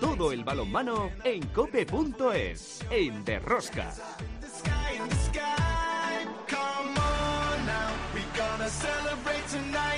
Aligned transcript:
Todo 0.00 0.32
el 0.32 0.44
balonmano 0.44 1.10
en 1.24 1.46
cope.es, 1.48 2.80
en 2.90 3.24
Derrosca. 3.24 3.92
celebrate 8.68 9.46
tonight 9.48 9.91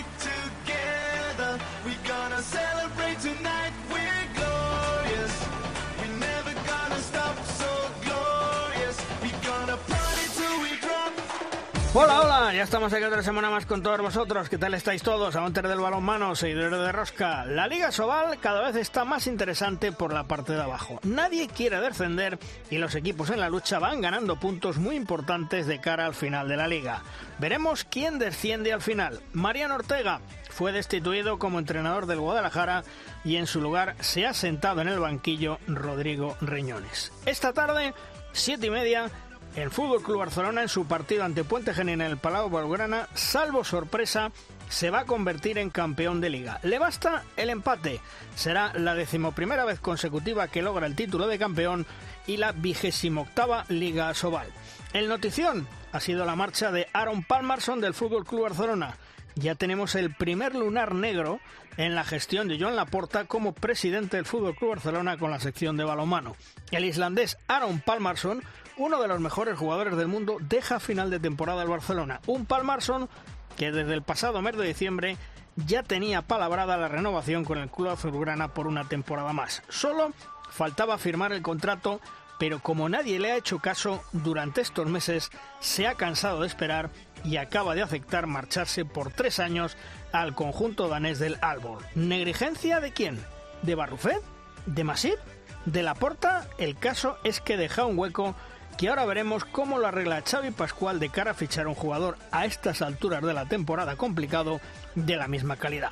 Hola, 11.96 12.22
hola, 12.22 12.52
ya 12.52 12.64
estamos 12.64 12.92
aquí 12.92 13.04
otra 13.04 13.22
semana 13.22 13.50
más 13.50 13.66
con 13.66 13.80
todos 13.80 14.00
vosotros. 14.00 14.48
¿Qué 14.48 14.58
tal 14.58 14.74
estáis 14.74 15.00
todos? 15.00 15.36
Amantes 15.36 15.62
del 15.62 15.78
balonmano, 15.78 16.34
seguidores 16.34 16.80
de 16.80 16.90
Rosca. 16.90 17.44
La 17.44 17.68
Liga 17.68 17.92
Sobal 17.92 18.40
cada 18.40 18.62
vez 18.62 18.74
está 18.74 19.04
más 19.04 19.28
interesante 19.28 19.92
por 19.92 20.12
la 20.12 20.24
parte 20.24 20.54
de 20.54 20.62
abajo. 20.62 20.98
Nadie 21.04 21.46
quiere 21.46 21.80
descender 21.80 22.40
y 22.68 22.78
los 22.78 22.96
equipos 22.96 23.30
en 23.30 23.38
la 23.38 23.48
lucha 23.48 23.78
van 23.78 24.00
ganando 24.00 24.40
puntos 24.40 24.78
muy 24.78 24.96
importantes 24.96 25.68
de 25.68 25.80
cara 25.80 26.04
al 26.04 26.16
final 26.16 26.48
de 26.48 26.56
la 26.56 26.66
liga. 26.66 27.04
Veremos 27.38 27.84
quién 27.84 28.18
desciende 28.18 28.72
al 28.72 28.82
final. 28.82 29.20
Mariano 29.32 29.76
Ortega 29.76 30.20
fue 30.50 30.72
destituido 30.72 31.38
como 31.38 31.60
entrenador 31.60 32.06
del 32.06 32.18
Guadalajara 32.18 32.82
y 33.22 33.36
en 33.36 33.46
su 33.46 33.60
lugar 33.60 33.94
se 34.00 34.26
ha 34.26 34.34
sentado 34.34 34.80
en 34.80 34.88
el 34.88 34.98
banquillo 34.98 35.60
Rodrigo 35.68 36.36
Riñones. 36.40 37.12
Esta 37.24 37.52
tarde, 37.52 37.94
siete 38.32 38.66
y 38.66 38.70
media, 38.70 39.12
el 39.56 39.70
Fútbol 39.70 40.02
Club 40.02 40.18
Barcelona 40.18 40.62
en 40.62 40.68
su 40.68 40.86
partido 40.86 41.24
ante 41.24 41.44
Puente 41.44 41.74
Genil 41.74 41.94
en 41.94 42.00
el 42.02 42.18
Palau 42.18 42.48
Blaugrana, 42.48 43.08
salvo 43.14 43.62
sorpresa, 43.64 44.32
se 44.68 44.90
va 44.90 45.00
a 45.00 45.04
convertir 45.04 45.58
en 45.58 45.70
campeón 45.70 46.20
de 46.20 46.30
liga. 46.30 46.58
Le 46.62 46.78
basta 46.78 47.22
el 47.36 47.50
empate. 47.50 48.00
Será 48.34 48.72
la 48.74 48.94
decimoprimera 48.94 49.64
vez 49.64 49.78
consecutiva 49.78 50.48
que 50.48 50.62
logra 50.62 50.86
el 50.86 50.96
título 50.96 51.28
de 51.28 51.38
campeón 51.38 51.86
y 52.26 52.38
la 52.38 52.52
vigésimo 52.52 53.22
octava 53.22 53.64
Liga 53.68 54.12
Sobal. 54.14 54.48
El 54.92 55.08
notición 55.08 55.68
ha 55.92 56.00
sido 56.00 56.24
la 56.24 56.36
marcha 56.36 56.72
de 56.72 56.88
Aaron 56.92 57.22
Palmerson 57.22 57.80
del 57.80 57.94
Fútbol 57.94 58.24
Club 58.24 58.42
Barcelona. 58.42 58.96
Ya 59.36 59.54
tenemos 59.54 59.94
el 59.94 60.14
primer 60.14 60.54
lunar 60.54 60.94
negro 60.94 61.40
en 61.76 61.94
la 61.94 62.04
gestión 62.04 62.48
de 62.48 62.58
Joan 62.58 62.76
Laporta 62.76 63.24
como 63.24 63.52
presidente 63.52 64.16
del 64.16 64.26
Fútbol 64.26 64.54
Club 64.54 64.70
Barcelona 64.70 65.16
con 65.16 65.30
la 65.30 65.40
sección 65.40 65.76
de 65.76 65.84
balonmano. 65.84 66.36
El 66.70 66.84
islandés 66.84 67.36
Aaron 67.48 67.80
Palmerson 67.80 68.42
uno 68.76 69.00
de 69.00 69.08
los 69.08 69.20
mejores 69.20 69.58
jugadores 69.58 69.96
del 69.96 70.08
mundo, 70.08 70.36
deja 70.40 70.80
final 70.80 71.10
de 71.10 71.20
temporada 71.20 71.62
el 71.62 71.68
Barcelona. 71.68 72.20
Un 72.26 72.46
Palmarson 72.46 73.08
que 73.56 73.72
desde 73.72 73.94
el 73.94 74.02
pasado 74.02 74.42
mes 74.42 74.56
de 74.56 74.66
diciembre 74.66 75.16
ya 75.56 75.82
tenía 75.82 76.22
palabrada 76.22 76.76
la 76.76 76.88
renovación 76.88 77.44
con 77.44 77.58
el 77.58 77.70
club 77.70 77.90
azulgrana 77.90 78.48
por 78.48 78.66
una 78.66 78.84
temporada 78.88 79.32
más. 79.32 79.62
Solo 79.68 80.12
faltaba 80.50 80.98
firmar 80.98 81.32
el 81.32 81.42
contrato, 81.42 82.00
pero 82.38 82.58
como 82.58 82.88
nadie 82.88 83.20
le 83.20 83.32
ha 83.32 83.36
hecho 83.36 83.60
caso 83.60 84.02
durante 84.12 84.60
estos 84.60 84.86
meses, 84.86 85.30
se 85.60 85.86
ha 85.86 85.94
cansado 85.94 86.40
de 86.40 86.48
esperar 86.48 86.90
y 87.22 87.36
acaba 87.36 87.74
de 87.74 87.82
aceptar 87.82 88.26
marcharse 88.26 88.84
por 88.84 89.12
tres 89.12 89.38
años 89.38 89.76
al 90.12 90.34
conjunto 90.34 90.88
danés 90.88 91.18
del 91.18 91.38
Albor. 91.40 91.82
¿Negligencia 91.94 92.80
de 92.80 92.92
quién? 92.92 93.24
¿De 93.62 93.74
Barrufet? 93.74 94.20
¿De 94.66 94.84
Masip? 94.84 95.18
¿De 95.64 95.82
la 95.82 95.94
Porta? 95.94 96.46
El 96.58 96.76
caso 96.76 97.16
es 97.24 97.40
que 97.40 97.56
deja 97.56 97.86
un 97.86 97.98
hueco 97.98 98.34
que 98.76 98.88
ahora 98.88 99.04
veremos 99.04 99.44
cómo 99.44 99.78
lo 99.78 99.86
arregla 99.86 100.22
Xavi 100.22 100.50
Pascual 100.50 101.00
de 101.00 101.08
cara 101.08 101.32
a 101.32 101.34
fichar 101.34 101.66
un 101.68 101.74
jugador 101.74 102.16
a 102.30 102.44
estas 102.44 102.82
alturas 102.82 103.22
de 103.22 103.34
la 103.34 103.46
temporada 103.46 103.96
complicado 103.96 104.60
de 104.94 105.16
la 105.16 105.28
misma 105.28 105.56
calidad. 105.56 105.90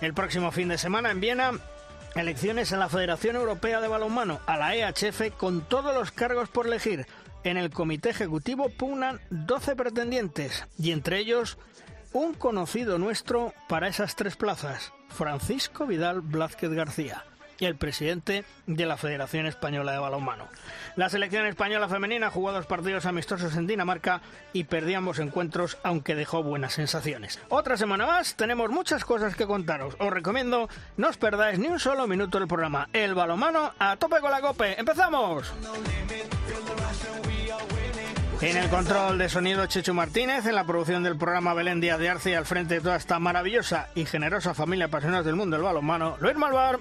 El 0.00 0.14
próximo 0.14 0.50
fin 0.52 0.68
de 0.68 0.78
semana 0.78 1.10
en 1.10 1.20
Viena 1.20 1.52
Elecciones 2.14 2.72
en 2.72 2.80
la 2.80 2.88
Federación 2.88 3.36
Europea 3.36 3.80
de 3.80 3.86
Balonmano, 3.86 4.40
a 4.46 4.56
la 4.56 4.74
EHF, 4.74 5.30
con 5.36 5.60
todos 5.62 5.94
los 5.94 6.10
cargos 6.10 6.48
por 6.48 6.66
elegir. 6.66 7.06
En 7.44 7.56
el 7.56 7.70
comité 7.70 8.10
ejecutivo 8.10 8.68
pugnan 8.68 9.20
12 9.30 9.76
pretendientes 9.76 10.66
y 10.76 10.90
entre 10.90 11.18
ellos 11.18 11.56
un 12.12 12.34
conocido 12.34 12.98
nuestro 12.98 13.54
para 13.68 13.86
esas 13.86 14.16
tres 14.16 14.36
plazas, 14.36 14.92
Francisco 15.08 15.86
Vidal 15.86 16.20
Blázquez 16.20 16.70
García 16.70 17.24
y 17.60 17.66
el 17.66 17.76
presidente 17.76 18.44
de 18.66 18.86
la 18.86 18.96
Federación 18.96 19.46
Española 19.46 19.92
de 19.92 19.98
Balonmano. 19.98 20.48
La 20.96 21.08
selección 21.08 21.46
española 21.46 21.88
femenina 21.88 22.30
jugó 22.30 22.52
dos 22.52 22.66
partidos 22.66 23.06
amistosos 23.06 23.54
en 23.56 23.66
Dinamarca 23.66 24.22
y 24.52 24.64
perdió 24.64 24.98
ambos 24.98 25.18
encuentros, 25.18 25.78
aunque 25.82 26.14
dejó 26.14 26.42
buenas 26.42 26.72
sensaciones. 26.72 27.38
Otra 27.50 27.76
semana 27.76 28.06
más, 28.06 28.34
tenemos 28.34 28.70
muchas 28.70 29.04
cosas 29.04 29.36
que 29.36 29.46
contaros. 29.46 29.94
Os 29.98 30.10
recomiendo 30.10 30.68
no 30.96 31.08
os 31.08 31.16
perdáis 31.16 31.58
ni 31.58 31.68
un 31.68 31.78
solo 31.78 32.06
minuto 32.06 32.38
del 32.38 32.48
programa. 32.48 32.88
El 32.92 33.14
balonmano 33.14 33.72
a 33.78 33.96
tope 33.96 34.20
con 34.20 34.30
la 34.30 34.40
cope. 34.40 34.78
¡Empezamos! 34.78 35.52
En 38.40 38.56
el 38.56 38.70
control 38.70 39.18
de 39.18 39.28
sonido 39.28 39.66
Chechu 39.66 39.92
Martínez, 39.92 40.46
en 40.46 40.54
la 40.54 40.64
producción 40.64 41.02
del 41.02 41.18
programa 41.18 41.52
Belén 41.52 41.78
Díaz 41.78 41.98
de 41.98 42.08
Arce 42.08 42.36
al 42.36 42.46
frente 42.46 42.74
de 42.74 42.80
toda 42.80 42.96
esta 42.96 43.18
maravillosa 43.18 43.88
y 43.94 44.06
generosa 44.06 44.54
familia 44.54 44.86
apasionada 44.86 45.22
del 45.22 45.36
mundo 45.36 45.56
del 45.56 45.64
balonmano, 45.64 46.16
Luis 46.20 46.36
Malvar. 46.36 46.78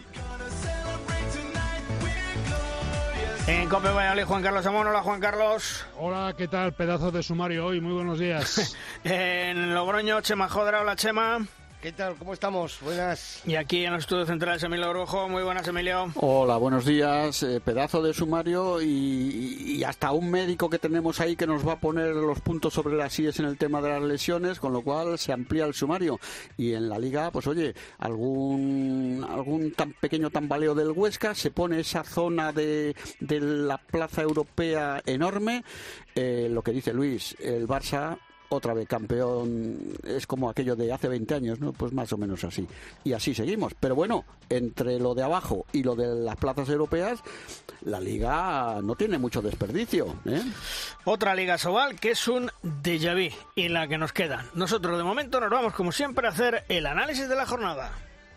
En 3.50 3.68
Cope 3.68 3.90
Valladolid, 3.90 4.26
Juan 4.26 4.44
Carlos 4.44 4.66
Amón. 4.68 4.86
Hola, 4.86 5.02
Juan 5.02 5.20
Carlos. 5.20 5.84
Hola, 5.98 6.36
¿qué 6.38 6.48
tal? 6.48 6.72
Pedazo 6.74 7.10
de 7.10 7.24
sumario 7.24 7.66
hoy. 7.66 7.82
Muy 7.82 7.94
buenos 7.94 8.20
días. 8.20 8.78
en 9.04 9.74
Logroño, 9.74 10.22
Chema 10.22 10.48
Jodra. 10.48 10.82
Hola, 10.82 10.96
Chema. 10.96 11.40
¿Qué 11.82 11.94
tal? 11.94 12.16
¿Cómo 12.18 12.34
estamos? 12.34 12.78
Buenas. 12.82 13.42
Y 13.46 13.56
aquí 13.56 13.86
en 13.86 13.94
los 13.94 14.02
estudios 14.02 14.28
centrales, 14.28 14.62
Emilio 14.64 14.90
Brujo. 14.90 15.30
Muy 15.30 15.44
buenas, 15.44 15.66
Emilio. 15.66 16.12
Hola, 16.16 16.58
buenos 16.58 16.84
días. 16.84 17.42
Eh, 17.44 17.62
pedazo 17.64 18.02
de 18.04 18.14
sumario 18.14 18.82
y, 18.82 19.82
hasta 19.86 20.12
un 20.12 20.30
médico 20.30 20.70
que 20.70 20.78
tenemos 20.78 21.22
ahí 21.22 21.38
que 21.38 21.48
nos 21.48 21.66
va 21.66 21.74
a 21.74 21.80
poner 21.80 22.14
los 22.14 22.42
puntos 22.42 22.74
sobre 22.74 22.98
las 22.98 23.18
IES 23.18 23.40
en 23.40 23.46
el 23.46 23.58
tema 23.58 23.82
de 23.82 23.92
las 23.92 24.02
lesiones, 24.02 24.60
con 24.60 24.74
lo 24.74 24.82
cual 24.82 25.18
se 25.18 25.32
amplía 25.32 25.64
el 25.64 25.74
sumario. 25.74 26.20
Y 26.58 26.74
en 26.74 26.90
la 26.90 27.00
liga, 27.00 27.32
pues 27.32 27.48
oye, 27.48 27.74
algún, 28.00 29.26
algún 29.30 29.72
tan 29.72 29.94
pequeño 29.94 30.32
tambaleo 30.32 30.76
del 30.76 30.92
Huesca, 30.92 31.34
se 31.34 31.50
pone 31.50 31.80
esa 31.80 32.04
zona 32.04 32.52
de, 32.52 32.94
de 33.22 33.40
la 33.40 33.78
plaza 33.78 34.22
europea 34.22 35.02
enorme. 35.06 35.64
Eh, 36.14 36.50
lo 36.52 36.62
que 36.62 36.74
dice 36.74 36.94
Luis, 36.94 37.38
el 37.40 37.66
Barça 37.70 38.18
otra 38.50 38.74
vez 38.74 38.88
campeón, 38.88 39.78
es 40.04 40.28
como 40.28 40.50
aquello 40.50 40.76
de 40.76 40.92
hace 40.92 41.08
20 41.08 41.36
años, 41.36 41.60
¿no? 41.60 41.72
Pues 41.72 41.94
más 41.94 42.12
o 42.14 42.18
menos 42.18 42.44
así. 42.44 42.68
Y 43.04 43.14
así 43.14 43.34
seguimos. 43.34 43.74
Pero 43.80 43.96
bueno, 43.96 44.26
entre 44.50 45.00
lo 45.00 45.16
de 45.16 45.24
abajo 45.24 45.66
y 45.72 45.84
lo 45.84 45.96
de 45.96 46.08
las 46.24 46.36
plazas 46.36 46.68
europeas, 46.70 47.22
la 47.82 48.00
liga 48.00 48.80
no 48.84 48.96
tiene 48.96 49.18
mucho 49.18 49.42
desperdicio. 49.42 50.16
¿eh? 50.26 50.42
Otra 51.06 51.36
liga 51.36 51.58
Sobal 51.58 52.00
que 52.00 52.12
es 52.12 52.28
un 52.28 52.50
déjà 52.84 53.14
vu 53.14 53.34
y 53.56 53.70
la 53.70 53.88
que 53.88 53.98
nos 53.98 54.14
queda. 54.14 54.46
Nosotros 54.54 54.98
de 54.98 55.04
momento 55.04 55.40
nos 55.40 55.50
vamos 55.50 55.74
como 55.74 55.92
siempre 55.92 56.28
a 56.28 56.32
hacer 56.32 56.66
el 56.70 56.86
análisis 56.86 57.30
de 57.30 57.36
la 57.36 57.46
jornada. 57.46 57.92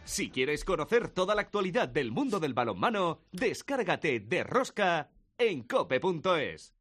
Si 0.05 0.31
quieres 0.31 0.65
conocer 0.65 1.09
toda 1.09 1.35
la 1.35 1.43
actualidad 1.43 1.89
del 1.89 2.11
mundo 2.11 2.41
del 2.41 2.55
balonmano, 2.55 3.21
descárgate 3.31 4.21
de 4.21 4.43
Rosca 4.43 5.11
en 5.39 5.63
cope.es. 5.63 6.72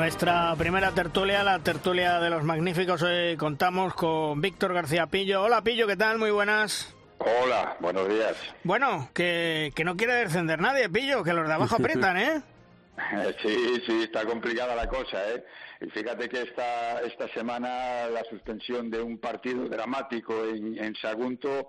Nuestra 0.00 0.56
primera 0.56 0.92
tertulia, 0.92 1.44
la 1.44 1.58
tertulia 1.58 2.20
de 2.20 2.30
los 2.30 2.42
magníficos, 2.42 3.02
hoy 3.02 3.36
contamos 3.36 3.92
con 3.92 4.40
Víctor 4.40 4.72
García 4.72 5.06
Pillo. 5.08 5.42
Hola 5.42 5.60
Pillo, 5.60 5.86
¿qué 5.86 5.94
tal? 5.94 6.16
Muy 6.16 6.30
buenas. 6.30 6.94
Hola, 7.18 7.76
buenos 7.80 8.08
días. 8.08 8.34
Bueno, 8.64 9.10
que, 9.12 9.72
que 9.76 9.84
no 9.84 9.98
quiere 9.98 10.14
descender 10.14 10.58
nadie, 10.58 10.88
Pillo, 10.88 11.22
que 11.22 11.34
los 11.34 11.46
de 11.46 11.52
abajo 11.52 11.76
aprietan, 11.78 12.16
¿eh? 12.16 12.40
Sí, 13.42 13.82
sí, 13.86 14.02
está 14.04 14.24
complicada 14.24 14.74
la 14.74 14.88
cosa, 14.88 15.18
¿eh? 15.34 15.44
Y 15.82 15.90
fíjate 15.90 16.30
que 16.30 16.44
esta, 16.44 17.02
esta 17.02 17.28
semana 17.34 18.06
la 18.08 18.24
suspensión 18.24 18.90
de 18.90 19.02
un 19.02 19.18
partido 19.18 19.68
dramático 19.68 20.46
en, 20.46 20.82
en 20.82 20.94
Sagunto 20.94 21.68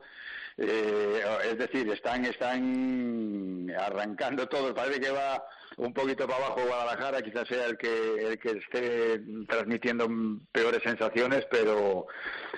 Eh, 0.57 1.21
es 1.51 1.57
decir, 1.57 1.89
están, 1.91 2.23
están 2.25 3.71
arrancando 3.77 4.47
todo. 4.47 4.73
Parece 4.73 4.99
que 4.99 5.09
va 5.09 5.43
un 5.77 5.93
poquito 5.93 6.27
para 6.27 6.45
abajo 6.45 6.61
Guadalajara, 6.67 7.21
quizás 7.21 7.47
sea 7.47 7.65
el 7.65 7.77
que, 7.77 8.27
el 8.31 8.39
que 8.39 8.51
esté 8.51 9.21
transmitiendo 9.47 10.07
peores 10.51 10.81
sensaciones, 10.83 11.45
pero 11.49 12.07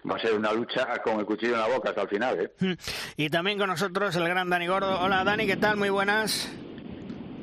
va 0.10 0.16
a 0.16 0.20
ser 0.20 0.34
una 0.34 0.52
lucha 0.54 1.02
con 1.04 1.20
el 1.20 1.26
cuchillo 1.26 1.54
en 1.54 1.60
la 1.60 1.68
boca 1.68 1.90
hasta 1.90 2.02
el 2.02 2.10
final. 2.10 2.40
¿eh? 2.60 2.76
Y 3.18 3.30
también 3.30 3.58
con 3.58 3.68
nosotros 3.68 4.16
el 4.16 4.28
gran 4.28 4.50
Dani 4.50 4.68
Gordo. 4.68 5.00
Hola 5.00 5.24
Dani, 5.24 5.46
¿qué 5.46 5.58
tal? 5.58 5.78
Muy 5.78 5.90
buenas. 5.90 6.52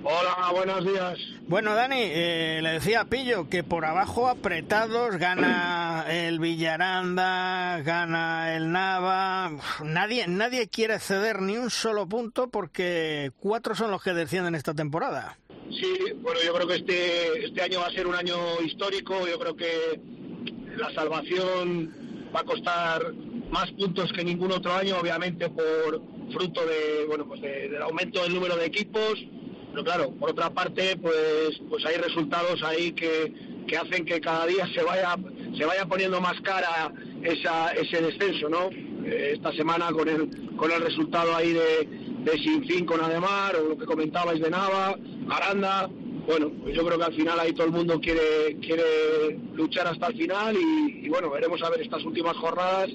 Hola, 0.02 0.50
buenos 0.52 0.84
días. 0.84 1.18
Bueno, 1.46 1.74
Dani, 1.74 1.96
eh, 2.00 2.60
le 2.62 2.70
decía 2.72 3.02
a 3.02 3.04
Pillo 3.04 3.48
que 3.50 3.62
por 3.62 3.84
abajo 3.84 4.28
apretados 4.28 5.16
gana 5.18 6.06
el 6.08 6.38
Villaranda, 6.38 7.80
gana 7.82 8.56
el 8.56 8.72
Nava. 8.72 9.50
Nadie, 9.84 10.26
nadie 10.26 10.68
quiere 10.68 10.98
ceder 11.00 11.42
ni 11.42 11.58
un 11.58 11.68
solo 11.70 12.08
punto 12.08 12.48
porque 12.48 13.30
cuatro 13.40 13.74
son 13.74 13.90
los 13.90 14.02
que 14.02 14.14
descienden 14.14 14.54
esta 14.54 14.72
temporada. 14.72 15.38
Sí, 15.70 15.98
bueno, 16.22 16.40
yo 16.44 16.54
creo 16.54 16.66
que 16.66 16.76
este, 16.76 17.44
este 17.46 17.62
año 17.62 17.80
va 17.80 17.86
a 17.88 17.92
ser 17.92 18.06
un 18.06 18.14
año 18.14 18.36
histórico. 18.64 19.26
Yo 19.28 19.38
creo 19.38 19.54
que 19.54 20.00
la 20.76 20.90
salvación 20.94 21.94
va 22.34 22.40
a 22.40 22.44
costar 22.44 23.02
más 23.50 23.70
puntos 23.72 24.10
que 24.14 24.24
ningún 24.24 24.50
otro 24.52 24.72
año, 24.74 24.96
obviamente 24.98 25.48
por 25.50 26.00
fruto 26.32 26.64
de, 26.64 27.04
bueno, 27.06 27.26
pues 27.26 27.40
de- 27.42 27.68
del 27.68 27.82
aumento 27.82 28.22
del 28.22 28.32
número 28.34 28.56
de 28.56 28.64
equipos. 28.64 29.14
Pero 29.70 29.84
claro, 29.84 30.10
por 30.12 30.30
otra 30.30 30.50
parte, 30.50 30.96
pues, 30.96 31.60
pues 31.68 31.84
hay 31.86 31.96
resultados 31.96 32.62
ahí 32.62 32.92
que, 32.92 33.32
que 33.66 33.76
hacen 33.76 34.04
que 34.04 34.20
cada 34.20 34.46
día 34.46 34.66
se 34.74 34.82
vaya, 34.82 35.16
se 35.56 35.64
vaya 35.64 35.86
poniendo 35.86 36.20
más 36.20 36.40
cara 36.40 36.92
esa, 37.22 37.72
ese 37.72 38.02
descenso, 38.02 38.48
¿no? 38.48 38.70
Eh, 39.04 39.32
esta 39.34 39.52
semana 39.52 39.90
con 39.92 40.08
el, 40.08 40.56
con 40.56 40.70
el 40.70 40.82
resultado 40.82 41.34
ahí 41.34 41.52
de, 41.52 41.88
de 42.24 42.32
Sinfín 42.38 42.84
con 42.84 43.00
Ademar, 43.00 43.56
o 43.56 43.70
lo 43.70 43.78
que 43.78 43.86
comentabais 43.86 44.40
de 44.40 44.50
Nava, 44.50 44.96
Aranda, 45.30 45.88
bueno, 46.26 46.50
pues 46.62 46.74
yo 46.74 46.84
creo 46.84 46.98
que 46.98 47.04
al 47.04 47.14
final 47.14 47.40
ahí 47.40 47.52
todo 47.52 47.66
el 47.66 47.72
mundo 47.72 48.00
quiere, 48.00 48.56
quiere 48.60 49.38
luchar 49.54 49.86
hasta 49.86 50.08
el 50.08 50.16
final 50.16 50.56
y, 50.56 51.08
bueno, 51.08 51.30
veremos 51.30 51.62
a 51.62 51.70
ver 51.70 51.80
estas 51.80 52.04
últimas 52.04 52.36
jornadas, 52.36 52.90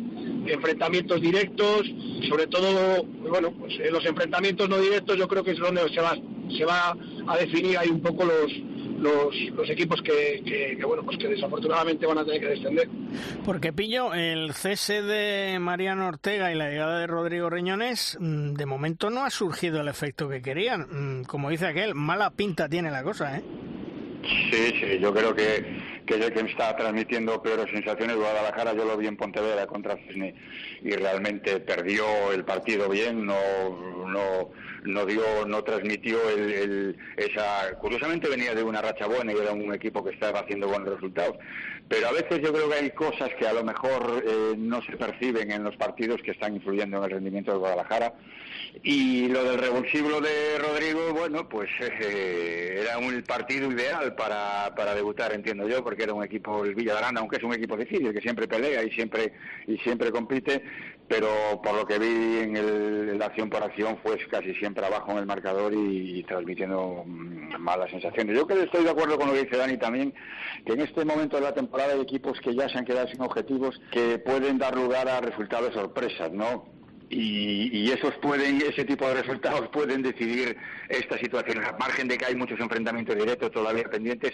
enfrentamientos 0.45 1.21
directos, 1.21 1.81
sobre 2.29 2.47
todo, 2.47 3.03
pues 3.19 3.29
bueno, 3.29 3.51
pues 3.59 3.73
en 3.79 3.93
los 3.93 4.05
enfrentamientos 4.05 4.69
no 4.69 4.77
directos 4.77 5.17
yo 5.17 5.27
creo 5.27 5.43
que 5.43 5.51
es 5.51 5.59
donde 5.59 5.81
se 5.93 6.01
va, 6.01 6.17
se 6.57 6.65
va 6.65 6.95
a 7.27 7.37
definir 7.37 7.77
ahí 7.77 7.89
un 7.89 8.01
poco 8.01 8.25
los, 8.25 8.51
los, 8.97 9.35
los 9.55 9.69
equipos 9.69 10.01
que, 10.01 10.41
que, 10.45 10.77
que, 10.77 10.85
bueno, 10.85 11.03
pues 11.03 11.17
que 11.17 11.27
desafortunadamente 11.27 12.05
van 12.05 12.19
a 12.19 12.25
tener 12.25 12.39
que 12.41 12.47
descender. 12.47 12.87
Porque 13.43 13.73
Pillo, 13.73 14.13
el 14.13 14.53
cese 14.53 15.01
de 15.01 15.59
Mariano 15.59 16.07
Ortega 16.07 16.51
y 16.51 16.55
la 16.55 16.69
llegada 16.69 16.99
de 16.99 17.07
Rodrigo 17.07 17.49
Riñones, 17.49 18.17
mm, 18.19 18.53
de 18.53 18.65
momento 18.65 19.09
no 19.09 19.25
ha 19.25 19.29
surgido 19.29 19.81
el 19.81 19.87
efecto 19.87 20.29
que 20.29 20.41
querían. 20.41 21.21
Mm, 21.21 21.23
Como 21.25 21.49
dice 21.49 21.67
aquel, 21.67 21.95
mala 21.95 22.31
pinta 22.31 22.69
tiene 22.69 22.91
la 22.91 23.03
cosa, 23.03 23.37
¿eh? 23.37 23.43
Sí, 24.51 24.73
sí, 24.79 24.99
yo 24.99 25.13
creo 25.13 25.35
que, 25.35 26.01
que 26.05 26.15
es 26.15 26.25
el 26.25 26.33
que 26.33 26.43
me 26.43 26.49
está 26.49 26.75
transmitiendo 26.75 27.41
peores 27.43 27.67
sensaciones. 27.71 28.15
Guadalajara 28.15 28.73
yo 28.73 28.85
lo 28.85 28.97
vi 28.97 29.05
en 29.07 29.17
Pontevedra 29.17 29.67
contra 29.67 29.97
Cisne 29.97 30.33
y 30.81 30.91
realmente 30.91 31.59
perdió 31.59 32.31
el 32.33 32.43
partido 32.43 32.89
bien, 32.89 33.25
no, 33.25 33.37
no, 34.07 34.49
no 34.85 35.05
dio, 35.05 35.45
no 35.45 35.63
transmitió 35.63 36.17
el, 36.29 36.51
el- 36.51 36.97
esa. 37.17 37.77
Curiosamente 37.79 38.29
venía 38.29 38.53
de 38.55 38.63
una 38.63 38.81
racha 38.81 39.07
buena 39.07 39.33
y 39.33 39.37
era 39.37 39.51
un 39.51 39.73
equipo 39.73 40.03
que 40.03 40.11
estaba 40.11 40.39
haciendo 40.41 40.67
buenos 40.67 40.93
resultados. 40.93 41.35
Pero 41.87 42.07
a 42.07 42.11
veces 42.11 42.41
yo 42.41 42.51
creo 42.53 42.69
que 42.69 42.75
hay 42.75 42.91
cosas 42.91 43.29
que 43.37 43.47
a 43.47 43.53
lo 43.53 43.63
mejor 43.63 44.23
eh, 44.25 44.55
no 44.57 44.81
se 44.81 44.97
perciben 44.97 45.51
en 45.51 45.63
los 45.63 45.75
partidos 45.75 46.21
que 46.23 46.31
están 46.31 46.55
influyendo 46.55 46.97
en 46.97 47.03
el 47.03 47.11
rendimiento 47.11 47.51
de 47.51 47.57
Guadalajara. 47.59 48.13
Y 48.83 49.27
lo 49.29 49.43
del 49.43 49.57
revulsivo 49.57 50.21
de 50.21 50.57
Rodrigo, 50.59 51.13
bueno, 51.13 51.47
pues 51.49 51.69
eh, 51.81 52.81
era 52.81 52.97
un 52.99 53.21
partido 53.23 53.71
ideal 53.71 54.13
para, 54.15 54.73
para 54.75 54.93
debutar, 54.93 55.33
entiendo 55.33 55.67
yo, 55.67 55.83
porque 55.83 56.03
era 56.03 56.13
un 56.13 56.23
equipo, 56.23 56.63
el 56.63 56.75
Villaranda, 56.75 57.19
aunque 57.21 57.37
es 57.37 57.43
un 57.43 57.53
equipo 57.53 57.77
difícil, 57.77 58.13
que 58.13 58.21
siempre 58.21 58.47
pelea 58.47 58.83
y 58.83 58.91
siempre 58.91 59.33
y 59.65 59.77
siempre 59.79 60.11
compite, 60.11 60.61
pero 61.07 61.27
por 61.63 61.73
lo 61.75 61.85
que 61.85 61.97
vi 61.99 62.39
en, 62.43 62.57
el- 62.57 63.17
la 63.17 63.27
acción 63.27 63.49
por 63.49 63.63
acción 63.63 63.97
fue 64.03 64.17
casi 64.29 64.53
siempre 64.55 64.85
abajo 64.85 65.11
en 65.13 65.19
el 65.19 65.25
marcador 65.25 65.73
y, 65.73 66.23
transmitiendo 66.23 67.03
mm, 67.05 67.57
malas 67.59 67.89
sensaciones. 67.89 68.35
Yo 68.37 68.45
que 68.45 68.61
estoy 68.61 68.83
de 68.83 68.89
acuerdo 68.91 69.17
con 69.17 69.27
lo 69.29 69.33
que 69.33 69.45
dice 69.45 69.57
Dani 69.57 69.77
también, 69.77 70.13
que 70.65 70.73
en 70.73 70.81
este 70.81 71.05
momento 71.05 71.37
de 71.37 71.43
la 71.43 71.53
temporada 71.53 71.93
hay 71.93 72.01
equipos 72.01 72.39
que 72.41 72.53
ya 72.53 72.67
se 72.69 72.77
han 72.77 72.85
quedado 72.85 73.07
sin 73.07 73.21
objetivos 73.21 73.79
que 73.91 74.19
pueden 74.19 74.57
dar 74.57 74.75
lugar 74.75 75.07
a 75.07 75.21
resultados 75.21 75.73
sorpresas, 75.73 76.31
¿no? 76.31 76.74
Y, 77.09 77.69
y 77.71 77.91
esos 77.91 78.13
pueden 78.15 78.61
ese 78.61 78.85
tipo 78.85 79.07
de 79.07 79.21
resultados 79.21 79.67
pueden 79.69 80.01
decidir 80.01 80.57
esta 80.89 81.17
situación. 81.17 81.63
Al 81.63 81.77
margen 81.77 82.07
de 82.07 82.17
que 82.17 82.25
hay 82.25 82.35
muchos 82.35 82.59
enfrentamientos 82.59 83.15
directos 83.15 83.51
todavía 83.51 83.83
pendientes 83.83 84.33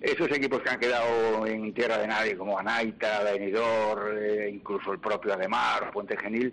esos 0.00 0.30
equipos 0.30 0.62
que 0.62 0.70
han 0.70 0.78
quedado 0.78 1.46
en 1.46 1.72
tierra 1.72 1.98
de 1.98 2.06
nadie 2.06 2.36
como 2.36 2.58
Anaita, 2.58 3.22
Benidorm, 3.22 4.18
eh, 4.18 4.50
incluso 4.52 4.92
el 4.92 4.98
propio 4.98 5.34
Ademar, 5.34 5.90
Puente 5.90 6.16
Genil 6.16 6.52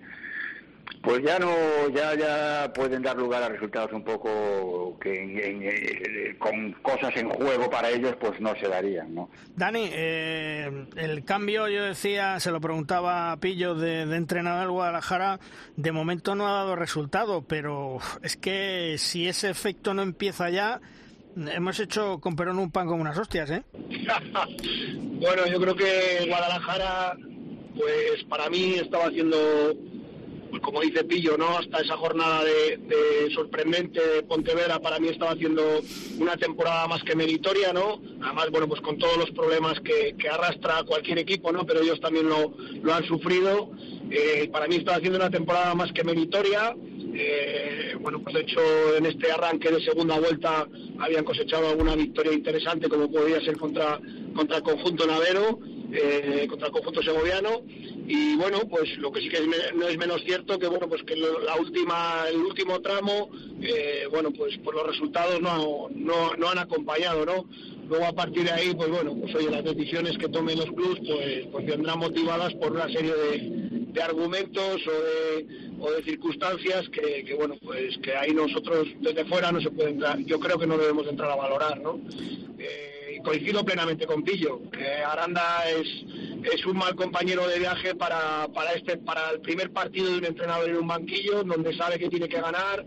pues 1.01 1.21
ya 1.23 1.37
no 1.39 1.49
ya 1.93 2.13
ya 2.15 2.71
pueden 2.73 3.01
dar 3.01 3.15
lugar 3.17 3.43
a 3.43 3.49
resultados 3.49 3.91
un 3.93 4.03
poco 4.03 4.97
que 5.01 5.21
en- 5.21 5.37
en- 5.39 5.63
eh, 5.63 6.35
con 6.39 6.71
cosas 6.81 7.15
en 7.15 7.29
juego 7.29 7.69
para 7.69 7.89
ellos 7.89 8.15
pues 8.19 8.39
no 8.39 8.53
se 8.55 8.67
darían 8.67 9.13
no 9.13 9.29
Dani, 9.55 9.89
eh, 9.91 10.85
el 10.95 11.23
cambio, 11.25 11.67
yo 11.67 11.83
decía, 11.83 12.39
se 12.39 12.51
lo 12.51 12.59
preguntaba 12.61 13.31
a 13.31 13.37
Pillo 13.37 13.75
de, 13.75 14.05
de 14.05 14.15
entrenador 14.17 14.61
del 14.61 14.71
Guadalajara, 14.71 15.39
de 15.75 15.91
momento 15.91 16.35
no 16.35 16.47
ha 16.47 16.53
dado 16.53 16.75
resultado, 16.75 17.41
pero 17.43 17.97
es 18.21 18.35
que 18.37 18.95
si 18.97 19.27
ese 19.27 19.49
efecto 19.49 19.93
no 19.93 20.01
empieza 20.01 20.49
ya, 20.49 20.79
hemos 21.35 21.79
hecho 21.79 22.19
con 22.19 22.35
Perón 22.35 22.59
un 22.59 22.71
pan 22.71 22.87
con 22.87 22.99
unas 22.99 23.17
hostias, 23.17 23.49
¿eh? 23.51 23.63
bueno, 23.73 25.47
yo 25.47 25.59
creo 25.59 25.75
que 25.75 26.25
Guadalajara, 26.27 27.15
pues 27.75 28.23
para 28.29 28.49
mí 28.49 28.75
estaba 28.75 29.05
haciendo, 29.05 29.37
pues 30.53 30.61
como 30.61 30.81
dice 30.81 31.03
Pillo, 31.03 31.35
¿no? 31.35 31.57
Hasta 31.57 31.79
esa 31.79 31.97
jornada 31.97 32.43
de, 32.43 32.77
de 32.77 33.33
sorprendente 33.33 33.99
de 33.99 34.21
Pontevedra, 34.21 34.77
para 34.79 34.99
mí 34.99 35.07
estaba 35.07 35.31
haciendo 35.31 35.81
una 36.19 36.37
temporada 36.37 36.87
más 36.87 37.01
que 37.01 37.15
meritoria, 37.15 37.73
¿no? 37.73 37.99
Además, 38.21 38.51
bueno, 38.51 38.67
pues 38.67 38.79
con 38.81 38.99
todos 38.99 39.17
los 39.17 39.31
problemas 39.31 39.79
que, 39.79 40.15
arrastra 40.29 40.83
cualquier 40.83 41.17
equipo, 41.17 41.51
¿no? 41.51 41.65
Pero 41.65 41.81
ellos 41.81 41.99
también 41.99 42.29
lo, 42.29 42.53
lo 42.83 42.93
han 42.93 43.03
sufrido. 43.05 43.71
Eh, 44.11 44.47
para 44.53 44.67
mí 44.67 44.75
estaba 44.75 44.97
haciendo 44.97 45.17
una 45.17 45.31
temporada 45.31 45.73
más 45.73 45.91
que 45.91 46.03
meritoria. 46.03 46.75
Eh, 47.15 47.95
bueno, 47.99 48.21
pues 48.21 48.35
de 48.35 48.41
hecho 48.41 48.61
en 48.95 49.07
este 49.07 49.31
arranque 49.31 49.71
de 49.71 49.83
segunda 49.83 50.19
vuelta 50.19 50.67
habían 50.99 51.23
cosechado 51.23 51.67
alguna 51.69 51.95
victoria 51.95 52.31
interesante 52.31 52.89
como 52.89 53.11
podía 53.11 53.41
ser 53.41 53.57
contra, 53.57 53.99
contra 54.35 54.57
el 54.57 54.63
conjunto 54.63 55.07
navero, 55.07 55.59
eh, 55.93 56.47
contra 56.49 56.67
el 56.67 56.73
conjunto 56.73 57.03
segoviano 57.03 57.61
y 58.07 58.35
bueno, 58.35 58.59
pues 58.69 58.97
lo 58.97 59.11
que 59.11 59.21
sí 59.21 59.29
que 59.29 59.39
no 59.75 59.87
es 59.87 59.97
menos 59.97 60.23
cierto 60.23 60.59
que 60.59 60.67
bueno, 60.67 60.89
pues 60.89 61.03
que 61.03 61.15
la 61.15 61.55
última, 61.55 62.25
el 62.29 62.37
último 62.37 62.81
tramo, 62.81 63.29
eh, 63.61 64.05
bueno, 64.11 64.31
pues, 64.31 64.57
pues 64.63 64.75
los 64.75 64.87
resultados 64.87 65.41
no, 65.41 65.87
no, 65.93 66.33
no 66.35 66.49
han 66.49 66.59
acompañado, 66.59 67.25
¿no? 67.25 67.45
Luego 67.87 68.05
a 68.05 68.13
partir 68.13 68.43
de 68.43 68.51
ahí, 68.51 68.73
pues 68.73 68.89
bueno, 68.89 69.15
pues 69.19 69.35
oye, 69.35 69.49
las 69.49 69.63
decisiones 69.63 70.17
que 70.17 70.29
tomen 70.29 70.57
los 70.57 70.71
clubs, 70.71 70.99
pues, 71.05 71.47
pues 71.51 71.65
vendrán 71.65 71.99
motivadas 71.99 72.53
por 72.55 72.71
una 72.71 72.87
serie 72.89 73.13
de, 73.13 73.83
de 73.93 74.01
argumentos 74.01 74.81
o 74.87 74.91
de, 74.91 75.47
o 75.79 75.91
de 75.91 76.03
circunstancias 76.03 76.89
que, 76.89 77.33
bueno, 77.35 77.55
pues 77.61 77.97
que 77.99 78.15
ahí 78.15 78.31
nosotros 78.31 78.87
desde 78.99 79.25
fuera 79.25 79.51
no 79.51 79.61
se 79.61 79.69
puede 79.69 79.91
entrar, 79.91 80.17
yo 80.19 80.39
creo 80.39 80.57
que 80.57 80.67
no 80.67 80.77
debemos 80.77 81.07
entrar 81.07 81.31
a 81.31 81.35
valorar, 81.35 81.79
¿no? 81.81 81.99
Eh, 82.57 82.92
coincido 83.23 83.63
plenamente 83.63 84.05
con 84.05 84.23
Pillo, 84.23 84.61
que 84.71 84.97
Aranda 84.97 85.63
es, 85.69 85.87
es 86.53 86.65
un 86.65 86.77
mal 86.77 86.95
compañero 86.95 87.47
de 87.47 87.59
viaje 87.59 87.95
para, 87.95 88.47
para, 88.53 88.73
este, 88.73 88.97
para 88.97 89.31
el 89.31 89.41
primer 89.41 89.71
partido 89.71 90.11
de 90.11 90.17
un 90.17 90.25
entrenador 90.25 90.69
en 90.69 90.77
un 90.77 90.87
banquillo, 90.87 91.43
donde 91.43 91.75
sabe 91.75 91.97
que 91.97 92.09
tiene 92.09 92.27
que 92.27 92.41
ganar, 92.41 92.85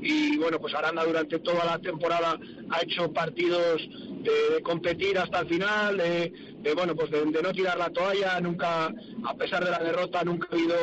y 0.00 0.36
bueno, 0.36 0.60
pues 0.60 0.74
Aranda 0.74 1.04
durante 1.04 1.38
toda 1.38 1.64
la 1.64 1.78
temporada 1.78 2.38
ha 2.70 2.82
hecho 2.82 3.12
partidos 3.12 3.82
de, 4.22 4.62
competir 4.62 5.18
hasta 5.18 5.40
el 5.40 5.48
final, 5.48 5.96
de, 5.96 6.32
de, 6.62 6.74
bueno, 6.74 6.94
pues 6.94 7.10
de, 7.10 7.24
de 7.24 7.42
no 7.42 7.52
tirar 7.52 7.78
la 7.78 7.90
toalla, 7.90 8.40
nunca, 8.40 8.92
a 9.24 9.34
pesar 9.34 9.64
de 9.64 9.70
la 9.70 9.78
derrota, 9.78 10.22
nunca 10.24 10.48
ha 10.50 10.54
habido 10.54 10.76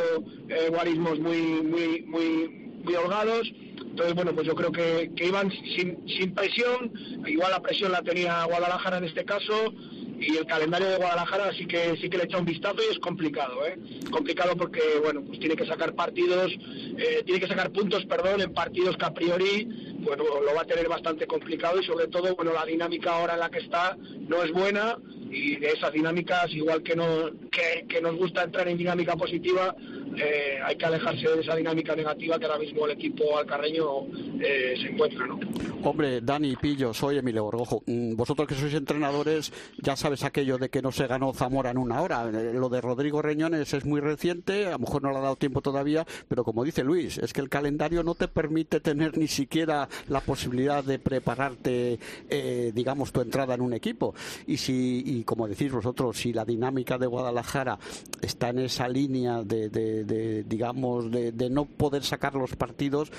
eh, 0.50 0.70
guarismos 0.70 1.20
muy, 1.20 1.38
muy, 1.38 2.02
muy, 2.04 2.48
muy 2.84 2.96
holgados. 2.96 3.52
Entonces, 3.94 4.16
bueno, 4.16 4.34
pues 4.34 4.48
yo 4.48 4.56
creo 4.56 4.72
que, 4.72 5.12
que 5.16 5.28
iban 5.28 5.52
sin, 5.52 6.04
sin 6.08 6.34
presión, 6.34 6.92
igual 7.28 7.52
la 7.52 7.62
presión 7.62 7.92
la 7.92 8.02
tenía 8.02 8.44
Guadalajara 8.46 8.98
en 8.98 9.04
este 9.04 9.24
caso, 9.24 9.72
y 10.20 10.36
el 10.36 10.48
calendario 10.48 10.88
de 10.88 10.98
Guadalajara 10.98 11.54
sí 11.54 11.68
que 11.68 11.96
sí 12.02 12.10
que 12.10 12.18
le 12.18 12.24
echa 12.24 12.40
un 12.40 12.46
vistazo 12.46 12.78
y 12.78 12.92
es 12.92 12.98
complicado, 12.98 13.64
¿eh? 13.68 13.78
Complicado 14.10 14.58
porque, 14.58 14.82
bueno, 15.04 15.22
pues 15.24 15.40
tiene 15.40 15.56
que 15.56 15.68
sacar 15.68 15.94
partidos, 15.94 16.52
eh, 16.98 17.22
tiene 17.24 17.40
que 17.40 17.48
sacar 17.48 17.72
puntos, 17.72 18.04
perdón, 18.06 18.42
en 18.42 18.52
partidos 18.52 18.98
que 18.98 19.06
a 19.06 19.14
priori, 19.14 19.68
bueno, 20.00 20.24
lo 20.44 20.56
va 20.56 20.62
a 20.62 20.66
tener 20.66 20.90
bastante 20.90 21.28
complicado 21.28 21.80
y 21.80 21.86
sobre 21.86 22.08
todo, 22.08 22.36
bueno, 22.36 22.52
la 22.52 22.66
dinámica 22.66 23.14
ahora 23.14 23.34
en 23.34 23.42
la 23.42 23.52
que 23.52 23.60
está 23.60 23.96
no 23.96 24.42
es 24.42 24.52
buena 24.52 24.98
y 25.30 25.58
de 25.58 25.68
esas 25.68 25.94
dinámicas, 25.94 26.52
igual 26.52 26.82
que, 26.82 26.96
no, 26.96 27.30
que, 27.52 27.86
que 27.88 28.02
nos 28.02 28.16
gusta 28.16 28.42
entrar 28.42 28.68
en 28.68 28.78
dinámica 28.78 29.16
positiva, 29.16 29.76
eh, 30.18 30.60
hay 30.64 30.76
que 30.76 30.86
alejarse 30.86 31.28
de 31.28 31.42
esa 31.42 31.56
dinámica 31.56 31.96
negativa 31.96 32.38
que 32.40 32.46
ahora 32.46 32.60
mismo 32.60 32.86
el 32.86 32.92
equipo 32.92 33.38
alcarreño 33.38 34.06
eh, 34.42 34.76
se 34.82 34.90
encuentra, 34.90 35.26
¿no? 35.28 35.40
Hombre, 35.84 36.22
Dani 36.22 36.56
Pillo, 36.56 36.94
soy 36.94 37.18
Emilio 37.18 37.44
Borgojo. 37.44 37.84
Mm, 37.86 38.16
Vosotros 38.16 38.48
que 38.48 38.56
sois 38.56 38.74
entrenadores, 38.74 39.52
ya 39.82 39.96
sabes 39.96 40.24
aquello 40.24 40.58
de 40.58 40.70
que 40.70 40.82
no 40.82 40.92
se 40.92 41.08
ganó 41.08 41.34
Zamora 41.34 41.72
en 41.72 41.78
una 41.78 42.02
hora. 42.02 42.30
Eh, 42.30 42.54
Lo 42.54 42.70
de 42.70 42.80
Rodrigo 42.80 43.22
Reñones 43.22 43.74
es 43.74 43.86
muy 43.86 44.00
reciente, 44.00 44.68
a 44.68 44.72
lo 44.72 44.80
mejor 44.80 45.04
no 45.04 45.12
le 45.12 45.18
ha 45.18 45.22
dado 45.22 45.36
tiempo 45.36 45.62
todavía, 45.62 46.06
pero 46.28 46.44
como 46.44 46.64
dice 46.64 46.84
Luis, 46.84 47.18
es 47.18 47.34
que 47.34 47.42
el 47.42 47.50
calendario 47.50 48.02
no 48.04 48.16
te 48.16 48.28
permite 48.28 48.80
tener 48.80 49.18
ni 49.18 49.28
siquiera 49.28 49.90
la 50.08 50.22
posibilidad 50.22 50.84
de 50.84 51.00
prepararte, 51.00 52.00
eh, 52.30 52.72
digamos, 52.74 53.12
tu 53.12 53.22
entrada 53.22 53.54
en 53.56 53.62
un 53.62 53.74
equipo. 53.74 54.14
Y 54.48 54.58
si, 54.58 55.04
y 55.06 55.24
como 55.24 55.48
decís 55.48 55.72
vosotros, 55.72 56.18
si 56.18 56.32
la 56.34 56.46
dinámica 56.46 56.98
de 56.98 57.08
Guadalajara 57.08 57.78
está 58.22 58.50
en 58.50 58.60
esa 58.60 58.88
línea 58.88 59.42
de, 59.44 59.70
de- 59.70 60.03
de, 60.04 60.44
digamos, 60.44 61.10
de, 61.12 61.32
de 61.32 61.50
no 61.50 61.66
poder 61.66 62.04
sacar 62.04 62.36
los 62.36 62.56
partidos, 62.56 63.12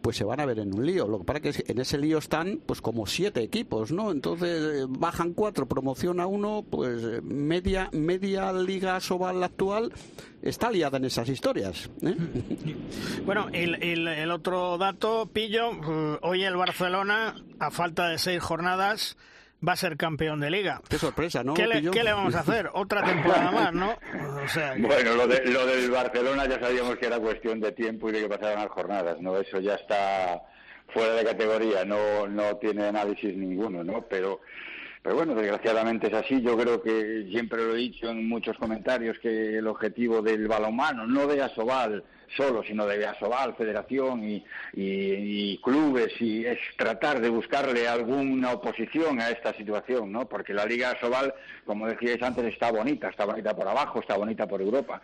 pues 0.00 0.16
se 0.16 0.24
van 0.24 0.40
a 0.40 0.46
ver 0.46 0.58
en 0.58 0.74
un 0.74 0.84
lío. 0.84 1.06
Lo 1.06 1.18
que 1.18 1.24
pasa 1.24 1.40
es 1.44 1.62
que 1.62 1.72
en 1.72 1.78
ese 1.80 1.96
lío 1.96 2.18
están 2.18 2.60
pues 2.66 2.80
como 2.80 3.06
siete 3.06 3.40
equipos, 3.40 3.92
¿no? 3.92 4.10
Entonces 4.10 4.82
eh, 4.82 4.86
bajan 4.88 5.32
cuatro, 5.32 5.66
promociona 5.66 6.26
uno, 6.26 6.64
pues 6.68 7.04
eh, 7.04 7.20
media 7.22 7.88
media 7.92 8.52
liga 8.52 8.98
Sobal 8.98 9.44
actual 9.44 9.92
está 10.42 10.72
liada 10.72 10.98
en 10.98 11.04
esas 11.04 11.28
historias. 11.28 11.88
¿eh? 12.02 12.16
Bueno, 13.24 13.46
el, 13.52 13.76
el- 13.82 14.08
el 14.08 14.30
otro 14.32 14.76
dato, 14.76 15.30
Pillo, 15.32 15.70
eh, 15.70 16.18
hoy 16.22 16.42
el 16.42 16.56
Barcelona, 16.56 17.36
a 17.60 17.70
falta 17.70 18.08
de 18.08 18.18
seis 18.18 18.42
jornadas, 18.42 19.16
va 19.66 19.72
a 19.72 19.76
ser 19.76 19.96
campeón 19.96 20.40
de 20.40 20.50
liga. 20.50 20.80
Qué 20.88 20.98
sorpresa, 20.98 21.42
¿no? 21.44 21.54
¿Qué 21.54 21.66
le, 21.66 21.76
Pillo? 21.76 21.90
qué 21.92 22.02
le 22.02 22.12
vamos 22.12 22.34
a 22.34 22.40
hacer? 22.40 22.68
Otra 22.74 23.02
temporada 23.04 23.50
más, 23.50 23.72
¿no? 23.72 23.94
O 24.44 24.48
sea, 24.48 24.74
que- 24.74 24.82
Bueno, 24.82 25.14
lo, 25.14 25.26
de, 25.26 25.44
lo 25.50 25.66
del 25.66 25.90
Barcelona 25.90 26.46
ya 26.46 26.58
sabíamos 26.60 26.96
que 26.96 27.06
era 27.06 27.18
cuestión 27.18 27.60
de 27.60 27.72
tiempo 27.72 28.08
y 28.08 28.12
de 28.12 28.20
que 28.22 28.28
pasaran 28.28 28.60
las 28.60 28.70
jornadas, 28.70 29.20
¿no? 29.20 29.36
Eso 29.38 29.60
ya 29.60 29.74
está 29.74 30.42
fuera 30.92 31.14
de 31.14 31.24
categoría, 31.24 31.84
no, 31.84 32.26
no 32.28 32.56
tiene 32.56 32.86
análisis 32.86 33.34
ninguno, 33.36 33.82
¿no? 33.84 34.02
Pero, 34.10 34.40
pero 35.02 35.16
bueno, 35.16 35.34
desgraciadamente 35.34 36.08
es 36.08 36.14
así. 36.14 36.42
Yo 36.42 36.56
creo 36.56 36.82
que 36.82 37.26
siempre 37.30 37.64
lo 37.64 37.74
he 37.74 37.78
dicho 37.78 38.08
en 38.10 38.28
muchos 38.28 38.56
comentarios 38.58 39.18
que 39.20 39.58
el 39.58 39.66
objetivo 39.68 40.20
del 40.22 40.48
balonmano, 40.48 41.06
no 41.06 41.26
de 41.26 41.42
Asobal 41.42 42.04
solo, 42.36 42.62
sino 42.62 42.86
de 42.86 43.06
Asobal, 43.06 43.54
Federación 43.56 44.22
y, 44.28 44.44
y- 44.74 45.52
y 45.54 45.58
clubes, 45.58 46.12
y 46.20 46.44
es 46.46 46.58
tratar 46.76 47.20
de 47.20 47.28
buscarle 47.28 47.86
alguna 47.88 48.52
oposición 48.52 49.20
a 49.20 49.30
esta 49.30 49.52
situación, 49.54 50.10
¿no? 50.12 50.28
Porque 50.28 50.54
la 50.54 50.64
Liga 50.66 50.90
Asobal, 50.90 51.34
como 51.64 51.86
decíais 51.86 52.22
antes, 52.22 52.44
está 52.46 52.70
bonita, 52.70 53.08
está 53.08 53.24
bonita 53.24 53.54
por 53.54 53.68
abajo, 53.68 54.00
está 54.00 54.16
bonita 54.16 54.46
por 54.46 54.60
Europa. 54.60 55.00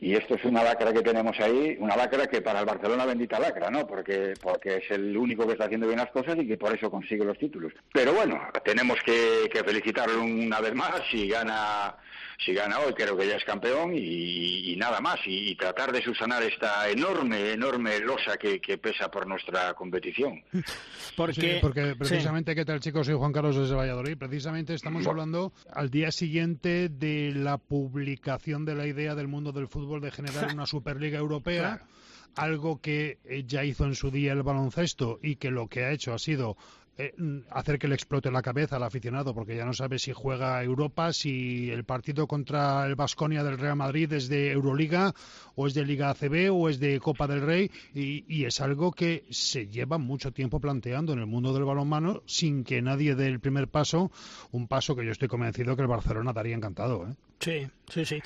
Y 0.00 0.14
esto 0.14 0.34
es 0.34 0.44
una 0.44 0.62
lacra 0.62 0.92
que 0.92 1.02
tenemos 1.02 1.38
ahí, 1.40 1.76
una 1.78 1.96
lacra 1.96 2.26
que 2.26 2.42
para 2.42 2.60
el 2.60 2.66
Barcelona 2.66 3.06
bendita 3.06 3.38
lacra, 3.38 3.70
¿no? 3.70 3.86
Porque, 3.86 4.36
porque 4.42 4.78
es 4.78 4.90
el 4.90 5.16
único 5.16 5.46
que 5.46 5.52
está 5.52 5.64
haciendo 5.66 5.86
bien 5.86 5.98
las 6.00 6.10
cosas 6.10 6.36
y 6.38 6.46
que 6.46 6.58
por 6.58 6.74
eso 6.76 6.90
consigue 6.90 7.24
los 7.24 7.38
títulos. 7.38 7.72
Pero 7.92 8.12
bueno, 8.12 8.40
tenemos 8.64 8.98
que, 9.02 9.48
que 9.50 9.62
felicitarlo 9.62 10.20
una 10.22 10.60
vez 10.60 10.74
más 10.74 11.00
si 11.10 11.28
gana, 11.28 11.94
si 12.44 12.52
gana 12.52 12.78
hoy, 12.80 12.92
creo 12.94 13.16
que 13.16 13.26
ya 13.26 13.36
es 13.36 13.44
campeón 13.44 13.94
y, 13.94 14.72
y 14.72 14.76
nada 14.76 15.00
más. 15.00 15.18
Y, 15.26 15.50
y 15.50 15.56
tratar 15.56 15.92
de 15.92 16.02
subsanar 16.02 16.42
esta 16.42 16.88
enorme, 16.88 17.52
enorme 17.52 18.00
losa 18.00 18.36
que, 18.36 18.60
que 18.60 18.78
pesa 18.78 19.10
por 19.10 19.26
nuestra 19.26 19.74
competición. 19.74 20.42
porque, 21.16 21.34
Sí, 21.34 21.50
porque 21.60 21.90
sí. 21.90 21.94
precisamente, 21.98 22.54
¿qué 22.54 22.64
tal 22.64 22.80
chicos? 22.80 23.06
Soy 23.06 23.16
Juan 23.16 23.32
Carlos 23.32 23.56
desde 23.56 23.74
Valladolid. 23.74 24.16
Precisamente 24.16 24.74
estamos 24.74 25.06
hablando 25.06 25.52
al 25.72 25.90
día 25.90 26.10
siguiente 26.10 26.88
de 26.88 27.32
la 27.34 27.58
publicación 27.58 28.64
de 28.64 28.74
la 28.74 28.86
idea 28.86 29.14
del 29.14 29.28
mundo 29.28 29.52
del 29.52 29.68
fútbol 29.68 30.00
de 30.00 30.10
generar 30.10 30.52
una 30.52 30.66
Superliga 30.74 31.18
Europea, 31.18 31.82
algo 32.36 32.80
que 32.80 33.18
eh, 33.24 33.44
ya 33.46 33.64
hizo 33.64 33.84
en 33.84 33.94
su 33.94 34.10
día 34.10 34.32
el 34.32 34.42
baloncesto 34.42 35.18
y 35.22 35.36
que 35.36 35.50
lo 35.50 35.68
que 35.68 35.84
ha 35.84 35.92
hecho 35.92 36.12
ha 36.12 36.18
sido 36.18 36.56
eh, 36.96 37.14
mm, 37.16 37.38
hacer 37.50 37.78
que 37.78 37.88
le 37.88 37.94
explote 37.94 38.30
la 38.30 38.42
cabeza 38.42 38.76
al 38.76 38.82
aficionado 38.82 39.34
porque 39.34 39.56
ya 39.56 39.64
no 39.64 39.72
sabe 39.72 39.98
si 39.98 40.12
juega 40.12 40.62
Europa, 40.62 41.12
si 41.12 41.70
el 41.70 41.84
partido 41.84 42.26
contra 42.26 42.86
el 42.86 42.94
Vasconia 42.94 43.42
del 43.42 43.58
Real 43.58 43.76
Madrid 43.76 44.12
es 44.12 44.28
de 44.28 44.52
Euroliga 44.52 45.14
o 45.56 45.66
es 45.66 45.74
de 45.74 45.84
Liga 45.84 46.10
ACB 46.10 46.52
o 46.52 46.68
es 46.68 46.78
de 46.78 47.00
Copa 47.00 47.26
del 47.26 47.42
Rey 47.42 47.70
y, 47.94 48.24
y 48.28 48.44
es 48.44 48.60
algo 48.60 48.92
que 48.92 49.24
se 49.30 49.68
lleva 49.68 49.98
mucho 49.98 50.32
tiempo 50.32 50.60
planteando 50.60 51.12
en 51.12 51.18
el 51.18 51.26
mundo 51.26 51.52
del 51.52 51.64
balonmano 51.64 52.22
sin 52.26 52.64
que 52.64 52.80
nadie 52.82 53.14
dé 53.14 53.26
el 53.26 53.40
primer 53.40 53.68
paso, 53.68 54.10
un 54.52 54.68
paso 54.68 54.94
que 54.94 55.04
yo 55.04 55.12
estoy 55.12 55.28
convencido 55.28 55.76
que 55.76 55.82
el 55.82 55.88
Barcelona 55.88 56.32
daría 56.32 56.54
encantado. 56.54 57.08
¿eh? 57.08 57.14
Sí, 57.40 57.66
sí, 57.90 58.04
sí. 58.04 58.22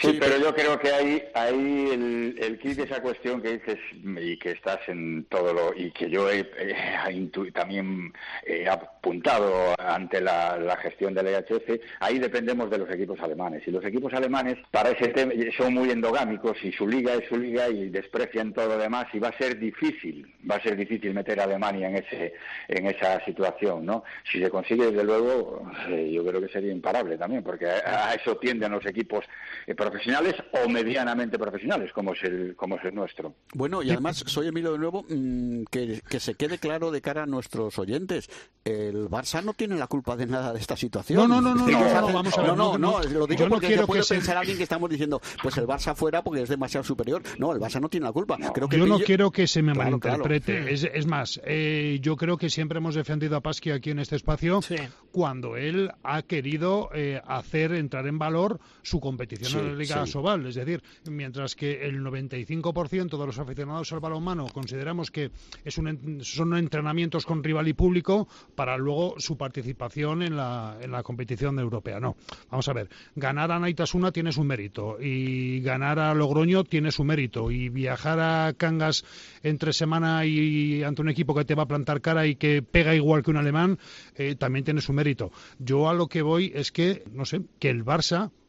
Sí, 0.00 0.16
pero 0.18 0.36
yo 0.38 0.52
creo 0.54 0.78
que 0.78 0.90
ahí, 0.90 1.22
ahí 1.34 1.90
el, 1.92 2.36
el 2.40 2.58
kit 2.58 2.76
de 2.76 2.84
esa 2.84 3.00
cuestión 3.00 3.40
que 3.40 3.58
dices 3.58 3.78
y 4.20 4.36
que 4.38 4.52
estás 4.52 4.80
en 4.88 5.24
todo 5.26 5.52
lo 5.52 5.72
y 5.76 5.92
que 5.92 6.10
yo 6.10 6.28
he, 6.28 6.40
eh, 6.58 7.30
también 7.54 8.12
he 8.44 8.68
apuntado 8.68 9.74
ante 9.78 10.20
la, 10.20 10.56
la 10.56 10.76
gestión 10.78 11.14
del 11.14 11.28
EHF, 11.28 11.80
ahí 12.00 12.18
dependemos 12.18 12.70
de 12.70 12.78
los 12.78 12.90
equipos 12.90 13.20
alemanes. 13.20 13.62
Y 13.66 13.70
los 13.70 13.84
equipos 13.84 14.12
alemanes 14.14 14.58
para 14.72 14.90
ese 14.90 15.08
tema 15.08 15.32
son 15.56 15.74
muy 15.74 15.90
endogámicos 15.90 16.56
y 16.64 16.72
su 16.72 16.88
liga 16.88 17.14
es 17.14 17.28
su 17.28 17.36
liga 17.36 17.68
y 17.68 17.90
desprecian 17.90 18.52
todo 18.52 18.68
lo 18.68 18.78
demás 18.78 19.06
y 19.12 19.20
va 19.20 19.28
a 19.28 19.38
ser 19.38 19.58
difícil, 19.58 20.26
va 20.50 20.56
a 20.56 20.62
ser 20.62 20.76
difícil 20.76 21.14
meter 21.14 21.38
a 21.38 21.44
Alemania 21.44 21.88
en 21.88 21.96
ese 21.96 22.34
en 22.66 22.86
esa 22.86 23.24
situación, 23.24 23.86
¿no? 23.86 24.02
Si 24.30 24.40
se 24.40 24.50
consigue 24.50 24.86
desde 24.86 25.04
luego, 25.04 25.70
eh, 25.88 26.10
yo 26.12 26.24
creo 26.24 26.40
que 26.40 26.48
sería 26.48 26.72
imparable 26.72 27.16
también, 27.16 27.42
porque 27.44 27.66
a, 27.66 28.10
a 28.10 28.14
eso 28.22 28.36
tienden 28.36 28.72
los 28.72 28.84
equipos 28.86 29.24
eh, 29.66 29.74
profesionales 29.74 30.34
o 30.64 30.68
medianamente 30.68 31.38
profesionales, 31.38 31.92
como 31.92 32.14
es 32.14 32.22
el 32.24 32.54
como 32.56 32.76
es 32.76 32.84
el 32.84 32.94
nuestro. 32.94 33.34
Bueno, 33.54 33.82
y 33.82 33.90
además, 33.90 34.22
soy 34.26 34.48
Emilio 34.48 34.72
de 34.72 34.78
nuevo, 34.78 35.04
mm, 35.08 35.64
que, 35.70 36.00
que 36.08 36.20
se 36.20 36.34
quede 36.34 36.58
claro 36.58 36.90
de 36.90 37.00
cara 37.00 37.24
a 37.24 37.26
nuestros 37.26 37.78
oyentes. 37.78 38.30
El 38.64 39.08
Barça 39.08 39.42
no 39.42 39.54
tiene 39.54 39.76
la 39.76 39.88
culpa 39.88 40.16
de 40.16 40.26
nada 40.26 40.52
de 40.52 40.60
esta 40.60 40.76
situación. 40.76 41.18
No, 41.18 41.26
no, 41.26 41.40
no, 41.40 41.54
no, 41.54 41.66
no, 41.68 42.00
no, 42.00 42.12
vamos 42.12 42.38
a 42.38 42.40
ver, 42.42 42.50
no, 42.50 42.56
no, 42.56 42.78
no, 42.78 43.00
no, 43.00 43.02
no. 43.02 43.18
lo 43.18 43.26
digo 43.26 43.48
porque 43.48 43.66
quiero 43.66 43.82
se 43.82 43.86
puede 43.86 44.00
que 44.02 44.06
se- 44.06 44.14
pensar 44.14 44.36
alguien 44.36 44.56
que 44.56 44.62
estamos 44.62 44.88
diciendo, 44.88 45.20
pues 45.42 45.56
el 45.58 45.66
Barça 45.66 45.94
fuera 45.94 46.22
porque 46.22 46.42
es 46.42 46.48
demasiado 46.48 46.84
superior. 46.84 47.22
No, 47.38 47.52
el 47.52 47.60
Barça 47.60 47.80
no 47.80 47.88
tiene 47.88 48.06
la 48.06 48.12
culpa. 48.12 48.36
Creo 48.54 48.68
que 48.68 48.78
Yo 48.78 48.86
no 48.86 48.96
Pillo- 48.98 49.04
quiero 49.06 49.30
que 49.30 49.46
se 49.46 49.62
me 49.62 49.72
Claro, 49.72 49.98
claro. 49.98 50.24
malinterprete. 50.24 50.72
Es, 50.72 50.84
es 50.84 51.06
más, 51.06 51.40
eh, 51.44 51.98
yo 52.00 52.16
creo 52.16 52.36
que 52.36 52.50
siempre 52.50 52.78
hemos 52.78 52.94
defendido 52.94 53.36
a 53.36 53.40
Pasqui 53.40 53.70
aquí 53.72 53.90
en 53.90 53.98
este 53.98 54.16
espacio 54.16 54.62
Sí. 54.62 54.76
cuando 55.10 55.56
él 55.56 55.90
ha 56.04 56.22
querido 56.22 56.90
eh, 56.94 57.20
hacer 57.26 57.72
entrar 57.72 58.06
en 58.06 58.11
valor 58.18 58.60
su 58.82 59.00
competición 59.00 59.50
Sí, 59.52 59.58
en 59.58 59.66
la 59.68 59.74
Liga 59.74 60.06
sí. 60.06 60.12
Sobal. 60.12 60.46
Es 60.46 60.54
decir, 60.54 60.82
mientras 61.10 61.54
que 61.54 61.84
el 61.86 62.00
95% 62.02 63.18
de 63.18 63.26
los 63.26 63.38
aficionados 63.38 63.92
al 63.92 64.00
balonmano 64.00 64.46
consideramos 64.48 65.10
que 65.10 65.30
es 65.64 65.78
un 65.78 65.88
en- 65.88 66.24
son 66.24 66.56
entrenamientos 66.56 67.26
con 67.26 67.42
rival 67.42 67.68
y 67.68 67.72
público 67.72 68.28
para 68.54 68.76
luego 68.76 69.14
su 69.18 69.36
participación 69.36 70.22
en 70.22 70.36
la, 70.36 70.76
en 70.80 70.90
la 70.92 71.02
competición 71.02 71.58
europea. 71.58 72.00
No, 72.00 72.16
vamos 72.50 72.68
a 72.68 72.72
ver, 72.72 72.88
ganar 73.14 73.50
a 73.52 73.58
Naitasuna 73.58 74.12
tiene 74.12 74.32
su 74.32 74.44
mérito 74.44 74.96
y 75.00 75.60
ganar 75.60 75.98
a 75.98 76.14
Logroño 76.14 76.64
tiene 76.64 76.90
su 76.92 77.04
mérito 77.04 77.50
y 77.50 77.68
viajar 77.68 78.18
a 78.20 78.52
Cangas 78.56 79.04
entre 79.42 79.72
semana 79.72 80.24
y 80.26 80.82
ante 80.82 81.02
un 81.02 81.08
equipo 81.08 81.34
que 81.34 81.44
te 81.44 81.54
va 81.54 81.64
a 81.64 81.66
plantar 81.66 82.00
cara 82.00 82.26
y 82.26 82.36
que 82.36 82.62
pega 82.62 82.94
igual 82.94 83.22
que 83.22 83.30
un 83.30 83.36
alemán 83.36 83.78
eh, 84.16 84.34
también 84.36 84.64
tiene 84.64 84.80
su 84.80 84.92
mérito. 84.92 85.30
Yo 85.58 85.88
a 85.88 85.94
lo 85.94 86.06
que 86.08 86.22
voy 86.22 86.52
es 86.54 86.72
que, 86.72 87.04
no 87.12 87.24
sé, 87.24 87.42
que 87.58 87.70
el 87.70 87.84
Barça, 87.84 88.01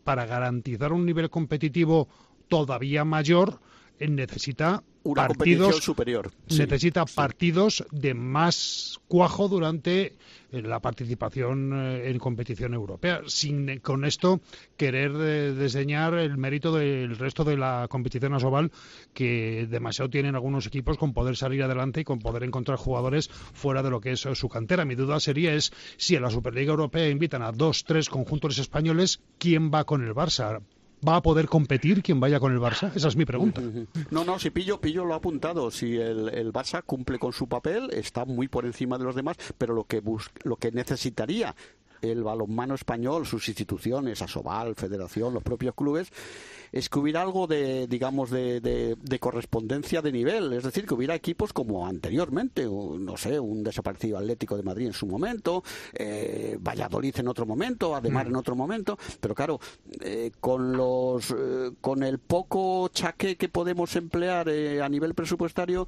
para 0.03 0.25
garantizar 0.25 0.91
un 0.91 1.05
nivel 1.05 1.29
competitivo 1.29 2.07
todavía 2.47 3.05
mayor, 3.05 3.59
necesita 4.15 4.83
una 5.03 5.27
competición 5.27 5.63
partidos 5.69 5.83
superior. 5.83 6.31
Sí. 6.47 6.59
necesita 6.59 7.05
partidos 7.05 7.85
de 7.91 8.13
más 8.13 8.99
cuajo 9.07 9.47
durante 9.47 10.13
eh, 10.51 10.61
la 10.61 10.79
participación 10.79 11.71
eh, 11.73 12.09
en 12.09 12.19
competición 12.19 12.73
europea, 12.73 13.21
sin 13.27 13.79
con 13.79 14.05
esto 14.05 14.39
querer 14.77 15.11
eh, 15.15 15.53
desdeñar 15.53 16.13
el 16.13 16.37
mérito 16.37 16.73
del 16.73 17.17
resto 17.17 17.43
de 17.43 17.57
la 17.57 17.87
competición 17.89 18.33
asobal 18.33 18.71
que 19.13 19.67
demasiado 19.69 20.09
tienen 20.09 20.35
algunos 20.35 20.67
equipos 20.67 20.97
con 20.97 21.13
poder 21.13 21.35
salir 21.35 21.63
adelante 21.63 22.01
y 22.01 22.03
con 22.03 22.19
poder 22.19 22.43
encontrar 22.43 22.77
jugadores 22.77 23.29
fuera 23.29 23.83
de 23.83 23.89
lo 23.89 23.99
que 23.99 24.11
es 24.11 24.21
su 24.21 24.49
cantera. 24.49 24.85
Mi 24.85 24.95
duda 24.95 25.19
sería 25.19 25.53
es 25.53 25.73
si 25.97 26.15
en 26.15 26.21
la 26.21 26.29
Superliga 26.29 26.71
Europea 26.71 27.09
invitan 27.09 27.41
a 27.41 27.51
dos, 27.51 27.83
tres 27.83 28.09
conjuntos 28.09 28.57
españoles, 28.57 29.21
¿quién 29.37 29.71
va 29.71 29.83
con 29.83 30.03
el 30.03 30.13
Barça? 30.13 30.61
¿Va 31.07 31.17
a 31.17 31.21
poder 31.21 31.47
competir 31.47 32.01
quien 32.01 32.19
vaya 32.19 32.39
con 32.39 32.53
el 32.53 32.59
Barça? 32.59 32.91
Esa 32.95 33.07
es 33.09 33.15
mi 33.15 33.25
pregunta. 33.25 33.61
No, 34.11 34.23
no, 34.23 34.39
si 34.39 34.49
Pillo, 34.51 34.79
Pillo 34.79 35.03
lo 35.05 35.13
ha 35.13 35.17
apuntado. 35.17 35.69
Si 35.71 35.97
el, 35.97 36.51
Barça 36.53 36.81
cumple 36.85 37.19
con 37.19 37.33
su 37.33 37.47
papel, 37.47 37.89
está 37.91 38.25
muy 38.25 38.47
por 38.47 38.65
encima 38.65 38.97
de 38.97 39.03
los 39.03 39.15
demás, 39.15 39.35
pero 39.57 39.73
lo 39.73 39.83
que, 39.85 39.99
bus- 40.01 40.29
lo 40.43 40.55
que 40.55 40.71
necesitaría 40.71 41.55
el 42.01 42.21
balonmano 42.23 42.75
español, 42.75 43.25
sus 43.25 43.47
instituciones, 43.47 44.21
Asobal, 44.21 44.75
Federación, 44.75 45.33
los 45.33 45.41
propios 45.43 45.73
clubes, 45.73 46.11
es 46.73 46.89
que 46.89 46.99
hubiera 46.99 47.21
algo 47.21 47.45
de, 47.45 47.87
digamos, 47.87 48.31
de, 48.31 48.59
de, 48.59 49.19
correspondencia 49.19 50.01
de 50.01 50.11
nivel, 50.11 50.51
es 50.53 50.63
decir, 50.63 50.87
que 50.87 50.95
hubiera 50.95 51.13
equipos 51.13 51.53
como 51.53 51.85
anteriormente, 51.85 52.65
no 52.65 53.15
sé, 53.15 53.39
un 53.39 53.63
desaparecido 53.63 54.17
Atlético 54.17 54.57
de 54.57 54.63
Madrid 54.63 54.87
en 54.87 54.93
su 54.93 55.05
momento, 55.05 55.63
eh, 55.93 56.57
Valladolid 56.59 57.15
en 57.19 57.27
otro 57.27 57.45
momento, 57.45 57.95
Ademar 57.95 58.25
mm. 58.25 58.29
en 58.29 58.35
otro 58.35 58.55
momento, 58.55 58.97
pero 59.19 59.35
claro, 59.35 59.59
eh, 60.01 60.31
con 60.39 60.73
los, 60.75 61.29
eh, 61.29 61.71
con 61.79 62.01
el 62.01 62.17
poco 62.17 62.89
chaque 62.89 63.37
que 63.37 63.49
podemos 63.49 63.95
emplear 63.95 64.49
a 64.49 64.89
nivel 64.89 65.13
presupuestario, 65.13 65.87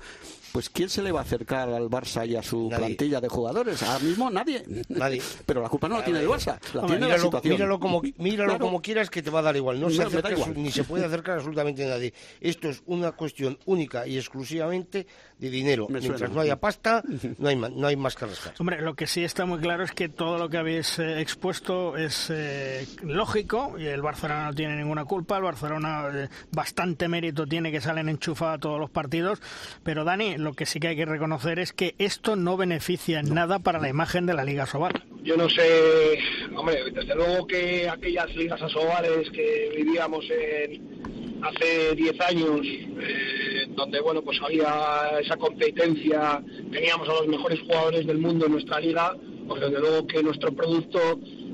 pues 0.51 0.70
¿quién 0.70 0.89
se 0.89 1.01
le 1.01 1.12
va 1.12 1.22
a 1.22 1.24
acercar 1.24 1.70
al 1.70 1.89
Barça 1.89 2.27
y 2.27 2.36
a 2.36 2.44
su 2.44 2.70
plantilla 2.70 3.20
de 3.20 3.27
jugadores? 3.27 3.82
Ahora 3.82 4.06
mismo 4.06 4.30
nadie. 4.30 4.63
Nadie. 4.89 5.22
Pero 5.48 5.62
la 5.63 5.70
culpa 5.70 5.89
no 5.89 5.98
la 5.98 6.06
tiene 6.06 6.20
el 6.20 6.27
Barça, 6.27 6.60
la 6.74 6.86
tiene 6.86 7.08
la 7.08 7.18
situación. 7.18 7.56
Míralo 7.56 7.80
como, 7.80 8.04
míralo 8.20 8.60
como 8.60 8.82
quieras 8.84 9.10
que 9.10 9.24
te 9.24 9.32
va 9.32 9.39
a 9.39 9.44
dar 9.44 9.56
igual. 9.56 9.82
No, 9.82 9.89
se 9.89 10.04
acerca 10.04 10.30
ni 10.56 10.72
se 10.75 10.84
puede 10.84 11.05
acercar 11.05 11.36
absolutamente 11.36 11.86
nadie. 11.86 12.13
Esto 12.41 12.67
es 12.70 12.84
una 12.86 13.13
cuestión 13.13 13.58
única 13.65 14.05
y 14.05 14.17
exclusivamente 14.17 15.08
de 15.39 15.50
dinero. 15.50 15.88
Mientras 15.89 16.32
no 16.32 16.42
haya 16.42 16.56
pasta, 16.58 17.04
no 17.38 17.50
hay, 17.50 17.56
no 17.56 17.88
hay 17.88 17.96
más 17.96 18.15
que 18.15 18.25
rascar. 18.25 18.54
Hombre, 18.60 18.82
lo 18.82 18.96
que 18.96 19.08
sí 19.08 19.24
está 19.24 19.46
muy 19.46 19.60
claro 19.60 19.84
es 19.84 19.92
que 19.92 20.10
todo 20.10 20.38
lo 20.38 20.50
que 20.50 20.58
habéis 20.58 21.00
eh, 21.00 21.22
expuesto 21.22 21.98
es 21.98 22.30
eh, 22.30 22.86
lógico 23.04 23.75
y 23.77 23.86
el 23.86 24.01
Barcelona 24.01 24.46
no 24.46 24.54
tiene 24.54 24.75
ninguna 24.75 25.06
culpa. 25.06 25.38
El 25.38 25.44
Barcelona 25.44 26.10
eh, 26.13 26.30
bastante 26.51 27.08
mérito 27.08 27.46
tiene 27.46 27.72
que 27.72 27.82
salen 27.82 28.10
enchufados 28.10 28.62
todos 28.62 28.80
los 28.80 28.89
partidos. 28.89 29.42
Pero 29.84 30.04
Dani, 30.04 30.38
lo 30.38 30.54
que 30.54 30.65
sí 30.65 30.80
que 30.80 30.89
hay 30.89 30.96
que 30.96 31.06
reconocer 31.06 31.60
es 31.60 31.74
que 31.74 31.96
esto 31.98 32.36
no 32.36 32.58
beneficia 32.58 33.20
en 33.20 33.34
nada 33.34 33.60
para 33.60 33.80
la 33.80 33.89
imagen 33.89 34.25
de 34.25 34.34
la 34.34 34.44
Liga 34.44 34.65
Sobal. 34.65 35.04
Yo 35.24 35.36
no 35.36 35.50
sé, 35.50 36.20
hombre, 36.56 36.92
desde 36.92 37.15
luego 37.15 37.48
que 37.48 37.89
aquellas 37.89 38.34
ligas 38.36 38.62
asobales 38.62 39.30
que 39.32 39.74
vivíamos 39.75 40.24
en, 40.30 41.25
hace 41.42 41.96
10 41.96 42.22
años, 42.22 42.62
eh, 42.63 43.68
donde 43.70 44.00
bueno 44.01 44.22
pues 44.22 44.39
había 44.42 45.20
esa 45.22 45.38
competencia, 45.38 46.44
teníamos 46.72 47.08
a 47.10 47.13
los 47.13 47.27
mejores 47.27 47.60
jugadores 47.62 48.06
del 48.06 48.18
mundo 48.18 48.46
en 48.46 48.54
nuestra 48.54 48.80
liga, 48.80 49.15
pues 49.48 49.62
desde 49.62 49.80
luego 49.80 50.08
que 50.08 50.24
nuestro 50.24 50.51
producto 50.54 51.00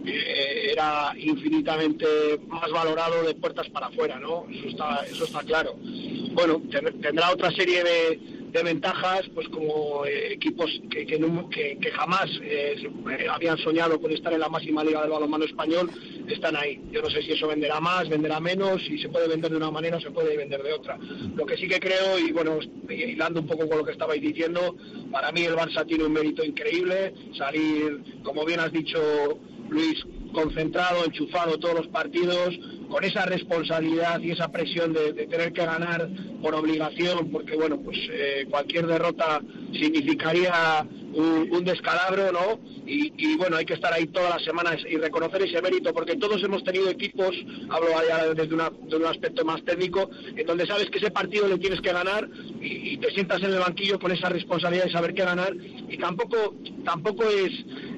eh, 0.05 0.71
era 0.71 1.13
infinitamente 1.17 2.05
más 2.47 2.71
valorado 2.71 3.23
de 3.23 3.35
puertas 3.35 3.69
para 3.69 3.87
afuera, 3.87 4.19
¿no? 4.19 4.45
Eso 4.49 4.69
está, 4.69 5.05
eso 5.09 5.25
está 5.25 5.41
claro. 5.41 5.75
Bueno, 6.33 6.61
tendrá 7.01 7.31
otra 7.31 7.51
serie 7.51 7.83
de, 7.83 8.19
de 8.51 8.63
ventajas, 8.63 9.23
pues 9.33 9.47
como 9.49 10.05
eh, 10.05 10.33
equipos 10.33 10.69
que, 10.89 11.05
que, 11.05 11.91
jamás 11.91 12.29
eh, 12.41 12.75
eh, 13.09 13.27
habían 13.29 13.57
soñado 13.57 13.99
con 13.99 14.11
estar 14.11 14.33
en 14.33 14.39
la 14.39 14.49
máxima 14.49 14.83
liga 14.83 15.01
del 15.01 15.11
balonmano 15.11 15.45
español, 15.45 15.89
están 16.27 16.55
ahí. 16.55 16.81
Yo 16.91 17.01
no 17.01 17.09
sé 17.09 17.21
si 17.21 17.31
eso 17.31 17.47
venderá 17.47 17.79
más, 17.79 18.09
venderá 18.09 18.39
menos, 18.39 18.81
si 18.85 18.97
se 18.97 19.09
puede 19.09 19.27
vender 19.27 19.51
de 19.51 19.57
una 19.57 19.71
manera 19.71 19.97
o 19.97 20.01
se 20.01 20.11
puede 20.11 20.35
vender 20.35 20.61
de 20.63 20.73
otra. 20.73 20.97
Lo 21.35 21.45
que 21.45 21.57
sí 21.57 21.67
que 21.67 21.79
creo, 21.79 22.19
y 22.19 22.31
bueno, 22.31 22.59
hilando 22.89 23.41
un 23.41 23.47
poco 23.47 23.67
con 23.67 23.77
lo 23.77 23.85
que 23.85 23.93
estabais 23.93 24.21
diciendo, 24.21 24.75
para 25.11 25.31
mí 25.31 25.43
el 25.43 25.55
Barça 25.55 25.85
tiene 25.85 26.03
un 26.03 26.13
mérito 26.13 26.43
increíble, 26.43 27.13
salir, 27.37 28.01
como 28.23 28.45
bien 28.45 28.59
has 28.59 28.71
dicho 28.71 28.99
Luis, 29.69 30.05
concentrado, 30.33 31.05
enchufado 31.05 31.57
todos 31.57 31.75
los 31.75 31.87
partidos, 31.87 32.57
con 32.91 33.03
esa 33.05 33.25
responsabilidad 33.25 34.19
y 34.19 34.31
esa 34.31 34.51
presión 34.51 34.91
de, 34.91 35.13
tener 35.13 35.53
que 35.53 35.65
ganar 35.65 36.09
por 36.41 36.53
obligación, 36.53 37.31
porque 37.31 37.55
bueno, 37.55 37.79
pues 37.79 37.97
eh, 38.11 38.45
cualquier 38.49 38.85
derrota 38.85 39.41
significaría 39.71 40.85
un, 41.13 41.63
descalabro, 41.63 42.31
¿no? 42.31 42.59
Y, 42.85 43.37
bueno, 43.37 43.57
hay 43.57 43.65
que 43.65 43.75
estar 43.75 43.93
ahí 43.93 44.07
todas 44.07 44.31
las 44.31 44.43
semanas 44.43 44.77
y 44.89 44.97
reconocer 44.97 45.41
ese 45.43 45.61
mérito, 45.61 45.93
porque 45.93 46.15
todos 46.15 46.43
hemos 46.43 46.63
tenido 46.63 46.89
equipos, 46.89 47.35
hablo 47.69 47.89
ya 48.07 48.33
desde 48.33 48.55
un 48.55 49.05
aspecto 49.05 49.45
más 49.45 49.63
técnico, 49.63 50.09
en 50.35 50.45
donde 50.45 50.65
sabes 50.65 50.89
que 50.89 50.97
ese 50.97 51.11
partido 51.11 51.47
le 51.47 51.57
tienes 51.57 51.79
que 51.79 51.93
ganar 51.93 52.27
y, 52.59 52.97
te 52.97 53.11
sientas 53.11 53.41
en 53.41 53.53
el 53.53 53.59
banquillo 53.59 53.99
con 53.99 54.11
esa 54.11 54.29
responsabilidad 54.29 54.85
de 54.85 54.91
saber 54.91 55.13
qué 55.13 55.23
ganar 55.23 55.55
y 55.89 55.97
tampoco 55.97 56.55
tampoco 56.85 57.23
es 57.23 57.51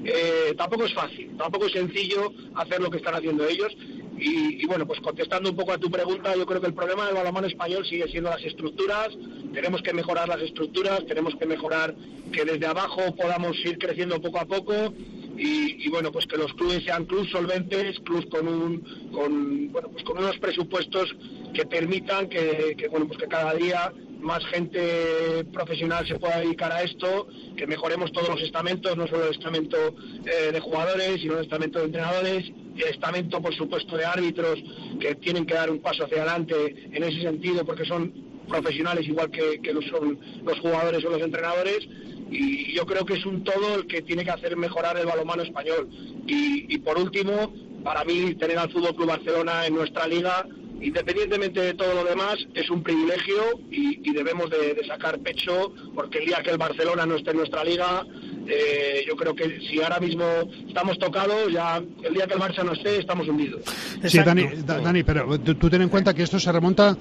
eh, 0.04 0.54
tampoco 0.56 0.84
es 0.84 0.94
fácil, 0.94 1.36
tampoco 1.36 1.66
es 1.66 1.72
sencillo 1.72 2.32
hacer 2.54 2.80
lo 2.80 2.90
que 2.90 2.98
están 2.98 3.14
haciendo 3.14 3.46
ellos 3.46 3.76
y, 4.16 4.64
bueno, 4.66 4.86
pues 4.86 5.00
contestando 5.00 5.50
un 5.50 5.56
poco 5.56 5.72
a 5.72 5.78
tu 5.78 5.90
pregunta, 5.90 6.34
yo 6.36 6.46
creo 6.46 6.60
que 6.60 6.68
el 6.68 6.74
problema 6.74 7.06
del 7.06 7.14
balonmano 7.14 7.46
español 7.46 7.84
sigue 7.84 8.08
siendo 8.08 8.30
las 8.30 8.42
estructuras. 8.44 9.08
Tenemos 9.52 9.82
que 9.82 9.92
mejorar 9.92 10.28
las 10.28 10.40
estructuras, 10.40 11.04
tenemos 11.06 11.34
que 11.36 11.46
mejorar 11.46 11.94
que 12.32 12.44
desde 12.44 12.66
abajo 12.66 13.14
podamos 13.16 13.56
ir 13.64 13.78
creciendo 13.78 14.20
poco 14.20 14.38
a 14.38 14.44
poco 14.44 14.94
y, 15.36 15.88
bueno, 15.88 16.12
pues 16.12 16.26
que 16.26 16.36
los 16.36 16.52
clubes 16.54 16.84
sean 16.84 17.06
clubes 17.06 17.30
solventes, 17.30 17.98
clubes 18.00 18.26
con 18.26 18.46
un, 18.46 19.10
con, 19.12 19.72
bueno, 19.72 19.88
pues 19.90 20.04
con 20.04 20.18
unos 20.18 20.38
presupuestos 20.38 21.14
que 21.52 21.66
permitan 21.66 22.28
que, 22.28 22.86
bueno, 22.90 23.06
pues 23.06 23.18
que 23.18 23.26
cada 23.26 23.52
día 23.54 23.92
más 24.24 24.44
gente 24.46 25.44
profesional 25.52 26.06
se 26.06 26.18
pueda 26.18 26.40
dedicar 26.40 26.72
a 26.72 26.82
esto, 26.82 27.28
que 27.56 27.66
mejoremos 27.66 28.10
todos 28.10 28.30
los 28.30 28.42
estamentos, 28.42 28.96
no 28.96 29.06
solo 29.06 29.26
el 29.26 29.34
estamento 29.34 29.76
eh, 30.24 30.50
de 30.50 30.60
jugadores, 30.60 31.20
sino 31.20 31.34
el 31.34 31.44
estamento 31.44 31.78
de 31.78 31.84
entrenadores, 31.84 32.50
el 32.76 32.88
estamento, 32.88 33.40
por 33.40 33.54
supuesto, 33.54 33.96
de 33.96 34.04
árbitros, 34.04 34.58
que 34.98 35.14
tienen 35.16 35.44
que 35.44 35.54
dar 35.54 35.70
un 35.70 35.80
paso 35.80 36.04
hacia 36.04 36.22
adelante 36.22 36.54
en 36.90 37.02
ese 37.04 37.20
sentido, 37.20 37.64
porque 37.64 37.84
son 37.84 38.12
profesionales 38.48 39.06
igual 39.06 39.30
que, 39.30 39.60
que 39.62 39.72
son 39.88 40.18
los 40.42 40.58
jugadores 40.58 41.04
o 41.04 41.10
los 41.10 41.20
entrenadores, 41.20 41.86
y 42.30 42.74
yo 42.74 42.86
creo 42.86 43.04
que 43.04 43.14
es 43.14 43.26
un 43.26 43.44
todo 43.44 43.76
el 43.76 43.86
que 43.86 44.02
tiene 44.02 44.24
que 44.24 44.30
hacer 44.30 44.56
mejorar 44.56 44.96
el 44.98 45.06
balonmano 45.06 45.42
español. 45.42 45.88
Y, 46.26 46.74
y 46.74 46.78
por 46.78 46.98
último, 46.98 47.54
para 47.84 48.04
mí, 48.04 48.34
tener 48.36 48.58
al 48.58 48.72
Fútbol 48.72 48.96
Club 48.96 49.08
Barcelona 49.08 49.66
en 49.66 49.74
nuestra 49.74 50.08
liga 50.08 50.46
independientemente 50.84 51.60
de 51.60 51.74
todo 51.74 51.94
lo 51.94 52.04
demás, 52.04 52.36
es 52.54 52.68
un 52.70 52.82
privilegio 52.82 53.58
y, 53.70 54.12
debemos 54.12 54.48
de, 54.48 54.80
sacar 54.86 55.18
pecho 55.18 55.72
porque 55.92 56.18
el 56.18 56.26
día 56.26 56.40
que 56.42 56.50
el 56.50 56.58
Barcelona 56.58 57.04
no 57.04 57.16
esté 57.16 57.32
en 57.32 57.38
nuestra 57.38 57.64
liga, 57.64 58.06
eh, 58.46 59.04
yo 59.08 59.16
creo 59.16 59.34
que 59.34 59.58
si 59.60 59.82
ahora 59.82 59.98
mismo 59.98 60.24
estamos 60.68 60.98
tocados, 60.98 61.50
ya 61.52 61.78
el 61.78 62.14
día 62.14 62.26
que 62.26 62.34
el 62.34 62.40
Barça 62.40 62.62
no 62.62 62.74
esté, 62.74 63.00
estamos 63.00 63.26
hundidos. 63.26 63.62
Sí, 64.04 64.18
Dani, 64.18 64.46
Dani, 64.64 65.02
pero 65.02 65.40
tú 65.40 65.68
ten 65.68 65.82
en 65.82 65.88
cuenta 65.88 66.14
que 66.14 66.22
esto 66.22 66.38
se 66.38 66.52
remonta 66.52 66.96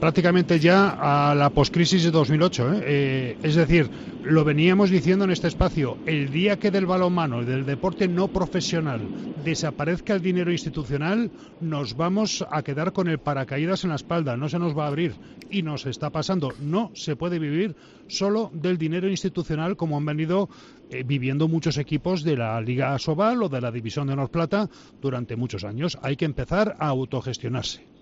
prácticamente 0.00 0.58
ya 0.58 1.30
a 1.30 1.34
la 1.34 1.50
poscrisis 1.50 2.04
de 2.04 2.10
2008. 2.10 2.72
¿eh? 2.72 2.82
¿eh? 2.84 3.38
es 3.42 3.54
decir, 3.54 3.90
lo 4.22 4.44
veníamos 4.44 4.90
diciendo 4.90 5.24
en 5.24 5.30
este 5.30 5.48
espacio, 5.48 5.98
el 6.06 6.30
día 6.30 6.58
que 6.58 6.70
del 6.70 6.86
balonmano, 6.86 7.44
del 7.44 7.64
deporte 7.64 8.08
no 8.08 8.28
profesional, 8.28 9.00
desaparezca 9.44 10.14
el 10.14 10.22
dinero 10.22 10.50
institucional, 10.50 11.30
nos 11.60 11.96
vamos 11.96 12.44
a 12.50 12.62
quedar 12.62 12.92
con 12.92 13.08
el 13.08 13.18
paracaídas 13.18 13.84
en 13.84 13.90
la 13.90 13.96
espalda, 13.96 14.36
no 14.36 14.48
se 14.48 14.58
nos 14.58 14.76
va 14.76 14.84
a 14.84 14.88
abrir. 14.88 15.14
Y 15.48 15.62
nos 15.62 15.86
está 15.86 16.10
pasando. 16.10 16.52
No 16.60 16.90
se 16.94 17.14
puede 17.14 17.38
vivir 17.38 17.76
solo 18.08 18.50
del 18.52 18.78
dinero 18.78 19.08
institucional 19.08 19.76
como 19.76 19.96
han 19.96 20.04
venido 20.04 20.48
eh, 20.90 21.04
viviendo 21.04 21.46
muchos 21.46 21.78
equipos 21.78 22.24
de 22.24 22.36
la 22.36 22.60
Liga 22.60 22.98
Sobal 22.98 23.42
o 23.44 23.48
de 23.48 23.60
la 23.60 23.70
División 23.70 24.08
de 24.08 24.14
Honor 24.14 24.30
Plata 24.30 24.68
durante 25.00 25.36
muchos 25.36 25.64
años. 25.64 25.98
Hay 26.02 26.16
que 26.16 26.24
empezar 26.24 26.76
a 26.80 26.88
autogestionarse. 26.88 27.95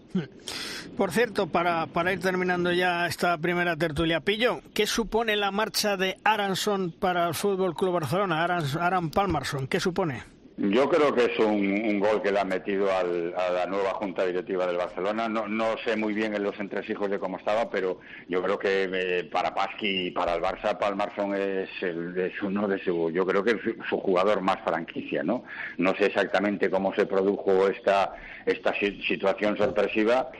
Por 0.97 1.11
cierto, 1.11 1.49
para, 1.49 1.87
para 1.87 2.13
ir 2.13 2.21
terminando 2.21 2.73
ya 2.73 3.07
esta 3.07 3.37
primera 3.39 3.77
tertulia, 3.77 4.21
Pillo, 4.21 4.61
¿qué 4.73 4.87
supone 4.87 5.35
la 5.35 5.51
marcha 5.51 5.97
de 5.97 6.19
Aranson 6.23 6.93
para 6.93 7.27
el 7.27 7.35
Fútbol 7.35 7.75
Club 7.75 7.95
Barcelona? 7.95 8.45
Aran, 8.45 8.65
Aran 8.81 9.11
Palmarson, 9.11 9.67
¿qué 9.67 9.81
supone? 9.81 10.23
Yo 10.57 10.89
creo 10.89 11.13
que 11.13 11.25
es 11.25 11.39
un, 11.41 11.99
gol 11.99 12.23
que 12.23 12.31
le 12.31 12.39
ha 12.39 12.45
metido 12.45 12.89
a 12.89 13.03
la 13.03 13.67
nueva 13.67 13.95
junta 13.95 14.25
directiva 14.25 14.69
del 14.69 14.77
Barcelona. 14.77 15.29
No, 15.29 15.49
no, 15.49 15.77
sé 15.85 15.97
muy 15.97 16.15
bien 16.15 16.33
en 16.35 16.45
los 16.45 16.59
entresijos 16.61 17.11
de 17.11 17.19
cómo 17.19 17.39
estaba, 17.39 17.69
pero 17.69 17.99
yo 18.29 18.41
creo 18.41 18.57
que 18.57 18.89
eh, 18.93 19.25
para 19.25 19.53
Pasqui 19.53 20.07
y 20.07 20.11
para 20.13 20.37
el 20.37 20.43
Barça, 20.43 20.79
Palmarson 20.79 21.35
es, 21.35 21.69
es 21.83 22.43
uno 22.43 22.69
de 22.69 22.79
su, 22.85 23.11
yo 23.11 23.27
creo 23.27 23.43
que 23.43 23.51
es 23.51 23.89
su 23.89 23.99
jugador 23.99 24.43
más 24.43 24.59
franquicia, 24.63 25.25
¿no? 25.25 25.43
No 25.77 25.93
sé 25.97 26.07
exactamente 26.07 26.71
cómo 26.71 26.95
se 26.95 27.07
produjo 27.07 27.67
esta, 27.67 28.15
esta 28.47 28.75
situación 28.75 29.57
sorpresiva, 29.57 30.31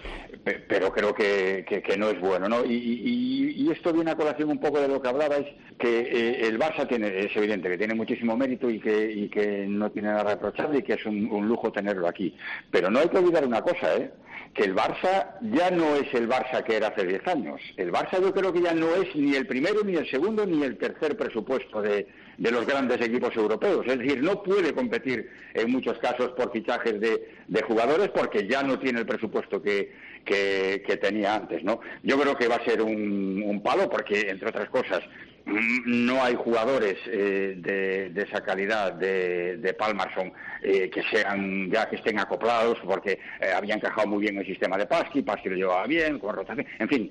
pero 0.69 0.93
creo 0.93 1.15
que, 1.15 1.65
que, 1.67 1.97
no 1.97 2.09
es 2.09 2.21
bueno, 2.21 2.49
¿no? 2.49 2.65
Y, 2.65 3.55
y, 3.57 3.71
esto 3.71 3.93
viene 3.93 4.11
a 4.11 4.17
colación 4.17 4.51
un 4.51 4.59
poco 4.59 4.81
de 4.81 4.89
lo 4.89 5.01
que 5.01 5.09
hablabais, 5.09 5.47
que 5.79 6.01
eh, 6.01 6.47
el 6.47 6.59
Barça 6.59 6.87
tiene, 6.87 7.19
es 7.19 7.35
evidente 7.37 7.69
que 7.69 7.79
tiene 7.79 7.95
muchísimo 7.95 8.37
mérito 8.37 8.69
y 8.71 8.79
que, 8.79 9.11
y 9.11 9.29
que 9.29 9.67
no 9.67 9.91
tiene 9.91 10.09
nada 10.09 10.35
reprochable 10.35 10.79
y 10.79 10.83
que 10.83 10.95
es 10.95 11.07
un, 11.07 11.49
lujo 11.49 11.73
tenerlo 11.73 12.07
aquí. 12.07 12.35
Pero 12.71 12.91
no 12.91 13.01
hay 13.01 13.09
que 13.09 13.19
olvidar 13.19 13.47
una 13.47 13.63
cosa, 13.63 13.97
¿eh? 13.97 14.11
Que 14.55 14.63
el 14.63 14.75
Barça 14.75 15.37
ya 15.41 15.71
no 15.71 15.97
es 15.97 16.13
el 16.15 16.29
Barça 16.29 16.63
que 16.63 16.77
era 16.77 16.89
hace 16.89 17.05
10 17.05 17.27
años. 17.27 17.61
El 17.77 17.91
Barça 17.91 18.21
yo 18.21 18.33
creo 18.33 18.53
que 18.53 18.63
ya 18.63 18.73
no 18.73 18.95
es 18.95 19.15
ni 19.17 19.35
el 19.35 19.47
primero, 19.47 19.83
ni 19.83 19.97
el 19.97 20.09
segundo, 20.09 20.47
ni 20.47 20.63
el 20.63 20.79
tercer 20.79 21.17
presupuesto 21.17 21.83
de, 21.83 22.07
los 22.39 22.65
grandes 22.65 23.01
equipos 23.01 23.35
europeos. 23.37 23.85
Es 23.87 23.99
decir, 23.99 24.23
no 24.23 24.43
puede 24.43 24.73
competir 24.73 25.29
en 25.55 25.71
muchos 25.71 25.99
casos 25.99 26.31
por 26.31 26.53
fichajes 26.53 27.01
de, 27.01 27.63
jugadores 27.63 28.11
porque 28.11 28.47
ya 28.47 28.63
no 28.63 28.79
tiene 28.79 29.01
el 29.01 29.07
presupuesto 29.07 29.61
que, 29.61 29.93
que, 30.25 30.99
tenía 31.01 31.35
antes, 31.35 31.65
¿no? 31.65 31.81
Yo 32.03 32.19
creo 32.21 32.37
que 32.37 32.49
va 32.49 32.57
a 32.57 32.65
ser 32.65 32.81
un, 32.81 33.61
palo 33.65 33.91
porque, 33.91 34.29
entre 34.29 34.51
otras 34.51 34.69
cosas, 34.69 35.01
no 35.47 36.23
hay 36.23 36.35
jugadores 36.35 36.97
eh, 37.07 37.55
de, 37.59 38.23
esa 38.23 38.43
calidad 38.43 38.93
de, 38.95 39.59
de 39.59 39.75
Palmarson 39.75 40.33
eh, 40.63 40.89
que 40.91 41.03
sean 41.05 41.71
ya 41.71 41.89
que 41.89 41.97
estén 41.97 42.19
acoplados 42.19 42.79
porque 42.85 43.19
eh, 43.41 43.53
había 43.55 43.75
encajado 43.75 44.09
muy 44.09 44.23
bien 44.23 44.39
el 44.39 44.47
sistema 44.47 44.79
de 44.79 44.87
Pasqui, 44.87 45.23
Pasqui 45.23 45.51
lo 45.51 45.57
llevaba 45.57 45.87
bien, 45.87 46.19
con 46.19 46.35
rotación, 46.35 46.67
en 46.79 46.89
fin, 46.89 47.11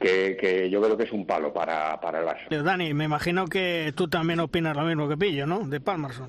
que, 0.00 0.68
yo 0.70 0.80
creo 0.80 0.96
que 0.96 1.04
es 1.04 1.12
un 1.12 1.26
palo 1.26 1.52
para, 1.52 2.00
para 2.00 2.20
el 2.20 2.26
Barça. 2.26 2.62
Dani, 2.62 2.94
me 2.94 3.04
imagino 3.04 3.46
que 3.46 3.92
tú 3.94 4.08
también 4.08 4.40
opinas 4.40 4.76
lo 4.76 4.84
mismo 4.84 5.08
que 5.08 5.16
Pillo, 5.16 5.46
¿no? 5.46 5.60
De 5.60 5.80
Palmarson. 5.80 6.28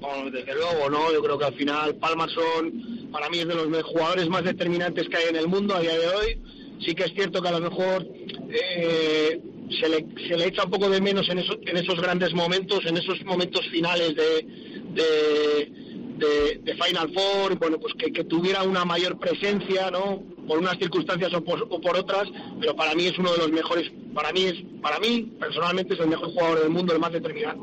Bueno, 0.00 0.30
desde 0.30 0.54
luego, 0.54 0.90
¿no? 0.90 1.12
Yo 1.12 1.22
creo 1.22 1.38
que 1.38 1.46
al 1.46 1.54
final 1.54 1.94
Palmarson 1.96 3.10
para 3.10 3.28
mí 3.30 3.38
es 3.38 3.48
de 3.48 3.54
los 3.54 3.82
jugadores 3.84 4.28
más 4.28 4.44
determinantes 4.44 5.08
que 5.08 5.16
hay 5.16 5.28
en 5.30 5.36
el 5.36 5.48
mundo 5.48 5.74
a 5.74 5.80
día 5.80 5.98
de 5.98 6.08
hoy. 6.08 6.42
Sí 6.80 6.94
que 6.94 7.04
es 7.04 7.14
cierto 7.14 7.40
que 7.40 7.48
a 7.48 7.58
lo 7.58 7.70
mejor 7.70 8.06
eh, 8.50 9.40
se, 9.80 9.88
le, 9.88 10.06
se 10.28 10.36
le 10.36 10.46
echa 10.46 10.64
un 10.64 10.70
poco 10.70 10.90
de 10.90 11.00
menos 11.00 11.28
en, 11.28 11.38
en 11.38 11.76
esos 11.76 12.00
grandes 12.00 12.34
momentos, 12.34 12.84
en 12.86 12.96
esos 12.96 13.24
momentos 13.24 13.66
finales 13.68 14.14
de 14.14 15.84
de, 16.18 16.74
Final 16.74 17.12
Four, 17.12 17.58
bueno, 17.58 17.78
pues 17.78 17.94
que, 17.94 18.24
tuviera 18.24 18.62
una 18.62 18.84
mayor 18.84 19.18
presencia, 19.18 19.90
¿no? 19.90 20.22
Por 20.46 20.58
unas 20.58 20.78
circunstancias 20.78 21.32
o 21.34 21.42
por, 21.42 21.96
otras, 21.96 22.28
pero 22.60 22.76
para 22.76 22.94
mí 22.94 23.06
es 23.06 23.18
uno 23.18 23.32
de 23.32 23.38
los 23.38 23.50
mejores, 23.50 23.90
para 24.14 24.32
mí 24.32 24.44
es, 24.44 24.54
para 24.82 24.98
mí 24.98 25.32
personalmente 25.38 25.94
es 25.94 26.00
el 26.00 26.08
mejor 26.08 26.32
jugador 26.32 26.60
del 26.60 26.70
mundo, 26.70 26.92
el 26.92 27.00
más 27.00 27.12
determinante, 27.12 27.62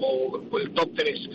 o, 0.00 0.40
el 0.58 0.70
top 0.72 0.90
3. 0.94 1.30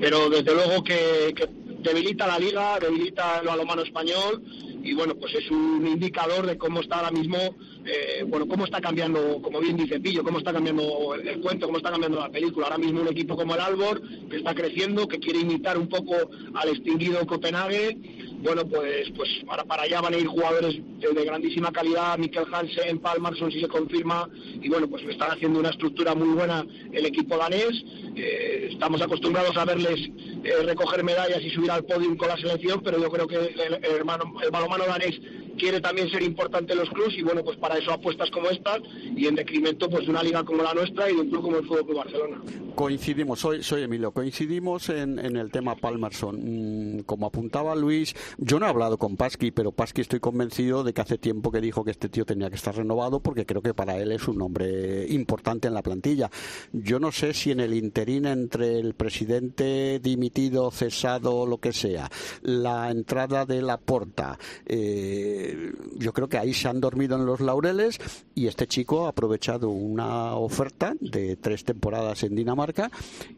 Pero 0.00 0.30
desde 0.30 0.54
luego 0.54 0.82
que, 0.84 1.34
que 1.34 1.48
debilita 1.82 2.26
la 2.26 2.38
liga, 2.38 2.78
debilita 2.78 3.40
el 3.40 3.46
balonmano 3.46 3.82
español 3.82 4.42
y 4.82 4.94
bueno, 4.94 5.14
pues 5.14 5.34
es 5.34 5.50
un 5.50 5.86
indicador 5.86 6.46
de 6.46 6.56
cómo 6.56 6.80
está 6.80 6.96
ahora 6.96 7.10
mismo, 7.10 7.36
eh, 7.84 8.24
bueno, 8.26 8.46
cómo 8.46 8.64
está 8.64 8.80
cambiando, 8.80 9.40
como 9.42 9.60
bien 9.60 9.76
dice 9.76 10.00
Pillo, 10.00 10.22
cómo 10.22 10.38
está 10.38 10.52
cambiando 10.52 11.14
el, 11.14 11.40
cuento, 11.40 11.66
cómo 11.66 11.78
está 11.78 11.90
cambiando 11.90 12.20
la 12.20 12.30
película. 12.30 12.66
Ahora 12.66 12.78
mismo 12.78 13.00
un 13.00 13.08
equipo 13.08 13.36
como 13.36 13.54
el 13.54 13.60
Albor, 13.60 14.02
que 14.28 14.36
está 14.36 14.54
creciendo, 14.54 15.08
que 15.08 15.18
quiere 15.18 15.40
imitar 15.40 15.78
un 15.78 15.88
poco 15.88 16.14
al 16.54 16.68
extinguido 16.68 17.26
Copenhague, 17.26 17.96
bueno, 18.42 18.66
pues, 18.66 19.10
pues 19.16 19.28
para, 19.46 19.64
para 19.64 19.82
allá 19.82 20.00
van 20.00 20.14
a 20.14 20.18
ir 20.18 20.26
jugadores 20.26 20.76
de, 21.00 21.24
grandísima 21.24 21.72
calidad, 21.72 22.18
Mikel 22.18 22.44
Hansen, 22.52 22.98
Palmarson 22.98 23.50
si 23.50 23.60
se 23.60 23.68
confirma, 23.68 24.28
y 24.60 24.68
bueno, 24.68 24.88
pues 24.88 25.04
están 25.04 25.32
haciendo 25.32 25.58
una 25.58 25.70
estructura 25.70 26.14
muy 26.14 26.34
buena 26.34 26.64
el 26.92 27.06
equipo 27.06 27.36
danés. 27.36 27.70
Eh, 28.16 28.70
estamos 28.72 29.02
acostumbrados 29.02 29.56
a 29.56 29.64
verles 29.64 30.10
eh, 30.44 30.62
recoger 30.64 31.02
medallas 31.04 31.42
y 31.42 31.50
subir 31.50 31.70
al 31.70 31.84
podio 31.84 32.16
con 32.16 32.28
la 32.28 32.36
selección, 32.36 32.80
pero 32.82 33.00
yo 33.00 33.10
creo 33.10 33.26
que 33.26 33.36
el, 33.36 33.60
el, 33.60 33.84
hermano, 33.84 34.32
el 34.42 34.50
balonmano 34.50 34.86
danés 34.86 35.20
quiere 35.58 35.80
también 35.80 36.08
ser 36.08 36.22
importante 36.22 36.72
en 36.72 36.78
los 36.78 36.90
clubes 36.90 37.14
y 37.16 37.22
bueno, 37.22 37.44
pues 37.44 37.58
para 37.58 37.76
eso 37.76 37.92
apuestas 37.92 38.30
como 38.30 38.48
estas 38.48 38.80
y 39.16 39.26
en 39.26 39.34
decremento 39.34 39.90
pues 39.90 40.04
de 40.04 40.10
una 40.10 40.22
liga 40.22 40.44
como 40.44 40.62
la 40.62 40.72
nuestra 40.72 41.10
y 41.10 41.14
un 41.14 41.28
club 41.28 41.42
como 41.42 41.56
el 41.58 41.66
Fútbol 41.66 41.84
Club 41.84 41.96
Barcelona. 41.98 42.42
Coincidimos, 42.74 43.40
soy, 43.40 43.62
soy 43.62 43.82
Emilio, 43.82 44.12
coincidimos 44.12 44.88
en, 44.88 45.18
en 45.18 45.36
el 45.36 45.50
tema 45.50 45.74
Palmerson. 45.74 46.98
Mm, 46.98 47.00
como 47.00 47.26
apuntaba 47.26 47.74
Luis, 47.74 48.14
yo 48.38 48.58
no 48.58 48.66
he 48.66 48.68
hablado 48.68 48.98
con 48.98 49.16
Pasqui, 49.16 49.50
pero 49.50 49.72
Pasqui 49.72 50.00
estoy 50.00 50.20
convencido 50.20 50.84
de 50.84 50.92
que 50.92 51.00
hace 51.00 51.18
tiempo 51.18 51.50
que 51.50 51.60
dijo 51.60 51.84
que 51.84 51.90
este 51.90 52.08
tío 52.08 52.24
tenía 52.24 52.48
que 52.48 52.56
estar 52.56 52.74
renovado 52.74 53.20
porque 53.20 53.46
creo 53.46 53.62
que 53.62 53.74
para 53.74 53.98
él 53.98 54.12
es 54.12 54.28
un 54.28 54.38
nombre 54.38 55.06
importante 55.08 55.68
en 55.68 55.74
la 55.74 55.82
plantilla. 55.82 56.30
Yo 56.72 57.00
no 57.00 57.10
sé 57.10 57.34
si 57.34 57.50
en 57.50 57.60
el 57.60 57.74
interín 57.74 58.26
entre 58.26 58.78
el 58.78 58.94
presidente 58.94 59.98
dimitido, 60.00 60.70
cesado, 60.70 61.46
lo 61.46 61.58
que 61.58 61.72
sea, 61.72 62.10
la 62.42 62.90
entrada 62.90 63.44
de 63.44 63.62
la 63.62 63.78
porta, 63.78 64.38
eh, 64.66 65.47
yo 65.96 66.12
creo 66.12 66.28
que 66.28 66.38
ahí 66.38 66.54
se 66.54 66.68
han 66.68 66.80
dormido 66.80 67.16
en 67.16 67.26
los 67.26 67.40
laureles 67.40 67.98
y 68.34 68.46
este 68.46 68.66
chico 68.66 69.06
ha 69.06 69.10
aprovechado 69.10 69.70
una 69.70 70.34
oferta 70.34 70.94
de 71.00 71.36
tres 71.36 71.64
temporadas 71.64 72.22
en 72.22 72.34
Dinamarca 72.34 72.90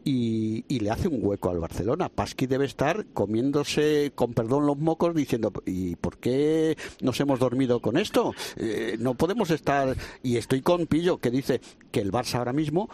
y, 0.03 0.63
le 0.81 0.89
hace 0.89 1.07
un 1.07 1.19
hueco 1.21 1.51
al 1.51 1.59
Barcelona. 1.59 2.09
Pasqui 2.09 2.47
debe 2.47 2.65
estar 2.65 3.05
comiéndose, 3.13 4.11
con 4.15 4.33
perdón, 4.33 4.65
los 4.65 4.79
mocos 4.79 5.13
diciendo, 5.13 5.53
¿y 5.67 5.95
por 5.95 6.17
qué 6.17 6.75
nos 7.01 7.19
hemos 7.19 7.39
dormido 7.39 7.81
con 7.81 7.97
esto? 7.97 8.33
Eh, 8.57 8.95
no 8.99 9.13
podemos 9.13 9.51
estar, 9.51 9.95
y 10.23 10.37
estoy 10.37 10.61
con 10.61 10.87
Pillo 10.87 11.19
que 11.19 11.29
dice 11.29 11.61
que 11.91 11.99
el 11.99 12.11
Barça 12.11 12.39
ahora 12.39 12.53
mismo 12.53 12.89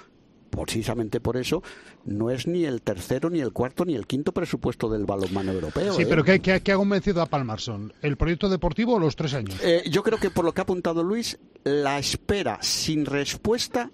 precisamente 0.50 1.20
por 1.20 1.38
eso, 1.38 1.64
no 2.06 2.30
es 2.32 2.48
ni 2.48 2.66
el 2.66 2.82
tercero, 2.82 3.30
ni 3.30 3.40
el 3.40 3.54
cuarto, 3.54 3.86
ni 3.86 3.96
el 3.96 4.08
quinto 4.08 4.32
presupuesto 4.32 4.90
del 4.90 5.06
balonmano 5.06 5.52
europeo. 5.52 5.94
Sí, 5.94 6.04
¿eh? 6.04 6.08
pero 6.08 6.24
¿qué, 6.24 6.40
qué, 6.40 6.72
ha 6.72 6.76
convencido 6.76 7.22
a 7.22 7.26
Palmarson? 7.26 7.94
¿El 8.02 8.18
proyecto 8.18 8.50
deportivo 8.50 8.96
o 8.96 9.00
los 9.00 9.16
tres 9.16 9.34
años? 9.34 9.60
Eh, 9.62 9.84
yo 9.90 10.04
creo 10.04 10.18
que 10.18 10.30
por 10.30 10.46
lo 10.46 10.54
que 10.54 10.62
ha 10.62 10.64
apuntado 10.64 11.04
Luis, 11.04 11.38
la 11.64 12.00
espera 12.00 12.60
sin 12.62 13.06
respuesta 13.06 13.92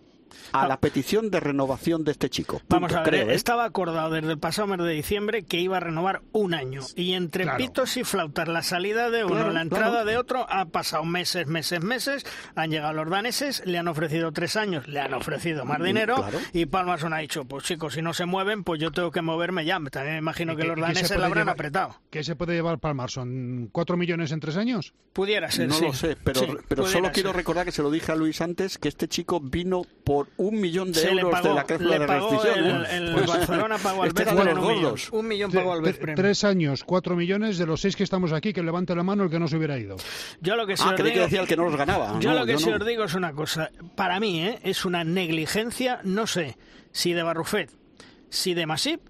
a 0.51 0.67
la 0.67 0.79
petición 0.79 1.29
de 1.29 1.39
renovación 1.39 2.03
de 2.03 2.11
este 2.11 2.29
chico. 2.29 2.61
Vamos 2.69 2.93
a 2.93 3.03
ver, 3.03 3.15
¿eh? 3.15 3.33
estaba 3.33 3.65
acordado 3.65 4.11
desde 4.11 4.31
el 4.31 4.39
pasado 4.39 4.67
mes 4.67 4.79
de 4.79 4.93
diciembre 4.93 5.43
que 5.43 5.59
iba 5.59 5.77
a 5.77 5.79
renovar 5.79 6.21
un 6.31 6.53
año. 6.53 6.81
Y 6.95 7.13
entre 7.13 7.47
pitos 7.57 7.97
y 7.97 8.03
flautas, 8.03 8.47
la 8.47 8.61
salida 8.61 9.09
de 9.09 9.23
uno, 9.23 9.49
la 9.49 9.61
entrada 9.61 10.05
de 10.05 10.17
otro, 10.17 10.45
ha 10.49 10.65
pasado 10.65 11.05
meses, 11.05 11.47
meses, 11.47 11.81
meses. 11.83 12.25
Han 12.55 12.71
llegado 12.71 12.93
los 12.93 13.09
daneses, 13.09 13.63
le 13.65 13.77
han 13.77 13.87
ofrecido 13.87 14.31
tres 14.31 14.55
años, 14.55 14.87
le 14.87 14.99
han 14.99 15.13
ofrecido 15.13 15.65
más 15.65 15.79
mm, 15.79 15.83
dinero. 15.83 16.25
Y 16.53 16.65
Palmason 16.65 17.13
ha 17.13 17.19
dicho, 17.19 17.45
pues 17.45 17.63
chicos, 17.63 17.93
si 17.93 18.01
no 18.01 18.13
se 18.13 18.25
mueven, 18.25 18.63
pues 18.63 18.79
yo 18.79 18.91
tengo 18.91 19.11
que 19.11 19.21
moverme 19.21 19.65
ya. 19.65 19.79
También 19.91 20.15
me 20.15 20.19
imagino 20.19 20.55
que, 20.55 20.63
los 20.63 20.79
daneses 20.79 21.17
la 21.17 21.25
habrán 21.25 21.49
apretado. 21.49 21.99
¿Qué 22.09 22.23
se 22.23 22.35
puede 22.35 22.53
llevar 22.53 22.79
Palmason? 22.79 23.69
¿Cuatro 23.71 23.97
millones 23.97 24.31
en 24.31 24.39
tres 24.39 24.57
años? 24.57 24.93
Pudiera 25.13 25.51
ser, 25.51 25.69
No 25.69 25.79
lo 25.79 25.93
sé, 25.93 26.17
pero, 26.23 26.41
pero 26.67 26.87
solo 26.87 27.11
quiero 27.11 27.33
recordar 27.33 27.65
que 27.65 27.71
se 27.71 27.83
lo 27.83 27.91
dije 27.91 28.11
a 28.11 28.15
Luis 28.15 28.41
antes, 28.41 28.77
que 28.77 28.87
este 28.87 29.07
chico 29.07 29.39
vino 29.39 29.83
por 30.03 30.27
un 30.37 30.59
millón 30.59 30.91
de 30.91 31.01
euros 31.03 31.43
de 31.43 31.53
la 31.53 31.63
cláusula 31.63 31.99
de 31.99 32.07
rescisión. 32.07 32.85
El, 32.85 33.07
el, 33.09 33.25
Barcelona 33.25 33.77
pagó 33.77 34.03
al 34.03 34.09
este 34.09 34.23
un, 34.33 35.19
un 35.19 35.27
millón 35.27 35.51
pagó 35.51 35.73
al 35.73 36.15
Tres 36.15 36.43
años, 36.43 36.83
cuatro 36.83 37.15
millones 37.15 37.57
de 37.57 37.65
los 37.65 37.81
seis 37.81 37.95
que 37.95 38.03
estamos 38.03 38.33
aquí, 38.33 38.53
que 38.53 38.63
levante 38.63 38.95
la 38.95 39.03
mano 39.03 39.23
el 39.23 39.29
que 39.29 39.39
no 39.39 39.47
se 39.47 39.57
hubiera 39.57 39.77
ido. 39.77 39.97
Yo 40.41 40.55
lo 40.55 40.65
que 40.65 40.77
sí 40.77 40.83
ah, 40.85 40.95
que 40.95 41.03
decía 41.03 41.41
el 41.41 41.47
que 41.47 41.55
no 41.55 41.65
los 41.65 41.75
ganaba. 41.75 42.19
Yo 42.19 42.33
lo 42.33 42.45
que 42.45 42.57
sí 42.57 42.71
os 42.71 42.85
digo 42.85 43.03
es 43.03 43.13
una 43.13 43.33
cosa. 43.33 43.69
Para 43.95 44.19
mí, 44.19 44.41
¿eh? 44.41 44.59
es 44.63 44.85
una 44.85 45.03
negligencia, 45.03 45.99
no 46.03 46.27
sé, 46.27 46.57
si 46.91 47.13
de 47.13 47.23
Barrufet, 47.23 47.71
si 48.29 48.53
de 48.53 48.65
Masip 48.65 49.01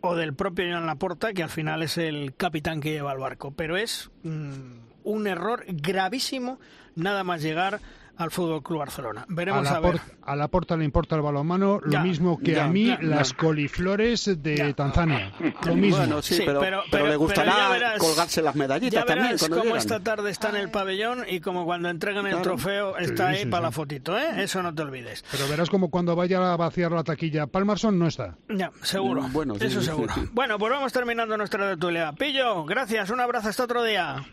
o 0.00 0.14
del 0.14 0.34
propio 0.34 0.66
Joan 0.70 0.86
Laporta, 0.86 1.32
que 1.32 1.42
al 1.42 1.48
final 1.48 1.82
es 1.82 1.98
el 1.98 2.34
capitán 2.36 2.80
que 2.80 2.90
lleva 2.90 3.12
el 3.12 3.18
barco. 3.18 3.52
Pero 3.52 3.76
es 3.76 4.10
mm, 4.22 4.84
un 5.04 5.26
error 5.26 5.64
gravísimo 5.68 6.58
nada 6.94 7.24
más 7.24 7.42
llegar 7.42 7.80
al 8.16 8.30
Fútbol 8.30 8.62
Club 8.62 8.78
Barcelona. 8.80 9.24
Veremos 9.28 9.66
a, 9.68 9.80
ver. 9.80 10.00
a 10.22 10.36
la 10.36 10.48
porta 10.48 10.76
le 10.76 10.84
importa 10.84 11.16
el 11.16 11.22
balonmano 11.22 11.80
lo 11.82 12.00
mismo 12.00 12.38
que 12.38 12.60
a 12.60 12.68
mí 12.68 12.96
las 13.00 13.32
coliflores 13.32 14.42
de 14.42 14.74
Tanzania. 14.74 15.32
Lo 15.64 15.74
mismo. 15.74 16.22
sí, 16.22 16.42
pero, 16.44 16.82
le 16.90 17.16
gustará 17.16 17.94
colgarse 17.98 18.42
las 18.42 18.54
medallitas 18.54 19.04
ya 19.06 19.14
verás 19.14 19.48
como 19.48 19.76
esta 19.76 20.00
tarde 20.00 20.30
está 20.30 20.50
en 20.50 20.56
el 20.56 20.70
pabellón 20.70 21.24
y 21.28 21.40
como 21.40 21.64
cuando 21.64 21.88
entregan 21.88 22.26
el 22.26 22.42
trofeo 22.42 22.96
está 22.96 23.28
ahí 23.28 23.46
para 23.46 23.64
la 23.64 23.70
fotito, 23.70 24.18
¿eh? 24.18 24.42
Eso 24.42 24.62
no 24.62 24.74
te 24.74 24.82
olvides. 24.82 25.24
Pero 25.30 25.48
verás 25.48 25.70
como 25.70 25.90
cuando 25.90 26.16
vaya 26.16 26.52
a 26.52 26.56
vaciar 26.56 26.92
la 26.92 27.04
taquilla 27.04 27.46
Palmarson 27.46 27.98
no 27.98 28.06
está. 28.06 28.36
Ya, 28.48 28.70
seguro. 28.82 29.28
Bueno, 29.32 29.54
eso 29.58 29.82
seguro. 29.82 30.14
Bueno, 30.32 30.58
pues 30.58 30.72
vamos 30.72 30.92
terminando 30.92 31.36
nuestra 31.36 31.68
tertulia. 31.68 32.12
Pillo, 32.12 32.64
gracias, 32.64 33.10
un 33.10 33.20
abrazo 33.20 33.48
hasta 33.48 33.64
otro 33.64 33.82
día. 33.82 34.24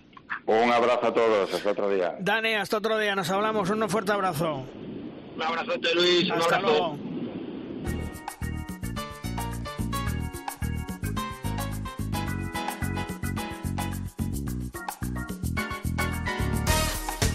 Un 0.46 0.72
abrazo 0.72 1.08
a 1.08 1.14
todos, 1.14 1.54
hasta 1.54 1.72
otro 1.72 1.90
día. 1.90 2.16
Dani, 2.20 2.54
hasta 2.56 2.78
otro 2.78 2.98
día, 2.98 3.16
nos 3.16 3.30
hablamos, 3.30 3.70
un 3.70 3.90
fuerte 3.90 4.12
abrazo. 4.12 4.64
Un 5.36 5.42
abrazo, 5.42 5.72
Luis, 5.96 6.30
un 6.30 6.40
hasta 6.40 6.60
luego. 6.60 6.98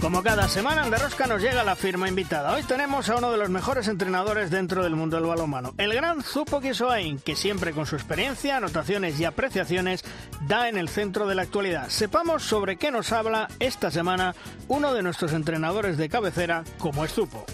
Como 0.07 0.23
cada 0.23 0.47
semana 0.47 0.87
en 0.87 1.29
nos 1.29 1.43
llega 1.43 1.65
la 1.65 1.75
firma 1.75 2.09
invitada. 2.09 2.55
Hoy 2.55 2.63
tenemos 2.63 3.09
a 3.09 3.17
uno 3.17 3.33
de 3.33 3.39
los 3.39 3.51
mejores 3.51 3.89
entrenadores 3.89 4.53
dentro 4.53 4.85
del 4.85 4.95
mundo 4.95 5.17
del 5.17 5.27
balonmano, 5.27 5.75
el 5.79 5.93
gran 5.93 6.23
Zupo 6.23 6.61
Kisoain, 6.61 7.19
que 7.19 7.35
siempre 7.35 7.73
con 7.73 7.87
su 7.87 7.97
experiencia, 7.97 8.57
anotaciones 8.57 9.19
y 9.19 9.25
apreciaciones 9.25 10.05
da 10.47 10.69
en 10.69 10.79
el 10.79 10.89
centro 10.89 11.27
de 11.27 11.35
la 11.35 11.43
actualidad. 11.43 11.89
Sepamos 11.89 12.45
sobre 12.45 12.77
qué 12.77 12.93
nos 12.93 13.11
habla 13.11 13.49
esta 13.59 13.91
semana 13.91 14.37
uno 14.69 14.95
de 14.95 15.03
nuestros 15.03 15.33
entrenadores 15.33 15.97
de 15.97 16.09
cabecera, 16.09 16.63
como 16.79 17.05
es 17.05 17.13
Zupo. 17.13 17.45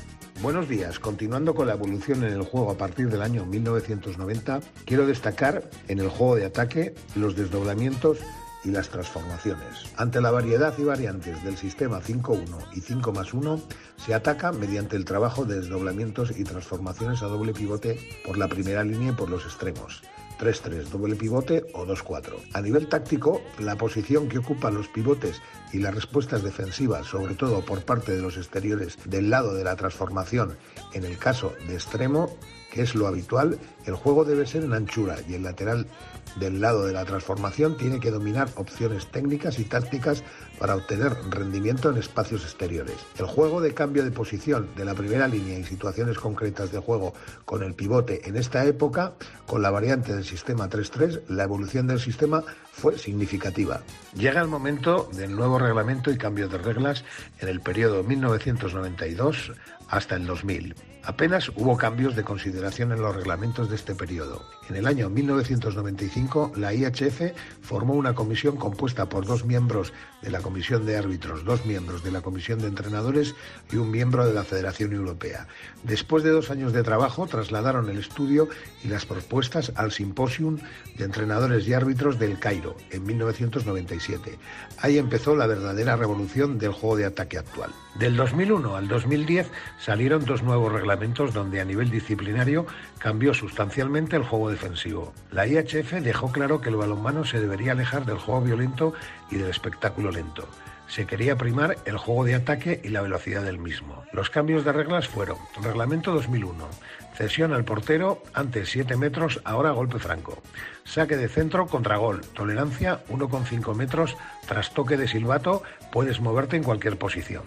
Buenos 0.42 0.68
días. 0.68 0.98
Continuando 0.98 1.54
con 1.54 1.68
la 1.68 1.72
evolución 1.72 2.22
en 2.22 2.34
el 2.34 2.42
juego 2.42 2.70
a 2.70 2.76
partir 2.76 3.08
del 3.08 3.22
año 3.22 3.46
1990, 3.46 4.60
quiero 4.84 5.06
destacar 5.06 5.70
en 5.88 6.00
el 6.00 6.10
juego 6.10 6.36
de 6.36 6.44
ataque 6.44 6.94
los 7.14 7.34
desdoblamientos 7.34 8.18
y 8.64 8.70
las 8.70 8.88
transformaciones. 8.88 9.92
Ante 9.96 10.20
la 10.20 10.30
variedad 10.30 10.74
y 10.78 10.84
variantes 10.84 11.42
del 11.44 11.56
sistema 11.56 12.00
5-1 12.00 12.46
y 12.74 12.80
5 12.80 13.12
más 13.12 13.34
1, 13.34 13.60
se 13.96 14.14
ataca 14.14 14.52
mediante 14.52 14.96
el 14.96 15.04
trabajo 15.04 15.44
de 15.44 15.60
desdoblamientos 15.60 16.36
y 16.36 16.44
transformaciones 16.44 17.22
a 17.22 17.26
doble 17.26 17.52
pivote 17.52 17.98
por 18.24 18.38
la 18.38 18.48
primera 18.48 18.84
línea 18.84 19.10
y 19.10 19.14
por 19.14 19.30
los 19.30 19.44
extremos 19.44 20.02
3-3, 20.42 20.88
doble 20.88 21.14
pivote 21.14 21.64
o 21.72 21.86
2-4. 21.86 22.34
A 22.52 22.60
nivel 22.60 22.88
táctico, 22.88 23.40
la 23.60 23.76
posición 23.76 24.28
que 24.28 24.38
ocupan 24.38 24.74
los 24.74 24.88
pivotes 24.88 25.40
y 25.72 25.78
las 25.78 25.94
respuestas 25.94 26.42
defensivas, 26.42 27.06
sobre 27.06 27.34
todo 27.34 27.64
por 27.64 27.84
parte 27.84 28.12
de 28.12 28.20
los 28.20 28.36
exteriores 28.36 28.98
del 29.04 29.30
lado 29.30 29.54
de 29.54 29.62
la 29.62 29.76
transformación, 29.76 30.56
en 30.94 31.04
el 31.04 31.16
caso 31.16 31.52
de 31.68 31.74
extremo, 31.74 32.36
que 32.72 32.82
es 32.82 32.96
lo 32.96 33.06
habitual, 33.06 33.58
el 33.86 33.94
juego 33.94 34.24
debe 34.24 34.46
ser 34.46 34.64
en 34.64 34.72
anchura 34.72 35.16
y 35.28 35.34
el 35.34 35.44
lateral 35.44 35.86
del 36.36 36.60
lado 36.60 36.86
de 36.86 36.92
la 36.92 37.04
transformación 37.04 37.76
tiene 37.76 38.00
que 38.00 38.10
dominar 38.10 38.48
opciones 38.56 39.06
técnicas 39.10 39.58
y 39.58 39.64
tácticas 39.64 40.22
para 40.58 40.76
obtener 40.76 41.12
rendimiento 41.30 41.90
en 41.90 41.98
espacios 41.98 42.44
exteriores. 42.44 42.96
El 43.18 43.26
juego 43.26 43.60
de 43.60 43.74
cambio 43.74 44.04
de 44.04 44.10
posición 44.10 44.68
de 44.76 44.84
la 44.84 44.94
primera 44.94 45.28
línea 45.28 45.58
y 45.58 45.64
situaciones 45.64 46.18
concretas 46.18 46.72
de 46.72 46.78
juego 46.78 47.14
con 47.44 47.62
el 47.62 47.74
pivote 47.74 48.28
en 48.28 48.36
esta 48.36 48.64
época, 48.64 49.14
con 49.46 49.62
la 49.62 49.70
variante 49.70 50.14
del 50.14 50.24
sistema 50.24 50.68
3-3, 50.68 51.22
la 51.28 51.44
evolución 51.44 51.86
del 51.86 52.00
sistema 52.00 52.42
fue 52.72 52.98
significativa. 52.98 53.82
Llega 54.14 54.40
el 54.40 54.48
momento 54.48 55.08
del 55.12 55.34
nuevo 55.34 55.58
reglamento 55.58 56.10
y 56.10 56.18
cambio 56.18 56.48
de 56.48 56.58
reglas 56.58 57.04
en 57.40 57.48
el 57.48 57.60
periodo 57.60 58.02
1992 58.02 59.52
hasta 59.88 60.16
el 60.16 60.26
2000. 60.26 60.91
Apenas 61.04 61.50
hubo 61.56 61.76
cambios 61.76 62.14
de 62.14 62.22
consideración 62.22 62.92
en 62.92 63.02
los 63.02 63.16
reglamentos 63.16 63.68
de 63.68 63.74
este 63.74 63.92
periodo. 63.92 64.44
En 64.68 64.76
el 64.76 64.86
año 64.86 65.10
1995, 65.10 66.52
la 66.54 66.72
IHF 66.72 67.32
formó 67.60 67.94
una 67.94 68.14
comisión 68.14 68.56
compuesta 68.56 69.08
por 69.08 69.26
dos 69.26 69.44
miembros 69.44 69.92
de 70.22 70.30
la 70.30 70.38
Comisión 70.40 70.86
de 70.86 70.96
Árbitros, 70.96 71.44
dos 71.44 71.66
miembros 71.66 72.04
de 72.04 72.12
la 72.12 72.20
Comisión 72.20 72.60
de 72.60 72.68
Entrenadores 72.68 73.34
y 73.72 73.78
un 73.78 73.90
miembro 73.90 74.24
de 74.24 74.32
la 74.32 74.44
Federación 74.44 74.92
Europea. 74.92 75.48
Después 75.82 76.22
de 76.22 76.30
dos 76.30 76.52
años 76.52 76.72
de 76.72 76.84
trabajo, 76.84 77.26
trasladaron 77.26 77.90
el 77.90 77.98
estudio 77.98 78.48
y 78.84 78.88
las 78.88 79.04
propuestas 79.04 79.72
al 79.74 79.90
Simposium 79.90 80.58
de 80.96 81.04
Entrenadores 81.04 81.66
y 81.66 81.74
Árbitros 81.74 82.20
del 82.20 82.38
Cairo 82.38 82.76
en 82.92 83.02
1997. 83.04 84.38
Ahí 84.78 84.98
empezó 84.98 85.34
la 85.34 85.48
verdadera 85.48 85.96
revolución 85.96 86.60
del 86.60 86.70
juego 86.70 86.96
de 86.96 87.06
ataque 87.06 87.38
actual. 87.38 87.72
Del 87.96 88.16
2001 88.16 88.76
al 88.76 88.88
2010 88.88 89.50
salieron 89.78 90.24
dos 90.24 90.42
nuevos 90.42 90.72
reglamentos 90.72 90.91
donde 90.96 91.60
a 91.60 91.64
nivel 91.64 91.90
disciplinario 91.90 92.66
cambió 92.98 93.34
sustancialmente 93.34 94.16
el 94.16 94.24
juego 94.24 94.50
defensivo. 94.50 95.12
La 95.30 95.46
IHF 95.46 95.92
dejó 96.02 96.32
claro 96.32 96.60
que 96.60 96.68
el 96.68 96.76
balonmano 96.76 97.24
se 97.24 97.40
debería 97.40 97.72
alejar 97.72 98.04
del 98.04 98.18
juego 98.18 98.42
violento 98.42 98.94
y 99.30 99.36
del 99.36 99.50
espectáculo 99.50 100.10
lento. 100.10 100.48
Se 100.88 101.06
quería 101.06 101.36
primar 101.36 101.78
el 101.86 101.96
juego 101.96 102.24
de 102.24 102.34
ataque 102.34 102.80
y 102.84 102.88
la 102.88 103.00
velocidad 103.00 103.42
del 103.42 103.58
mismo. 103.58 104.04
Los 104.12 104.28
cambios 104.28 104.64
de 104.64 104.72
reglas 104.72 105.08
fueron 105.08 105.38
Reglamento 105.62 106.12
2001, 106.12 106.68
cesión 107.14 107.54
al 107.54 107.64
portero 107.64 108.22
antes 108.34 108.68
7 108.70 108.96
metros, 108.96 109.40
ahora 109.44 109.70
golpe 109.70 109.98
franco. 109.98 110.42
Saque 110.84 111.16
de 111.16 111.28
centro 111.28 111.66
contra 111.66 111.96
gol, 111.96 112.20
tolerancia 112.34 113.02
1,5 113.08 113.74
metros, 113.74 114.16
tras 114.46 114.74
toque 114.74 114.98
de 114.98 115.08
silbato 115.08 115.62
puedes 115.90 116.20
moverte 116.20 116.56
en 116.56 116.64
cualquier 116.64 116.98
posición. 116.98 117.44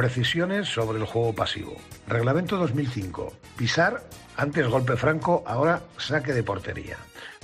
Precisiones 0.00 0.66
sobre 0.66 0.98
el 0.98 1.04
juego 1.04 1.34
pasivo. 1.34 1.76
Reglamento 2.08 2.56
2005, 2.56 3.34
pisar 3.58 4.02
antes 4.34 4.66
golpe 4.66 4.96
franco, 4.96 5.44
ahora 5.46 5.82
saque 5.98 6.32
de 6.32 6.42
portería. 6.42 6.96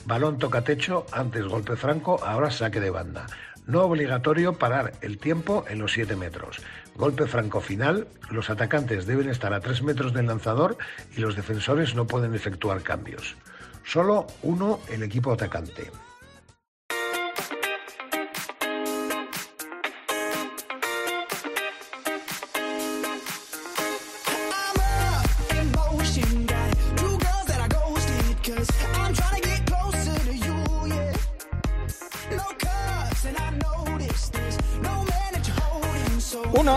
Balón 0.07 0.39
toca 0.39 0.65
techo, 0.65 1.05
antes 1.13 1.45
golpe 1.45 1.77
franco, 1.77 2.19
ahora 2.25 2.51
saque 2.51 2.81
de 2.81 2.89
banda. 2.89 3.27
No 3.67 3.83
obligatorio 3.83 4.55
parar 4.55 4.95
el 5.03 5.19
tiempo 5.19 5.67
en 5.69 5.81
los 5.81 5.93
7 5.93 6.17
metros. 6.17 6.63
Golpe 6.95 7.27
franco 7.27 7.61
final, 7.61 8.09
los 8.31 8.49
atacantes 8.49 9.05
deben 9.05 9.29
estar 9.29 9.53
a 9.53 9.61
3 9.61 9.83
metros 9.83 10.15
del 10.15 10.29
lanzador 10.29 10.79
y 11.15 11.21
los 11.21 11.37
defensores 11.37 11.95
no 11.95 12.07
pueden 12.07 12.35
efectuar 12.35 12.81
cambios. 12.81 13.37
Solo 13.85 14.29
uno 14.43 14.81
el 14.89 15.03
equipo 15.03 15.31
atacante. 15.31 15.91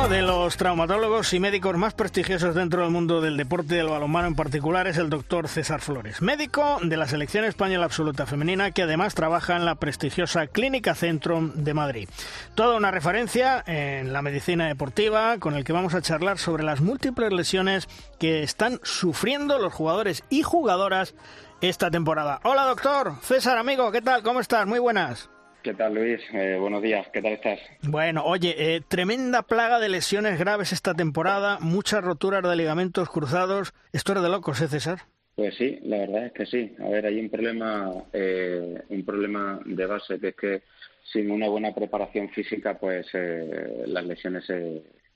De 0.09 0.23
los 0.23 0.57
traumatólogos 0.57 1.33
y 1.33 1.39
médicos 1.39 1.77
más 1.77 1.93
prestigiosos 1.93 2.55
dentro 2.55 2.81
del 2.81 2.89
mundo 2.89 3.21
del 3.21 3.37
deporte 3.37 3.75
del 3.75 3.89
balonmano 3.89 4.27
en 4.27 4.35
particular 4.35 4.87
es 4.87 4.97
el 4.97 5.11
doctor 5.11 5.47
César 5.47 5.81
Flores, 5.81 6.23
médico 6.23 6.79
de 6.81 6.97
la 6.97 7.07
selección 7.07 7.45
española 7.45 7.85
absoluta 7.85 8.25
femenina 8.25 8.71
que 8.71 8.81
además 8.81 9.13
trabaja 9.13 9.55
en 9.55 9.65
la 9.65 9.75
prestigiosa 9.75 10.47
Clínica 10.47 10.95
Centro 10.95 11.51
de 11.53 11.73
Madrid. 11.75 12.09
Toda 12.55 12.75
una 12.75 12.89
referencia 12.89 13.63
en 13.67 14.11
la 14.11 14.23
medicina 14.23 14.67
deportiva 14.67 15.37
con 15.37 15.53
el 15.53 15.63
que 15.63 15.73
vamos 15.73 15.93
a 15.93 16.01
charlar 16.01 16.39
sobre 16.39 16.63
las 16.63 16.81
múltiples 16.81 17.31
lesiones 17.31 17.87
que 18.17 18.41
están 18.41 18.79
sufriendo 18.81 19.59
los 19.59 19.73
jugadores 19.73 20.23
y 20.29 20.41
jugadoras 20.41 21.13
esta 21.61 21.91
temporada. 21.91 22.39
Hola 22.43 22.63
doctor, 22.63 23.13
César 23.21 23.59
amigo, 23.59 23.91
¿qué 23.91 24.01
tal? 24.01 24.23
¿Cómo 24.23 24.39
estás? 24.39 24.65
Muy 24.65 24.79
buenas. 24.79 25.29
¿Qué 25.69 25.75
tal, 25.75 25.93
Luis? 25.93 26.19
Eh, 26.33 26.57
buenos 26.59 26.81
días, 26.81 27.07
¿qué 27.13 27.21
tal 27.21 27.33
estás? 27.33 27.59
Bueno, 27.83 28.23
oye, 28.25 28.55
eh, 28.57 28.81
tremenda 28.87 29.43
plaga 29.43 29.79
de 29.79 29.87
lesiones 29.87 30.39
graves 30.39 30.73
esta 30.73 30.95
temporada, 30.95 31.59
muchas 31.61 32.03
roturas 32.03 32.41
de 32.41 32.55
ligamentos 32.55 33.07
cruzados. 33.07 33.75
Esto 33.93 34.13
era 34.13 34.21
de 34.23 34.29
locos, 34.29 34.59
¿eh, 34.61 34.67
César? 34.67 35.01
Pues 35.35 35.53
sí, 35.57 35.77
la 35.83 35.99
verdad 35.99 36.25
es 36.25 36.31
que 36.31 36.47
sí. 36.47 36.75
A 36.79 36.89
ver, 36.89 37.05
hay 37.05 37.19
un 37.19 37.29
problema, 37.29 37.93
eh, 38.13 38.81
un 38.89 39.05
problema 39.05 39.59
de 39.63 39.85
base, 39.85 40.19
que 40.19 40.29
es 40.29 40.35
que 40.35 40.63
sin 41.03 41.29
una 41.29 41.47
buena 41.47 41.71
preparación 41.71 42.29
física, 42.29 42.79
pues 42.79 43.05
las 43.13 44.05
lesiones 44.05 44.45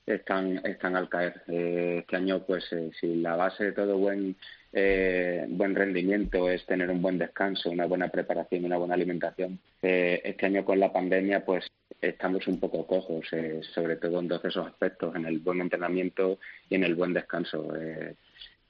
están, 0.06 0.62
están 0.66 0.96
al 0.96 1.10
caer. 1.10 1.42
este 1.48 2.16
año, 2.16 2.44
pues 2.46 2.70
si 3.00 3.16
la 3.16 3.36
base 3.36 3.66
de 3.66 3.72
todo 3.72 3.98
buen 3.98 4.36
eh, 4.76 5.46
buen 5.50 5.76
rendimiento, 5.76 6.50
es 6.50 6.66
tener 6.66 6.89
un 6.89 7.00
buen 7.00 7.20
descanso, 7.20 7.70
una 7.70 7.86
buena 7.86 8.08
preparación, 8.08 8.66
una 8.66 8.78
buena 8.78 8.96
alimentación. 8.96 9.60
Eh, 9.84 10.20
este 10.24 10.48
año 10.48 10.66
con 10.66 10.80
la 10.80 10.92
pandemia, 10.92 11.46
pues 11.46 11.68
estamos 12.02 12.48
un 12.48 12.60
poco 12.60 12.88
cojos, 12.88 13.28
eh, 13.34 13.62
sobre 13.76 13.98
todo 13.98 14.20
en 14.20 14.28
todos 14.28 14.46
esos 14.46 14.66
aspectos, 14.66 15.16
en 15.16 15.26
el 15.28 15.39
buen 15.39 15.62
entrenamiento 15.62 16.39
y 16.70 16.76
en 16.76 16.86
el 16.86 16.96
buen 16.96 17.13
descanso. 17.13 17.72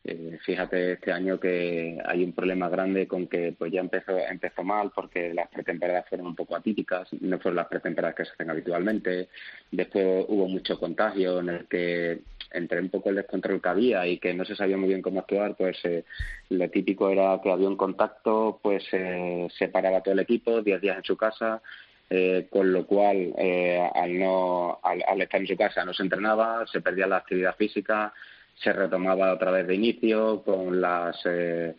Eh, 0.06 0.38
fíjate 0.44 0.94
este 0.94 1.14
año 1.14 1.40
que 1.40 1.98
hay 2.04 2.26
un 2.26 2.34
problema 2.34 2.68
grande 2.68 3.08
con 3.08 3.28
que 3.28 3.56
pues 3.58 3.72
ya 3.72 3.80
empezó 3.80 4.18
empezó 4.18 4.62
mal 4.62 4.92
porque 4.94 5.34
las 5.34 5.48
pretemporadas 5.48 6.10
fueron 6.10 6.28
un 6.28 6.36
poco 6.36 6.58
atípicas, 6.58 7.08
no 7.22 7.40
fueron 7.40 7.56
las 7.56 7.68
pretemporadas 7.68 8.16
que 8.16 8.26
se 8.26 8.32
hacen 8.32 8.50
habitualmente. 8.50 9.30
Después 9.72 10.26
hubo 10.28 10.50
mucho 10.50 10.78
contagio 10.78 11.40
en 11.40 11.50
el 11.50 11.68
que 11.68 12.20
entre 12.52 12.82
un 12.82 12.90
poco 12.90 13.10
el 13.10 13.16
descontrol 13.16 13.62
que 13.62 13.70
había 13.70 14.06
y 14.06 14.20
que 14.20 14.34
no 14.34 14.44
se 14.44 14.56
sabía 14.56 14.78
muy 14.78 14.90
bien 14.90 15.02
cómo 15.02 15.22
actuar, 15.22 15.56
pues 15.56 15.78
eh, 15.86 16.04
lo 16.50 16.70
típico 16.70 17.10
era 17.10 17.40
que 17.42 17.52
había 17.52 17.68
un 17.70 17.78
contacto, 17.78 18.60
pues 18.62 18.84
eh, 18.92 19.48
se 19.58 19.70
paraba 19.70 20.02
todo 20.02 20.14
el 20.14 20.20
equipo, 20.20 20.62
10 20.62 20.82
días 20.82 20.98
en 20.98 21.04
su 21.04 21.16
casa, 21.16 21.62
eh, 22.10 22.48
con 22.50 22.72
lo 22.72 22.86
cual 22.86 23.34
eh, 23.38 23.90
al, 23.96 24.20
no, 24.20 24.80
al, 24.84 25.04
al, 25.08 25.22
estar 25.22 25.42
en 25.42 25.48
su 25.48 25.58
casa 25.58 25.84
no 25.84 25.94
se 25.94 26.04
entrenaba, 26.04 26.66
se 26.68 26.82
perdía 26.82 27.08
la 27.08 27.18
actividad 27.18 27.56
física, 27.56 28.14
se 28.56 28.74
retomaba 28.74 29.34
otra 29.34 29.52
vez 29.52 29.68
de 29.68 29.76
inicio 29.76 30.44
con 30.44 30.80
las 30.80 31.18
eh, 31.26 31.76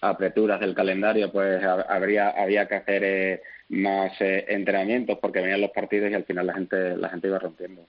aperturas 0.00 0.60
del 0.60 0.74
calendario, 0.74 1.30
pues 1.30 1.62
habría, 1.62 2.30
había 2.30 2.66
que 2.66 2.74
hacer 2.74 3.04
eh, 3.04 3.42
más 3.68 4.12
eh, 4.20 4.44
entrenamientos 4.48 5.18
porque 5.20 5.40
venían 5.40 5.60
los 5.60 5.70
partidos 5.70 6.10
y 6.10 6.14
al 6.14 6.24
final 6.24 6.46
la 6.46 6.54
gente 6.54 6.96
la 6.96 7.08
gente 7.08 7.28
iba 7.28 7.38
rompiendo. 7.38 7.86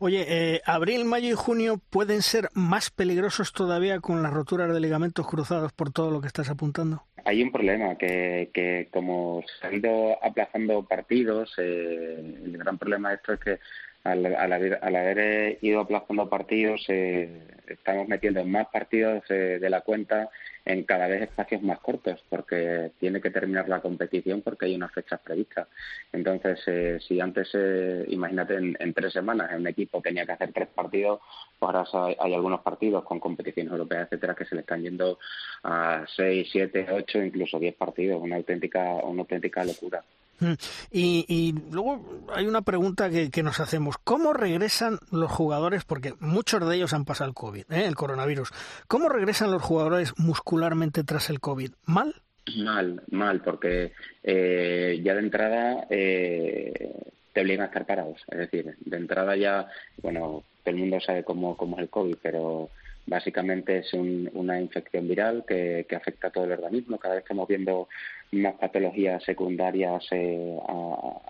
Oye, 0.00 0.24
eh, 0.28 0.60
abril, 0.64 1.04
mayo 1.04 1.28
y 1.28 1.34
junio 1.34 1.80
pueden 1.90 2.22
ser 2.22 2.48
más 2.54 2.90
peligrosos 2.90 3.52
todavía 3.52 4.00
con 4.00 4.22
las 4.22 4.32
roturas 4.32 4.72
de 4.72 4.80
ligamentos 4.80 5.26
cruzados 5.26 5.72
por 5.72 5.92
todo 5.92 6.10
lo 6.10 6.20
que 6.20 6.26
estás 6.26 6.50
apuntando. 6.50 7.04
Hay 7.24 7.42
un 7.42 7.52
problema 7.52 7.96
que, 7.96 8.50
que 8.52 8.88
como 8.90 9.44
se 9.60 9.66
han 9.66 9.74
ido 9.74 10.18
aplazando 10.24 10.84
partidos, 10.84 11.54
eh, 11.58 12.18
el 12.44 12.58
gran 12.58 12.78
problema 12.78 13.10
de 13.10 13.14
esto 13.16 13.32
es 13.34 13.40
que 13.40 13.58
al, 14.04 14.52
haber, 14.52 14.78
al 14.82 14.96
haber 14.96 15.58
ido 15.62 15.80
aplazando 15.80 16.28
partidos, 16.28 16.84
eh, 16.88 17.42
estamos 17.72 18.08
metiendo 18.08 18.44
más 18.44 18.68
partidos 18.68 19.22
eh, 19.30 19.58
de 19.60 19.70
la 19.70 19.82
cuenta 19.82 20.30
en 20.64 20.84
cada 20.84 21.08
vez 21.08 21.22
espacios 21.22 21.62
más 21.62 21.80
cortos, 21.80 22.22
porque 22.28 22.92
tiene 23.00 23.20
que 23.20 23.30
terminar 23.30 23.68
la 23.68 23.80
competición 23.80 24.42
porque 24.42 24.66
hay 24.66 24.76
unas 24.76 24.92
fechas 24.92 25.20
previstas. 25.20 25.68
Entonces, 26.12 26.60
eh, 26.66 26.98
si 27.06 27.20
antes, 27.20 27.50
eh, 27.54 28.04
imagínate, 28.08 28.54
en, 28.56 28.76
en, 28.78 28.94
tres 28.94 29.12
semanas 29.12 29.50
un 29.56 29.66
equipo 29.66 30.00
tenía 30.00 30.24
que 30.24 30.32
hacer 30.32 30.52
tres 30.52 30.68
partidos, 30.68 31.20
pues 31.58 31.74
ahora 31.74 32.06
hay, 32.06 32.16
hay, 32.18 32.34
algunos 32.34 32.60
partidos 32.60 33.04
con 33.04 33.18
competiciones 33.18 33.72
europeas, 33.72 34.04
etcétera, 34.04 34.34
que 34.34 34.44
se 34.44 34.54
le 34.54 34.60
están 34.60 34.82
yendo 34.82 35.18
a 35.64 36.04
seis, 36.14 36.48
siete, 36.50 36.86
ocho, 36.90 37.22
incluso 37.22 37.58
diez 37.58 37.74
partidos, 37.74 38.22
una 38.22 38.36
auténtica, 38.36 38.94
una 39.04 39.22
auténtica 39.22 39.64
locura. 39.64 40.04
Y, 40.90 41.24
y, 41.28 41.54
luego 41.70 42.24
hay 42.34 42.46
una 42.46 42.62
pregunta 42.62 43.08
que, 43.08 43.30
que, 43.30 43.42
nos 43.42 43.60
hacemos. 43.60 43.96
¿Cómo 44.02 44.32
regresan 44.32 44.98
los 45.10 45.30
jugadores? 45.30 45.84
Porque 45.84 46.14
muchos 46.20 46.66
de 46.68 46.76
ellos 46.76 46.92
han 46.92 47.04
pasado 47.04 47.28
el 47.28 47.34
COVID, 47.34 47.72
¿eh? 47.72 47.86
el 47.86 47.94
coronavirus. 47.94 48.50
¿Cómo 48.88 49.08
regresan 49.08 49.50
los 49.50 49.62
jugadores 49.62 50.12
muscularmente 50.18 51.04
tras 51.04 51.30
el 51.30 51.40
COVID? 51.40 51.70
¿Mal? 51.86 52.14
Mal, 52.56 53.02
mal, 53.10 53.40
porque 53.40 53.92
eh, 54.22 55.00
ya 55.02 55.14
de 55.14 55.20
entrada 55.20 55.86
eh, 55.88 56.92
te 57.32 57.40
obligan 57.40 57.62
a 57.62 57.66
estar 57.66 57.86
parados. 57.86 58.20
Es 58.28 58.38
decir, 58.38 58.76
de 58.80 58.96
entrada 58.96 59.36
ya, 59.36 59.68
bueno, 60.02 60.42
todo 60.64 60.74
el 60.74 60.76
mundo 60.76 61.00
sabe 61.00 61.22
cómo, 61.24 61.56
cómo 61.56 61.76
es 61.76 61.82
el 61.82 61.88
COVID, 61.88 62.16
pero 62.20 62.70
básicamente 63.06 63.78
es 63.78 63.92
una 63.92 64.60
infección 64.60 65.08
viral 65.08 65.44
que, 65.46 65.86
afecta 65.94 66.28
a 66.28 66.30
todo 66.30 66.44
el 66.44 66.52
organismo. 66.52 66.98
Cada 66.98 67.14
vez 67.14 67.24
estamos 67.24 67.48
viendo 67.48 67.88
más 68.32 68.54
patologías 68.54 69.22
secundarias 69.24 70.06
eh, 70.10 70.58
a, 70.66 71.20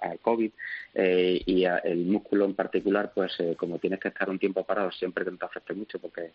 al 0.00 0.18
COVID 0.20 0.50
eh, 0.94 1.42
y 1.44 1.64
el 1.64 2.06
músculo 2.06 2.44
en 2.44 2.54
particular, 2.54 3.12
pues 3.14 3.32
eh, 3.40 3.56
como 3.56 3.78
tienes 3.78 3.98
que 3.98 4.08
estar 4.08 4.30
un 4.30 4.38
tiempo 4.38 4.64
parado, 4.64 4.92
siempre 4.92 5.24
que 5.24 5.32
te 5.32 5.44
afecte 5.44 5.74
mucho, 5.74 5.98
porque 5.98 6.30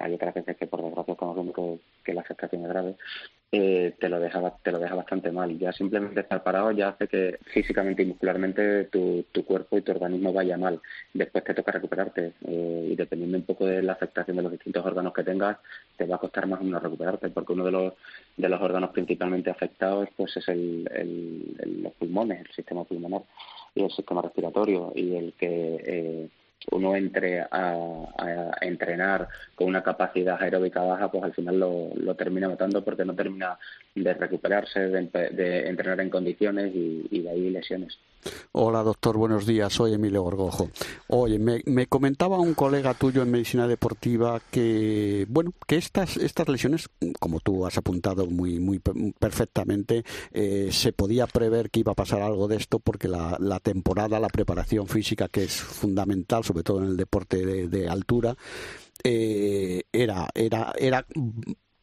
hay 0.00 0.14
otras 0.14 0.34
veces 0.34 0.56
que 0.56 0.66
por 0.66 0.82
desgracia 0.82 1.12
estamos 1.12 1.54
que, 1.54 1.78
que 2.04 2.14
la 2.14 2.22
afectación 2.22 2.62
es 2.62 2.68
grave, 2.68 2.96
te 3.50 4.08
lo 4.08 4.20
deja 4.20 4.52
te 4.62 4.72
lo 4.72 4.78
deja 4.78 4.94
bastante 4.94 5.32
mal. 5.32 5.58
Ya 5.58 5.72
simplemente 5.72 6.20
estar 6.20 6.42
parado 6.42 6.70
ya 6.72 6.90
hace 6.90 7.08
que 7.08 7.38
físicamente 7.52 8.02
y 8.02 8.06
muscularmente 8.06 8.84
tu, 8.84 9.24
tu 9.32 9.44
cuerpo 9.44 9.78
y 9.78 9.82
tu 9.82 9.92
organismo 9.92 10.32
vaya 10.32 10.56
mal. 10.56 10.80
Después 11.14 11.44
te 11.44 11.54
toca 11.54 11.72
recuperarte 11.72 12.32
y 12.46 12.94
dependiendo 12.94 13.38
un 13.38 13.44
poco 13.44 13.66
de 13.66 13.82
la 13.82 13.92
afectación 13.92 14.36
de 14.36 14.42
los 14.42 14.52
distintos 14.52 14.84
órganos 14.84 15.14
que 15.14 15.24
tengas, 15.24 15.58
te 15.96 16.06
va 16.06 16.16
a 16.16 16.20
costar 16.20 16.46
más 16.46 16.60
o 16.60 16.64
menos 16.64 16.82
recuperarte, 16.82 17.30
porque 17.30 17.52
uno 17.52 17.64
de 17.64 17.72
los 17.72 17.92
de 18.36 18.48
los 18.48 18.60
órganos 18.60 18.90
principalmente 18.90 19.50
afectados 19.50 20.08
pues 20.16 20.36
es 20.36 20.48
el, 20.48 20.88
el, 20.94 21.82
los 21.82 21.92
pulmones, 21.94 22.40
el 22.40 22.54
sistema 22.54 22.84
pulmonar 22.84 23.22
y 23.74 23.82
el 23.82 23.90
sistema 23.90 24.22
respiratorio 24.22 24.92
y 24.94 25.14
el 25.14 25.32
que 25.34 25.82
eh, 25.84 26.28
uno 26.70 26.96
entre 26.96 27.40
a, 27.40 28.54
entrenar 28.60 29.28
con 29.54 29.68
una 29.68 29.82
capacidad 29.82 30.40
aeróbica 30.40 30.82
baja, 30.82 31.10
pues 31.10 31.24
al 31.24 31.34
final 31.34 31.58
lo, 31.58 31.90
lo 31.94 32.14
termina 32.14 32.48
matando 32.48 32.84
porque 32.84 33.04
no 33.04 33.14
termina 33.14 33.58
de 33.94 34.14
recuperarse, 34.14 34.80
de, 34.80 35.68
entrenar 35.68 36.00
en 36.00 36.10
condiciones 36.10 36.74
y, 36.74 37.06
y 37.10 37.22
de 37.22 37.30
ahí 37.30 37.50
lesiones. 37.50 37.98
Hola, 38.52 38.82
doctor, 38.82 39.16
buenos 39.16 39.46
días. 39.46 39.72
Soy 39.72 39.94
Emilio 39.94 40.22
Gorgojo. 40.22 40.70
Oye, 41.08 41.38
me, 41.38 41.86
comentaba 41.86 42.38
un 42.38 42.54
colega 42.54 42.94
tuyo 42.94 43.22
en 43.22 43.30
medicina 43.30 43.66
deportiva 43.66 44.40
que, 44.50 45.26
bueno, 45.28 45.52
que 45.66 45.76
estas, 45.76 46.16
estas 46.16 46.48
lesiones, 46.48 46.88
como 47.20 47.40
tú 47.40 47.66
has 47.66 47.78
apuntado 47.78 48.26
muy, 48.26 48.58
muy 48.58 48.78
perfectamente, 48.78 50.04
eh, 50.32 50.70
se 50.72 50.92
podía 50.92 51.26
prever 51.26 51.70
que 51.70 51.80
iba 51.80 51.92
a 51.92 51.96
pasar 51.96 52.22
algo 52.22 52.48
de 52.48 52.56
esto 52.56 52.78
porque 52.78 53.08
la, 53.08 53.60
temporada, 53.60 54.20
la 54.20 54.28
preparación 54.28 54.86
física, 54.88 55.28
que 55.28 55.44
es 55.44 55.52
fundamental, 55.52 56.44
sobre 56.44 56.62
todo 56.62 56.82
en 56.82 56.88
el 56.88 56.96
deporte 56.96 57.68
de, 57.68 57.88
altura, 57.88 58.36
eh, 59.04 59.82
era, 59.92 60.28
era, 60.34 60.72
era 60.78 61.06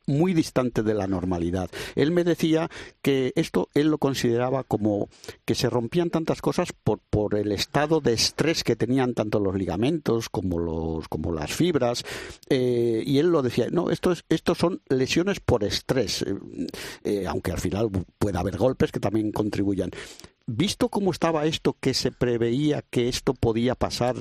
muy 0.07 0.33
distante 0.33 0.83
de 0.83 0.93
la 0.93 1.07
normalidad. 1.07 1.69
Él 1.95 2.11
me 2.11 2.23
decía 2.23 2.69
que 3.01 3.33
esto 3.35 3.69
él 3.73 3.87
lo 3.87 3.97
consideraba 3.97 4.63
como 4.63 5.09
que 5.45 5.55
se 5.55 5.69
rompían 5.69 6.09
tantas 6.09 6.41
cosas 6.41 6.69
por, 6.71 6.99
por 7.09 7.35
el 7.35 7.51
estado 7.51 8.01
de 8.01 8.13
estrés 8.13 8.63
que 8.63 8.75
tenían 8.75 9.13
tanto 9.13 9.39
los 9.39 9.55
ligamentos 9.55 10.29
como 10.29 10.59
los 10.59 11.07
como 11.07 11.31
las 11.31 11.51
fibras 11.51 12.03
eh, 12.49 13.03
y 13.05 13.19
él 13.19 13.27
lo 13.27 13.41
decía 13.41 13.67
no 13.71 13.89
esto 13.89 14.11
es 14.11 14.23
son 14.57 14.81
lesiones 14.89 15.39
por 15.39 15.63
estrés 15.63 16.21
eh, 16.21 16.35
eh, 17.03 17.25
aunque 17.27 17.51
al 17.51 17.59
final 17.59 17.89
pueda 18.17 18.39
haber 18.39 18.57
golpes 18.57 18.91
que 18.91 18.99
también 18.99 19.31
contribuyan 19.31 19.91
visto 20.45 20.89
cómo 20.89 21.11
estaba 21.11 21.45
esto 21.45 21.75
que 21.79 21.93
se 21.93 22.11
preveía 22.11 22.83
que 22.89 23.09
esto 23.09 23.33
podía 23.33 23.75
pasar 23.75 24.15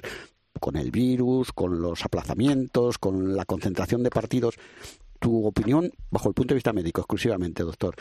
con 0.61 0.77
el 0.77 0.91
virus, 0.91 1.53
con 1.53 1.83
los 1.83 2.05
aplazamientos, 2.05 2.99
con 2.99 3.37
la 3.37 3.45
concentración 3.45 4.03
de 4.03 4.11
partidos, 4.11 4.55
tu 5.19 5.47
opinión, 5.47 5.91
bajo 6.11 6.29
el 6.29 6.35
punto 6.35 6.55
de 6.55 6.57
vista 6.57 6.73
médico 6.73 7.01
exclusivamente, 7.01 7.63
doctor, 7.63 7.95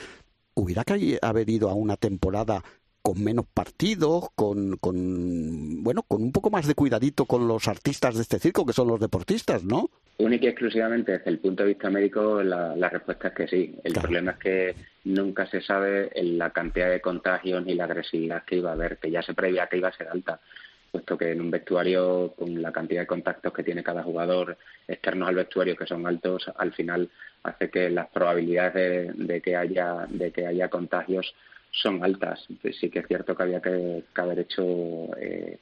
¿hubiera 0.54 0.84
que 0.84 1.20
haber 1.22 1.50
ido 1.50 1.70
a 1.70 1.74
una 1.74 1.98
temporada 1.98 2.64
con 3.04 3.22
menos 3.22 3.46
partidos, 3.54 4.30
con, 4.34 4.78
con, 4.78 5.84
bueno, 5.84 6.04
con 6.04 6.24
un 6.24 6.32
poco 6.32 6.50
más 6.50 6.66
de 6.66 6.74
cuidadito 6.74 7.26
con 7.26 7.50
los 7.50 7.68
artistas 7.68 8.16
de 8.16 8.22
este 8.22 8.40
circo, 8.40 8.66
que 8.66 8.72
son 8.72 8.88
los 8.88 9.00
deportistas, 9.00 9.66
¿no? 9.66 9.90
Única 10.20 10.46
y 10.46 10.50
exclusivamente 10.50 11.12
desde 11.12 11.30
el 11.32 11.40
punto 11.40 11.64
de 11.64 11.70
vista 11.70 11.90
médico, 11.90 12.42
la, 12.42 12.90
respuesta 12.90 13.28
es 13.28 13.34
que 13.34 13.48
sí. 13.48 13.76
El 13.84 13.94
problema 13.94 14.32
es 14.32 14.38
que 14.38 14.76
nunca 15.04 15.46
se 15.48 15.62
sabe 15.62 16.12
la 16.16 16.52
cantidad 16.52 16.90
de 16.90 17.02
contagios 17.02 17.66
ni 17.66 17.74
la 17.74 17.86
agresividad 17.86 18.46
que 18.46 18.58
iba 18.58 18.70
a 18.70 18.74
haber, 18.74 18.98
que 19.00 19.12
ya 19.12 19.22
se 19.22 19.34
preveía 19.34 19.68
que 19.68 19.78
iba 19.78 19.90
a 19.90 19.98
ser 19.98 20.08
alta 20.08 20.40
puesto 20.94 21.18
que 21.18 21.32
en 21.32 21.42
un 21.42 21.50
vestuario, 21.50 22.36
con 22.38 22.62
la 22.62 22.72
cantidad 22.72 23.02
de 23.02 23.08
contactos 23.08 23.52
que 23.52 23.64
tiene 23.64 23.82
cada 23.82 24.04
jugador 24.04 24.56
externos 24.88 25.28
al 25.28 25.34
vestuario, 25.34 25.76
que 25.76 25.88
son 25.88 26.06
altos, 26.06 26.46
al 26.56 26.72
final 26.72 27.10
hace 27.42 27.72
que 27.72 27.90
las 27.90 28.10
probabilidades 28.10 29.12
de, 29.18 29.42
que 29.42 29.56
haya 29.56 30.06
de 30.08 30.32
que 30.32 30.46
haya 30.46 30.70
contagios 30.70 31.34
son 31.72 32.04
altas. 32.04 32.46
Sí 32.80 32.92
que 32.92 33.00
es 33.00 33.08
cierto 33.08 33.36
que 33.36 33.42
había 33.42 33.60
que, 33.60 34.04
haber 34.14 34.38
hecho 34.38 34.64
eh, 35.18 35.58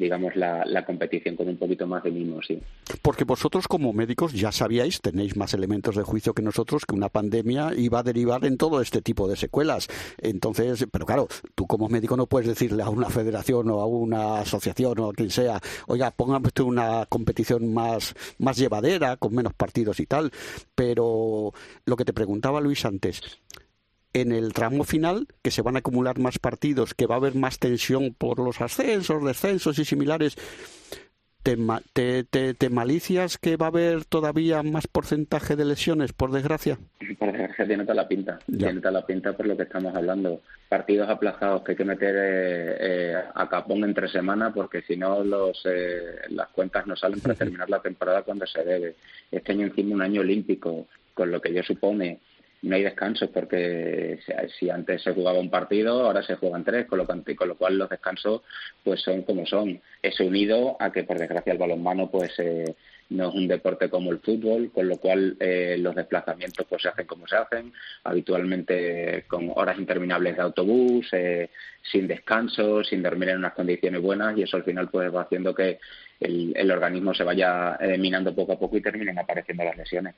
digamos, 0.00 0.34
la, 0.34 0.64
la, 0.64 0.84
competición 0.84 1.36
con 1.36 1.48
un 1.48 1.56
poquito 1.56 1.86
más 1.86 2.02
de 2.02 2.10
mimo, 2.10 2.42
sí. 2.42 2.58
Porque 3.02 3.24
vosotros 3.24 3.68
como 3.68 3.92
médicos 3.92 4.32
ya 4.32 4.50
sabíais, 4.50 5.00
tenéis 5.00 5.36
más 5.36 5.54
elementos 5.54 5.94
de 5.94 6.02
juicio 6.02 6.34
que 6.34 6.42
nosotros, 6.42 6.86
que 6.86 6.94
una 6.94 7.10
pandemia 7.10 7.72
iba 7.76 8.00
a 8.00 8.02
derivar 8.02 8.44
en 8.44 8.56
todo 8.56 8.80
este 8.80 9.02
tipo 9.02 9.28
de 9.28 9.36
secuelas. 9.36 9.88
Entonces, 10.18 10.86
pero 10.90 11.06
claro, 11.06 11.28
tú 11.54 11.66
como 11.66 11.88
médico 11.88 12.16
no 12.16 12.26
puedes 12.26 12.48
decirle 12.48 12.82
a 12.82 12.88
una 12.88 13.10
federación 13.10 13.70
o 13.70 13.80
a 13.80 13.86
una 13.86 14.40
asociación 14.40 14.98
o 14.98 15.10
a 15.10 15.12
quien 15.12 15.30
sea, 15.30 15.60
oiga, 15.86 16.10
póngame 16.10 16.48
usted 16.48 16.64
una 16.64 17.06
competición 17.06 17.72
más, 17.72 18.14
más 18.38 18.56
llevadera, 18.56 19.16
con 19.18 19.34
menos 19.34 19.54
partidos 19.54 20.00
y 20.00 20.06
tal. 20.06 20.32
Pero 20.74 21.52
lo 21.84 21.96
que 21.96 22.04
te 22.04 22.12
preguntaba 22.12 22.60
Luis 22.60 22.84
antes, 22.84 23.20
en 24.12 24.32
el 24.32 24.52
tramo 24.52 24.84
final, 24.84 25.26
que 25.42 25.50
se 25.50 25.62
van 25.62 25.76
a 25.76 25.80
acumular 25.80 26.18
más 26.18 26.38
partidos, 26.38 26.94
que 26.94 27.06
va 27.06 27.14
a 27.16 27.18
haber 27.18 27.34
más 27.34 27.58
tensión 27.58 28.14
por 28.16 28.38
los 28.38 28.60
ascensos, 28.60 29.24
descensos 29.24 29.78
y 29.78 29.84
similares, 29.84 30.36
¿te, 31.42 32.24
te, 32.24 32.54
te, 32.54 32.70
malicias 32.70 33.38
que 33.38 33.56
va 33.56 33.66
a 33.66 33.68
haber 33.70 34.04
todavía 34.04 34.62
más 34.62 34.86
porcentaje 34.86 35.56
de 35.56 35.64
lesiones, 35.64 36.12
por 36.12 36.32
desgracia? 36.32 36.78
Por 37.18 37.32
desgracia 37.32 37.66
tiene 37.66 37.84
toda 37.84 37.94
la 37.94 38.08
pinta, 38.08 38.38
tiene 38.46 38.80
toda 38.80 38.92
la 38.92 39.06
pinta 39.06 39.32
por 39.32 39.46
lo 39.46 39.56
que 39.56 39.62
estamos 39.62 39.94
hablando. 39.94 40.42
Partidos 40.68 41.08
aplazados 41.08 41.62
que 41.62 41.72
hay 41.72 41.76
que 41.76 41.84
meter 41.84 42.14
eh, 42.16 42.76
eh, 42.80 43.14
a 43.34 43.48
capón 43.48 43.84
entre 43.84 44.08
semana 44.08 44.52
porque 44.52 44.82
si 44.82 44.96
no 44.96 45.24
los, 45.24 45.60
eh, 45.64 46.20
las 46.28 46.48
cuentas 46.48 46.86
no 46.86 46.94
salen 46.94 47.20
para 47.20 47.34
terminar 47.34 47.68
la 47.68 47.80
temporada 47.80 48.22
cuando 48.22 48.46
se 48.46 48.62
debe. 48.62 48.96
Este 49.30 49.52
año 49.52 49.66
encima 49.66 49.94
un 49.94 50.02
año 50.02 50.20
olímpico, 50.20 50.86
con 51.14 51.30
lo 51.30 51.40
que 51.40 51.52
yo 51.52 51.62
supone 51.62 52.20
no 52.62 52.76
hay 52.76 52.82
descansos 52.82 53.30
porque 53.30 54.18
si 54.58 54.68
antes 54.68 55.02
se 55.02 55.14
jugaba 55.14 55.38
un 55.38 55.50
partido, 55.50 56.06
ahora 56.06 56.22
se 56.22 56.36
juegan 56.36 56.64
tres, 56.64 56.86
con 56.86 56.98
lo, 56.98 57.06
con 57.06 57.48
lo 57.48 57.56
cual 57.56 57.78
los 57.78 57.88
descansos 57.88 58.42
pues 58.84 59.00
son 59.00 59.22
como 59.22 59.46
son. 59.46 59.80
Eso 60.02 60.24
unido 60.24 60.76
a 60.78 60.92
que 60.92 61.04
por 61.04 61.18
desgracia 61.18 61.52
el 61.52 61.58
balonmano 61.58 62.10
pues 62.10 62.32
eh, 62.38 62.74
no 63.10 63.28
es 63.28 63.34
un 63.34 63.48
deporte 63.48 63.88
como 63.88 64.12
el 64.12 64.20
fútbol, 64.20 64.70
con 64.72 64.88
lo 64.88 64.98
cual 64.98 65.36
eh, 65.40 65.76
los 65.78 65.94
desplazamientos 65.94 66.66
pues 66.68 66.82
se 66.82 66.88
hacen 66.88 67.06
como 67.06 67.26
se 67.26 67.36
hacen, 67.36 67.72
habitualmente 68.04 69.24
con 69.26 69.50
horas 69.54 69.78
interminables 69.78 70.36
de 70.36 70.42
autobús, 70.42 71.08
eh, 71.12 71.50
sin 71.82 72.06
descanso, 72.06 72.84
sin 72.84 73.02
dormir 73.02 73.30
en 73.30 73.38
unas 73.38 73.54
condiciones 73.54 74.00
buenas 74.02 74.36
y 74.36 74.42
eso 74.42 74.56
al 74.56 74.64
final 74.64 74.88
pues 74.88 75.12
va 75.14 75.22
haciendo 75.22 75.54
que 75.54 75.78
el, 76.20 76.70
organismo 76.70 77.14
se 77.14 77.24
vaya 77.24 77.76
eliminando 77.80 78.34
poco 78.34 78.52
a 78.52 78.58
poco 78.58 78.76
y 78.76 78.82
terminen 78.82 79.18
apareciendo 79.18 79.64
las 79.64 79.76
lesiones. 79.76 80.14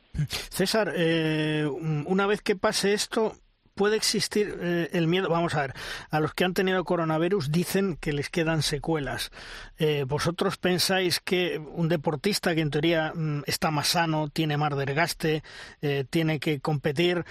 César, 0.51 0.93
eh, 0.97 1.67
una 1.67 2.27
vez 2.27 2.43
que 2.43 2.57
pase 2.57 2.93
esto, 2.93 3.37
puede 3.75 3.97
existir 3.97 4.59
eh, 4.61 4.89
el 4.93 5.07
miedo. 5.07 5.29
Vamos 5.29 5.55
a 5.55 5.63
ver, 5.63 5.75
a 6.11 6.21
los 6.21 6.35
que 6.35 6.45
han 6.45 6.55
tenido 6.55 6.85
coronavirus 6.85 7.53
dicen 7.53 7.97
que 7.97 8.13
les 8.13 8.29
quedan 8.29 8.63
secuelas. 8.63 9.31
Eh, 9.79 10.05
¿Vosotros 10.07 10.59
pensáis 10.59 11.21
que 11.21 11.59
un 11.59 11.89
deportista 11.89 12.55
que 12.55 12.61
en 12.61 12.71
teoría 12.71 13.13
mm, 13.15 13.45
está 13.47 13.71
más 13.71 13.89
sano, 13.89 14.29
tiene 14.29 14.57
más 14.57 14.77
desgaste, 14.77 15.43
tiene 16.11 16.41
que 16.41 16.61
competir, 16.61 17.25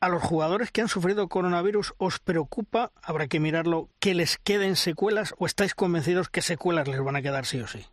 a 0.00 0.08
los 0.08 0.22
jugadores 0.22 0.70
que 0.70 0.80
han 0.80 0.88
sufrido 0.88 1.28
coronavirus 1.28 1.92
os 1.98 2.18
preocupa, 2.18 2.90
habrá 3.02 3.28
que 3.28 3.38
mirarlo, 3.38 3.90
que 3.98 4.14
les 4.14 4.38
queden 4.38 4.76
secuelas 4.76 5.34
o 5.38 5.44
estáis 5.44 5.74
convencidos 5.74 6.30
que 6.30 6.40
secuelas 6.40 6.88
les 6.88 7.04
van 7.04 7.16
a 7.16 7.22
quedar 7.22 7.44
sí 7.44 7.60
o 7.60 7.66
sí? 7.66 7.84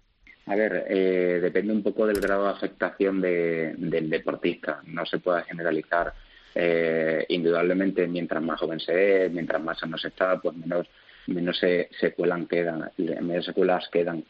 A 0.48 0.56
ver, 0.56 0.86
eh, 0.88 1.40
depende 1.42 1.74
un 1.74 1.84
poco 1.84 2.08
del 2.08 2.22
grado 2.22 2.46
de 2.46 2.52
afectación 2.52 3.20
del 3.20 4.10
deportista. 4.10 4.82
No 4.86 5.06
se 5.06 5.20
puede 5.20 5.44
generalizar. 5.44 6.14
Eh, 6.56 7.26
indudablemente, 7.30 8.08
mientras 8.08 8.42
más 8.42 8.60
joven 8.60 8.80
se 8.80 9.26
es, 9.26 9.32
mientras 9.32 9.62
más 9.62 9.78
sano 9.78 9.98
se 9.98 10.08
está, 10.08 10.40
pues 10.40 10.56
menos, 10.56 10.88
menos 11.28 11.58
se, 11.60 11.90
secuelan 12.00 12.48
quedan, 12.48 12.90
menos 12.98 13.46
secuelas 13.46 13.90
quedan. 13.90 14.24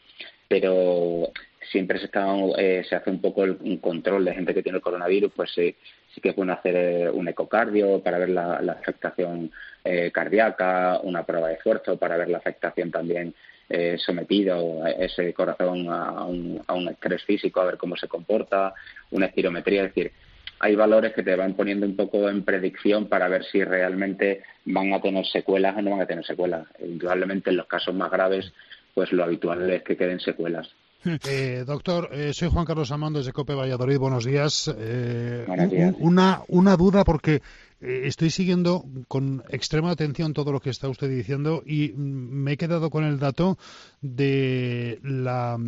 Pero 0.48 1.30
siempre 1.70 1.98
se, 1.98 2.06
está, 2.06 2.26
eh, 2.58 2.84
hace 2.90 3.10
un 3.10 3.20
poco 3.20 3.44
el, 3.44 3.56
un 3.60 3.78
control 3.78 4.24
de 4.24 4.34
gente 4.34 4.52
que 4.52 4.62
tiene 4.62 4.76
el 4.78 4.82
coronavirus, 4.82 5.32
pues 5.34 5.52
sí, 5.54 5.74
sí 6.12 6.20
que 6.20 6.32
bueno 6.32 6.52
hacer 6.52 7.10
un 7.12 7.28
ecocardio 7.28 8.02
para 8.02 8.18
ver 8.18 8.30
la, 8.30 8.60
la 8.60 8.72
afectación 8.72 9.52
cardíaca, 10.12 11.00
una 11.02 11.24
prueba 11.24 11.48
de 11.48 11.54
esfuerzo 11.54 11.96
para 11.96 12.18
ver 12.18 12.28
la 12.28 12.38
afectación 12.38 12.90
también 12.90 13.34
eh, 13.68 13.96
sometido 13.98 14.86
ese 14.86 15.32
corazón 15.34 15.88
a 15.88 16.24
un, 16.24 16.60
a 16.66 16.74
un, 16.74 16.88
estrés 16.88 17.22
físico, 17.24 17.60
a 17.60 17.66
ver 17.66 17.76
cómo 17.76 17.96
se 17.96 18.08
comporta, 18.08 18.74
una 19.10 19.26
espirometría, 19.26 19.84
es 19.84 19.94
decir, 19.94 20.12
hay 20.60 20.74
valores 20.74 21.12
que 21.14 21.22
te 21.22 21.36
van 21.36 21.54
poniendo 21.54 21.86
un 21.86 21.96
poco 21.96 22.28
en 22.28 22.44
predicción 22.44 23.08
para 23.08 23.28
ver 23.28 23.44
si 23.44 23.62
realmente 23.62 24.42
van 24.64 24.92
a 24.92 25.00
tener 25.00 25.24
secuelas 25.26 25.76
o 25.76 25.82
no 25.82 25.92
van 25.92 26.00
a 26.00 26.06
tener 26.06 26.24
secuelas. 26.24 26.66
Indudablemente 26.80 27.50
en 27.50 27.56
los 27.56 27.66
casos 27.66 27.94
más 27.94 28.10
graves, 28.10 28.52
pues 28.94 29.12
lo 29.12 29.24
habitual 29.24 29.70
es 29.70 29.82
que 29.82 29.96
queden 29.96 30.18
secuelas. 30.18 30.68
Eh, 31.04 31.62
doctor, 31.64 32.10
eh, 32.12 32.32
soy 32.32 32.48
Juan 32.48 32.64
Carlos 32.64 32.90
Amando 32.90 33.20
desde 33.20 33.32
Cope 33.32 33.54
Valladolid. 33.54 33.98
Buenos 33.98 34.24
días. 34.24 34.74
Eh, 34.76 35.44
Buenos 35.46 35.70
días. 35.70 35.94
Una, 36.00 36.42
una 36.48 36.76
duda 36.76 37.04
porque 37.04 37.40
estoy 37.80 38.30
siguiendo 38.30 38.84
con 39.06 39.44
extrema 39.50 39.90
atención 39.90 40.32
todo 40.32 40.52
lo 40.52 40.60
que 40.60 40.70
está 40.70 40.88
usted 40.88 41.08
diciendo 41.08 41.62
y 41.64 41.92
me 41.96 42.52
he 42.52 42.56
quedado 42.56 42.90
con 42.90 43.04
el 43.04 43.18
dato 43.18 43.56
de 44.00 44.98
la, 45.02 45.58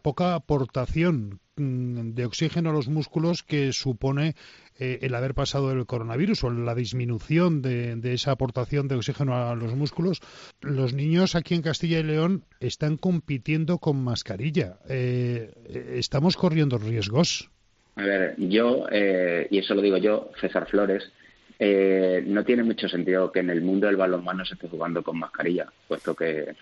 poca 0.00 0.34
aportación 0.34 1.40
mm, 1.56 2.12
de 2.12 2.24
oxígeno 2.24 2.70
a 2.70 2.72
los 2.72 2.88
músculos 2.88 3.42
que 3.42 3.72
supone 3.72 4.36
eh, 4.78 5.00
el 5.02 5.14
haber 5.16 5.34
pasado 5.34 5.72
el 5.72 5.86
coronavirus 5.86 6.44
o 6.44 6.50
la 6.50 6.74
disminución 6.74 7.62
de, 7.62 7.98
esa 8.12 8.30
aportación 8.30 8.86
de 8.86 8.94
oxígeno 8.94 9.34
a 9.34 9.56
los 9.56 9.74
músculos. 9.74 10.20
Los 10.60 10.94
niños 10.94 11.34
aquí 11.34 11.54
en 11.54 11.62
Castilla 11.62 11.98
y 11.98 12.04
León 12.04 12.44
están 12.60 12.96
compitiendo 12.96 13.78
con 13.78 14.02
mascarilla. 14.04 14.78
Eh, 14.88 15.50
¿Estamos 15.94 16.36
corriendo 16.36 16.78
riesgos? 16.78 17.50
A 17.96 18.04
ver, 18.04 18.34
yo, 18.36 18.84
y 19.50 19.58
eso 19.58 19.74
lo 19.74 19.80
digo 19.80 19.96
yo, 19.96 20.30
César 20.38 20.68
Flores, 20.68 21.10
eh, 21.58 22.22
no 22.26 22.44
tiene 22.44 22.62
mucho 22.62 22.88
sentido 22.88 23.32
que 23.32 23.40
en 23.40 23.50
el 23.50 23.62
mundo 23.62 23.86
del 23.86 23.96
balonmano 23.96 24.44
se 24.44 24.54
esté 24.54 24.68
jugando 24.68 25.02
con 25.02 25.18
mascarilla, 25.18 25.66
puesto 25.88 26.14
que 26.14 26.54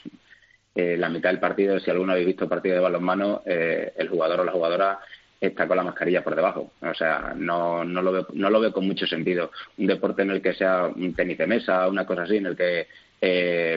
eh, 0.74 0.96
la 0.96 1.08
mitad 1.08 1.30
del 1.30 1.40
partido, 1.40 1.80
si 1.80 1.90
alguno 1.90 2.12
habéis 2.12 2.28
visto 2.28 2.48
partido 2.48 2.76
de 2.76 2.80
balonmano, 2.80 3.42
eh, 3.44 3.92
el 3.96 4.08
jugador 4.08 4.40
o 4.40 4.44
la 4.44 4.52
jugadora 4.52 5.00
está 5.40 5.66
con 5.66 5.76
la 5.76 5.82
mascarilla 5.82 6.22
por 6.22 6.36
debajo. 6.36 6.72
O 6.80 6.94
sea, 6.94 7.34
no, 7.36 7.84
no, 7.84 8.02
lo 8.02 8.12
veo, 8.12 8.26
no 8.34 8.50
lo 8.50 8.60
veo 8.60 8.72
con 8.72 8.86
mucho 8.86 9.06
sentido. 9.06 9.50
Un 9.78 9.86
deporte 9.86 10.22
en 10.22 10.30
el 10.30 10.40
que 10.40 10.54
sea 10.54 10.86
un 10.86 11.14
tenis 11.14 11.38
de 11.38 11.46
mesa, 11.46 11.88
una 11.88 12.06
cosa 12.06 12.22
así, 12.22 12.36
en 12.36 12.46
el 12.46 12.56
que 12.56 12.86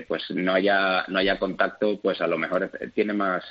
pues 0.07 0.29
no 0.31 0.53
haya, 0.53 1.05
no 1.07 1.19
haya 1.19 1.39
contacto, 1.39 1.97
pues 2.01 2.19
a 2.19 2.27
lo 2.27 2.37
mejor 2.37 2.69
tiene 2.93 3.13
más 3.13 3.45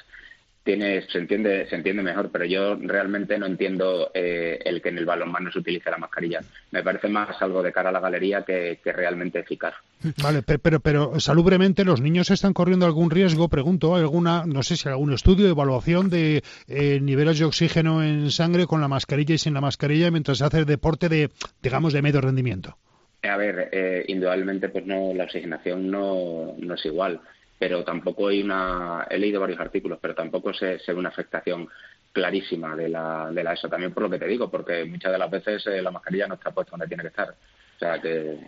tiene, 0.67 1.01
se 1.03 1.19
entiende 1.19 1.67
se 1.69 1.77
entiende 1.77 2.03
mejor, 2.03 2.29
pero 2.31 2.45
yo 2.45 2.75
realmente 2.75 3.39
no 3.39 3.47
entiendo 3.47 4.11
eh, 4.13 4.59
el 4.65 4.83
que 4.83 4.89
en 4.91 4.99
el 4.99 5.07
balonmano 5.07 5.51
se 5.53 5.61
utilice 5.61 5.91
la 5.91 5.97
mascarilla. 5.97 6.41
Me 6.73 6.83
parece 6.83 7.09
más 7.09 7.41
algo 7.41 7.63
de 7.63 7.73
cara 7.73 7.89
a 7.89 7.93
la 7.93 8.01
galería 8.01 8.43
que, 8.43 8.79
realmente 8.85 9.39
eficaz. 9.39 9.75
Vale, 10.23 10.43
pero, 10.43 10.81
pero, 10.81 11.21
salubremente 11.21 11.85
los 11.85 12.01
niños 12.01 12.31
están 12.31 12.53
corriendo 12.53 12.85
algún 12.85 13.11
riesgo, 13.11 13.49
pregunto, 13.49 13.95
alguna, 13.95 14.45
no 14.45 14.63
sé 14.63 14.77
si 14.77 14.89
algún 14.89 15.13
estudio, 15.13 15.49
evaluación 15.49 16.11
de 16.11 16.43
eh, 16.67 16.99
niveles 17.01 17.39
de 17.39 17.45
oxígeno 17.45 18.03
en 18.03 18.31
sangre 18.31 18.67
con 18.67 18.81
la 18.81 18.89
mascarilla 18.89 19.35
y 19.35 19.39
sin 19.39 19.55
la 19.55 19.61
mascarilla 19.61 20.11
mientras 20.11 20.39
se 20.39 20.45
hace 20.45 20.65
deporte 20.65 21.09
de, 21.09 21.31
digamos, 21.63 21.93
de 21.93 22.03
medio 22.03 22.21
rendimiento. 22.21 22.77
A 23.23 23.37
ver, 23.37 23.69
eh, 23.73 24.05
indudablemente, 24.09 24.69
pues 24.69 24.85
no, 24.85 25.15
la 25.15 25.25
oxigenación 25.25 25.91
no, 25.91 26.55
no 26.59 26.75
es 26.75 26.85
igual 26.85 27.21
pero 27.59 27.85
tampoco 27.85 28.29
hay 28.29 28.43
una, 28.43 29.07
he 29.09 29.19
leído 29.19 29.41
varios 29.41 29.61
artículos, 29.61 29.99
pero 30.01 30.15
tampoco 30.15 30.53
se, 30.53 30.79
ve 30.87 30.95
una 30.95 31.09
afectación 31.09 31.69
clarísima 32.13 32.77
de 32.77 32.89
la, 32.89 33.31
de 33.31 33.43
la 33.43 33.55
ESO. 33.55 33.69
También 33.69 33.93
por 33.93 34.03
lo 34.03 34.11
que 34.11 34.19
te 34.19 34.27
digo, 34.27 34.51
porque 34.51 34.85
muchas 34.85 35.13
de 35.13 35.19
las 35.19 35.31
veces 35.31 35.67
eh, 35.67 35.83
la 35.83 35.91
mascarilla 35.91 36.27
no 36.27 36.35
está 36.35 36.51
puesta 36.51 36.73
donde 36.73 36.89
tiene 36.89 37.03
que 37.03 37.09
estar. 37.09 37.31
O 37.31 37.79
sea, 37.79 38.01
que, 38.01 38.39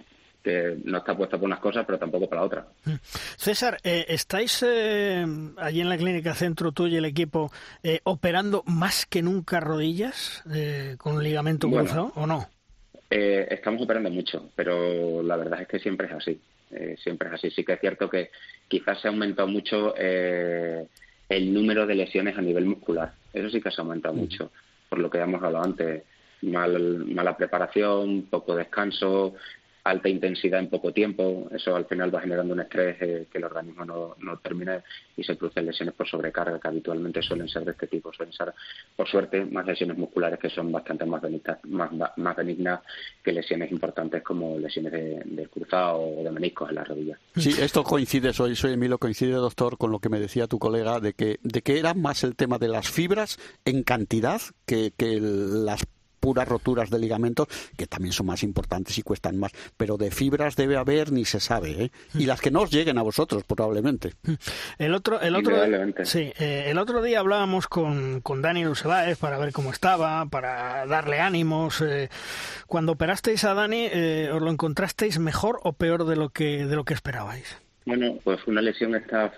que 0.43 0.79
no 0.85 0.99
está 0.99 1.17
puesta 1.17 1.39
por 1.39 1.47
unas 1.47 1.61
cosas, 1.61 1.85
pero 1.87 1.99
tampoco 1.99 2.29
para 2.29 2.43
otras. 2.43 2.67
Mm. 2.85 2.95
César, 3.03 3.79
eh, 3.83 4.07
¿estáis 4.09 4.63
eh, 4.67 5.25
allí 5.57 5.81
en 5.81 5.89
la 5.89 5.97
clínica 5.97 6.35
centro, 6.35 6.73
tú 6.73 6.87
y 6.87 6.97
el 6.97 7.05
equipo, 7.05 7.51
operando 8.05 8.63
más 8.67 9.07
que 9.07 9.23
nunca 9.23 9.61
rodillas 9.61 10.43
con 10.99 11.23
ligamento 11.23 11.71
cruzado 11.71 12.13
o 12.15 12.27
no? 12.27 12.47
Estamos 13.11 13.83
operando 13.83 14.11
mucho, 14.11 14.51
pero 14.55 15.23
la 15.23 15.37
verdad 15.37 15.63
es 15.63 15.69
que 15.69 15.79
siempre 15.79 16.07
es 16.07 16.13
así. 16.13 16.41
Eh, 16.71 16.97
siempre 17.03 17.29
es 17.29 17.35
así. 17.35 17.51
Sí 17.51 17.65
que 17.65 17.75
es 17.75 17.81
cierto 17.81 18.11
que 18.11 18.31
quizás 18.67 19.01
se 19.01 19.09
ha 19.09 19.11
aumentado 19.11 19.49
mucho 19.49 19.95
eh, 19.97 20.87
el 21.29 21.53
número 21.53 21.87
de 21.87 21.95
lesiones 21.95 22.37
a 22.37 22.43
nivel 22.43 22.67
muscular. 22.67 23.13
Eso 23.33 23.49
sí 23.51 23.61
que 23.61 23.71
se 23.71 23.81
ha 23.81 23.85
aumentado 23.85 24.15
mucho, 24.15 24.51
por 24.89 24.99
lo 24.99 25.11
que 25.11 25.19
hemos 25.19 25.43
hablado 25.43 25.65
antes. 25.65 26.03
Mal, 26.41 27.05
mala 27.07 27.37
preparación, 27.37 28.29
poco 28.31 28.55
descanso, 28.55 29.35
alta 29.91 30.09
intensidad 30.09 30.61
en 30.61 30.69
poco 30.69 30.93
tiempo, 30.93 31.49
eso 31.53 31.75
al 31.75 31.87
final 31.87 32.15
va 32.15 32.21
generando 32.21 32.55
un 32.55 32.61
estrés 32.61 32.97
eh, 33.01 33.27
que 33.31 33.39
el 33.39 33.45
organismo 33.45 33.85
no, 33.85 34.17
no 34.19 34.39
termina 34.39 34.83
y 35.17 35.25
se 35.25 35.35
producen 35.35 35.67
lesiones 35.67 35.95
por 35.95 36.07
sobrecarga, 36.09 36.59
que 36.59 36.69
habitualmente 36.69 37.23
suelen 37.23 37.49
ser 37.49 37.65
de 37.65 37.73
este 37.73 37.87
tipo, 37.87 38.13
suelen 38.13 38.33
ser, 38.33 38.53
por 38.95 39.09
suerte, 39.09 39.45
más 39.45 39.67
lesiones 39.67 39.97
musculares 39.97 40.39
que 40.39 40.51
son 40.51 40.71
bastante 40.71 41.07
más 41.07 41.23
benignas, 41.23 41.59
más, 41.65 41.91
más 42.17 42.37
benignas 42.37 42.81
que 43.23 43.33
lesiones 43.33 43.71
importantes 43.73 44.23
como 44.23 44.59
lesiones 44.59 44.93
de, 44.93 45.49
cruzado 45.49 46.01
o 46.01 46.23
de 46.23 46.31
meniscos 46.31 46.69
en 46.69 46.75
la 46.75 46.85
rodilla. 46.85 47.19
Sí, 47.37 47.55
esto 47.59 47.83
coincide, 47.83 48.33
soy, 48.33 48.55
soy 48.57 48.75
Emilio, 48.75 48.99
coincide, 48.99 49.33
doctor, 49.33 49.79
con 49.79 49.91
lo 49.91 49.99
que 50.01 50.09
me 50.09 50.21
decía 50.21 50.47
tu 50.47 50.59
colega, 50.59 51.01
de 51.01 51.15
que, 51.15 51.39
de 51.43 51.63
que 51.63 51.79
era 51.79 51.95
más 51.95 52.25
el 52.25 52.37
tema 52.37 52.59
de 52.59 52.69
las 52.69 52.91
fibras 52.91 53.39
en 53.65 53.83
cantidad 53.83 54.41
que, 54.67 54.93
que 54.97 55.19
las 55.21 55.87
puras 56.29 56.47
roturas 56.47 56.91
de 56.91 56.99
ligamentos, 56.99 57.49
que 57.75 57.87
también 57.87 58.13
son 58.13 58.27
más 58.27 58.43
importantes 58.43 58.99
y 58.99 59.03
cuestan 59.03 59.39
más, 59.39 59.51
pero 59.79 59.97
de 59.97 60.11
fibras 60.11 60.57
debe 60.57 60.77
haber 60.77 61.11
ni 61.11 61.25
se 61.25 61.41
sabe, 61.41 61.85
¿eh? 61.85 61.91
y 62.13 62.27
las 62.27 62.43
que 62.43 62.51
no 62.51 62.61
os 62.61 62.71
lleguen 62.71 62.99
a 62.99 63.03
vosotros 63.03 63.45
probablemente. 63.45 64.13
El 64.79 64.93
otro, 64.93 65.23
el 65.23 65.35
otro, 65.35 65.57
sí, 66.05 66.31
eh, 66.39 66.65
el 66.67 66.77
otro 66.77 67.01
día 67.01 67.21
hablábamos 67.21 67.67
con, 67.67 68.21
con 68.21 68.43
Dani 68.43 68.63
Lucebáez 68.63 69.17
para 69.17 69.39
ver 69.39 69.53
cómo 69.55 69.71
estaba, 69.71 70.27
para 70.27 70.85
darle 70.85 71.19
ánimos. 71.19 71.81
Eh, 71.81 72.11
cuando 72.67 72.93
operasteis 72.93 73.45
a 73.45 73.55
Dani, 73.55 73.89
eh, 73.91 74.29
¿os 74.31 74.43
lo 74.43 74.51
encontrasteis 74.51 75.19
mejor 75.19 75.61
o 75.63 75.73
peor 75.73 76.05
de 76.05 76.17
lo 76.17 76.29
que 76.29 76.67
de 76.67 76.77
lo 76.77 76.85
que 76.85 76.93
esperabais? 76.93 77.57
Bueno, 77.87 78.19
pues 78.23 78.47
una 78.47 78.61
lesión 78.61 78.95
esta 78.95 79.33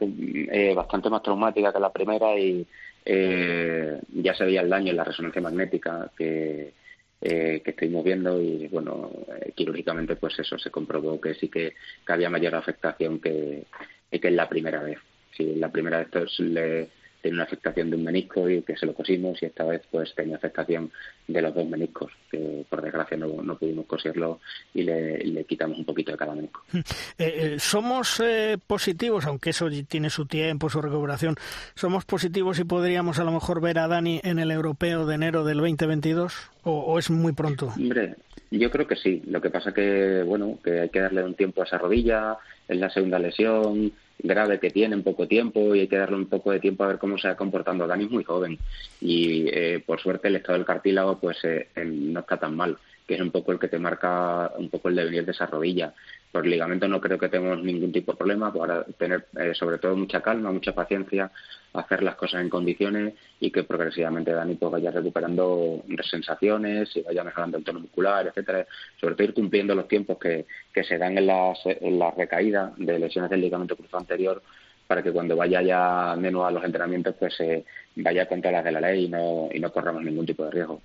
bastante 0.74 1.08
más 1.08 1.22
traumática 1.22 1.72
que 1.72 1.78
la 1.78 1.92
primera 1.92 2.36
y 2.36 2.66
eh, 3.04 3.98
ya 4.12 4.34
se 4.34 4.44
veía 4.44 4.60
el 4.60 4.68
daño 4.68 4.90
en 4.90 4.96
la 4.96 5.04
resonancia 5.04 5.40
magnética 5.40 6.10
que, 6.16 6.72
eh, 7.20 7.60
que 7.62 7.70
estuvimos 7.70 8.04
viendo 8.04 8.40
y 8.40 8.66
bueno, 8.68 9.10
eh, 9.40 9.52
quirúrgicamente 9.54 10.16
pues 10.16 10.38
eso 10.38 10.58
se 10.58 10.70
comprobó 10.70 11.20
que 11.20 11.34
sí 11.34 11.48
que, 11.48 11.74
había 12.06 12.30
mayor 12.30 12.54
afectación 12.54 13.20
que, 13.20 13.64
que 14.10 14.28
en 14.28 14.36
la 14.36 14.48
primera 14.48 14.82
vez. 14.82 14.98
Sí, 15.36 15.54
la 15.56 15.70
primera 15.70 15.98
vez 15.98 16.08
pues, 16.10 16.40
le, 16.40 16.88
tenía 17.20 17.36
una 17.36 17.44
afectación 17.44 17.90
de 17.90 17.96
un 17.96 18.04
menisco 18.04 18.48
y 18.48 18.62
que 18.62 18.76
se 18.76 18.86
lo 18.86 18.94
cosimos 18.94 19.42
y 19.42 19.46
esta 19.46 19.64
vez 19.64 19.82
pues 19.90 20.14
tenía 20.14 20.36
afectación 20.36 20.90
de 21.26 21.42
los 21.42 21.54
dos 21.54 21.68
meniscos, 21.68 22.12
que 22.30 22.64
por 22.68 22.82
desgracia 22.82 23.16
no, 23.16 23.42
no 23.42 23.56
pudimos 23.56 23.86
coserlo 23.86 24.40
y 24.74 24.82
le, 24.82 25.44
quitamos 25.44 25.78
un 25.78 25.84
poquito 25.84 26.12
de 26.12 26.18
cada 26.18 26.34
menisco. 26.34 26.62
Eh, 27.18 27.54
eh, 27.54 27.56
¿Somos 27.58 28.20
eh, 28.20 28.56
positivos, 28.66 29.26
aunque 29.26 29.50
eso 29.50 29.68
tiene 29.86 30.08
su 30.08 30.24
tiempo, 30.26 30.70
su 30.70 30.80
recuperación, 30.80 31.34
somos 31.74 32.04
positivos 32.06 32.58
y 32.58 32.64
podríamos 32.64 33.18
a 33.18 33.24
lo 33.24 33.32
mejor 33.32 33.60
ver 33.60 33.78
a 33.78 33.88
Dani 33.88 34.20
en 34.24 34.38
el 34.38 34.50
europeo 34.50 35.04
de 35.04 35.16
enero 35.16 35.44
del 35.44 35.58
2022 35.58 36.50
o, 36.62 36.80
o 36.80 36.98
es 36.98 37.10
muy 37.10 37.32
pronto? 37.32 37.72
Hombre, 37.76 38.16
yo 38.50 38.70
creo 38.70 38.86
que 38.86 38.96
sí. 38.96 39.22
Lo 39.26 39.40
que 39.40 39.50
pasa 39.50 39.72
que, 39.72 40.22
bueno, 40.24 40.58
que 40.62 40.80
hay 40.80 40.88
que 40.88 41.00
darle 41.00 41.24
un 41.24 41.34
tiempo 41.34 41.62
a 41.62 41.64
esa 41.64 41.78
rodilla, 41.78 42.38
es 42.66 42.78
la 42.78 42.90
segunda 42.90 43.18
lesión, 43.18 43.92
grave 44.22 44.58
que 44.58 44.70
tiene 44.70 44.94
en 44.94 45.02
poco 45.02 45.26
tiempo 45.26 45.74
y 45.74 45.80
hay 45.80 45.88
que 45.88 45.96
darle 45.96 46.16
un 46.16 46.26
poco 46.26 46.52
de 46.52 46.60
tiempo 46.60 46.84
a 46.84 46.88
ver 46.88 46.98
cómo 46.98 47.18
se 47.18 47.28
va 47.28 47.36
comportando. 47.36 47.86
Dani 47.86 48.04
es 48.04 48.10
muy 48.10 48.24
joven 48.24 48.58
y 49.00 49.46
eh, 49.48 49.82
por 49.84 50.00
suerte 50.00 50.28
el 50.28 50.36
estado 50.36 50.58
del 50.58 50.66
cartílago 50.66 51.18
pues 51.18 51.38
eh, 51.44 51.68
no 51.84 52.20
está 52.20 52.36
tan 52.36 52.56
mal, 52.56 52.78
que 53.06 53.14
es 53.14 53.20
un 53.20 53.30
poco 53.30 53.52
el 53.52 53.58
que 53.58 53.68
te 53.68 53.78
marca 53.78 54.52
un 54.56 54.70
poco 54.70 54.88
el 54.88 54.96
devenir 54.96 55.24
de 55.24 55.32
esa 55.32 55.46
rodilla. 55.46 55.94
Por 56.32 56.46
ligamento 56.46 56.86
no 56.86 57.00
creo 57.00 57.18
que 57.18 57.28
tengamos 57.28 57.62
ningún 57.62 57.92
tipo 57.92 58.12
de 58.12 58.18
problema, 58.18 58.52
para 58.52 58.84
tener 58.84 59.26
eh, 59.36 59.52
sobre 59.54 59.78
todo 59.78 59.96
mucha 59.96 60.20
calma, 60.20 60.52
mucha 60.52 60.72
paciencia, 60.72 61.30
hacer 61.72 62.02
las 62.02 62.14
cosas 62.14 62.40
en 62.40 62.48
condiciones 62.48 63.14
y 63.40 63.50
que 63.50 63.64
progresivamente 63.64 64.32
Dani 64.32 64.54
pues 64.54 64.72
vaya 64.72 64.90
recuperando 64.90 65.82
sensaciones 66.08 66.94
y 66.96 67.02
vaya 67.02 67.24
mejorando 67.24 67.58
el 67.58 67.64
tono 67.64 67.80
muscular, 67.80 68.26
etcétera. 68.26 68.66
Sobre 69.00 69.14
todo 69.14 69.24
ir 69.24 69.34
cumpliendo 69.34 69.74
los 69.74 69.88
tiempos 69.88 70.18
que, 70.18 70.46
que 70.72 70.84
se 70.84 70.98
dan 70.98 71.18
en 71.18 71.26
las, 71.26 71.58
en 71.64 71.98
las 71.98 72.14
recaídas 72.16 72.72
de 72.76 72.98
lesiones 72.98 73.30
del 73.30 73.40
ligamento 73.40 73.76
cruzado 73.76 73.98
anterior 73.98 74.42
para 74.90 75.04
que 75.04 75.12
cuando 75.12 75.36
vaya 75.36 75.62
ya 75.62 76.16
de 76.16 76.32
nuevo 76.32 76.44
a 76.44 76.50
los 76.50 76.64
entrenamientos 76.64 77.14
pues 77.16 77.38
eh, 77.38 77.64
vaya 77.94 78.26
contra 78.26 78.50
las 78.50 78.64
de 78.64 78.72
la 78.72 78.80
ley 78.80 79.04
y 79.04 79.08
no, 79.08 79.48
y 79.54 79.60
no 79.60 79.70
corramos 79.70 80.02
ningún 80.02 80.26
tipo 80.26 80.44
de 80.46 80.50
riesgo. 80.50 80.82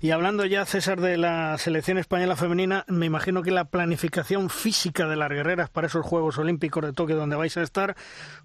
Y 0.00 0.10
hablando 0.10 0.46
ya, 0.46 0.64
César, 0.64 1.02
de 1.02 1.18
la 1.18 1.58
selección 1.58 1.98
española 1.98 2.34
femenina, 2.34 2.86
me 2.88 3.04
imagino 3.04 3.42
que 3.42 3.50
la 3.50 3.66
planificación 3.66 4.48
física 4.48 5.06
de 5.06 5.16
las 5.16 5.28
guerreras 5.28 5.68
para 5.68 5.88
esos 5.88 6.06
Juegos 6.06 6.38
Olímpicos 6.38 6.82
de 6.82 6.94
Tokio 6.94 7.14
donde 7.14 7.36
vais 7.36 7.54
a 7.58 7.62
estar 7.62 7.94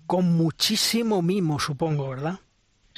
con 0.08 0.26
muchísimo 0.26 1.22
mimo, 1.22 1.58
supongo, 1.58 2.10
¿verdad? 2.10 2.40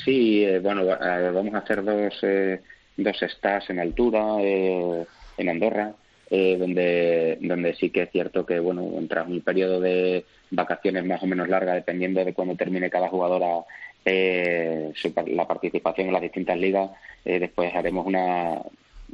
Sí, 0.04 0.44
eh, 0.44 0.58
bueno, 0.58 0.84
vamos 0.88 1.54
a 1.54 1.60
hacer 1.60 1.84
dos, 1.84 2.16
eh, 2.24 2.60
dos 2.98 3.18
stats 3.20 3.70
en 3.70 3.82
altura 3.82 4.42
en 4.42 5.48
Andorra 5.48 5.94
eh, 6.30 6.58
donde, 6.58 7.38
donde 7.42 7.74
sí 7.76 7.90
que 7.90 8.04
es 8.04 8.12
cierto 8.12 8.46
que, 8.46 8.60
bueno, 8.60 8.88
tras 9.08 9.28
un 9.28 9.42
periodo 9.42 9.80
de 9.80 10.26
vacaciones 10.52 11.06
más 11.06 11.22
o 11.24 11.28
menos 11.28 11.50
larga, 11.50 11.74
dependiendo 11.74 12.24
de 12.24 12.34
cuándo 12.34 12.56
termine 12.56 12.90
cada 12.90 13.10
jugadora 13.10 13.64
eh, 14.06 14.94
la 15.28 15.48
participación 15.48 16.08
en 16.08 16.14
las 16.14 16.22
distintas 16.22 16.58
ligas, 16.58 16.92
eh, 17.26 17.40
después 17.40 17.74
haremos 17.76 18.06
una 18.06 18.62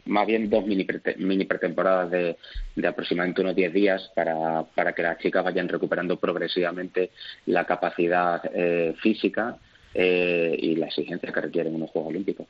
más 0.06 0.28
bien 0.28 0.50
dos 0.50 0.66
mini, 0.66 0.86
mini 1.18 1.46
pretemporadas 1.46 2.12
de, 2.12 2.38
de, 2.76 2.88
aproximadamente 2.88 3.42
unos 3.42 3.56
10 3.56 3.74
días 3.74 4.12
para, 4.14 4.64
para 4.64 4.94
que 4.94 5.02
las 5.02 5.18
chicas 5.20 5.44
vayan 5.44 5.70
recuperando 5.70 6.18
progresivamente 6.18 7.12
la 7.48 7.66
capacidad 7.66 8.42
eh, 8.54 8.94
física 9.02 9.58
eh, 9.96 10.56
y 10.60 10.76
la 10.76 10.88
exigencia 10.88 11.32
que 11.32 11.42
requieren 11.42 11.74
unos 11.74 11.90
Juegos 11.90 12.10
Olímpicos. 12.10 12.48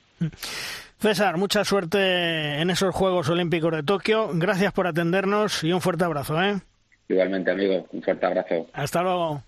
César, 0.98 1.38
mucha 1.38 1.64
suerte 1.64 2.60
en 2.60 2.70
esos 2.72 2.94
Juegos 2.96 3.30
Olímpicos 3.30 3.72
de 3.72 3.84
Tokio. 3.84 4.32
Gracias 4.34 4.74
por 4.74 4.88
atendernos 4.88 5.64
y 5.64 5.72
un 5.72 5.82
fuerte 5.82 6.04
abrazo. 6.04 6.42
¿eh? 6.42 6.60
Igualmente, 7.08 7.52
amigo, 7.52 7.88
un 7.92 8.02
fuerte 8.02 8.26
abrazo. 8.26 8.68
Hasta 8.74 9.04
luego. 9.04 9.44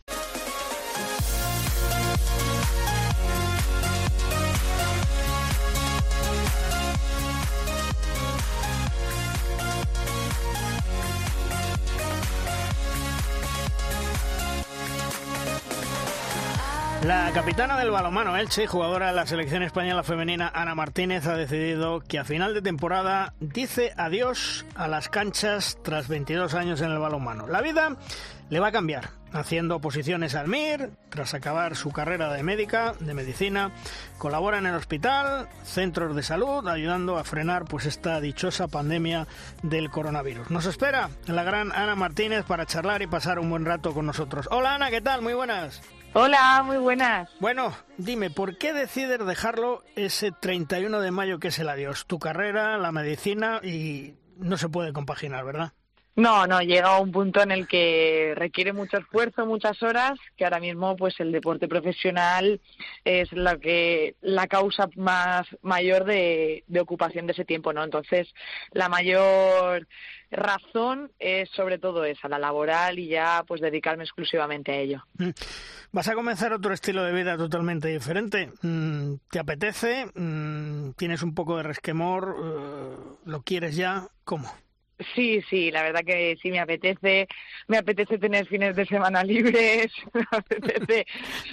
La 17.08 17.32
capitana 17.32 17.80
del 17.80 17.90
balonmano 17.90 18.36
Elche 18.36 18.68
jugadora 18.68 19.08
de 19.08 19.14
la 19.14 19.26
selección 19.26 19.64
española 19.64 20.04
femenina 20.04 20.52
Ana 20.54 20.76
Martínez 20.76 21.26
ha 21.26 21.38
decidido 21.38 22.02
que 22.02 22.20
a 22.20 22.26
final 22.26 22.54
de 22.54 22.62
temporada 22.62 23.34
dice 23.40 23.94
adiós 23.96 24.66
a 24.76 24.90
las 24.90 25.08
canchas 25.08 25.78
tras 25.84 26.10
22 26.10 26.54
años 26.54 26.82
en 26.82 26.92
el 26.92 27.00
balonmano. 27.00 27.48
La 27.48 27.62
vida 27.62 27.96
le 28.50 28.60
va 28.60 28.68
a 28.68 28.72
cambiar, 28.74 29.12
haciendo 29.32 29.78
oposiciones 29.78 30.36
al 30.36 30.50
MIR, 30.50 30.90
tras 31.08 31.34
acabar 31.34 31.78
su 31.78 31.92
carrera 31.92 32.34
de 32.34 32.44
médica, 32.44 32.94
de 33.00 33.14
medicina, 33.14 33.72
colabora 34.18 34.58
en 34.58 34.66
el 34.66 34.76
hospital, 34.76 35.48
centros 35.64 36.14
de 36.14 36.24
salud, 36.24 36.68
ayudando 36.68 37.18
a 37.18 37.24
frenar 37.24 37.64
pues 37.64 37.86
esta 37.86 38.20
dichosa 38.20 38.68
pandemia 38.68 39.28
del 39.64 39.90
coronavirus. 39.90 40.52
Nos 40.52 40.66
espera 40.66 41.10
la 41.26 41.44
gran 41.44 41.72
Ana 41.72 41.96
Martínez 41.96 42.44
para 42.44 42.66
charlar 42.66 43.02
y 43.02 43.08
pasar 43.08 43.40
un 43.40 43.50
buen 43.50 43.64
rato 43.64 43.94
con 43.94 44.06
nosotros. 44.06 44.50
Hola 44.52 44.76
Ana, 44.76 44.90
¿qué 44.90 45.00
tal? 45.00 45.22
Muy 45.22 45.36
buenas. 45.36 45.82
Hola, 46.20 46.64
muy 46.66 46.78
buenas. 46.78 47.30
Bueno, 47.40 47.76
dime, 48.00 48.32
¿por 48.32 48.58
qué 48.58 48.74
decides 48.74 49.24
dejarlo 49.24 49.84
ese 49.96 50.32
31 50.32 51.00
de 51.00 51.12
mayo 51.12 51.38
que 51.38 51.50
es 51.50 51.60
el 51.60 51.70
adiós? 51.70 52.08
Tu 52.08 52.18
carrera, 52.18 52.80
la 52.80 52.92
medicina 52.92 53.60
y 53.62 54.16
no 54.40 54.58
se 54.58 54.68
puede 54.68 54.94
compaginar, 54.94 55.46
¿verdad? 55.46 55.74
No, 56.18 56.48
no, 56.48 56.62
llega 56.62 56.96
a 56.96 57.00
un 57.00 57.12
punto 57.12 57.44
en 57.44 57.52
el 57.52 57.68
que 57.68 58.34
requiere 58.36 58.74
mucho 58.74 58.98
esfuerzo, 58.98 59.46
muchas 59.46 59.84
horas, 59.84 60.20
que 60.36 60.46
ahora 60.46 60.60
mismo 60.60 60.96
pues 60.96 61.14
el 61.20 61.32
deporte 61.32 61.68
profesional 61.68 62.60
es 63.06 63.32
la 63.34 63.58
que 63.58 64.16
la 64.22 64.48
causa 64.48 64.90
más 64.96 65.46
mayor 65.62 66.06
de, 66.06 66.64
de 66.66 66.80
ocupación 66.80 67.28
de 67.28 67.34
ese 67.34 67.46
tiempo, 67.46 67.72
¿no? 67.72 67.84
Entonces, 67.84 68.34
la 68.72 68.90
mayor 68.90 69.88
razón 70.32 71.12
es 71.20 71.50
sobre 71.52 71.78
todo 71.78 72.04
esa, 72.04 72.28
la 72.28 72.40
laboral 72.40 72.98
y 72.98 73.10
ya 73.10 73.44
pues 73.48 73.62
dedicarme 73.62 74.04
exclusivamente 74.04 74.72
a 74.72 74.78
ello. 74.78 75.04
Mm. 75.20 75.30
Vas 75.92 76.08
a 76.08 76.16
comenzar 76.16 76.52
otro 76.52 76.74
estilo 76.74 77.04
de 77.04 77.14
vida 77.14 77.38
totalmente 77.38 77.90
diferente. 77.90 78.52
Mm, 78.64 79.18
¿Te 79.30 79.38
apetece? 79.38 80.08
Mm, 80.16 80.94
¿Tienes 80.94 81.22
un 81.22 81.36
poco 81.36 81.58
de 81.58 81.64
resquemor? 81.64 82.36
Eh, 82.44 83.18
¿Lo 83.26 83.44
quieres 83.44 83.76
ya? 83.76 84.08
¿Cómo? 84.24 84.52
Sí, 85.14 85.44
sí, 85.50 85.70
la 85.70 85.84
verdad 85.84 86.02
que 86.04 86.38
sí 86.42 86.50
me 86.50 86.60
apetece, 86.60 87.28
me 87.68 87.78
apetece 87.78 88.18
tener 88.18 88.48
fines 88.48 88.76
de 88.76 88.86
semana 88.86 89.24
libres, 89.24 89.92
me 90.14 90.26
apetece, 90.32 91.06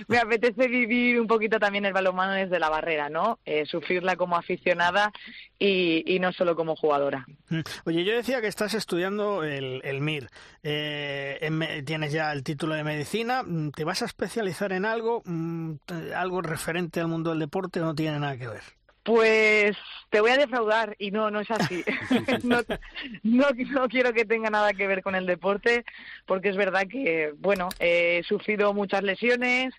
me 0.09 0.19
apetece 0.19 0.67
vivir 0.67 1.21
un 1.21 1.27
poquito 1.27 1.59
también 1.59 1.85
el 1.85 1.93
balonmano 1.93 2.33
desde 2.33 2.59
la 2.59 2.71
barrera, 2.71 3.11
¿no? 3.11 3.39
Eh, 3.45 3.67
sufrirla 3.67 4.17
como 4.17 4.37
aficionada 4.37 5.13
y, 5.59 6.19
no 6.21 6.33
solo 6.33 6.57
como 6.57 6.75
jugadora. 6.75 7.27
Mm. 7.51 7.61
Oye, 7.85 8.05
yo 8.05 8.15
decía 8.15 8.41
que 8.41 8.47
estás 8.47 8.73
estudiando 8.73 9.45
el, 9.45 9.83
el 9.85 10.01
MIR, 10.01 10.29
eh, 10.63 11.83
tienes 11.85 12.13
ya 12.13 12.33
el 12.33 12.43
título 12.43 12.75
de 12.75 12.85
medicina, 12.85 13.43
mm, 13.43 13.73
¿te 13.73 13.85
vas 13.85 14.01
a 14.01 14.07
especializar 14.07 14.73
en 14.73 14.87
algo, 14.87 15.23
mm, 15.27 15.75
algo 16.17 16.41
referente 16.41 17.01
al 17.01 17.09
mundo 17.09 17.31
del 17.31 17.41
deporte 17.41 17.81
o 17.81 17.85
no 17.85 17.95
tiene 17.95 18.19
nada 18.19 18.39
que 18.39 18.49
ver? 18.49 18.63
Pues 19.05 19.77
te 20.09 20.21
voy 20.21 20.31
a 20.31 20.39
defraudar 20.39 20.97
y 20.99 21.11
no, 21.11 21.31
no 21.31 21.41
es 21.41 21.51
así. 21.51 21.85
no, 22.43 22.61
no, 23.23 23.89
quiero 23.89 24.13
que 24.15 24.25
tenga 24.25 24.49
nada 24.49 24.73
que 24.73 24.87
ver 24.87 25.03
con 25.03 25.15
el 25.15 25.27
deporte 25.27 25.85
porque 26.25 26.49
es 26.49 26.57
verdad 26.57 26.87
que, 26.89 27.35
bueno, 27.37 27.69
he 27.79 28.23
sufrido 28.27 28.73
muchas 28.73 29.03
lesiones, 29.03 29.75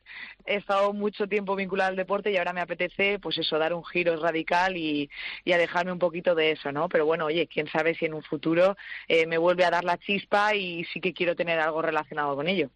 he 0.46 0.58
estado 0.58 0.94
mucho 0.94 1.28
tiempo 1.28 1.56
vinculado 1.56 1.90
al 1.90 1.96
deporte 1.96 2.32
y 2.32 2.38
ahora 2.38 2.54
me 2.54 2.62
apetece, 2.62 3.18
pues 3.18 3.38
eso, 3.40 3.58
dar 3.58 3.74
un 3.74 3.84
giro 3.84 4.16
radical 4.18 4.78
y, 4.78 5.10
y 5.44 5.54
alejarme 5.54 5.92
un 5.92 6.00
poquito 6.00 6.36
de 6.36 6.52
eso, 6.52 6.72
¿no? 6.72 6.88
Pero 6.88 7.06
bueno, 7.06 7.26
oye, 7.26 7.48
quién 7.48 7.68
sabe 7.68 7.96
si 7.96 8.06
en 8.06 8.14
un 8.14 8.24
futuro 8.24 8.78
eh, 9.08 9.26
me 9.26 9.40
vuelve 9.40 9.66
a 9.66 9.72
dar 9.72 9.84
la 9.84 9.98
chispa 9.98 10.54
y 10.54 10.86
sí 10.94 11.02
que 11.02 11.14
quiero 11.14 11.36
tener 11.36 11.60
algo 11.60 11.82
relacionado 11.82 12.36
con 12.36 12.48
ello. 12.48 12.70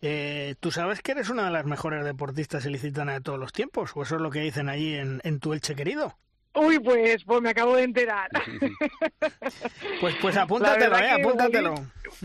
Eh, 0.00 0.54
¿Tú 0.60 0.70
sabes 0.70 1.02
que 1.02 1.12
eres 1.12 1.28
una 1.28 1.44
de 1.44 1.50
las 1.50 1.66
mejores 1.66 2.04
deportistas 2.04 2.64
ilicitanas 2.66 3.16
de 3.16 3.20
todos 3.20 3.38
los 3.38 3.52
tiempos? 3.52 3.92
¿O 3.94 4.02
eso 4.02 4.16
es 4.16 4.20
lo 4.22 4.30
que 4.30 4.40
dicen 4.40 4.68
allí 4.68 4.94
en, 4.94 5.20
en 5.24 5.40
tu 5.40 5.52
Elche 5.52 5.74
querido? 5.74 6.16
Uy, 6.54 6.78
pues, 6.78 7.24
pues 7.24 7.42
me 7.42 7.50
acabo 7.50 7.74
de 7.74 7.82
enterar. 7.82 8.30
pues, 10.00 10.14
pues 10.20 10.36
apúntatelo, 10.36 10.96
eh, 10.98 11.10
apúntatelo. 11.10 11.74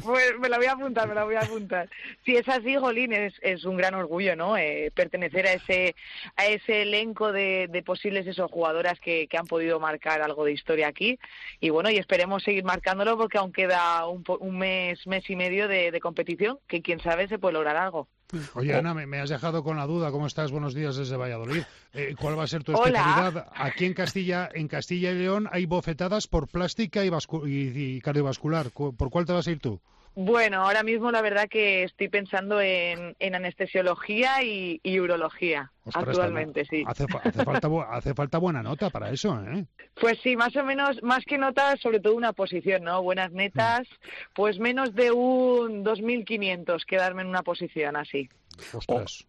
pues 0.03 0.37
me 0.39 0.49
la 0.49 0.57
voy 0.57 0.67
a 0.67 0.73
apuntar, 0.73 1.07
me 1.07 1.15
la 1.15 1.23
voy 1.23 1.33
a 1.33 1.41
apuntar. 1.41 1.89
Si 2.23 2.35
es 2.35 2.47
así, 2.47 2.75
Jolín, 2.75 3.11
es, 3.11 3.33
es 3.41 3.65
un 3.65 3.75
gran 3.75 3.95
orgullo, 3.95 4.35
¿no? 4.35 4.55
Eh, 4.55 4.91
pertenecer 4.93 5.47
a 5.47 5.53
ese 5.53 5.95
a 6.35 6.45
ese 6.45 6.83
elenco 6.83 7.31
de, 7.31 7.67
de 7.71 7.81
posibles 7.81 8.27
esos 8.27 8.51
jugadoras 8.51 8.99
que, 8.99 9.27
que, 9.27 9.37
han 9.37 9.47
podido 9.47 9.79
marcar 9.79 10.21
algo 10.21 10.45
de 10.45 10.53
historia 10.53 10.87
aquí. 10.87 11.17
Y 11.59 11.71
bueno, 11.71 11.89
y 11.89 11.97
esperemos 11.97 12.43
seguir 12.43 12.63
marcándolo 12.63 13.17
porque 13.17 13.39
aún 13.39 13.51
queda 13.51 14.05
un, 14.05 14.23
un 14.39 14.57
mes, 14.59 15.07
mes 15.07 15.27
y 15.27 15.35
medio 15.35 15.67
de, 15.67 15.89
de 15.89 15.99
competición, 15.99 16.59
que 16.67 16.83
quién 16.83 16.99
sabe 16.99 17.27
se 17.27 17.39
puede 17.39 17.53
lograr 17.53 17.77
algo. 17.77 18.07
Oye, 18.53 18.75
Ana, 18.75 18.93
me, 18.93 19.19
has 19.19 19.29
dejado 19.29 19.63
con 19.63 19.77
la 19.77 19.87
duda. 19.87 20.11
¿Cómo 20.11 20.27
estás? 20.27 20.51
Buenos 20.51 20.73
días 20.73 20.95
desde 20.95 21.17
Valladolid. 21.17 21.63
Eh, 21.93 22.15
¿Cuál 22.19 22.37
va 22.37 22.43
a 22.43 22.47
ser 22.47 22.63
tu 22.63 22.73
especialidad? 22.73 23.47
Aquí 23.55 23.85
en 23.85 23.93
Castilla, 23.93 24.49
en 24.53 24.67
Castilla 24.67 25.11
y 25.11 25.15
León 25.15 25.49
hay 25.51 25.65
bofetadas 25.65 26.27
por 26.27 26.47
plástica 26.47 27.03
y, 27.03 27.09
y 27.47 28.01
cardiovascular. 28.01 28.69
¿Por 28.71 29.09
cuál 29.09 29.25
te 29.25 29.33
vas 29.33 29.47
a 29.47 29.51
ir 29.51 29.59
tú? 29.59 29.79
Bueno, 30.21 30.63
ahora 30.63 30.83
mismo 30.83 31.11
la 31.11 31.21
verdad 31.21 31.47
que 31.49 31.83
estoy 31.83 32.09
pensando 32.09 32.59
en, 32.59 33.15
anestesiología 33.21 34.43
y, 34.43 34.99
urología 34.99 35.71
actualmente, 35.93 36.65
sí. 36.65 36.83
Hace, 36.85 37.05
falta, 37.07 37.69
hace 37.89 38.13
falta 38.13 38.37
buena 38.37 38.61
nota 38.61 38.89
para 38.89 39.11
eso, 39.11 39.41
¿eh? 39.45 39.63
Pues 39.95 40.19
sí, 40.21 40.35
más 40.35 40.53
o 40.57 40.65
menos, 40.65 41.01
más 41.03 41.23
que 41.23 41.37
nota, 41.37 41.77
sobre 41.77 42.01
todo 42.01 42.15
una 42.15 42.33
posición, 42.33 42.83
¿no? 42.83 43.01
Buenas 43.01 43.31
netas, 43.31 43.87
pues 44.35 44.59
menos 44.59 44.93
de 44.93 45.13
un 45.13 45.85
2.500 45.85 46.83
quedarme 46.85 47.21
en 47.21 47.29
una 47.29 47.41
posición 47.41 47.95
así. 47.95 48.27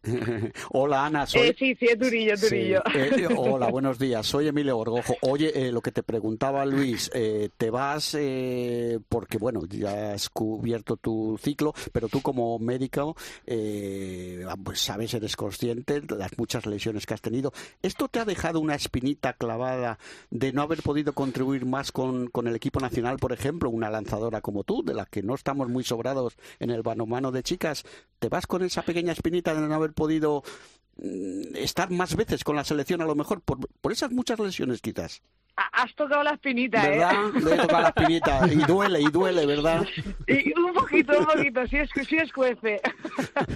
hola 0.71 1.07
Ana, 1.07 1.27
soy... 1.27 1.49
Eh, 1.49 1.57
sí, 1.59 1.75
sí, 1.79 1.87
Turillo, 1.99 2.35
Turillo. 2.39 2.83
Eh, 2.95 3.29
hola, 3.37 3.69
buenos 3.69 3.99
días, 3.99 4.27
soy 4.27 4.49
Emilio 4.49 4.79
Orgojo. 4.79 5.17
Oye, 5.23 5.53
eh, 5.55 5.73
lo 5.73 5.81
que 5.81 5.93
te 5.93 6.03
preguntaba 6.03 6.65
Luis, 6.65 7.11
te 7.11 7.71
vas 7.71 8.17
porque, 9.09 9.39
bueno, 9.39 9.63
ya 9.69 10.13
has 10.13 10.29
cubierto 10.29 10.97
tu 10.97 11.39
ciclo, 11.43 11.75
pero 11.93 12.09
tú 12.09 12.21
como 12.21 12.59
médico, 12.59 13.17
pues 13.47 14.81
sabes, 14.81 15.15
eres 15.15 15.37
consciente 15.37 16.01
de 16.01 16.17
las 16.17 16.37
muchas 16.39 16.67
lesiones 16.67 17.07
que 17.07 17.15
has 17.15 17.21
tenido. 17.21 17.53
¿Esto 17.83 18.09
te 18.09 18.21
ha 18.21 18.25
dejado 18.25 18.61
una 18.61 18.75
espinita 18.75 19.33
clavada 19.35 19.99
de 20.31 20.53
no 20.53 20.63
haber 20.63 20.83
podido 20.83 21.13
contribuir 21.13 21.67
más 21.67 21.93
con, 21.93 22.29
con 22.29 22.47
el 22.47 22.57
equipo 22.57 22.81
nacional, 22.81 23.19
por 23.19 23.33
ejemplo, 23.33 23.71
una 23.71 23.91
lanzadora 23.91 24.41
como 24.41 24.65
tú, 24.65 24.83
de 24.85 24.95
la 24.95 25.07
que 25.07 25.23
no 25.23 25.35
estamos 25.35 25.69
muy 25.69 25.85
sobrados 25.85 26.37
en 26.59 26.71
el 26.71 26.83
balonmano 26.83 27.33
de 27.33 27.43
chicas? 27.43 27.85
¿Te 28.19 28.29
vas 28.29 28.47
con 28.47 28.63
esa 28.63 28.83
pequeña 28.83 29.13
espinita 29.21 29.55
de 29.55 29.61
no 29.61 29.75
haber 29.75 29.93
podido 29.93 30.43
mm, 30.97 31.57
estar 31.57 31.91
más 31.91 32.17
veces 32.17 32.43
con 32.45 32.57
la 32.57 32.65
selección 32.65 33.01
a 33.01 33.07
lo 33.07 33.15
mejor 33.15 33.41
por, 33.43 33.59
por 33.81 33.93
esas 33.93 34.11
muchas 34.11 34.39
lesiones 34.39 34.81
quizás. 34.81 35.23
Has 35.73 35.95
tocado 35.95 36.23
la 36.23 36.31
espinita, 36.31 36.87
¿eh? 36.87 36.91
¿verdad? 36.91 37.13
¿eh? 37.13 37.41
Le 37.45 37.55
he 37.55 37.59
tocado 37.59 37.83
la 37.83 37.89
espinita 37.89 38.41
y 38.51 38.57
duele, 38.57 39.01
y 39.01 39.11
duele, 39.11 39.47
¿verdad? 39.47 39.87
Y 40.27 40.59
un 40.59 40.73
poquito, 40.73 41.19
un 41.19 41.27
poquito, 41.27 41.67
sí, 41.67 41.77
es, 41.77 41.91
sí 42.09 42.17
escuece. 42.17 42.81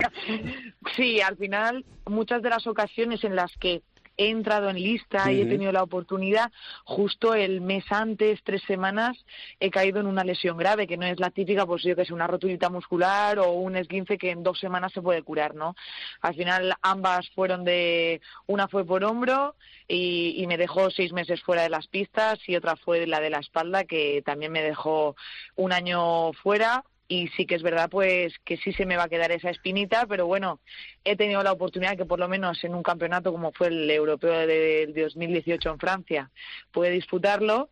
sí, 0.97 1.21
al 1.21 1.37
final, 1.37 1.85
muchas 2.07 2.43
de 2.43 2.51
las 2.51 2.67
ocasiones 2.67 3.25
en 3.25 3.37
las 3.37 3.53
que 3.59 3.83
he 4.17 4.29
entrado 4.29 4.71
en 4.71 4.77
lista 4.77 5.31
y 5.33 5.41
he 5.41 5.47
tenido 5.47 5.73
la 5.73 5.83
oportunidad, 5.83 6.53
justo 6.85 7.35
el 7.35 7.61
mes 7.61 7.85
antes, 7.91 8.41
tres 8.45 8.62
semanas, 8.67 9.17
he 9.61 9.71
caído 9.71 10.01
en 10.01 10.07
una 10.07 10.25
lesión 10.25 10.57
grave, 10.57 10.87
que 10.87 10.97
no 10.97 11.07
es 11.07 11.19
la 11.19 11.31
típica, 11.31 11.67
pues 11.67 11.83
yo 11.83 11.97
que 11.97 12.05
sé, 12.05 12.12
una 12.12 12.27
rotulita 12.27 12.71
muscular 12.71 13.39
o 13.39 13.53
un 13.53 13.77
esguince 13.77 14.19
que 14.19 14.31
en 14.31 14.43
dos 14.43 14.59
semanas 14.61 14.93
se 14.93 15.03
puede 15.03 15.23
curar, 15.23 15.55
¿no? 15.55 15.75
Al 16.21 16.35
final 16.35 16.75
ambas 16.83 17.29
fueron 17.31 17.65
de, 17.65 18.21
una 18.47 18.69
fue 18.69 18.85
por 18.85 19.05
hombro 19.05 19.57
y, 19.89 20.35
y 20.37 20.47
me 20.47 20.57
dejó 20.57 20.91
seis 20.91 21.12
meses 21.12 21.43
fuera 21.43 21.62
de 21.62 21.71
las 21.71 21.87
pistas 21.89 22.39
y 22.47 22.57
otra 22.57 22.77
fue 22.77 23.07
la 23.07 23.21
de 23.21 23.31
la 23.31 23.39
espalda, 23.39 23.85
que 23.85 24.23
también 24.25 24.53
me 24.53 24.62
dejó 24.62 25.17
un 25.57 25.73
año 25.73 26.33
fuera 26.35 26.85
y 27.09 27.29
sí 27.29 27.47
que 27.47 27.55
es 27.55 27.63
verdad 27.63 27.91
pues 27.91 28.35
que 28.45 28.57
sí 28.57 28.73
se 28.73 28.87
me 28.87 28.97
va 28.97 29.05
a 29.05 29.09
quedar 29.09 29.31
esa 29.33 29.51
espinita, 29.51 30.07
pero 30.07 30.27
bueno, 30.27 30.61
he 31.05 31.17
tenido 31.17 31.43
la 31.43 31.53
oportunidad 31.53 31.97
que 31.97 32.07
por 32.07 32.19
lo 32.19 32.29
menos 32.29 32.63
en 32.65 32.75
un 32.75 32.83
campeonato 32.83 33.33
como 33.33 33.53
fue 33.53 33.69
el 33.69 33.91
europeo 33.91 34.47
de, 34.47 34.93
2018 34.95 35.71
en 35.71 35.79
Francia 35.79 36.31
pude 36.73 36.91
disputarlo 36.91 37.71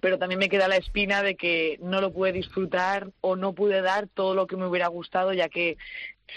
pero 0.00 0.18
también 0.18 0.38
me 0.38 0.48
queda 0.48 0.68
la 0.68 0.76
espina 0.76 1.22
de 1.22 1.36
que 1.36 1.78
no 1.82 2.00
lo 2.00 2.12
pude 2.12 2.32
disfrutar 2.32 3.10
o 3.20 3.36
no 3.36 3.52
pude 3.52 3.82
dar 3.82 4.08
todo 4.08 4.34
lo 4.34 4.46
que 4.46 4.56
me 4.56 4.66
hubiera 4.66 4.88
gustado, 4.88 5.32
ya 5.32 5.48
que 5.48 5.76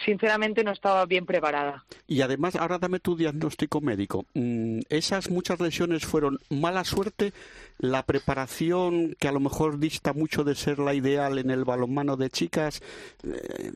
sinceramente 0.04 0.64
no 0.64 0.72
estaba 0.72 1.06
bien 1.06 1.26
preparada. 1.26 1.86
Y 2.08 2.22
además, 2.22 2.56
ahora 2.56 2.78
dame 2.80 3.00
tu 3.00 3.16
diagnóstico 3.16 3.82
médico. 3.82 4.26
Mm, 4.34 4.80
¿Esas 4.90 5.30
muchas 5.30 5.60
lesiones 5.60 6.06
fueron 6.06 6.40
mala 6.50 6.84
suerte? 6.84 7.34
¿La 7.78 8.04
preparación, 8.04 9.16
que 9.20 9.28
a 9.28 9.32
lo 9.32 9.40
mejor 9.40 9.80
dista 9.80 10.14
mucho 10.14 10.44
de 10.44 10.56
ser 10.56 10.80
la 10.80 10.94
ideal 10.94 11.38
en 11.38 11.50
el 11.50 11.64
balonmano 11.64 12.18
de 12.18 12.30
chicas? 12.30 12.82
Eh, 13.24 13.72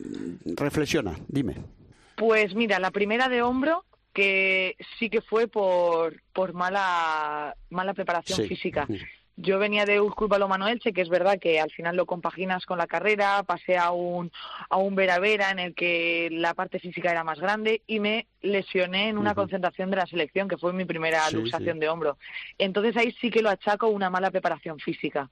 reflexiona, 0.55 1.17
dime. 1.27 1.55
Pues 2.15 2.53
mira, 2.53 2.79
la 2.79 2.91
primera 2.91 3.29
de 3.29 3.41
hombro 3.41 3.85
que 4.13 4.75
sí 4.97 5.09
que 5.09 5.21
fue 5.21 5.47
por, 5.47 6.21
por 6.33 6.53
mala, 6.53 7.55
mala 7.69 7.93
preparación 7.93 8.47
física. 8.47 8.87
Yo 9.41 9.57
venía 9.57 9.85
de 9.85 10.01
Urcul 10.01 10.27
Balomano 10.27 10.67
Elche, 10.67 10.91
que 10.91 11.01
es 11.01 11.07
verdad 11.07 11.39
que 11.39 11.61
al 11.61 11.71
final 11.71 11.95
lo 11.95 12.05
compaginas 12.05 12.65
con 12.65 12.77
la 12.77 12.87
carrera, 12.87 13.41
pasé 13.43 13.77
a 13.77 13.91
un, 13.91 14.33
a 14.69 14.75
un 14.75 14.95
Vera 14.95 15.17
Vera 15.17 15.49
en 15.51 15.59
el 15.59 15.75
que 15.75 16.27
la 16.29 16.53
parte 16.53 16.77
física 16.77 17.09
era 17.09 17.23
más 17.23 17.39
grande 17.39 17.81
y 17.87 18.01
me 18.01 18.27
lesioné 18.41 19.09
en 19.09 19.17
una 19.17 19.35
concentración 19.35 19.89
de 19.89 19.97
la 19.97 20.05
selección, 20.05 20.47
que 20.47 20.57
fue 20.57 20.73
mi 20.73 20.85
primera 20.85 21.29
luxación 21.31 21.79
de 21.79 21.89
hombro. 21.89 22.17
Entonces 22.57 22.95
ahí 22.97 23.11
sí 23.19 23.29
que 23.29 23.41
lo 23.41 23.49
achaco 23.49 23.87
una 23.87 24.09
mala 24.09 24.31
preparación 24.31 24.79
física. 24.79 25.29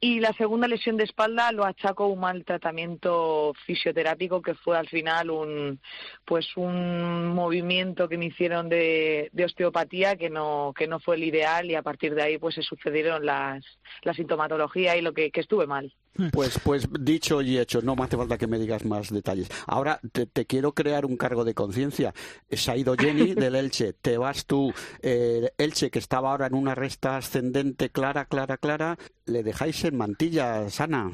Y 0.00 0.20
la 0.20 0.32
segunda 0.34 0.68
lesión 0.68 0.96
de 0.96 1.04
espalda 1.04 1.52
lo 1.52 1.64
achaco 1.64 2.06
un 2.06 2.20
mal 2.20 2.44
tratamiento 2.44 3.52
fisioterápico, 3.66 4.40
que 4.40 4.54
fue 4.54 4.78
al 4.78 4.88
final 4.88 5.30
un, 5.30 5.80
pues 6.24 6.56
un 6.56 7.28
movimiento 7.34 8.08
que 8.08 8.18
me 8.18 8.26
hicieron 8.26 8.68
de, 8.68 9.28
de 9.32 9.44
osteopatía 9.44 10.16
que 10.16 10.30
no, 10.30 10.72
que 10.76 10.86
no 10.86 11.00
fue 11.00 11.16
el 11.16 11.24
ideal 11.24 11.70
y 11.70 11.74
a 11.74 11.82
partir 11.82 12.14
de 12.14 12.22
ahí 12.22 12.38
pues 12.38 12.54
se 12.54 12.62
sucedieron 12.62 13.26
las, 13.26 13.64
la 14.02 14.14
sintomatología 14.14 14.96
y 14.96 15.02
lo 15.02 15.12
que, 15.12 15.30
que 15.30 15.40
estuve 15.40 15.66
mal. 15.66 15.92
Pues, 16.32 16.58
pues 16.64 16.88
dicho 17.00 17.42
y 17.42 17.58
hecho, 17.58 17.80
no 17.80 17.94
me 17.94 18.02
hace 18.02 18.16
falta 18.16 18.38
que 18.38 18.46
me 18.46 18.58
digas 18.58 18.84
más 18.84 19.10
detalles. 19.10 19.48
Ahora 19.66 20.00
te, 20.12 20.46
quiero 20.46 20.72
crear 20.72 21.06
un 21.06 21.16
cargo 21.16 21.44
de 21.44 21.54
conciencia. 21.54 22.12
Se 22.50 22.70
ha 22.70 22.76
ido 22.76 22.96
Jenny 22.96 23.34
del 23.34 23.54
Elche, 23.54 23.92
te 23.92 24.18
vas 24.18 24.46
tú, 24.46 24.72
eh, 25.02 25.50
Elche 25.58 25.90
que 25.90 25.98
estaba 25.98 26.30
ahora 26.30 26.46
en 26.46 26.54
una 26.54 26.74
resta 26.74 27.16
ascendente 27.16 27.90
clara, 27.90 28.24
clara, 28.24 28.56
clara, 28.56 28.98
le 29.26 29.42
dejáis 29.42 29.84
en 29.84 29.96
mantilla, 29.96 30.68
Sana. 30.70 31.12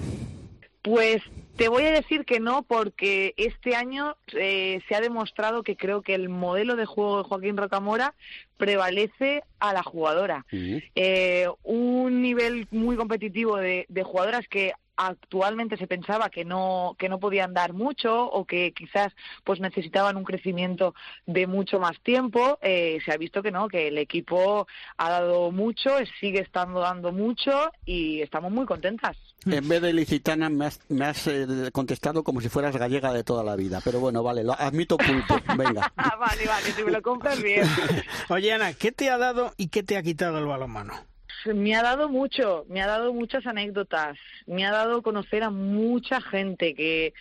Pues 0.85 1.23
te 1.57 1.69
voy 1.69 1.85
a 1.85 1.93
decir 1.93 2.27
que 2.27 2.41
no, 2.41 2.63
porque 2.63 3.33
este 3.39 3.75
año 3.75 4.17
eh, 4.35 4.81
se 4.87 4.95
ha 4.95 5.01
demostrado 5.01 5.63
que 5.63 5.77
creo 5.77 6.03
que 6.03 6.15
el 6.15 6.29
modelo 6.29 6.77
de 6.77 6.85
juego 6.85 7.19
de 7.19 7.25
Joaquín 7.25 7.57
Rocamora 7.57 8.15
prevalece 8.59 9.45
a 9.61 9.73
la 9.73 9.83
jugadora. 9.83 10.45
Eh, 10.51 11.49
un 11.63 12.21
nivel 12.21 12.69
muy 12.71 12.97
competitivo 12.97 13.57
de, 13.57 13.87
de 13.89 14.03
jugadoras 14.03 14.47
que 14.47 14.75
actualmente 14.97 15.77
se 15.77 15.87
pensaba 15.87 16.31
que 16.31 16.45
no 16.45 16.97
que 16.99 17.09
no 17.09 17.19
podían 17.19 17.55
dar 17.55 17.73
mucho 17.73 18.25
o 18.27 18.45
que 18.45 18.73
quizás 18.73 19.13
pues 19.45 19.61
necesitaban 19.61 20.17
un 20.17 20.25
crecimiento 20.25 20.95
de 21.27 21.47
mucho 21.47 21.81
más 21.81 21.99
tiempo 22.01 22.59
eh, 22.63 22.99
se 23.05 23.13
ha 23.13 23.17
visto 23.17 23.43
que 23.43 23.51
no 23.51 23.69
que 23.69 23.89
el 23.89 23.99
equipo 23.99 24.67
ha 24.97 25.11
dado 25.11 25.51
mucho 25.51 25.91
sigue 26.21 26.41
estando 26.41 26.81
dando 26.81 27.13
mucho 27.13 27.73
y 27.85 28.21
estamos 28.23 28.53
muy 28.53 28.67
contentas. 28.67 29.17
En 29.47 29.69
vez 29.69 29.83
de 29.83 29.93
licitana 29.93 30.49
me 30.49 30.67
has, 30.67 31.27
eh, 31.27 31.71
contestado 31.73 32.25
como 32.25 32.41
si 32.41 32.49
fueras 32.49 32.77
gallega 32.77 33.13
de 33.13 33.25
toda 33.25 33.43
la 33.43 33.57
vida 33.57 33.81
pero 33.85 34.01
bueno 34.01 34.23
vale 34.23 34.45
lo 34.45 34.53
admito 34.53 34.97
pulpo 34.97 35.37
venga. 35.57 35.93
Ah, 35.97 36.17
vale 36.17 36.47
vale 36.47 36.67
si 36.73 36.85
me 36.85 36.93
lo 36.93 37.03
compras 37.03 37.43
bien. 37.43 37.67
Oye 38.29 38.53
Ana 38.53 38.73
qué 38.75 38.93
te 38.93 39.11
ha 39.11 39.19
dado 39.19 39.53
y 39.57 39.69
qué 39.69 39.83
te 39.83 39.97
ha 39.97 40.03
quitado 40.03 40.39
el 40.39 40.47
balonmano 40.47 41.14
me 41.47 41.75
ha 41.75 41.83
dado 41.83 42.09
mucho, 42.09 42.65
me 42.69 42.83
ha 42.83 42.87
dado 42.87 43.13
muchas 43.13 43.47
anécdotas, 43.47 44.17
me 44.47 44.65
ha 44.65 44.73
dado 44.73 45.03
conocer 45.03 45.43
a 45.43 45.51
mucha 45.51 46.21
gente 46.21 46.75
que, 46.75 47.13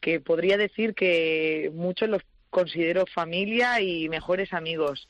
que 0.00 0.20
podría 0.20 0.56
decir 0.56 0.94
que 0.94 1.70
muchos 1.74 2.08
los 2.08 2.22
considero 2.50 3.04
familia 3.06 3.82
y 3.82 4.08
mejores 4.08 4.54
amigos. 4.54 5.06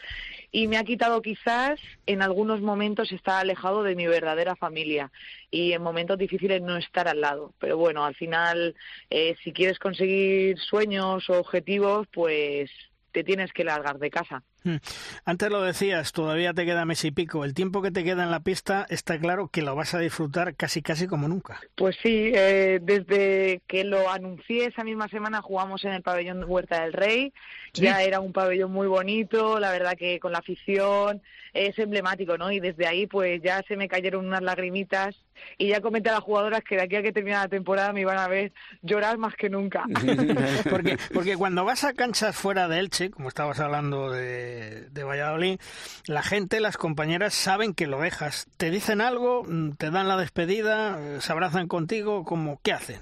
Y 0.50 0.66
me 0.66 0.78
ha 0.78 0.84
quitado 0.84 1.22
quizás 1.22 1.78
en 2.06 2.20
algunos 2.20 2.60
momentos 2.60 3.12
estar 3.12 3.40
alejado 3.40 3.84
de 3.84 3.94
mi 3.94 4.06
verdadera 4.06 4.56
familia 4.56 5.12
y 5.50 5.72
en 5.72 5.80
momentos 5.80 6.18
difíciles 6.18 6.60
no 6.62 6.76
estar 6.76 7.06
al 7.06 7.20
lado. 7.20 7.54
Pero 7.60 7.76
bueno, 7.76 8.04
al 8.04 8.16
final, 8.16 8.74
eh, 9.10 9.36
si 9.44 9.52
quieres 9.52 9.78
conseguir 9.78 10.58
sueños 10.58 11.30
o 11.30 11.38
objetivos, 11.38 12.08
pues 12.12 12.70
te 13.12 13.22
tienes 13.22 13.52
que 13.52 13.62
largar 13.64 13.98
de 13.98 14.10
casa. 14.10 14.42
Hmm. 14.64 14.76
Antes 15.24 15.50
lo 15.50 15.62
decías, 15.62 16.12
todavía 16.12 16.52
te 16.52 16.64
queda 16.64 16.84
mes 16.84 17.04
y 17.04 17.10
pico. 17.10 17.44
El 17.44 17.54
tiempo 17.54 17.82
que 17.82 17.90
te 17.90 18.04
queda 18.04 18.24
en 18.24 18.30
la 18.30 18.40
pista 18.40 18.86
está 18.88 19.18
claro 19.18 19.48
que 19.48 19.62
lo 19.62 19.74
vas 19.76 19.94
a 19.94 19.98
disfrutar 19.98 20.54
casi 20.54 20.82
casi 20.82 21.06
como 21.06 21.28
nunca. 21.28 21.60
Pues 21.76 21.96
sí, 22.02 22.32
eh, 22.34 22.80
desde 22.82 23.60
que 23.66 23.84
lo 23.84 24.10
anuncié 24.10 24.66
esa 24.66 24.84
misma 24.84 25.08
semana 25.08 25.42
jugamos 25.42 25.84
en 25.84 25.92
el 25.92 26.02
pabellón 26.02 26.44
Huerta 26.46 26.82
del 26.82 26.92
Rey. 26.92 27.32
Ya 27.74 28.02
era 28.02 28.20
un 28.20 28.32
pabellón 28.32 28.72
muy 28.72 28.86
bonito, 28.86 29.60
la 29.60 29.70
verdad 29.70 29.96
que 29.98 30.18
con 30.18 30.32
la 30.32 30.38
afición 30.38 31.20
es 31.52 31.78
emblemático, 31.78 32.38
¿no? 32.38 32.50
Y 32.50 32.60
desde 32.60 32.86
ahí 32.86 33.06
pues 33.06 33.42
ya 33.42 33.62
se 33.68 33.76
me 33.76 33.88
cayeron 33.88 34.26
unas 34.26 34.42
lagrimitas 34.42 35.16
y 35.58 35.68
ya 35.68 35.80
comenté 35.80 36.10
a 36.10 36.14
las 36.14 36.22
jugadoras 36.22 36.62
que 36.62 36.76
de 36.76 36.82
aquí 36.82 36.96
a 36.96 37.02
que 37.02 37.12
termine 37.12 37.36
la 37.36 37.48
temporada 37.48 37.92
me 37.92 38.00
iban 38.00 38.18
a 38.18 38.28
ver 38.28 38.52
llorar 38.82 39.18
más 39.18 39.34
que 39.34 39.50
nunca. 39.50 39.84
porque, 40.70 40.98
porque 41.12 41.36
cuando 41.36 41.64
vas 41.64 41.84
a 41.84 41.92
canchas 41.92 42.36
fuera 42.36 42.68
de 42.68 42.78
Elche, 42.78 43.10
como 43.10 43.28
estabas 43.28 43.60
hablando 43.60 44.10
de, 44.10 44.55
de 44.90 45.04
Valladolid, 45.04 45.58
la 46.06 46.22
gente, 46.22 46.60
las 46.60 46.76
compañeras 46.76 47.34
saben 47.34 47.74
que 47.74 47.86
lo 47.86 48.00
dejas. 48.00 48.46
¿Te 48.56 48.70
dicen 48.70 49.00
algo? 49.00 49.46
¿Te 49.78 49.90
dan 49.90 50.08
la 50.08 50.16
despedida? 50.16 51.20
¿Se 51.20 51.32
abrazan 51.32 51.68
contigo? 51.68 52.24
como 52.24 52.60
¿Qué 52.62 52.72
hacen? 52.72 53.00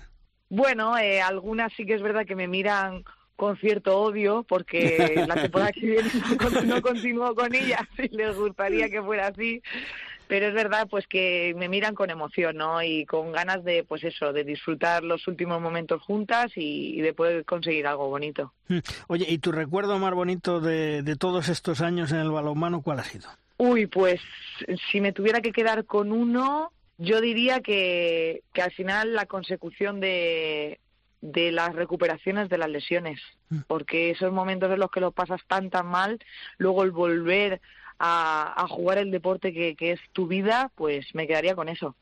Bueno, 0.48 0.96
eh, 0.98 1.20
algunas 1.20 1.72
sí 1.72 1.84
que 1.86 1.94
es 1.94 2.02
verdad 2.02 2.26
que 2.26 2.36
me 2.36 2.48
miran 2.48 3.04
con 3.36 3.56
cierto 3.56 3.98
odio 3.98 4.44
porque 4.48 5.24
la 5.26 5.34
temporada 5.34 5.72
que 5.72 5.86
viene 5.86 6.10
no 6.66 6.82
continúo 6.82 7.34
con 7.34 7.54
ella 7.54 7.88
si 7.96 8.08
les 8.08 8.36
gustaría 8.36 8.88
que 8.88 9.02
fuera 9.02 9.28
así 9.28 9.60
pero 10.34 10.48
es 10.48 10.54
verdad 10.54 10.88
pues 10.90 11.06
que 11.06 11.54
me 11.56 11.68
miran 11.68 11.94
con 11.94 12.10
emoción 12.10 12.56
no 12.56 12.82
y 12.82 13.06
con 13.06 13.30
ganas 13.30 13.62
de 13.62 13.84
pues 13.84 14.02
eso 14.02 14.32
de 14.32 14.42
disfrutar 14.42 15.04
los 15.04 15.28
últimos 15.28 15.60
momentos 15.60 16.02
juntas 16.02 16.50
y, 16.56 17.00
de 17.00 17.14
poder 17.14 17.44
conseguir 17.44 17.86
algo 17.86 18.08
bonito 18.08 18.52
hmm. 18.66 18.78
oye 19.06 19.26
y 19.28 19.38
tu 19.38 19.52
recuerdo 19.52 19.96
más 20.00 20.12
bonito 20.12 20.58
de, 20.60 21.04
de 21.04 21.14
todos 21.14 21.48
estos 21.48 21.80
años 21.80 22.10
en 22.10 22.18
el 22.18 22.32
balonmano 22.32 22.82
cuál 22.82 22.98
ha 22.98 23.04
sido 23.04 23.28
uy 23.58 23.86
pues 23.86 24.20
si 24.90 25.00
me 25.00 25.12
tuviera 25.12 25.40
que 25.40 25.52
quedar 25.52 25.84
con 25.84 26.10
uno 26.10 26.72
yo 26.98 27.20
diría 27.20 27.60
que, 27.60 28.42
que 28.52 28.62
al 28.62 28.72
final 28.72 29.14
la 29.14 29.26
consecución 29.26 30.00
de, 30.00 30.80
de 31.20 31.52
las 31.52 31.74
recuperaciones 31.74 32.48
de 32.48 32.58
las 32.58 32.68
lesiones, 32.68 33.20
hmm. 33.50 33.60
porque 33.66 34.10
esos 34.10 34.32
momentos 34.32 34.70
en 34.70 34.78
los 34.78 34.90
que 34.90 35.00
lo 35.00 35.10
pasas 35.10 35.40
tan 35.48 35.70
tan 35.70 35.86
mal, 35.86 36.20
luego 36.58 36.84
el 36.84 36.92
volver 36.92 37.60
a, 37.98 38.66
jugar 38.68 38.98
el 38.98 39.10
deporte 39.10 39.52
que, 39.52 39.76
es 39.78 40.00
tu 40.12 40.26
vida, 40.26 40.70
pues 40.74 41.14
me 41.14 41.26
quedaría 41.26 41.54
con 41.54 41.68
eso. 41.68 41.96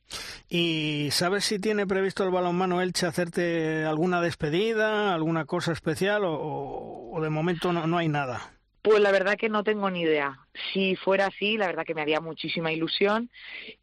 ¿Y 0.48 1.08
sabes 1.10 1.44
si 1.44 1.58
tiene 1.58 1.86
previsto 1.86 2.24
el 2.24 2.30
balonmano 2.30 2.80
Elche 2.80 3.06
hacerte 3.06 3.84
alguna 3.84 4.20
despedida, 4.20 5.14
alguna 5.14 5.44
cosa 5.44 5.72
especial 5.72 6.22
o, 6.24 7.18
de 7.22 7.30
momento 7.30 7.72
no, 7.72 7.86
no 7.86 7.98
hay 7.98 8.08
nada? 8.08 8.52
Pues 8.82 9.00
la 9.00 9.12
verdad 9.12 9.36
que 9.36 9.48
no 9.48 9.62
tengo 9.62 9.90
ni 9.90 10.02
idea. 10.02 10.40
Si 10.72 10.96
fuera 10.96 11.26
así, 11.26 11.56
la 11.56 11.66
verdad 11.66 11.84
que 11.84 11.94
me 11.94 12.02
haría 12.02 12.20
muchísima 12.20 12.72
ilusión. 12.72 13.30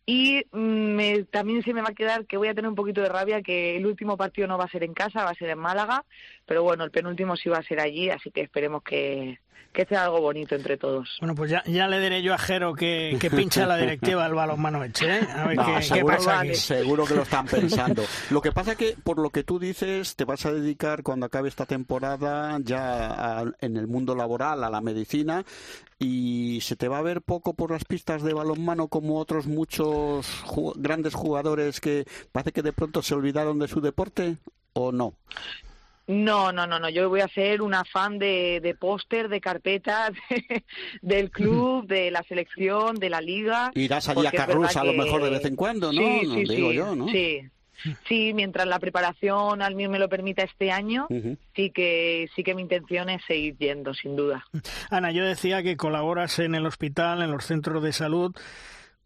Y 0.06 0.44
mm, 0.52 1.24
también 1.32 1.64
se 1.64 1.74
me 1.74 1.82
va 1.82 1.90
a 1.90 1.94
quedar 1.96 2.26
que 2.26 2.38
voy 2.38 2.48
a 2.48 2.54
tener 2.54 2.70
un 2.70 2.76
poquito 2.76 3.02
de 3.02 3.10
rabia 3.10 3.42
que 3.42 3.78
el 3.78 3.86
último 3.86 4.18
partido 4.18 4.48
no 4.48 4.58
va 4.58 4.66
a 4.66 4.70
ser 4.70 4.84
en 4.84 4.94
casa, 4.94 5.24
va 5.24 5.32
a 5.32 5.36
ser 5.36 5.50
en 5.50 5.60
Málaga. 5.60 6.06
Pero 6.46 6.64
bueno, 6.64 6.84
el 6.84 6.92
penúltimo 6.92 7.36
sí 7.36 7.50
va 7.50 7.58
a 7.58 7.64
ser 7.64 7.80
allí, 7.80 8.10
así 8.10 8.32
que 8.32 8.42
esperemos 8.42 8.84
que, 8.84 9.40
que 9.72 9.86
sea 9.86 10.06
algo 10.06 10.20
bonito 10.20 10.56
entre 10.56 10.78
todos. 10.78 11.18
Bueno, 11.20 11.36
pues 11.36 11.52
ya, 11.52 11.64
ya 11.66 11.88
le 11.88 12.00
diré 12.00 12.24
yo 12.24 12.34
a 12.34 12.38
Jero 12.38 12.74
que, 12.74 13.18
que 13.20 13.30
pincha 13.30 13.66
la 13.68 13.78
directiva 13.78 14.26
al 14.26 14.34
balonmano 14.34 14.84
Eche, 14.84 15.20
¿eh? 15.20 15.28
A 15.36 15.48
ver 15.48 15.58
qué, 15.58 15.82
seguro, 15.82 16.18
pasa 16.18 16.40
aquí. 16.40 16.56
Seguro 16.56 17.06
que 17.06 17.16
lo 17.16 17.22
están 17.22 17.46
pensando. 17.48 18.04
Lo 18.32 18.42
que 18.42 18.52
pasa 18.52 18.76
que, 18.76 18.96
por 19.04 19.20
lo 19.20 19.30
que 19.30 19.44
tú 19.44 19.60
dices, 19.60 20.16
te 20.16 20.26
vas 20.26 20.46
a 20.46 20.52
dedicar 20.52 21.04
cuando 21.04 21.28
acabe 21.28 21.50
esta 21.50 21.66
temporada 21.66 22.58
ya 22.62 23.44
en 23.62 23.78
el 23.78 23.88
mundo 23.88 24.16
laboral, 24.16 24.64
a 24.64 24.70
la 24.70 24.82
medicina, 24.82 25.46
y 26.00 26.60
se 26.62 26.78
te 26.78 26.88
va 26.88 27.00
a 27.00 27.04
ver 27.04 27.22
poco 27.22 27.54
por 27.54 27.72
las 27.72 27.84
pistas 27.84 28.24
de 28.24 28.34
balonmano 28.34 28.88
como 28.88 29.20
otros 29.20 29.48
muchos 29.48 30.44
grandes 30.78 31.14
jugadores 31.14 31.82
que 31.82 32.06
parece 32.32 32.54
que 32.54 32.62
de 32.62 32.74
pronto 32.74 33.02
se 33.02 33.14
olvidaron 33.14 33.60
de 33.60 33.68
su 33.68 33.82
deporte, 33.82 34.38
¿o 34.74 34.94
no? 34.94 35.14
No, 36.08 36.52
no, 36.52 36.66
no, 36.66 36.80
no. 36.80 36.90
Yo 36.90 37.08
voy 37.08 37.20
a 37.20 37.28
ser 37.28 37.62
una 37.62 37.86
fan 37.86 38.18
de, 38.18 38.60
de 38.64 38.74
póster, 38.74 39.30
de 39.30 39.40
carpetas, 39.40 40.12
del 41.04 41.30
club, 41.30 41.86
de 41.86 42.10
la 42.10 42.24
selección, 42.24 42.96
de 42.96 43.10
la 43.12 43.22
liga. 43.22 43.72
Irás 43.76 44.10
allí 44.10 44.26
a 44.26 44.32
Carrus 44.32 44.76
a 44.76 44.84
lo 44.84 44.94
mejor 44.94 45.22
de 45.22 45.30
vez 45.30 45.46
en 45.46 45.56
cuando, 45.56 45.94
¿no? 45.94 46.02
Sí, 46.02 46.22
sí, 46.34 46.56
Digo 46.56 46.72
yo, 46.72 46.96
¿no? 46.96 47.10
Sí. 47.10 47.42
Sí, 48.08 48.34
mientras 48.34 48.68
la 48.68 48.80
preparación 48.80 49.62
al 49.62 49.76
mío 49.76 49.90
me 49.90 50.00
lo 50.00 50.10
permita 50.10 50.44
este 50.44 50.72
año, 50.72 51.08
sí 51.56 51.72
que 51.72 52.30
sí 52.36 52.44
que 52.44 52.56
mi 52.56 52.62
intención 52.62 53.10
es 53.10 53.24
seguir 53.26 53.58
yendo, 53.58 53.94
sin 53.94 54.16
duda. 54.16 54.46
Ana, 54.90 55.12
yo 55.12 55.26
decía 55.26 55.64
que 55.64 55.78
colaboras 55.78 56.40
en 56.40 56.56
el 56.56 56.66
hospital, 56.66 57.22
en 57.22 57.32
los 57.32 57.46
centros 57.46 57.84
de 57.84 57.94
salud 57.94 58.36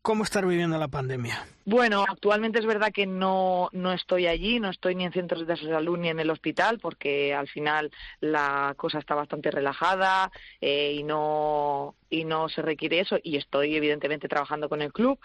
cómo 0.04 0.26
estar 0.26 0.46
viviendo 0.46 0.78
la 0.78 0.90
pandemia. 0.90 1.48
Bueno, 1.66 2.04
actualmente 2.08 2.60
es 2.60 2.66
verdad 2.66 2.92
que 2.92 3.08
no, 3.08 3.70
no 3.72 3.94
estoy 3.94 4.28
allí, 4.28 4.60
no 4.60 4.70
estoy 4.70 4.96
ni 4.96 5.06
en 5.06 5.14
centros 5.14 5.48
de 5.48 5.56
salud 5.56 5.98
ni 5.98 6.10
en 6.10 6.20
el 6.20 6.30
hospital, 6.30 6.78
porque 6.80 7.34
al 7.34 7.48
final 7.48 7.90
la 8.20 8.74
cosa 8.76 9.00
está 9.00 9.16
bastante 9.16 9.50
relajada 9.50 10.30
eh, 10.60 10.92
y 10.94 11.04
no 11.04 11.96
y 12.10 12.26
no 12.26 12.50
se 12.50 12.62
requiere 12.62 13.00
eso. 13.00 13.18
Y 13.24 13.38
estoy 13.38 13.78
evidentemente 13.78 14.28
trabajando 14.28 14.68
con 14.68 14.82
el 14.82 14.92
club, 14.92 15.18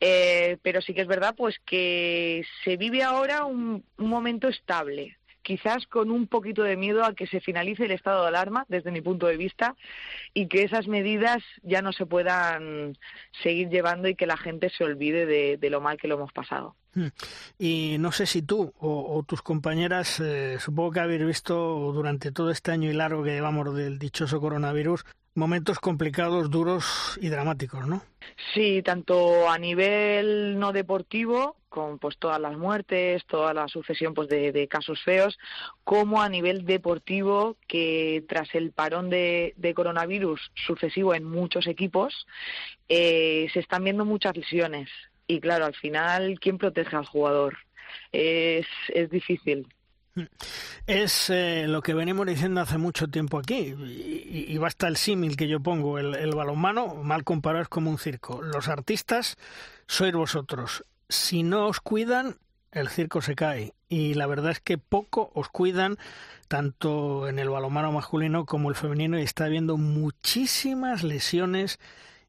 eh, 0.00 0.56
pero 0.62 0.80
sí 0.80 0.94
que 0.94 1.02
es 1.02 1.06
verdad 1.06 1.34
pues 1.36 1.58
que 1.58 2.46
se 2.64 2.78
vive 2.78 3.02
ahora 3.02 3.44
un 3.44 3.84
momento 3.98 4.48
estable 4.48 5.18
quizás 5.44 5.86
con 5.86 6.10
un 6.10 6.26
poquito 6.26 6.64
de 6.64 6.76
miedo 6.76 7.04
a 7.04 7.14
que 7.14 7.28
se 7.28 7.40
finalice 7.40 7.84
el 7.84 7.92
estado 7.92 8.22
de 8.22 8.28
alarma, 8.28 8.64
desde 8.68 8.90
mi 8.90 9.00
punto 9.00 9.26
de 9.26 9.36
vista, 9.36 9.76
y 10.32 10.48
que 10.48 10.64
esas 10.64 10.88
medidas 10.88 11.42
ya 11.62 11.82
no 11.82 11.92
se 11.92 12.06
puedan 12.06 12.98
seguir 13.42 13.68
llevando 13.68 14.08
y 14.08 14.16
que 14.16 14.26
la 14.26 14.36
gente 14.36 14.70
se 14.70 14.82
olvide 14.82 15.26
de, 15.26 15.70
lo 15.70 15.80
mal 15.80 15.96
que 15.96 16.08
lo 16.08 16.16
hemos 16.16 16.32
pasado. 16.32 16.74
Hmm. 16.94 17.08
Y 17.58 17.96
no 17.98 18.10
sé 18.12 18.26
si 18.26 18.42
tú 18.42 18.72
o, 18.78 19.22
tus 19.26 19.42
compañeras, 19.42 20.20
eh, 20.20 20.58
supongo 20.58 20.92
que 20.92 21.00
habéis 21.00 21.26
visto 21.26 21.54
durante 21.92 22.32
todo 22.32 22.50
este 22.50 22.72
año 22.72 22.90
y 22.90 22.94
largo 22.94 23.22
que 23.22 23.32
llevamos 23.32 23.74
del 23.74 23.98
dichoso 23.98 24.40
coronavirus, 24.40 25.04
momentos 25.34 25.80
complicados, 25.80 26.50
duros 26.50 27.18
y 27.20 27.28
dramáticos, 27.28 27.86
¿no? 27.86 28.02
Sí, 28.54 28.82
tanto 28.82 29.48
a 29.48 29.58
nivel 29.58 30.58
no 30.58 30.72
deportivo, 30.72 31.56
con 31.74 31.98
pues 31.98 32.16
todas 32.18 32.40
las 32.40 32.56
muertes, 32.56 33.24
toda 33.26 33.52
la 33.52 33.66
sucesión 33.66 34.14
pues 34.14 34.28
de, 34.28 34.68
casos 34.68 35.02
feos, 35.02 35.36
como 35.82 36.22
a 36.22 36.28
nivel 36.28 36.64
deportivo, 36.64 37.56
que 37.66 38.24
tras 38.28 38.54
el 38.54 38.70
parón 38.70 39.10
de, 39.10 39.72
coronavirus 39.74 40.52
sucesivo 40.54 41.16
en 41.16 41.24
muchos 41.24 41.66
equipos, 41.66 42.28
eh, 42.88 43.48
se 43.52 43.58
están 43.58 43.82
viendo 43.82 44.04
muchas 44.04 44.36
lesiones. 44.36 44.88
Y 45.26 45.40
claro, 45.40 45.64
al 45.64 45.74
final, 45.74 46.38
¿quién 46.38 46.58
protege 46.58 46.94
al 46.94 47.06
jugador? 47.06 47.56
Es, 48.12 48.66
es 48.90 49.10
difícil. 49.10 49.66
Es 50.86 51.28
eh, 51.30 51.64
lo 51.66 51.82
que 51.82 51.92
venimos 51.92 52.24
diciendo 52.24 52.60
hace 52.60 52.78
mucho 52.78 53.08
tiempo 53.08 53.36
aquí, 53.36 53.74
y, 53.76 54.56
basta 54.58 54.86
el 54.86 54.96
símil 54.96 55.36
que 55.36 55.48
yo 55.48 55.58
pongo, 55.58 55.98
el, 55.98 56.34
balonmano, 56.36 56.94
mal 57.02 57.24
comparado, 57.24 57.62
es 57.62 57.68
como 57.68 57.90
un 57.90 57.98
circo. 57.98 58.40
Los 58.42 58.68
artistas 58.68 59.36
sois 59.88 60.14
vosotros. 60.14 60.84
Si 61.14 61.44
no 61.44 61.68
os 61.68 61.80
cuidan, 61.80 62.38
el 62.72 62.88
circo 62.88 63.22
se 63.22 63.36
cae. 63.36 63.72
Y 63.88 64.14
la 64.14 64.26
verdad 64.26 64.50
es 64.50 64.60
que 64.60 64.78
poco 64.78 65.30
os 65.32 65.48
cuidan, 65.48 65.96
tanto 66.48 67.28
en 67.28 67.38
el 67.38 67.48
balonmano 67.48 67.92
masculino 67.92 68.44
como 68.46 68.68
el 68.68 68.74
femenino, 68.74 69.18
y 69.18 69.22
está 69.22 69.44
habiendo 69.44 69.76
muchísimas 69.76 71.04
lesiones 71.04 71.78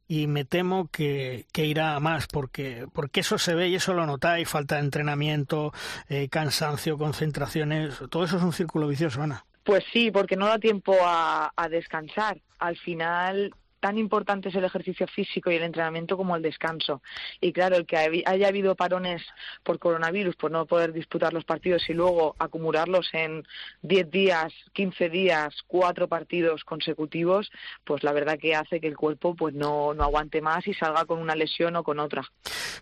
y 0.08 0.28
me 0.28 0.46
temo 0.46 0.88
que, 0.92 1.48
que, 1.52 1.66
irá 1.66 1.96
a 1.96 2.00
más 2.00 2.28
porque, 2.28 2.86
porque 2.94 3.22
eso 3.22 3.40
se 3.40 3.56
ve 3.56 3.70
y 3.70 3.76
eso 3.76 3.96
lo 3.96 4.06
notáis, 4.06 4.48
falta 4.48 4.76
de 4.76 4.82
entrenamiento, 4.82 5.74
eh, 6.08 6.30
cansancio, 6.30 7.00
concentraciones, 7.00 7.98
todo 8.12 8.24
eso 8.24 8.38
es 8.38 8.44
un 8.44 8.54
círculo 8.54 8.88
vicioso, 8.88 9.24
Ana. 9.24 9.46
Pues 9.64 9.84
sí, 9.92 10.12
porque 10.12 10.36
no 10.36 10.46
da 10.46 10.60
tiempo 10.60 10.96
a, 11.04 11.52
a 11.56 11.70
descansar. 11.70 12.40
Al 12.60 12.78
final 12.78 13.52
tan 13.80 13.98
importante 13.98 14.50
es 14.50 14.56
el 14.56 14.64
ejercicio 14.64 15.08
físico 15.08 15.52
y 15.52 15.56
el 15.56 15.64
entrenamiento 15.64 16.18
como 16.18 16.36
el 16.36 16.42
descanso. 16.42 17.02
Y 17.42 17.54
claro, 17.54 17.76
el 17.76 17.86
que 17.86 18.24
haya 18.26 18.48
habido 18.48 18.76
parones 18.76 19.22
por 19.64 19.80
coronavirus, 19.80 20.36
por 20.36 20.52
no 20.52 20.66
poder 20.66 20.94
disputar 20.94 21.34
los 21.34 21.46
partidos 21.46 21.90
y 21.90 21.94
luego 21.94 22.36
acumularlos 22.40 23.10
en 23.14 23.44
10 23.84 24.12
días, 24.12 24.54
15 24.74 25.10
días, 25.10 25.56
cuatro 25.68 26.08
partidos 26.08 26.64
consecutivos, 26.64 27.52
pues 27.84 28.04
la 28.04 28.12
verdad 28.12 28.38
que 28.40 28.56
hace 28.56 28.80
que 28.80 28.88
el 28.88 28.98
cuerpo 28.98 29.36
pues 29.36 29.54
no, 29.54 29.94
no 29.94 30.04
aguante 30.04 30.42
más 30.42 30.68
y 30.68 30.74
salga 30.74 31.06
con 31.06 31.20
una 31.20 31.36
lesión 31.36 31.76
o 31.76 31.84
con 31.84 32.00
otra. 32.00 32.24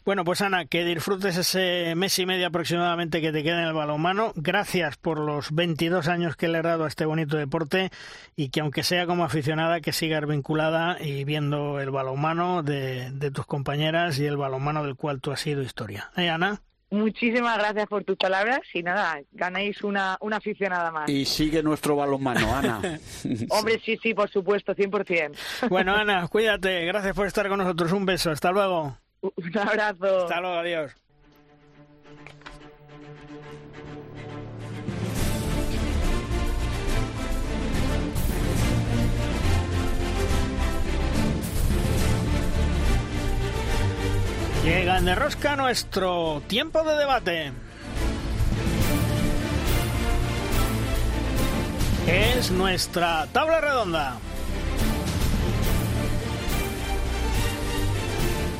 Bueno, 0.06 0.24
pues 0.24 0.42
Ana, 0.42 0.66
que 0.66 0.84
disfrutes 0.84 1.38
ese 1.38 1.94
mes 1.96 2.18
y 2.20 2.26
medio 2.26 2.48
aproximadamente 2.48 3.22
que 3.22 3.32
te 3.32 3.44
queda 3.44 3.62
en 3.62 3.68
el 3.68 3.74
balonmano. 3.74 4.34
Gracias 4.36 4.98
por 4.98 5.20
los 5.20 5.54
22 5.54 6.08
años 6.08 6.36
que 6.36 6.48
le 6.48 6.58
has 6.58 6.64
dado 6.64 6.86
a 6.86 6.88
este 6.88 7.06
bonito 7.06 7.38
deporte 7.38 7.90
y 8.36 8.50
que 8.50 8.60
aunque 8.60 8.84
sea 8.84 9.06
como 9.06 9.24
aficionada, 9.24 9.82
que 9.82 9.94
sigas 9.94 10.28
vinculada 10.28 10.93
y 11.00 11.24
viendo 11.24 11.80
el 11.80 11.92
balonmano 11.92 12.64
de, 12.64 13.12
de 13.12 13.32
tus 13.32 13.46
compañeras 13.46 14.20
y 14.20 14.26
el 14.26 14.38
balonmano 14.38 14.84
del 14.84 14.96
cual 14.96 15.22
tú 15.22 15.32
has 15.32 15.42
sido 15.42 15.62
historia. 15.62 16.12
¿Eh, 16.16 16.30
Ana? 16.30 16.62
Muchísimas 16.94 17.58
gracias 17.58 17.88
por 17.88 18.04
tus 18.04 18.18
palabras 18.18 18.60
y 18.72 18.84
nada, 18.84 19.20
ganáis 19.32 19.84
una, 19.84 20.16
una 20.22 20.38
aficionada 20.38 20.92
más. 20.92 21.10
Y 21.10 21.26
sigue 21.26 21.64
nuestro 21.64 21.96
balonmano, 21.96 22.56
Ana. 22.56 22.82
Hombre, 23.50 23.82
sí, 23.84 23.98
sí, 24.04 24.14
por 24.14 24.30
supuesto, 24.30 24.76
100%. 24.76 25.70
Bueno, 25.70 25.96
Ana, 25.98 26.28
cuídate, 26.28 26.86
gracias 26.86 27.16
por 27.16 27.26
estar 27.26 27.50
con 27.50 27.58
nosotros. 27.58 27.92
Un 27.94 28.06
beso, 28.06 28.30
hasta 28.30 28.52
luego. 28.52 28.96
Un 29.22 29.58
abrazo. 29.58 30.24
Hasta 30.24 30.40
luego, 30.40 30.58
adiós. 30.58 30.96
Llega 44.64 44.98
en 44.98 45.04
de 45.04 45.14
rosca 45.14 45.58
nuestro 45.58 46.42
tiempo 46.48 46.84
de 46.86 46.96
debate. 46.96 47.52
Es 52.08 52.50
nuestra 52.50 53.28
tabla 53.34 53.60
redonda. 53.60 54.18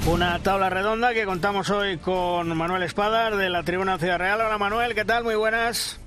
Una 0.06 0.40
tabla 0.40 0.70
redonda 0.70 1.14
que 1.14 1.24
contamos 1.24 1.70
hoy 1.70 1.98
con 1.98 2.50
Manuel 2.58 2.84
Espadar 2.84 3.38
de 3.38 3.50
la 3.50 3.64
Tribuna 3.64 3.98
Ciudad 3.98 4.20
Real. 4.20 4.42
Hola 4.42 4.58
Manuel, 4.58 4.96
¿qué 4.96 5.06
tal? 5.06 5.24
Muy 5.24 5.36
buenas. 5.36 6.03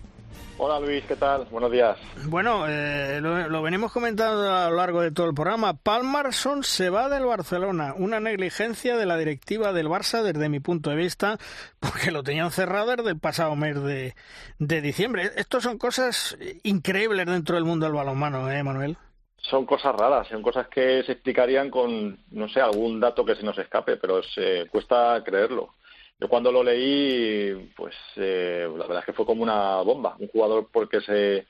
Hola 0.59 0.81
Luis, 0.81 1.05
¿qué 1.05 1.17
tal? 1.17 1.45
Buenos 1.51 1.71
días. 1.71 1.99
Bueno, 2.29 2.67
eh, 2.67 3.21
lo, 3.21 3.61
venimos 3.61 3.93
comentando 3.93 4.51
a 4.51 4.71
lo 4.71 4.77
largo 4.77 5.03
de 5.03 5.11
todo 5.11 5.27
el 5.27 5.35
programa. 5.35 5.75
Palmarson 5.75 6.65
se 6.65 6.89
va 6.89 7.11
del 7.11 7.27
Barcelona. 7.27 7.93
Una 7.95 8.21
negligencia 8.21 8.97
de 8.97 9.05
la 9.05 9.19
directiva 9.19 9.75
del 9.75 9.89
Barça 9.89 10.23
desde 10.23 10.49
mi 10.49 10.59
punto 10.61 10.89
de 10.89 10.97
vista, 10.97 11.37
porque 11.79 12.11
lo 12.11 12.23
tenían 12.23 12.51
cerrado 12.53 12.97
desde 12.97 13.11
el 13.11 13.19
pasado 13.19 13.55
mes 13.55 13.83
de, 13.83 14.15
de 14.59 14.81
diciembre. 14.81 15.31
Estos 15.37 15.63
son 15.63 15.77
cosas 15.77 16.39
increíbles 16.63 17.27
dentro 17.27 17.57
del 17.57 17.67
mundo 17.67 17.85
del 17.85 17.95
balonmano, 17.95 18.51
¿eh, 18.51 18.63
Manuel? 18.63 18.97
Son 19.37 19.67
cosas 19.67 19.95
raras, 19.95 20.27
son 20.29 20.41
cosas 20.41 20.69
que 20.69 21.03
se 21.05 21.13
explicarían 21.13 21.71
con, 21.71 22.19
no 22.31 22.49
sé, 22.49 22.63
algún 22.63 22.99
dato 22.99 23.27
que 23.27 23.37
se 23.37 23.43
nos 23.43 23.59
escape, 23.59 23.99
pero 23.99 24.23
se 24.23 24.67
cuesta 24.71 25.23
creerlo. 25.23 25.75
Yo 26.19 26.29
cuando 26.29 26.51
lo 26.51 26.63
leí, 26.63 27.73
pues 27.77 27.95
eh, 28.17 28.67
la 28.71 28.87
verdad 28.87 29.01
es 29.01 29.05
que 29.07 29.13
fue 29.13 29.27
como 29.27 29.43
una 29.43 29.83
bomba. 29.83 30.17
Un 30.19 30.29
jugador 30.29 30.69
porque 30.73 31.01
se, 31.03 31.47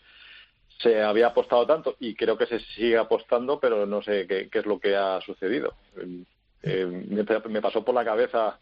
se 0.78 1.02
había 1.02 1.28
apostado 1.28 1.66
tanto 1.66 1.96
y 2.00 2.14
creo 2.14 2.36
que 2.36 2.46
se 2.46 2.58
sigue 2.58 2.98
apostando, 2.98 3.60
pero 3.60 3.86
no 3.86 4.02
sé 4.02 4.26
qué, 4.26 4.48
qué 4.50 4.58
es 4.58 4.66
lo 4.66 4.80
que 4.80 4.96
ha 4.96 5.20
sucedido. 5.20 5.74
Eh, 6.62 6.86
me, 6.86 7.24
me, 7.48 7.62
pasó 7.62 7.84
por 7.84 7.94
la 7.94 8.04
cabeza 8.04 8.58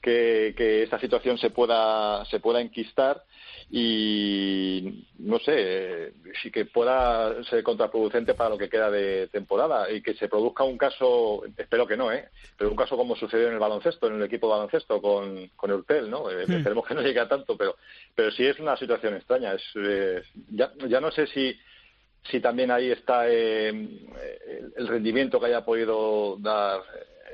que, 0.00 0.54
que, 0.56 0.82
esta 0.84 1.00
situación 1.00 1.36
se 1.38 1.50
pueda, 1.50 2.24
se 2.26 2.38
pueda 2.38 2.60
enquistar 2.60 3.24
y 3.68 5.04
no 5.18 5.40
sé, 5.40 6.12
si 6.40 6.52
que 6.52 6.66
pueda 6.66 7.42
ser 7.44 7.64
contraproducente 7.64 8.34
para 8.34 8.50
lo 8.50 8.58
que 8.58 8.68
queda 8.68 8.90
de 8.90 9.26
temporada 9.28 9.90
y 9.90 10.02
que 10.02 10.14
se 10.14 10.28
produzca 10.28 10.62
un 10.62 10.78
caso, 10.78 11.42
espero 11.56 11.86
que 11.86 11.96
no, 11.96 12.12
¿eh? 12.12 12.28
pero 12.56 12.70
un 12.70 12.76
caso 12.76 12.96
como 12.96 13.16
sucedió 13.16 13.48
en 13.48 13.54
el 13.54 13.58
baloncesto, 13.58 14.06
en 14.06 14.14
el 14.14 14.22
equipo 14.22 14.46
de 14.46 14.52
baloncesto 14.52 15.02
con, 15.02 15.48
con 15.56 15.72
Urtel, 15.72 16.08
¿no? 16.08 16.30
Eh, 16.30 16.46
hmm. 16.46 16.52
Esperemos 16.52 16.86
que 16.86 16.94
no 16.94 17.02
llegue 17.02 17.18
a 17.20 17.28
tanto, 17.28 17.56
pero, 17.56 17.76
pero 18.14 18.30
sí 18.30 18.46
es 18.46 18.58
una 18.60 18.76
situación 18.76 19.14
extraña. 19.14 19.54
Es, 19.54 19.62
eh, 19.74 20.22
ya, 20.50 20.72
ya 20.88 21.00
no 21.00 21.10
sé 21.10 21.26
si 21.26 21.56
si 22.30 22.40
también 22.40 22.72
ahí 22.72 22.90
está 22.90 23.28
eh, 23.28 23.68
el 24.76 24.88
rendimiento 24.88 25.38
que 25.38 25.46
haya 25.46 25.64
podido 25.64 26.36
dar 26.38 26.82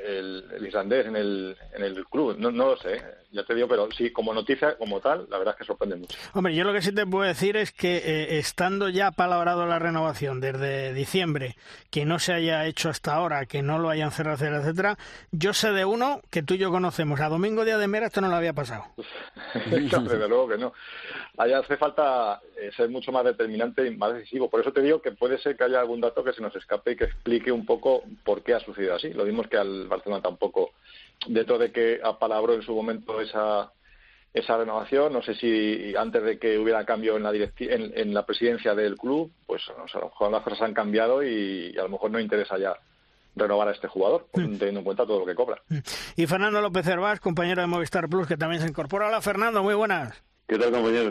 el, 0.05 0.45
islandés 0.67 1.07
en 1.07 1.17
el, 1.17 1.57
en 1.75 1.83
el 1.83 2.05
club. 2.07 2.37
No, 2.39 2.51
no 2.51 2.67
lo 2.69 2.77
sé, 2.77 3.01
ya 3.33 3.45
te 3.45 3.55
digo, 3.55 3.67
pero 3.67 3.89
sí, 3.93 4.11
como 4.11 4.35
noticia, 4.35 4.77
como 4.77 5.01
tal, 5.01 5.27
la 5.31 5.39
verdad 5.39 5.55
es 5.55 5.59
que 5.61 5.65
sorprende 5.65 5.97
mucho. 5.97 6.17
Hombre, 6.35 6.55
yo 6.55 6.65
lo 6.65 6.73
que 6.73 6.83
sí 6.83 6.93
te 6.93 7.07
puedo 7.07 7.25
decir 7.25 7.57
es 7.57 7.73
que 7.73 7.97
eh, 7.97 8.39
estando 8.39 8.89
ya 8.89 9.11
palabrado 9.11 9.67
la 9.67 9.79
renovación 9.79 10.41
desde 10.41 10.93
diciembre, 10.93 11.57
que 11.91 12.05
no 12.05 12.19
se 12.19 12.35
haya 12.35 12.67
hecho 12.67 12.91
hasta 12.91 13.15
ahora, 13.15 13.47
que 13.47 13.63
no 13.63 13.79
lo 13.79 13.89
hayan 13.89 14.11
cerrado, 14.11 14.37
etcétera, 14.37 14.61
etcétera, 14.61 14.99
yo 15.31 15.55
sé 15.55 15.73
de 15.73 15.85
uno 15.85 16.21
que 16.31 16.43
tú 16.43 16.55
y 16.55 16.59
yo 16.59 16.71
conocemos. 16.71 17.21
A 17.21 17.29
Domingo 17.29 17.65
Día 17.65 17.79
de 17.79 17.89
Mera 17.89 18.07
esto 18.07 18.21
no 18.21 18.29
lo 18.29 18.37
había 18.37 18.53
pasado. 18.53 18.85
desde 19.71 20.29
luego 20.29 20.49
que 20.49 20.59
no. 20.59 20.73
Allá 21.39 21.61
hace 21.61 21.79
falta 21.79 22.41
eh, 22.59 22.71
ser 22.77 22.91
mucho 22.91 23.11
más 23.11 23.25
determinante 23.25 23.87
y 23.87 23.97
más 23.97 24.13
decisivo. 24.13 24.51
Por 24.51 24.61
eso 24.61 24.73
te 24.73 24.83
digo 24.83 25.01
que 25.01 25.13
puede 25.13 25.39
ser 25.39 25.57
que 25.57 25.65
haya 25.65 25.81
algún 25.81 26.01
dato 26.01 26.23
que 26.23 26.35
se 26.35 26.43
nos 26.43 26.55
escape 26.55 26.93
y 26.93 26.97
que 26.97 27.05
explique 27.05 27.51
un 27.51 27.65
poco 27.65 28.03
por 28.25 28.43
qué 28.43 28.55
ha 28.55 28.61
sucedido 28.61 28.95
así. 28.95 29.11
Lo 29.15 29.25
vimos 29.25 29.49
que 29.49 29.57
al 29.57 29.89
Barcelona 29.93 30.23
tampoco, 30.23 30.71
dentro 31.27 31.59
de 31.59 31.71
que 31.73 32.01
apalabró 32.03 32.55
en 32.55 32.63
su 32.63 32.75
momento 32.75 33.21
esa, 33.21 33.73
esa 34.35 34.57
renovación. 34.57 35.13
No 35.13 35.23
sé 35.23 35.35
si 35.35 35.95
antes 35.97 36.23
de 36.23 36.39
que 36.39 36.59
hubiera 36.59 36.85
cambio 36.85 37.17
en 37.17 37.23
la, 37.23 37.33
en, 37.33 37.93
en 37.95 38.15
la 38.15 38.25
presidencia 38.25 38.75
del 38.75 38.97
club, 38.97 39.31
pues 39.47 39.63
a 39.69 39.79
lo 39.79 39.85
mejor 39.85 40.31
las 40.31 40.43
cosas 40.43 40.63
han 40.63 40.75
cambiado 40.75 41.23
y, 41.23 41.77
a 41.79 41.83
lo 41.83 41.91
mejor 41.91 42.11
no 42.11 42.21
interesa 42.21 42.59
ya 42.59 42.77
renovar 43.35 43.69
a 43.69 43.73
este 43.73 43.89
jugador, 43.89 44.27
teniendo 44.33 44.81
en 44.81 44.85
cuenta 44.85 45.07
todo 45.07 45.21
lo 45.21 45.27
que 45.27 45.35
cobra. 45.35 45.63
Y 46.17 46.27
Fernando 46.27 46.61
López 46.61 46.87
Hervás, 46.87 47.21
compañero 47.21 47.63
de 47.63 47.67
Movistar 47.67 48.09
Plus, 48.09 48.27
que 48.27 48.37
también 48.37 48.61
se 48.61 48.69
incorpora. 48.69 49.09
Hola, 49.09 49.23
Fernando, 49.23 49.63
muy 49.63 49.75
buenas. 49.75 50.23
¿Qué 50.53 50.59
tal, 50.59 50.71
compañero? 50.71 51.11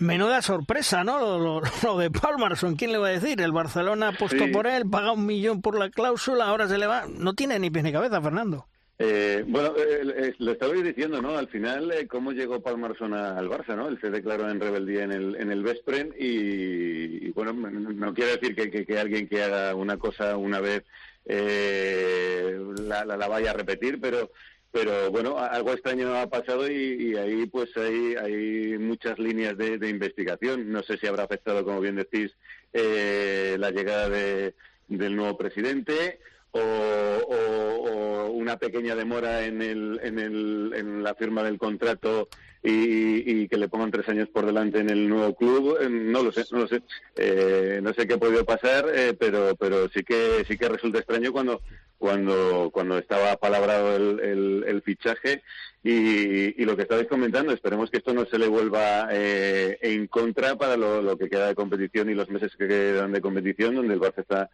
Menuda 0.00 0.42
sorpresa, 0.42 1.02
¿no? 1.02 1.38
Lo, 1.38 1.96
de 1.96 2.10
Palmerson, 2.10 2.76
¿quién 2.76 2.92
le 2.92 2.98
va 2.98 3.08
a 3.08 3.12
decir? 3.12 3.40
El 3.40 3.50
Barcelona 3.50 4.08
apostó 4.08 4.50
por 4.52 4.66
él, 4.66 4.82
paga 4.90 5.12
un 5.12 5.24
millón 5.24 5.62
por 5.62 5.78
la 5.78 5.88
cláusula, 5.88 6.44
ahora 6.44 6.68
se 6.68 6.76
le 6.76 6.86
va. 6.86 7.06
No 7.08 7.32
tiene 7.32 7.58
ni 7.58 7.70
pies 7.70 7.84
ni 7.84 7.92
cabeza, 7.92 8.20
Fernando. 8.20 8.66
Eh, 8.98 9.44
bueno, 9.48 9.72
eh, 9.78 10.02
eh, 10.14 10.34
lo 10.40 10.52
estabais 10.52 10.84
diciendo, 10.84 11.22
¿no? 11.22 11.38
Al 11.38 11.48
final, 11.48 11.90
¿cómo 12.06 12.32
llegó 12.32 12.60
Palmarsson 12.60 13.14
al 13.14 13.48
Barça, 13.48 13.74
no? 13.74 13.88
Él 13.88 13.98
se 13.98 14.10
declaró 14.10 14.50
en 14.50 14.60
rebeldía 14.60 15.04
en 15.04 15.12
el, 15.12 15.36
en 15.36 15.50
el 15.50 15.62
Vespren 15.62 16.14
y, 16.18 17.30
bueno, 17.30 17.54
no 17.54 18.12
quiere 18.12 18.36
decir 18.36 18.54
que, 18.54 18.84
que, 18.84 18.98
alguien 18.98 19.26
que 19.26 19.42
haga 19.42 19.74
una 19.74 19.96
cosa 19.96 20.36
una 20.36 20.60
vez 20.60 20.82
la, 21.24 23.06
la, 23.06 23.28
vaya 23.28 23.52
a 23.52 23.54
repetir, 23.54 23.98
pero 24.02 24.30
pero 24.72 25.10
bueno, 25.10 25.38
algo 25.38 25.72
extraño 25.72 26.16
ha 26.16 26.28
pasado 26.28 26.70
y, 26.70 27.14
ahí 27.16 27.46
pues 27.46 27.76
hay, 27.76 28.16
hay 28.16 28.78
muchas 28.78 29.18
líneas 29.18 29.56
de, 29.56 29.78
de, 29.78 29.88
investigación. 29.90 30.72
No 30.72 30.82
sé 30.82 30.96
si 30.96 31.06
habrá 31.06 31.24
afectado, 31.24 31.64
como 31.64 31.80
bien 31.80 31.96
decís, 31.96 32.34
la 32.72 33.70
llegada 33.70 34.08
de, 34.08 34.54
del 34.88 35.14
nuevo 35.14 35.36
presidente 35.36 36.20
o, 36.52 38.28
una 38.34 38.56
pequeña 38.56 38.94
demora 38.94 39.44
en, 39.44 39.62
el, 39.62 40.00
en, 40.02 40.18
el, 40.18 40.72
en 40.74 41.02
la 41.02 41.14
firma 41.14 41.42
del 41.42 41.58
contrato 41.58 42.28
y, 42.62 43.48
que 43.48 43.56
le 43.56 43.68
pongan 43.68 43.90
tres 43.90 44.08
años 44.08 44.28
por 44.28 44.46
delante 44.46 44.78
en 44.78 44.90
el 44.90 45.08
nuevo 45.08 45.34
club 45.34 45.78
eh, 45.80 45.88
no 45.88 46.22
lo 46.22 46.32
sé 46.32 46.44
no 46.52 46.60
lo 46.60 46.68
sé. 46.68 46.82
Eh, 47.16 47.80
no 47.82 47.92
sé 47.92 48.06
qué 48.06 48.14
ha 48.14 48.18
podido 48.18 48.44
pasar 48.44 48.86
eh, 48.94 49.14
pero 49.18 49.56
pero 49.56 49.88
sí 49.88 50.04
que 50.04 50.44
sí 50.46 50.56
que 50.56 50.68
resulta 50.68 50.98
extraño 50.98 51.32
cuando 51.32 51.60
cuando 51.98 52.70
cuando 52.72 52.98
estaba 52.98 53.36
palabrado 53.36 53.96
el, 53.96 54.82
fichaje 54.84 55.42
y, 55.84 56.64
lo 56.64 56.76
que 56.76 56.82
estabais 56.82 57.08
comentando 57.08 57.52
esperemos 57.52 57.90
que 57.90 57.98
esto 57.98 58.14
no 58.14 58.26
se 58.26 58.38
le 58.38 58.46
vuelva 58.46 59.08
en 59.10 60.06
contra 60.06 60.56
para 60.56 60.76
lo, 60.76 61.02
lo, 61.02 61.16
que 61.16 61.28
queda 61.28 61.48
de 61.48 61.54
competición 61.54 62.10
y 62.10 62.14
los 62.14 62.28
meses 62.28 62.54
que 62.56 62.68
quedan 62.68 63.12
de 63.12 63.20
competición 63.20 63.74
donde 63.74 63.94
el 63.94 64.00
Barça 64.00 64.20
está 64.20 64.50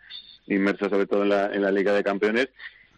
inmerso 0.50 0.88
sobre 0.88 1.06
todo 1.06 1.22
en 1.22 1.30
la, 1.30 1.46
en 1.52 1.62
la 1.62 1.70
Liga 1.70 1.92
de 1.92 2.04
Campeones 2.04 2.48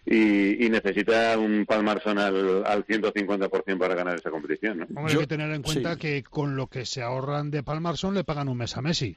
y, 0.07 0.68
necesita 0.70 1.38
un 1.38 1.66
Palmarson 1.66 2.18
al, 2.18 2.64
al 2.66 2.86
150% 2.86 3.78
para 3.78 3.94
ganar 3.94 4.16
esa 4.16 4.30
competición. 4.30 4.86
¿no? 4.88 5.07
hay 5.07 5.16
que 5.16 5.26
tener 5.26 5.51
en 5.53 5.62
cuenta 5.62 5.96
que 5.96 6.22
con 6.22 6.57
lo 6.57 6.66
que 6.68 6.86
se 6.86 7.03
ahorran 7.03 7.51
de 7.51 7.62
Palmarson 7.62 8.14
le 8.14 8.24
pagan 8.24 8.48
un 8.48 8.59
mes 8.59 8.76
a 8.76 8.82
Messi. 8.82 9.16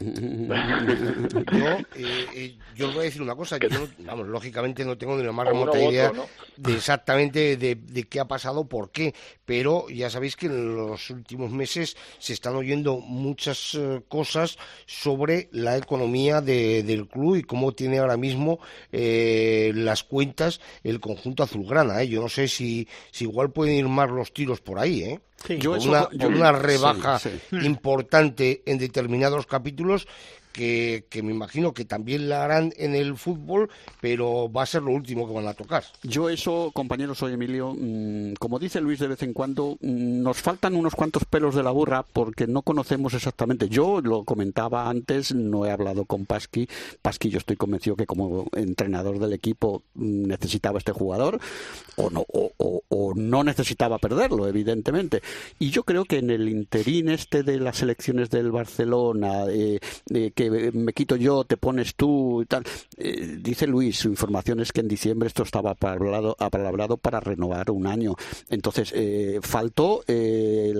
Yo, 0.00 0.06
eh, 1.94 2.26
eh, 2.34 2.58
yo 2.74 2.88
os 2.88 2.94
voy 2.94 3.02
a 3.02 3.04
decir 3.04 3.22
una 3.22 3.36
cosa, 3.36 3.58
yo 3.58 3.68
vamos, 4.00 4.26
lógicamente 4.26 4.84
no 4.84 4.98
tengo 4.98 5.16
ni 5.16 5.22
la 5.22 5.30
más 5.30 5.46
remota 5.46 5.80
idea 5.80 6.10
de 6.56 6.74
exactamente 6.74 7.56
de, 7.56 8.04
qué 8.08 8.18
ha 8.18 8.24
pasado, 8.24 8.68
por 8.68 8.90
qué, 8.90 9.14
pero 9.44 9.88
ya 9.88 10.10
sabéis 10.10 10.34
que 10.34 10.46
en 10.46 10.74
los 10.74 11.10
últimos 11.10 11.52
meses 11.52 11.96
se 12.18 12.32
están 12.32 12.56
oyendo 12.56 12.98
muchas 12.98 13.76
eh, 13.76 14.02
cosas 14.08 14.58
sobre 14.84 15.48
la 15.52 15.76
economía 15.76 16.40
del 16.40 17.06
club 17.06 17.36
y 17.36 17.44
cómo 17.44 17.72
tiene 17.72 17.98
ahora 17.98 18.16
mismo 18.16 18.58
las 18.90 20.02
cuentas 20.02 20.60
el 20.82 20.98
conjunto 20.98 21.44
azulgrana. 21.44 22.02
Yo 22.02 22.20
no 22.20 22.28
sé 22.28 22.48
si, 22.48 22.88
si 23.12 23.24
igual 23.24 23.52
pueden 23.52 23.76
ir 23.76 23.88
más 23.88 24.10
los 24.10 24.32
tiros 24.32 24.60
por 24.60 24.80
ahí, 24.80 25.02
¿eh? 25.04 25.20
Una, 25.66 26.08
una, 26.26 26.52
rebaja 26.52 27.20
importante 27.50 28.62
en 28.66 28.78
determinados 28.78 29.46
capítulos 29.46 30.06
que, 30.54 31.04
me 31.22 31.32
imagino 31.32 31.74
que 31.74 31.84
también 31.84 32.28
la 32.28 32.44
harán 32.44 32.72
en 32.76 32.94
el 32.94 33.16
fútbol, 33.16 33.68
pero 34.00 34.50
va 34.50 34.62
a 34.62 34.66
ser 34.66 34.82
lo 34.82 34.92
último 34.92 35.26
que 35.26 35.34
van 35.34 35.48
a 35.48 35.54
tocar. 35.54 35.84
Yo 36.02 36.30
eso, 36.30 36.70
compañero, 36.72 37.14
soy 37.14 37.34
Emilio, 37.34 37.74
mm, 37.76 38.34
como 38.38 38.58
dice 38.58 38.80
Luis 38.80 39.00
de 39.00 39.08
vez 39.08 39.22
en 39.22 39.32
cuando, 39.32 39.76
mm, 39.80 40.22
nos 40.22 40.40
faltan 40.40 40.76
unos 40.76 40.94
cuantos 40.94 41.24
pelos 41.24 41.54
de 41.56 41.64
la 41.64 41.72
burra 41.72 42.04
porque 42.04 42.46
no 42.46 42.62
conocemos 42.62 43.14
exactamente. 43.14 43.68
Yo 43.68 44.00
lo 44.00 44.24
comentaba 44.24 44.88
antes, 44.88 45.34
no 45.34 45.66
he 45.66 45.70
hablado 45.70 46.04
con 46.04 46.24
Pasqui. 46.24 46.68
Pasqui 47.02 47.30
yo 47.30 47.38
estoy 47.38 47.56
convencido 47.56 47.96
que 47.96 48.06
como 48.06 48.46
entrenador 48.52 49.18
del 49.18 49.32
equipo 49.32 49.82
mm, 49.94 50.26
necesitaba 50.26 50.78
este 50.78 50.92
jugador 50.92 51.40
o 51.96 52.10
no, 52.10 52.24
o, 52.28 53.12
no 53.16 53.44
necesitaba 53.44 53.98
perderlo, 53.98 54.46
evidentemente. 54.46 55.20
Y 55.58 55.70
yo 55.70 55.82
creo 55.82 56.04
que 56.04 56.18
en 56.18 56.30
el 56.30 56.48
interín 56.48 57.08
este 57.08 57.42
de 57.42 57.58
las 57.58 57.82
elecciones 57.82 58.30
del 58.30 58.52
Barcelona, 58.52 59.44
eh, 59.48 59.80
eh, 60.12 60.30
que 60.34 60.43
me 60.50 60.92
quito 60.92 61.16
yo, 61.16 61.44
te 61.44 61.56
pones 61.56 61.94
tú 61.94 62.42
y 62.42 62.46
tal. 62.46 62.64
Eh, 62.96 63.38
dice 63.40 63.66
Luis, 63.66 63.98
su 63.98 64.08
información 64.08 64.60
es 64.60 64.72
que 64.72 64.80
en 64.80 64.88
diciembre 64.88 65.28
esto 65.28 65.42
estaba 65.42 65.70
apalabrado, 65.70 66.96
para 66.96 67.20
renovar 67.20 67.70
un 67.70 67.86
año. 67.86 68.14
Entonces, 68.48 68.92
eh, 68.94 69.40
faltó 69.42 70.04
eh, 70.06 70.72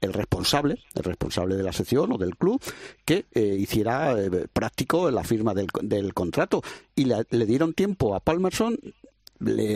el, 0.00 0.12
responsable, 0.12 0.78
el 0.94 1.04
responsable 1.04 1.56
de 1.56 1.62
la 1.62 1.72
sección 1.72 2.12
o 2.12 2.18
del 2.18 2.36
club, 2.36 2.60
que 3.04 3.26
hiciera 3.34 4.16
práctico 4.52 5.10
la 5.10 5.24
firma 5.24 5.54
del, 5.54 5.68
del 5.82 6.14
contrato. 6.14 6.62
Y 6.94 7.04
le 7.04 7.46
dieron 7.46 7.74
tiempo 7.74 8.14
a 8.14 8.20
Palmerson 8.20 8.78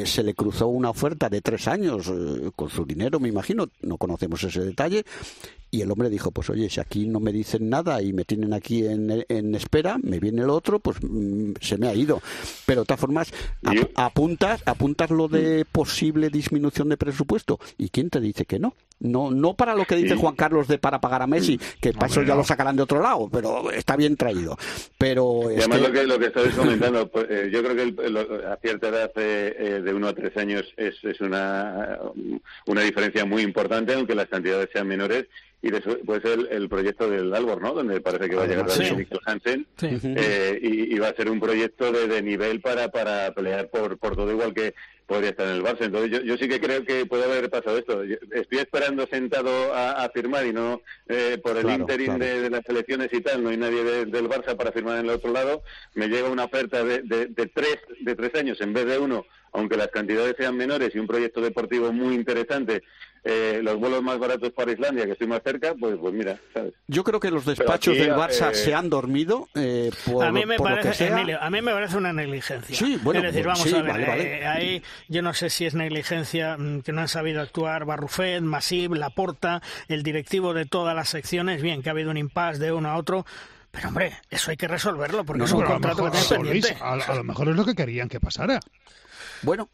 se 0.04 0.22
le 0.22 0.34
cruzó 0.34 0.68
una 0.68 0.90
oferta 0.90 1.28
de 1.28 1.40
tres 1.40 1.68
años 1.68 2.10
con 2.56 2.70
su 2.70 2.84
dinero, 2.84 3.20
me 3.20 3.28
imagino, 3.28 3.68
no 3.82 3.96
conocemos 3.96 4.42
ese 4.44 4.64
detalle, 4.64 5.04
y 5.74 5.80
el 5.80 5.90
hombre 5.90 6.10
dijo, 6.10 6.30
pues 6.32 6.50
oye, 6.50 6.68
si 6.68 6.80
aquí 6.80 7.06
no 7.06 7.18
me 7.18 7.32
dicen 7.32 7.70
nada 7.70 8.02
y 8.02 8.12
me 8.12 8.26
tienen 8.26 8.52
aquí 8.52 8.84
en, 8.84 9.24
en 9.26 9.54
espera, 9.54 9.96
me 10.02 10.20
viene 10.20 10.42
el 10.42 10.50
otro, 10.50 10.80
pues 10.80 10.98
mm, 11.00 11.52
se 11.62 11.78
me 11.78 11.88
ha 11.88 11.94
ido. 11.94 12.20
Pero 12.66 12.82
de 12.82 12.86
todas 12.86 13.00
formas, 13.00 13.32
apuntas, 13.94 14.62
apuntas 14.66 15.08
lo 15.08 15.28
de 15.28 15.64
posible 15.64 16.28
disminución 16.28 16.90
de 16.90 16.98
presupuesto. 16.98 17.58
¿Y 17.78 17.88
quién 17.88 18.10
te 18.10 18.20
dice 18.20 18.44
que 18.44 18.58
no? 18.58 18.74
No, 19.02 19.30
no 19.32 19.54
para 19.54 19.74
lo 19.74 19.84
que 19.84 19.96
dice 19.96 20.14
Juan 20.14 20.36
Carlos 20.36 20.68
de 20.68 20.78
para 20.78 21.00
pagar 21.00 21.22
a 21.22 21.26
Messi, 21.26 21.58
que 21.80 21.92
para 21.92 22.06
eso 22.06 22.22
ya 22.22 22.36
lo 22.36 22.44
sacarán 22.44 22.76
de 22.76 22.82
otro 22.82 23.02
lado, 23.02 23.28
pero 23.30 23.70
está 23.72 23.96
bien 23.96 24.16
traído. 24.16 24.56
Pero 24.96 25.50
y 25.50 25.58
además 25.58 25.80
lo 25.80 25.92
que 25.92 26.02
lo 26.04 26.18
que 26.18 26.26
estáis 26.26 26.54
comentando, 26.54 27.08
pues, 27.08 27.26
eh, 27.28 27.50
yo 27.52 27.64
creo 27.64 27.74
que 27.74 28.46
a 28.46 28.56
cierta 28.56 28.88
edad 28.88 29.10
eh, 29.16 29.56
eh, 29.58 29.80
de 29.82 29.92
uno 29.92 30.06
a 30.06 30.14
tres 30.14 30.36
años 30.36 30.72
es, 30.76 31.02
es 31.02 31.20
una, 31.20 31.98
una 32.66 32.80
diferencia 32.82 33.24
muy 33.24 33.42
importante, 33.42 33.92
aunque 33.94 34.14
las 34.14 34.28
cantidades 34.28 34.68
sean 34.72 34.86
menores 34.86 35.26
y 35.62 35.70
puede 36.04 36.20
ser 36.20 36.48
el, 36.50 36.68
proyecto 36.68 37.08
del 37.08 37.32
Albor, 37.32 37.62
¿no? 37.62 37.72
Donde 37.72 38.00
parece 38.00 38.28
que 38.28 38.34
va 38.34 38.42
a 38.42 38.46
llegar 38.48 38.68
sí. 38.68 39.06
Hansen 39.24 39.64
eh, 39.80 40.58
y, 40.60 40.98
va 40.98 41.08
a 41.08 41.14
ser 41.14 41.30
un 41.30 41.38
proyecto 41.38 41.92
de, 41.92 42.08
de 42.08 42.20
nivel 42.20 42.60
para, 42.60 42.88
para 42.88 43.32
pelear 43.32 43.70
por, 43.70 43.96
por 43.96 44.16
todo 44.16 44.32
igual 44.32 44.52
que 44.52 44.74
podría 45.12 45.30
estar 45.30 45.46
en 45.46 45.56
el 45.56 45.62
Barça. 45.62 45.84
Entonces 45.84 46.10
yo, 46.10 46.20
yo 46.22 46.38
sí 46.38 46.48
que 46.48 46.58
creo 46.58 46.84
que 46.84 47.04
puede 47.04 47.24
haber 47.24 47.50
pasado 47.50 47.76
esto. 47.76 48.02
estoy 48.02 48.58
esperando 48.58 49.06
sentado 49.06 49.74
a, 49.74 50.08
firmar 50.14 50.46
y 50.46 50.52
no 50.54 50.80
eh, 51.06 51.38
por 51.42 51.58
el 51.58 51.68
interim 51.68 52.18
de, 52.18 52.48
las 52.48 52.66
elecciones 52.66 53.08
y 53.12 53.20
tal, 53.20 53.42
no 53.42 53.50
hay 53.50 53.58
nadie 53.58 53.84
del 54.06 54.28
Barça 54.28 54.56
para 54.56 54.72
firmar 54.72 54.98
en 54.98 55.04
el 55.04 55.10
otro 55.10 55.30
lado. 55.30 55.62
Me 55.94 56.08
llega 56.08 56.30
una 56.30 56.44
oferta 56.44 56.82
de, 56.82 57.02
de, 57.02 57.26
de, 57.26 57.46
tres, 57.46 57.78
de 58.00 58.14
tres 58.14 58.34
años 58.36 58.58
en 58.62 58.72
vez 58.72 58.86
de 58.86 58.98
uno, 58.98 59.26
aunque 59.52 59.76
las 59.76 59.88
cantidades 59.88 60.34
sean 60.38 60.56
menores 60.56 60.94
y 60.94 60.98
un 60.98 61.06
proyecto 61.06 61.42
deportivo 61.42 61.92
muy 61.92 62.14
interesante 62.14 62.82
eh, 63.24 63.60
los 63.62 63.78
vuelos 63.78 64.02
más 64.02 64.18
baratos 64.18 64.50
para 64.50 64.72
Islandia, 64.72 65.06
que 65.06 65.12
estoy 65.12 65.28
más 65.28 65.42
cerca, 65.44 65.74
pues, 65.78 65.96
pues 66.00 66.12
mira, 66.12 66.40
¿sabes? 66.52 66.74
Yo 66.88 67.04
creo 67.04 67.20
que 67.20 67.30
los 67.30 67.44
despachos 67.46 67.96
del 67.96 68.10
Barça 68.10 68.50
eh, 68.50 68.54
se 68.54 68.74
han 68.74 68.90
dormido 68.90 69.48
eh, 69.54 69.92
por, 70.04 70.24
a 70.24 70.32
mí 70.32 70.44
me 70.44 70.58
parece, 70.58 71.08
a 71.08 71.50
mí 71.50 71.62
me 71.62 71.72
parece 71.72 71.96
una 71.96 72.12
negligencia. 72.12 72.74
Sí, 72.74 72.98
bueno, 73.02 73.20
es 73.20 73.26
decir, 73.26 73.46
vamos 73.46 73.72
a 73.72 73.82
ver, 73.82 74.46
ahí 74.46 74.82
yo 75.08 75.22
no 75.22 75.34
sé 75.34 75.50
si 75.50 75.66
es 75.66 75.74
negligencia 75.74 76.56
mm, 76.56 76.82
que 76.82 76.92
no 76.92 77.00
han 77.00 77.08
sabido 77.08 77.40
actuar 77.40 77.84
Barrufet, 77.84 78.42
Masip, 78.42 78.94
Laporta, 78.94 79.62
el 79.86 80.02
directivo 80.02 80.52
de 80.52 80.66
todas 80.66 80.96
las 80.96 81.08
secciones, 81.08 81.62
bien, 81.62 81.82
que 81.82 81.90
ha 81.90 81.92
habido 81.92 82.10
un 82.10 82.16
impasse 82.16 82.58
de 82.58 82.72
uno 82.72 82.90
a 82.90 82.96
otro, 82.96 83.24
pero 83.70 83.88
hombre, 83.88 84.18
eso 84.30 84.50
hay 84.50 84.56
que 84.56 84.66
resolverlo 84.66 85.24
porque 85.24 85.44
es 85.44 85.52
un 85.52 85.64
contrato 85.64 86.10
que 86.10 86.18
pendiente. 86.28 86.76
a, 86.80 87.14
lo 87.14 87.24
mejor 87.24 87.48
es 87.48 87.56
lo 87.56 87.64
que 87.64 87.74
querían 87.74 88.08
que 88.08 88.18
pasara. 88.18 88.58
Bueno, 89.42 89.70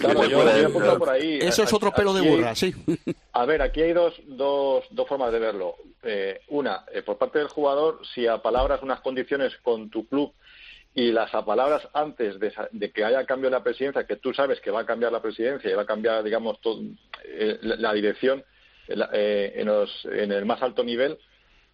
Claro, 0.00 0.24
yo, 0.26 0.48
he 0.48 0.98
por 0.98 1.10
ahí. 1.10 1.38
Eso 1.40 1.62
es 1.62 1.72
otro 1.72 1.92
pelo 1.92 2.12
de 2.12 2.28
burra, 2.28 2.54
sí. 2.54 2.74
A 3.32 3.44
ver, 3.44 3.62
aquí 3.62 3.82
hay 3.82 3.92
dos, 3.92 4.14
dos, 4.26 4.84
dos 4.90 5.08
formas 5.08 5.32
de 5.32 5.38
verlo. 5.38 5.76
Eh, 6.02 6.40
una, 6.48 6.84
eh, 6.92 7.02
por 7.02 7.18
parte 7.18 7.38
del 7.38 7.48
jugador, 7.48 8.00
si 8.14 8.26
apalabras 8.26 8.82
unas 8.82 9.00
condiciones 9.00 9.56
con 9.62 9.90
tu 9.90 10.06
club 10.06 10.32
y 10.94 11.10
las 11.10 11.34
apalabras 11.34 11.88
antes 11.92 12.38
de, 12.38 12.90
que 12.92 13.04
haya 13.04 13.24
cambio 13.26 13.48
en 13.48 13.54
la 13.54 13.62
presidencia, 13.62 14.06
que 14.06 14.16
tú 14.16 14.32
sabes 14.32 14.60
que 14.60 14.70
va 14.70 14.80
a 14.80 14.86
cambiar 14.86 15.12
la 15.12 15.22
presidencia 15.22 15.70
y 15.70 15.74
va 15.74 15.82
a 15.82 15.86
cambiar, 15.86 16.22
digamos, 16.22 16.60
todo, 16.60 16.80
eh, 17.24 17.58
la, 17.62 17.92
dirección 17.92 18.44
en, 18.88 19.66
los, 19.66 20.04
en 20.06 20.32
el 20.32 20.46
más 20.46 20.62
alto 20.62 20.82
nivel, 20.82 21.18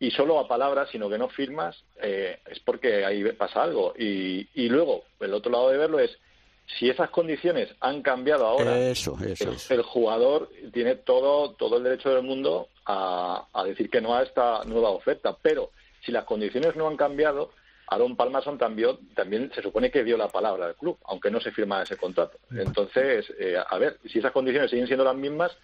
y 0.00 0.10
solo 0.10 0.38
a 0.38 0.48
palabras, 0.48 0.88
sino 0.90 1.08
que 1.08 1.16
no 1.16 1.28
firmas, 1.28 1.84
es 2.02 2.60
porque 2.64 3.04
ahí 3.04 3.24
pasa 3.32 3.62
algo. 3.62 3.94
Y, 3.96 4.48
y 4.54 4.68
luego, 4.68 5.04
el 5.20 5.32
otro 5.32 5.52
lado 5.52 5.70
de 5.70 5.78
verlo 5.78 6.00
es 6.00 6.18
si 6.66 6.88
esas 6.88 7.10
condiciones 7.10 7.68
han 7.80 8.02
cambiado 8.02 8.46
ahora, 8.46 8.78
eso, 8.78 9.16
el, 9.20 9.82
jugador 9.82 10.50
tiene 10.72 10.96
todo, 10.96 11.52
todo 11.52 11.76
el 11.76 11.84
derecho 11.84 12.10
del 12.10 12.22
mundo 12.22 12.68
a, 12.86 13.46
decir 13.66 13.90
que 13.90 14.00
no 14.00 14.14
a 14.14 14.22
esta 14.22 14.64
nueva 14.64 14.90
oferta. 14.90 15.36
Pero 15.40 15.70
si 16.04 16.12
las 16.12 16.24
condiciones 16.24 16.74
no 16.74 16.88
han 16.88 16.96
cambiado, 16.96 17.50
Aaron 17.88 18.16
Palmerson 18.16 18.58
también, 18.58 18.96
también 19.14 19.50
se 19.54 19.62
supone 19.62 19.90
que 19.90 20.04
dio 20.04 20.16
la 20.16 20.28
palabra 20.28 20.66
al 20.66 20.74
club, 20.74 20.98
aunque 21.04 21.30
no 21.30 21.40
se 21.40 21.52
firma 21.52 21.82
ese 21.82 21.96
contrato. 21.96 22.38
Entonces, 22.50 23.32
eh, 23.38 23.56
a 23.64 23.78
ver, 23.78 23.98
si 24.10 24.18
esas 24.18 24.32
condiciones 24.32 24.70
siguen 24.70 24.86
siendo 24.86 25.04
las 25.04 25.16
mismas, 25.16 25.56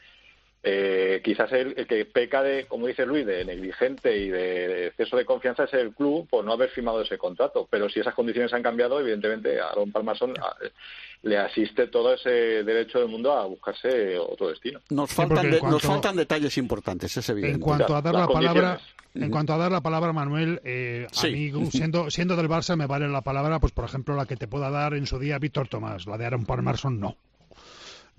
eh, 0.63 1.23
quizás 1.25 1.51
el, 1.53 1.75
que 1.87 2.05
peca 2.05 2.43
de, 2.43 2.67
como 2.67 2.87
dice 2.87 3.07
Luis, 3.07 3.25
de 3.25 3.45
negligente 3.45 4.17
y 4.17 4.29
de, 4.29 4.89
exceso 4.89 5.17
de 5.17 5.25
confianza 5.25 5.65
es 5.65 5.73
el 5.75 5.95
club 5.95 6.29
por 6.29 6.45
no 6.45 6.53
haber 6.53 6.69
firmado 6.69 7.01
ese 7.01 7.17
contrato. 7.17 7.67
Pero 7.71 7.89
si 7.89 8.01
esas 8.01 8.15
condiciones 8.15 8.53
han 8.53 8.63
cambiado, 8.63 9.01
evidentemente 9.01 9.59
a 9.59 9.69
Aaron 9.69 9.91
Palmerson 9.91 10.35
le 11.23 11.39
asiste 11.39 11.87
todo 11.87 12.15
ese 12.15 12.31
derecho 12.63 12.99
del 12.99 13.09
mundo 13.09 13.33
a 13.33 13.47
buscarse 13.47 14.19
otro 14.19 14.49
destino. 14.49 14.81
Nos 14.91 15.13
faltan, 15.13 15.51
nos 15.51 15.83
faltan 15.83 16.17
detalles 16.17 16.57
importantes, 16.59 17.17
es 17.17 17.29
evidente. 17.29 17.55
En 17.55 17.61
cuanto 17.61 17.97
a 17.97 18.03
dar 18.03 18.15
la 18.15 18.29
palabra, 18.29 18.81
en 19.15 19.31
cuanto 19.31 19.55
a 19.55 19.57
dar 19.57 19.73
la 19.73 19.81
palabra, 19.81 20.13
Manuel, 20.13 20.61
eh, 20.65 21.07
a 21.11 21.27
mí, 21.27 21.53
siendo, 21.71 22.11
siendo 22.11 22.37
del 22.37 22.49
Barça, 22.49 22.77
me 22.77 22.87
vale 22.87 23.09
la 23.09 23.23
palabra, 23.23 23.61
pues 23.61 23.73
por 23.73 23.85
ejemplo, 23.87 24.15
la 24.15 24.27
que 24.27 24.37
te 24.37 24.47
pueda 24.47 24.71
dar 24.71 24.95
en 24.95 25.07
su 25.07 25.19
día 25.19 25.39
Víctor 25.39 25.69
Tomás. 25.69 26.07
La 26.07 26.19
de 26.19 26.27
Aaron 26.27 26.45
Palmerson, 26.45 27.01
no. 27.01 27.17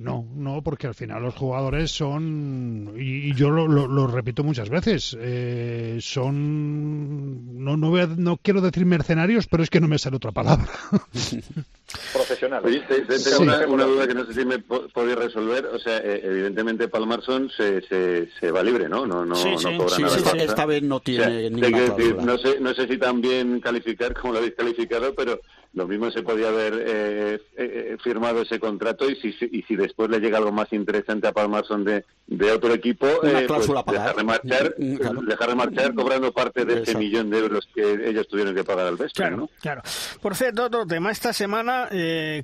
No, 0.02 0.26
no, 0.36 0.64
porque 0.64 0.88
al 0.88 0.96
final 0.96 1.22
los 1.22 1.36
jugadores 1.36 1.92
son, 1.92 2.94
y, 2.98 3.36
yo 3.36 3.52
lo, 3.52 4.08
repito 4.08 4.44
muchas 4.44 4.70
veces, 4.70 5.16
eh, 5.20 6.00
son, 6.02 7.64
no, 7.64 7.78
no, 7.78 8.08
no 8.08 8.38
quiero 8.38 8.62
decir 8.62 8.86
mercenarios, 8.86 9.48
pero 9.48 9.62
es 9.62 9.70
que 9.70 9.80
no 9.80 9.88
me 9.88 10.00
sale 10.00 10.16
otra 10.16 10.32
palabra. 10.32 10.68
Profesionales. 12.14 12.84
tengo 12.88 13.74
una, 13.74 13.84
duda 13.86 14.08
que 14.08 14.14
no 14.14 14.26
sé 14.26 14.34
si 14.34 14.46
me 14.46 14.60
podéis 14.60 15.18
resolver. 15.18 15.66
O 15.68 15.78
sea, 15.78 15.98
eh, 15.98 16.22
evidentemente 16.24 16.88
Palmarson 16.88 17.50
se, 17.50 17.82
se, 17.82 18.30
se 18.40 18.52
va 18.52 18.64
libre, 18.64 18.88
¿no? 18.88 19.06
No, 19.06 19.26
no, 19.26 19.36
no 19.36 19.78
cobra 19.78 19.98
nada. 20.00 20.18
esta 20.38 20.66
vez 20.66 20.82
no 20.84 21.00
tiene 21.02 21.50
ninguna 21.50 21.96
no 22.24 22.38
sé, 22.38 22.60
no 22.60 22.74
sé 22.74 22.88
si 22.88 22.98
también 22.98 23.60
calificar 23.60 24.14
como 24.14 24.34
lo 24.34 24.40
habéis 24.40 24.56
calificado, 24.56 25.14
pero 25.14 25.42
lo 25.74 25.88
mismo 25.88 26.12
se 26.12 26.22
podía 26.22 26.50
haber 26.50 26.74
eh, 26.74 27.34
eh, 27.36 27.40
eh, 27.56 27.98
firmado 28.04 28.42
ese 28.42 28.60
contrato 28.60 29.10
y 29.10 29.16
si, 29.16 29.34
y 29.52 29.62
si 29.64 29.76
después 29.78 30.10
le 30.10 30.20
llega 30.20 30.38
algo 30.38 30.52
más 30.52 30.72
interesante 30.74 31.28
a 31.28 31.32
Palmarson 31.32 31.86
de, 31.86 32.04
de 32.28 32.52
otro 32.52 32.74
equipo, 32.74 33.08
eh, 33.24 33.46
pues 33.48 33.68
dejar, 33.68 34.16
de 34.16 34.24
marchar, 34.24 34.76
dejar 34.76 35.50
de 35.50 35.56
marchar 35.56 35.94
cobrando 35.94 36.34
parte 36.34 36.66
de 36.66 36.82
ese 36.82 36.98
millón 36.98 37.30
de 37.30 37.40
euros 37.40 37.70
que 37.74 38.10
ellos 38.10 38.28
tuvieron 38.28 38.54
que 38.54 38.66
pagar 38.66 38.88
al 38.88 38.98
Vespa. 38.98 39.16
Claro, 39.16 39.38
¿no? 39.38 39.50
claro. 39.62 39.82
Por 40.22 40.36
cierto, 40.36 40.66
otro 40.66 40.86
tema. 40.86 41.10
Esta 41.12 41.32
semana, 41.32 41.90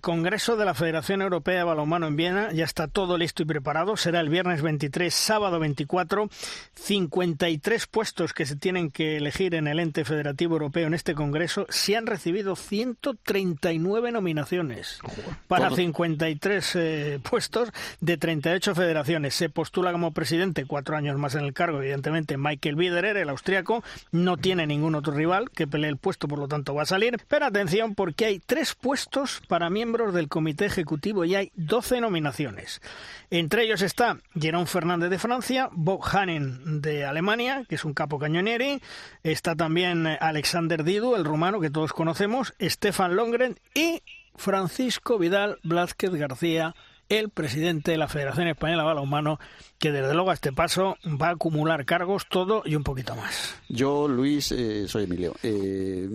Congreso 0.02 0.56
de 0.56 0.66
la 0.66 0.74
Federación 0.74 1.22
Europea 1.22 1.60
de 1.60 1.64
Balonmano 1.64 2.08
en 2.08 2.16
Viena, 2.16 2.52
ya 2.54 2.64
está 2.64 2.88
todo 2.88 3.18
listo 3.18 3.44
y 3.44 3.46
preparado. 3.46 3.98
Será 3.98 4.22
el 4.22 4.30
viernes 4.30 4.62
23, 4.62 5.14
sábado 5.14 5.60
24. 5.60 6.30
53 6.74 7.88
puestos 7.88 8.34
que 8.34 8.46
se 8.46 8.56
tienen 8.56 8.92
que 8.92 9.18
elegir 9.18 9.56
en 9.56 9.68
el 9.68 9.80
ente 9.80 10.06
federativo 10.06 10.54
europeo 10.54 10.88
en 10.88 10.94
este 10.94 11.14
Congreso. 11.14 11.66
Se 11.70 11.96
han 11.96 12.08
recibido 12.08 12.56
100 12.56 12.96
39 13.24 14.12
nominaciones 14.12 15.00
para 15.48 15.70
53 15.72 16.76
eh, 16.76 17.20
puestos 17.22 17.70
de 18.00 18.18
38 18.18 18.76
federaciones. 18.76 19.36
Se 19.36 19.50
postula 19.50 19.92
como 19.92 20.12
presidente 20.12 20.66
cuatro 20.66 20.96
años 20.96 21.18
más 21.18 21.36
en 21.36 21.44
el 21.44 21.54
cargo, 21.54 21.80
evidentemente, 21.82 22.38
Michael 22.38 22.76
Biederer, 22.76 23.18
el 23.18 23.30
austriaco. 23.30 23.84
No 24.12 24.38
tiene 24.38 24.68
ningún 24.68 24.96
otro 24.96 25.14
rival 25.14 25.50
que 25.52 25.68
pelee 25.68 25.90
el 25.90 25.98
puesto, 25.98 26.28
por 26.28 26.40
lo 26.40 26.48
tanto 26.48 26.74
va 26.74 26.84
a 26.84 26.86
salir. 26.86 27.20
Pero 27.28 27.46
atención, 27.46 27.96
porque 27.96 28.26
hay 28.26 28.40
tres 28.40 28.76
puestos 28.76 29.42
para 29.48 29.70
miembros 29.70 30.14
del 30.14 30.28
comité 30.28 30.66
ejecutivo 30.66 31.26
y 31.26 31.36
hay 31.36 31.52
12 31.56 32.02
nominaciones. 32.02 32.82
Entre 33.30 33.64
ellos 33.64 33.82
está 33.82 34.18
Jerón 34.40 34.68
Fernández 34.68 35.10
de 35.10 35.20
Francia, 35.20 35.70
Bob 35.74 36.02
Hanen 36.04 36.82
de 36.82 37.06
Alemania, 37.06 37.66
que 37.68 37.76
es 37.76 37.86
un 37.86 37.94
capo 37.94 38.20
cañonieri, 38.20 38.82
está 39.24 39.56
también 39.56 40.08
Alexander 40.08 40.84
Didu, 40.84 41.16
el 41.16 41.26
rumano 41.26 41.60
que 41.60 41.70
todos 41.70 41.94
conocemos, 41.94 42.54
Stefan 42.62 43.07
Longren 43.14 43.60
y 43.74 44.02
Francisco 44.36 45.18
Vidal 45.18 45.58
Blázquez 45.64 46.12
García, 46.12 46.76
el 47.10 47.30
presidente 47.30 47.92
de 47.92 47.98
la 47.98 48.08
Federación 48.08 48.48
Española 48.48 48.84
de 48.84 48.88
Balonmano, 48.88 49.40
que 49.80 49.92
desde 49.92 50.14
luego 50.14 50.32
a 50.32 50.34
este 50.34 50.52
paso 50.52 50.98
va 51.06 51.30
a 51.30 51.32
acumular 51.32 51.86
cargos 51.86 52.28
todo 52.30 52.64
y 52.66 52.76
un 52.76 52.84
poquito 52.84 53.16
más. 53.16 53.56
Yo, 53.70 54.08
Luis, 54.08 54.52
eh, 54.52 54.88
soy 54.88 55.06
Emilio. 55.06 55.36
Eh, 55.42 56.08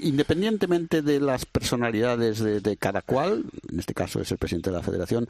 independientemente 0.00 1.02
de 1.02 1.20
las 1.20 1.44
personalidades 1.44 2.38
de, 2.38 2.76
cada 2.76 3.02
cual, 3.02 3.44
en 3.70 3.78
este 3.78 3.94
caso 3.94 4.20
es 4.20 4.30
el 4.30 4.38
presidente 4.38 4.70
de 4.70 4.76
la 4.76 4.82
Federación, 4.82 5.28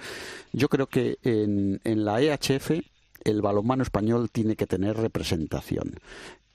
yo 0.53 0.69
creo 0.69 0.87
que 0.87 1.19
en, 1.23 1.81
en 1.85 2.05
la 2.05 2.21
EHF 2.21 2.71
el 3.27 3.43
balonmano 3.43 3.83
español 3.83 4.31
tiene 4.31 4.57
que 4.57 4.67
tener 4.67 4.97
representación. 4.97 5.95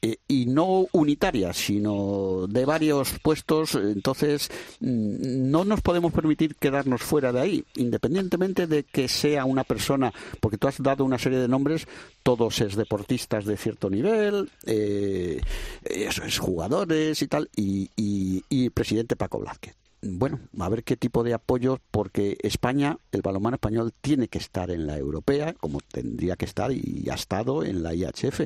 Eh, 0.04 0.18
y 0.28 0.48
no 0.48 0.88
unitaria, 0.94 1.54
sino 1.54 2.48
de 2.48 2.66
varios 2.66 3.20
puestos, 3.22 3.76
entonces 3.76 4.50
mm, 4.80 5.52
no 5.52 5.64
nos 5.64 5.82
podemos 5.82 6.12
permitir 6.12 6.56
quedarnos 6.56 7.04
fuera 7.04 7.32
de 7.32 7.40
ahí, 7.40 7.66
independientemente 7.76 8.66
de 8.66 8.84
que 8.84 9.08
sea 9.08 9.46
una 9.46 9.64
persona, 9.64 10.12
porque 10.40 10.58
tú 10.58 10.68
has 10.68 10.82
dado 10.82 11.06
una 11.06 11.20
serie 11.20 11.38
de 11.38 11.48
nombres, 11.48 11.88
todos 12.24 12.62
es 12.62 12.76
deportistas 12.76 13.46
de 13.46 13.58
cierto 13.58 13.92
nivel, 13.92 14.50
eh, 14.66 15.40
eso 15.84 16.24
es 16.24 16.40
jugadores 16.40 17.22
y 17.22 17.28
tal, 17.28 17.52
y, 17.56 17.92
y, 17.96 18.70
presidente 18.72 19.16
Paco 19.16 19.38
Blázquez 19.40 19.81
bueno, 20.02 20.40
a 20.60 20.70
ver 20.70 20.84
qué 20.84 20.98
tipo 20.98 21.24
de 21.24 21.34
apoyo, 21.34 21.80
porque 21.92 22.38
España, 22.42 22.98
el 23.12 23.22
balonmano 23.22 23.56
español, 23.56 23.94
tiene 24.02 24.28
que 24.28 24.40
estar 24.40 24.72
en 24.72 24.88
la 24.88 24.98
europea, 24.98 25.54
como 25.54 25.80
tendría 25.80 26.36
que 26.36 26.46
estar 26.46 26.72
y 26.72 27.08
ha 27.10 27.16
estado 27.16 27.64
en 27.64 27.84
la 27.84 27.94
IHF 27.94 28.42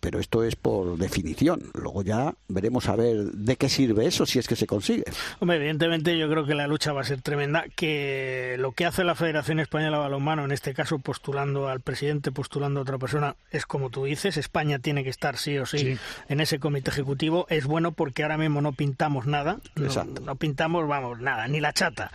pero 0.00 0.20
esto 0.20 0.44
es 0.44 0.56
por 0.56 0.96
definición. 0.98 1.62
Luego 1.74 2.02
ya 2.02 2.34
veremos 2.48 2.88
a 2.88 2.96
ver 2.96 3.16
de 3.32 3.56
qué 3.56 3.68
sirve 3.68 4.06
eso 4.06 4.26
si 4.26 4.38
es 4.38 4.48
que 4.48 4.56
se 4.56 4.66
consigue. 4.66 5.04
Hombre, 5.40 5.56
evidentemente 5.56 6.16
yo 6.18 6.28
creo 6.28 6.46
que 6.46 6.54
la 6.54 6.66
lucha 6.66 6.92
va 6.92 7.02
a 7.02 7.04
ser 7.04 7.22
tremenda, 7.22 7.64
que 7.74 8.56
lo 8.58 8.72
que 8.72 8.86
hace 8.86 9.04
la 9.04 9.14
Federación 9.14 9.60
Española 9.60 9.96
de 9.96 10.02
Balonmano, 10.02 10.44
en 10.44 10.52
este 10.52 10.74
caso 10.74 10.98
postulando 10.98 11.68
al 11.68 11.80
presidente, 11.80 12.32
postulando 12.32 12.80
a 12.80 12.82
otra 12.82 12.98
persona, 12.98 13.36
es 13.50 13.66
como 13.66 13.90
tú 13.90 14.04
dices, 14.04 14.36
España 14.36 14.78
tiene 14.78 15.04
que 15.04 15.10
estar 15.10 15.36
sí 15.36 15.58
o 15.58 15.66
sí, 15.66 15.96
en 16.28 16.40
ese 16.40 16.58
comité 16.58 16.90
ejecutivo. 16.90 17.46
Es 17.48 17.66
bueno 17.66 17.92
porque 17.92 18.22
ahora 18.22 18.38
mismo 18.38 18.60
no 18.60 18.72
pintamos 18.72 19.26
nada, 19.26 19.58
no, 19.74 20.04
no, 20.22 20.36
pintamos, 20.36 20.86
vamos, 20.88 21.20
nada, 21.20 21.48
ni 21.48 21.60
la 21.60 21.72
chata, 21.72 22.10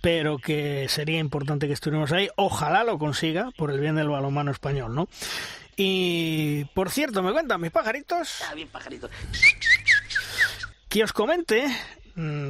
pero 0.00 0.38
que 0.38 0.86
sería 0.88 1.18
importante 1.18 1.66
que 1.66 1.72
estuviéramos 1.72 2.12
ahí. 2.12 2.28
Ojalá 2.36 2.84
lo 2.84 2.98
consiga 2.98 3.50
por 3.56 3.70
el 3.70 3.80
bien 3.80 3.96
del 3.96 4.08
balonmano 4.08 4.50
español, 4.50 4.94
¿no? 4.94 5.08
Y 5.76 6.64
por 6.74 6.90
cierto, 6.90 7.22
me 7.22 7.32
cuentan 7.32 7.60
mis 7.60 7.70
pajaritos. 7.70 8.42
Ah, 8.48 8.54
bien 8.54 8.68
pajaritos. 8.68 9.10
Que 10.88 11.04
os 11.04 11.12
comente 11.12 11.66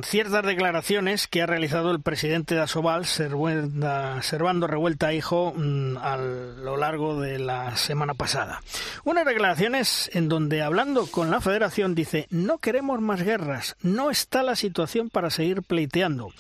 ciertas 0.03 0.45
declaraciones 0.45 1.27
que 1.27 1.43
ha 1.43 1.47
realizado 1.47 1.91
el 1.91 2.01
presidente 2.01 2.55
de 2.55 2.61
Asobal, 2.61 3.05
Servando 3.05 4.67
Revuelta 4.67 5.13
Hijo, 5.13 5.53
mm, 5.57 5.97
a 5.97 6.17
lo 6.17 6.77
largo 6.77 7.21
de 7.21 7.39
la 7.39 7.77
semana 7.77 8.15
pasada. 8.15 8.63
Unas 9.05 9.25
declaraciones 9.27 10.11
en 10.15 10.29
donde, 10.29 10.63
hablando 10.63 11.07
con 11.07 11.31
la 11.31 11.41
federación, 11.41 11.95
dice, 11.95 12.27
no 12.31 12.59
queremos 12.59 13.01
más 13.01 13.23
guerras, 13.23 13.77
no 13.83 14.11
está 14.11 14.43
la 14.43 14.57
situación 14.57 15.11
para 15.11 15.31
seguir 15.31 15.63
pleiteando 15.63 16.31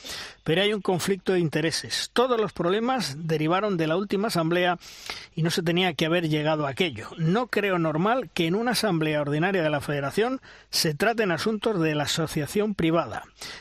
pero 0.46 0.62
hay 0.62 0.72
un 0.72 0.80
conflicto 0.80 1.32
de 1.32 1.40
intereses. 1.40 2.10
Todos 2.12 2.40
los 2.40 2.52
problemas 2.52 3.16
derivaron 3.26 3.76
de 3.76 3.88
la 3.88 3.96
última 3.96 4.28
asamblea 4.28 4.78
y 5.34 5.42
no 5.42 5.50
se 5.50 5.64
tenía 5.64 5.94
que 5.94 6.06
haber 6.06 6.28
llegado 6.28 6.66
a 6.66 6.70
aquello. 6.70 7.08
No 7.18 7.48
creo 7.48 7.80
normal 7.80 8.30
que 8.32 8.46
en 8.46 8.54
una 8.54 8.70
asamblea 8.70 9.20
ordinaria 9.20 9.64
de 9.64 9.70
la 9.70 9.80
Federación 9.80 10.40
se 10.70 10.94
traten 10.94 11.32
asuntos 11.32 11.80
de 11.80 11.96
la 11.96 12.04
asociación 12.04 12.76
privada. 12.76 13.15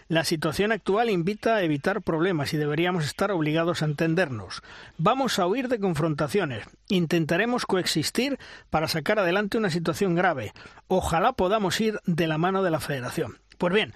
La 0.08 0.24
situación 0.24 0.72
actual 0.72 1.10
invita 1.10 1.56
a 1.56 1.64
evitar 1.64 2.02
problemas 2.02 2.54
y 2.54 2.58
deberíamos 2.58 3.06
estar 3.06 3.32
obligados 3.32 3.82
a 3.82 3.86
entendernos. 3.86 4.62
Vamos 4.98 5.40
a 5.40 5.48
huir 5.48 5.68
de 5.68 5.80
confrontaciones. 5.80 6.66
Intentaremos 6.90 7.66
coexistir 7.66 8.38
para 8.70 8.88
sacar 8.88 9.20
adelante 9.20 9.58
una 9.58 9.70
situación 9.70 10.16
grave. 10.16 10.54
Ojalá 10.88 11.34
podamos 11.34 11.80
ir 11.82 12.00
de 12.06 12.28
la 12.28 12.38
mano 12.38 12.64
de 12.64 12.72
la 12.72 12.80
Federación. 12.80 13.40
Pues 13.58 13.74
bien, 13.74 13.94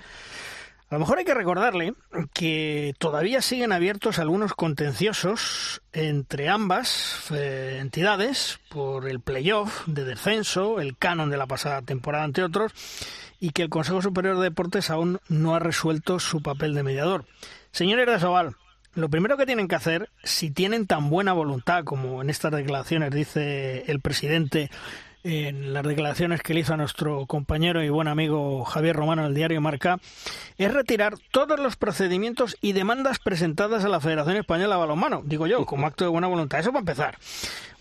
a 0.89 0.95
lo 0.95 0.99
mejor 0.99 1.19
hay 1.19 1.25
que 1.25 1.35
recordarle 1.35 1.93
que 2.33 2.95
todavía 2.97 3.41
siguen 3.41 3.71
abiertos 3.71 4.17
algunos 4.17 4.53
contenciosos 4.53 5.81
entre 5.93 6.49
ambas 6.49 7.29
eh, 7.31 7.77
entidades 7.79 8.59
por 8.69 9.07
el 9.07 9.19
playoff 9.19 9.85
de 9.85 10.03
descenso, 10.03 10.79
el 10.79 10.97
canon 10.97 11.29
de 11.29 11.37
la 11.37 11.45
pasada 11.45 11.83
temporada, 11.83 12.25
entre 12.25 12.43
otros, 12.43 12.71
y 13.39 13.51
que 13.51 13.61
el 13.61 13.69
Consejo 13.69 14.01
Superior 14.01 14.37
de 14.37 14.43
Deportes 14.43 14.89
aún 14.89 15.19
no 15.27 15.53
ha 15.53 15.59
resuelto 15.59 16.19
su 16.19 16.41
papel 16.41 16.73
de 16.73 16.83
mediador. 16.83 17.25
Señores 17.71 18.07
de 18.07 18.53
lo 18.95 19.09
primero 19.09 19.37
que 19.37 19.45
tienen 19.45 19.67
que 19.67 19.75
hacer, 19.75 20.09
si 20.23 20.49
tienen 20.49 20.87
tan 20.87 21.11
buena 21.11 21.33
voluntad 21.33 21.83
como 21.83 22.23
en 22.23 22.31
estas 22.31 22.51
declaraciones 22.51 23.11
dice 23.11 23.83
el 23.87 24.01
presidente, 24.01 24.71
en 25.23 25.73
las 25.73 25.83
declaraciones 25.83 26.41
que 26.41 26.53
le 26.53 26.61
hizo 26.61 26.73
a 26.73 26.77
nuestro 26.77 27.25
compañero 27.25 27.83
y 27.83 27.89
buen 27.89 28.07
amigo 28.07 28.63
Javier 28.65 28.95
Romano 28.95 29.23
del 29.23 29.35
diario 29.35 29.61
Marca, 29.61 29.99
es 30.57 30.73
retirar 30.73 31.15
todos 31.31 31.59
los 31.59 31.75
procedimientos 31.75 32.57
y 32.61 32.73
demandas 32.73 33.19
presentadas 33.19 33.83
a 33.83 33.89
la 33.89 33.99
Federación 33.99 34.37
Española 34.37 34.75
de 34.75 34.79
Balonmano, 34.79 35.21
digo 35.25 35.47
yo, 35.47 35.65
como 35.65 35.87
acto 35.87 36.03
de 36.05 36.09
buena 36.09 36.27
voluntad. 36.27 36.59
Eso 36.59 36.71
para 36.71 36.79
empezar. 36.79 37.17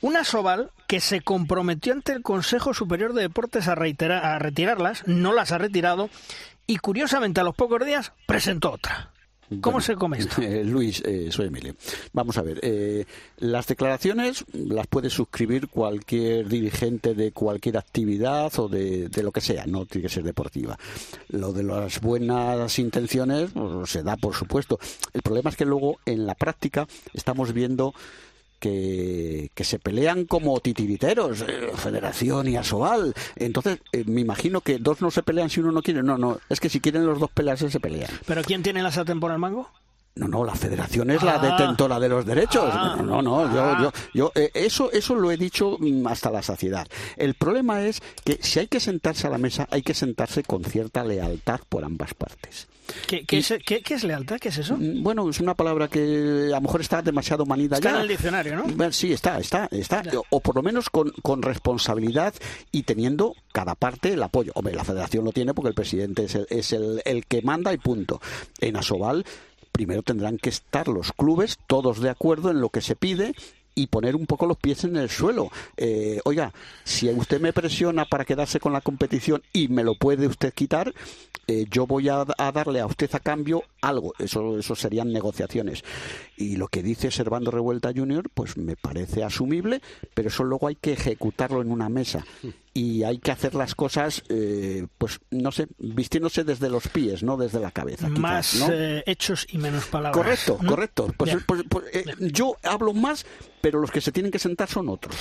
Una 0.01 0.25
Soval 0.25 0.71
que 0.87 1.01
se 1.01 1.21
comprometió 1.21 1.93
ante 1.93 2.13
el 2.13 2.23
Consejo 2.23 2.75
Superior 2.75 3.13
de 3.13 3.23
Deportes 3.23 3.69
a, 3.69 3.73
a 3.73 4.39
retirarlas, 4.39 5.07
no 5.07 5.33
las 5.33 5.53
ha 5.53 5.59
retirado 5.59 6.11
y 6.67 6.79
curiosamente 6.79 7.41
a 7.41 7.45
los 7.45 7.55
pocos 7.55 7.85
días 7.85 8.13
presentó 8.27 8.73
otra. 8.73 9.11
¿Cómo 9.61 9.81
se 9.81 9.97
come 9.97 10.19
esto? 10.19 10.43
Eh, 10.49 10.65
Luis, 10.65 11.03
eh, 11.05 11.29
soy 11.31 11.47
Emilio. 11.47 11.75
Vamos 12.13 12.39
a 12.39 12.43
ver. 12.43 12.61
Eh, 12.63 13.05
las 13.39 13.67
declaraciones 13.67 14.45
las 14.53 14.87
puede 14.87 15.11
suscribir 15.11 15.69
cualquier 15.69 16.49
dirigente 16.49 17.15
de 17.15 17.33
cualquier 17.33 17.77
actividad 17.77 18.53
o 18.59 18.69
de, 18.69 19.11
lo 19.23 19.33
que 19.33 19.41
sea, 19.41 19.67
no 19.67 19.85
tiene 19.85 20.09
que 20.09 20.15
ser 20.15 20.23
deportiva. 20.23 20.79
Lo 21.29 21.53
de 21.53 21.65
las 21.65 22.01
buenas 22.01 22.79
intenciones 22.79 23.51
pues, 23.53 23.91
se 23.91 24.03
da, 24.03 24.17
por 24.17 24.35
supuesto. 24.35 24.79
El 25.13 25.23
problema 25.23 25.51
es 25.51 25.57
que 25.57 25.67
luego 25.67 25.99
en 26.07 26.25
la 26.25 26.35
práctica 26.35 26.87
estamos 27.13 27.53
viendo 27.53 27.95
que, 28.59 29.51
se 29.57 29.79
pelean 29.79 30.25
como 30.25 30.59
titiriteros, 30.61 31.43
eh, 31.43 31.71
Federación 31.77 32.49
y 32.49 32.57
Asobal. 32.57 33.15
Entonces, 33.37 33.81
eh, 33.93 34.05
me 34.07 34.21
imagino 34.21 34.61
que 34.61 34.79
dos 34.79 35.01
no 35.01 35.11
se 35.11 35.23
pelean 35.23 35.51
si 35.51 35.61
uno 35.61 35.73
no 35.73 35.83
quiere. 35.83 36.03
No, 36.03 36.19
no, 36.19 36.39
es 36.49 36.61
que 36.61 36.69
si 36.69 36.81
quieren 36.81 37.07
los 37.07 37.19
dos 37.19 37.31
pelearse, 37.31 37.71
se 37.71 37.81
pelean. 37.81 38.11
¿Pero 38.27 38.43
quién 38.43 38.63
tiene 38.63 38.83
la 38.83 38.93
sartén 38.93 39.21
por 39.21 39.33
el 39.33 39.39
mango? 39.39 39.71
No, 40.19 40.27
no, 40.27 40.45
la 40.45 40.55
federación 40.55 41.11
es 41.11 41.23
la 41.23 41.37
ah. 41.37 41.39
detentora 41.39 42.01
de 42.01 42.09
los 42.09 42.27
derechos. 42.27 42.69
Ah. 42.73 42.97
no, 43.01 43.23
no, 43.23 43.55
yo, 43.55 43.83
yo, 43.83 43.93
yo 44.13 44.33
eh, 44.35 44.51
eso, 44.53 44.91
eso 44.91 45.15
lo 45.15 45.31
he 45.31 45.37
dicho 45.37 45.77
mm, 45.79 46.07
hasta 46.09 46.31
la 46.31 46.43
saciedad. 46.43 46.89
El 47.17 47.35
problema 47.35 47.83
es 47.83 48.03
que 48.25 48.39
si 48.43 48.59
hay 48.59 48.67
que 48.67 48.81
sentarse 48.81 49.29
a 49.29 49.31
la 49.31 49.39
mesa, 49.39 49.69
hay 49.71 49.83
que 49.83 49.95
sentarse 49.95 50.43
con 50.43 50.65
cierta 50.65 51.05
lealtad 51.05 51.61
por 51.69 51.85
ambas 51.85 52.15
partes. 52.15 52.67
¿Qué, 53.07 53.25
es, 53.31 54.05
lealtad? 54.05 54.39
¿Qué 54.39 54.49
es 54.49 54.59
eso? 54.59 54.77
Mm, 54.77 55.03
bueno, 55.03 55.29
es 55.29 55.41
una 55.41 55.55
palabra 55.55 55.89
que 55.89 56.49
a 56.49 56.57
lo 56.57 56.61
mejor 56.61 56.81
está 56.81 57.03
demasiado 57.03 57.47
manida 57.47 57.79
ya. 57.79 57.91
Está 57.91 57.91
en 57.97 58.03
el 58.03 58.09
diccionario, 58.09 58.57
¿no? 58.57 58.93
Sí, 58.93 59.13
está, 59.13 59.39
está, 59.39 59.69
está. 59.71 60.03
O 60.31 60.41
por 60.41 60.57
lo 60.57 60.63
menos 60.63 60.91
con, 60.91 61.11
con, 61.23 61.43
responsabilidad 61.43 62.35
y 62.73 62.83
teniendo 62.83 63.35
cada 63.53 63.75
parte 63.75 64.13
el 64.13 64.23
apoyo. 64.23 64.53
Hombre, 64.55 64.75
la 64.75 64.85
federación 64.85 65.25
lo 65.25 65.33
tiene 65.33 65.55
porque 65.55 65.69
el 65.69 65.75
presidente 65.75 66.25
es 66.25 66.35
el, 66.35 66.47
es 66.51 66.73
el, 66.73 67.03
el 67.05 67.27
que 67.27 67.43
manda 67.43 67.73
y 67.73 67.79
punto. 67.79 68.21
En 68.61 68.77
Asobal 68.77 69.25
primero 69.79 70.03
tendrán 70.03 70.39
que 70.39 70.49
estar 70.49 70.89
los 70.89 71.13
clubes 71.13 71.59
todos 71.69 72.01
de 72.01 72.11
acuerdo 72.11 72.51
en 72.51 72.61
lo 72.61 72.71
que 72.71 72.81
se 72.81 72.97
pide 72.97 73.35
y 73.79 73.87
poner 73.87 74.17
un 74.17 74.27
poco 74.27 74.47
los 74.47 74.57
pies 74.57 74.83
en 74.83 74.97
el 74.97 75.09
suelo. 75.09 75.51
Eh, 75.77 76.21
oiga, 76.25 76.53
si 76.83 77.09
usted 77.11 77.41
me 77.41 77.53
presiona 77.53 78.07
para 78.07 78.25
quedarse 78.25 78.59
con 78.59 78.73
la 78.73 78.81
competición 78.81 79.41
y 79.53 79.69
me 79.69 79.85
lo 79.85 79.95
puede 79.95 80.27
usted 80.27 80.53
quitar, 80.53 80.93
eh, 81.47 81.65
yo 81.71 81.87
voy 81.87 82.09
a, 82.09 82.25
darle 82.25 82.81
a 82.81 82.87
usted 82.87 83.09
a 83.15 83.21
cambio 83.21 83.63
algo. 83.81 84.15
Eso, 84.19 84.59
eso 84.59 84.75
serían 84.75 85.13
negociaciones. 85.13 85.85
Y 86.37 86.57
lo 86.57 86.67
que 86.67 86.83
dice 86.83 87.13
Servando 87.13 87.53
Revuelta 87.53 87.93
Junior, 87.95 88.29
pues 88.35 88.57
me 88.57 88.75
parece 88.75 89.23
asumible, 89.23 89.81
pero 90.13 90.29
eso 90.29 90.43
luego 90.43 90.67
hay 90.67 90.75
que 90.75 90.95
ejecutarlo 90.95 91.63
en 91.63 91.71
una 91.71 91.89
mesa. 91.89 92.27
Y 92.79 93.05
hay 93.05 93.19
que 93.19 93.31
hacer 93.31 93.55
las 93.55 93.75
cosas, 93.75 94.23
eh, 94.29 94.87
pues 94.99 95.21
no 95.31 95.53
sé, 95.53 95.69
vistiéndose 95.79 96.45
desde 96.45 96.69
los 96.69 96.89
pies, 96.89 97.23
no 97.23 97.37
desde 97.37 97.61
la 97.61 97.71
cabeza. 97.71 98.09
Más 98.09 98.63
hechos 99.07 99.47
y 99.51 99.59
menos 99.59 99.87
palabras. 99.87 100.15
Correcto, 100.15 100.59
correcto. 100.67 101.15
Pues, 101.17 101.37
pues, 101.47 101.63
pues 101.69 101.85
yo 102.33 102.57
hablo 102.63 102.93
más 102.93 103.25
pero 103.61 103.81
los 103.81 103.91
que 103.91 104.01
se 104.01 104.13
tienen 104.13 104.33
que 104.33 104.39
sentar 104.39 104.69
son 104.69 104.89
otros. 104.89 105.17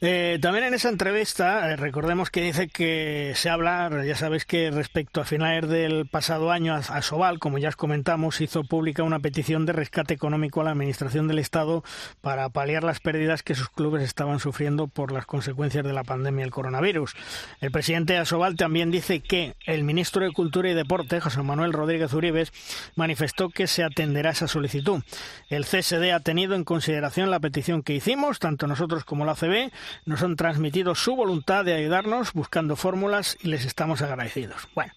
Eh, 0.00 0.38
también 0.40 0.64
en 0.64 0.74
esa 0.74 0.90
entrevista, 0.90 1.72
eh, 1.72 1.76
recordemos 1.76 2.30
que 2.30 2.40
dice 2.40 2.68
que 2.68 3.32
se 3.34 3.50
habla, 3.50 3.90
ya 4.04 4.14
sabéis 4.14 4.44
que 4.44 4.70
respecto 4.70 5.20
a 5.20 5.24
finales 5.24 5.68
del 5.68 6.06
pasado 6.06 6.52
año, 6.52 6.76
a, 6.76 7.34
como 7.40 7.58
ya 7.58 7.70
os 7.70 7.74
comentamos, 7.74 8.40
hizo 8.40 8.62
pública 8.62 9.02
una 9.02 9.18
petición 9.18 9.66
de 9.66 9.72
rescate 9.72 10.14
económico 10.14 10.60
a 10.60 10.64
la 10.64 10.70
Administración 10.70 11.26
del 11.26 11.40
Estado 11.40 11.82
para 12.20 12.48
paliar 12.50 12.84
las 12.84 13.00
pérdidas 13.00 13.42
que 13.42 13.56
sus 13.56 13.70
clubes 13.70 14.04
estaban 14.04 14.38
sufriendo 14.38 14.86
por 14.86 15.10
las 15.10 15.26
consecuencias 15.26 15.84
de 15.84 15.92
la 15.92 16.04
pandemia 16.04 16.44
del 16.44 16.52
coronavirus. 16.52 17.16
El 17.60 17.72
presidente 17.72 18.12
de 18.12 18.20
Asobal 18.20 18.54
también 18.54 18.92
dice 18.92 19.18
que 19.18 19.56
el 19.66 19.82
ministro 19.82 20.24
de 20.24 20.30
Cultura 20.30 20.70
y 20.70 20.74
Deporte, 20.74 21.20
José 21.20 21.42
Manuel 21.42 21.72
Rodríguez 21.72 22.12
Uribes, 22.12 22.52
manifestó 22.94 23.48
que 23.48 23.66
se 23.66 23.82
atenderá 23.82 24.30
esa 24.30 24.46
solicitud. 24.46 25.02
El 25.48 25.64
CSD 25.64 26.12
ha 26.12 26.20
tenido 26.20 26.54
en 26.54 26.62
consideración 26.62 27.32
la 27.32 27.40
petición 27.40 27.82
que 27.82 27.94
hicimos, 27.94 28.38
tanto 28.38 28.68
nosotros 28.68 29.04
como 29.04 29.24
la 29.24 29.32
ACB, 29.32 29.72
nos 30.04 30.22
han 30.22 30.36
transmitido 30.36 30.94
su 30.94 31.16
voluntad 31.16 31.64
de 31.64 31.74
ayudarnos 31.74 32.32
buscando 32.32 32.76
fórmulas 32.76 33.36
y 33.42 33.48
les 33.48 33.64
estamos 33.64 34.02
agradecidos. 34.02 34.68
Bueno, 34.74 34.92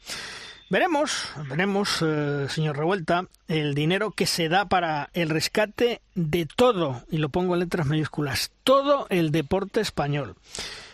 veremos, 0.70 1.30
veremos, 1.50 2.02
eh, 2.02 2.48
señor 2.50 2.78
Revuelta, 2.78 3.26
el 3.48 3.76
dinero 3.76 4.12
que 4.12 4.26
se 4.26 4.50
da 4.50 4.66
para 4.66 5.10
el 5.14 5.30
rescate 5.30 6.02
de 6.16 6.46
todo, 6.46 7.04
y 7.10 7.18
lo 7.18 7.30
pongo 7.30 7.54
en 7.54 7.62
letras 7.62 7.88
mayúsculas, 7.88 8.52
todo 8.64 9.08
el 9.10 9.32
deporte 9.32 9.82
español. 9.82 10.36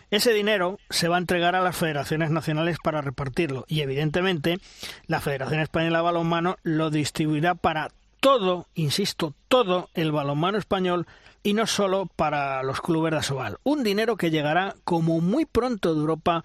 Ese 0.09 0.33
dinero 0.33 0.79
se 0.89 1.09
va 1.09 1.17
a 1.17 1.19
entregar 1.19 1.55
a 1.55 1.61
las 1.61 1.75
federaciones 1.75 2.31
nacionales 2.31 2.77
para 2.81 3.01
repartirlo 3.01 3.65
y 3.67 3.81
evidentemente 3.81 4.59
la 5.05 5.19
Federación 5.19 5.59
Española 5.59 5.97
de 5.97 6.03
Balonmano 6.03 6.55
lo 6.63 6.89
distribuirá 6.89 7.55
para 7.55 7.91
todo, 8.21 8.67
insisto, 8.73 9.33
todo 9.49 9.89
el 9.93 10.13
balonmano 10.13 10.57
español 10.57 11.07
y 11.47 11.53
no 11.53 11.65
solo 11.65 12.07
para 12.13 12.61
los 12.61 12.81
clubes 12.81 13.13
de 13.13 13.19
Asobal. 13.19 13.57
Un 13.63 13.81
dinero 13.81 14.17
que 14.17 14.31
llegará 14.31 14.75
como 14.83 15.21
muy 15.21 15.45
pronto 15.45 15.93
de 15.93 16.01
Europa 16.01 16.43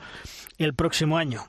el 0.58 0.74
próximo 0.74 1.18
año. 1.18 1.48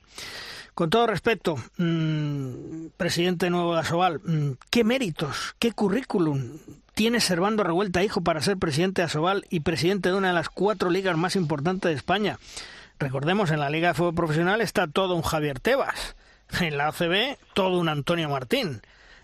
Con 0.74 0.90
todo 0.90 1.06
respeto, 1.06 1.58
mm, 1.78 2.88
presidente 2.98 3.52
nuevo 3.52 3.76
de 3.76 3.82
Asobal, 3.82 4.22
mm, 4.26 4.54
¿qué 4.72 4.84
méritos, 4.84 5.56
qué 5.60 5.72
currículum 5.72 6.58
tiene 6.96 7.20
Servando 7.20 7.64
Revuelta 7.64 8.04
Hijo 8.04 8.22
para 8.22 8.42
ser 8.42 8.58
presidente 8.58 9.04
de 9.04 9.06
Asobal 9.06 9.46
y 9.52 9.60
presidente 9.60 10.10
de 10.10 10.16
una 10.16 10.30
de 10.30 10.34
las 10.34 10.50
cuatro 10.50 10.90
ligas 10.90 11.16
más 11.16 11.36
importantes 11.36 11.92
de 11.92 11.96
España? 11.96 12.40
Recordemos, 12.98 13.52
en 13.52 13.60
la 13.60 13.70
Liga 13.70 13.90
de 13.90 13.94
Fútbol 13.94 14.16
Profesional 14.16 14.62
está 14.62 14.88
todo 14.88 15.14
un 15.14 15.22
Javier 15.22 15.60
Tebas, 15.60 16.16
en 16.60 16.76
la 16.76 16.88
ACB 16.88 17.38
todo 17.54 17.78
un 17.78 17.88
Antonio 17.88 18.30
Martín, 18.30 18.82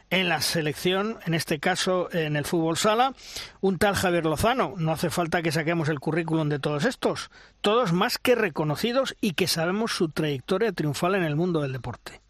en 0.10 0.30
la 0.30 0.42
selección, 0.42 1.20
en 1.26 1.34
este 1.34 1.60
caso 1.60 2.10
en 2.12 2.36
el 2.36 2.46
fútbol 2.46 2.78
sala, 2.78 3.14
un 3.62 3.78
tal 3.78 3.96
Javier 3.96 4.26
Lozano. 4.26 4.74
No 4.78 4.92
hace 4.92 5.10
falta 5.10 5.42
que 5.42 5.52
saquemos 5.52 5.90
el 5.90 6.00
currículum 6.00 6.50
de 6.50 6.60
todos 6.60 6.86
estos, 6.86 7.30
todos 7.62 7.94
más 7.94 8.18
que 8.18 8.36
reconocidos 8.36 9.16
y 9.22 9.34
que 9.34 9.48
sabemos 9.48 9.92
su 9.92 10.10
trayectoria 10.10 10.72
triunfal 10.72 11.16
en 11.16 11.24
el 11.24 11.36
mundo 11.36 11.62
del 11.62 11.74
deporte. 11.74 12.22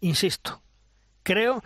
Insisto, 0.00 0.62
creo, 1.22 1.62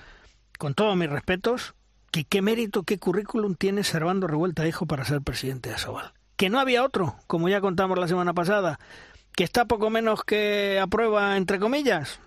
con 0.59 0.74
todos 0.74 0.97
mis 0.97 1.11
respetos, 1.11 1.74
que 2.11 2.24
qué 2.24 2.41
mérito, 2.41 2.85
qué 2.85 2.99
currículum 2.99 3.55
tiene 3.55 3.85
Servando 3.85 4.26
Revuelta 4.26 4.66
Hijo 4.66 4.87
para 4.87 5.05
ser 5.05 5.20
presidente 5.20 5.68
de 5.68 5.74
Asobal. 5.74 6.14
Que 6.37 6.49
no 6.49 6.61
había 6.61 6.85
otro, 6.85 7.16
como 7.26 7.49
ya 7.49 7.61
contamos 7.61 7.99
la 7.99 8.09
semana 8.09 8.33
pasada, 8.33 8.79
que 9.33 9.45
está 9.45 9.66
poco 9.66 9.91
menos 9.91 10.24
que 10.24 10.81
a 10.81 10.87
prueba, 10.87 11.37
entre 11.37 11.59
comillas. 11.59 12.20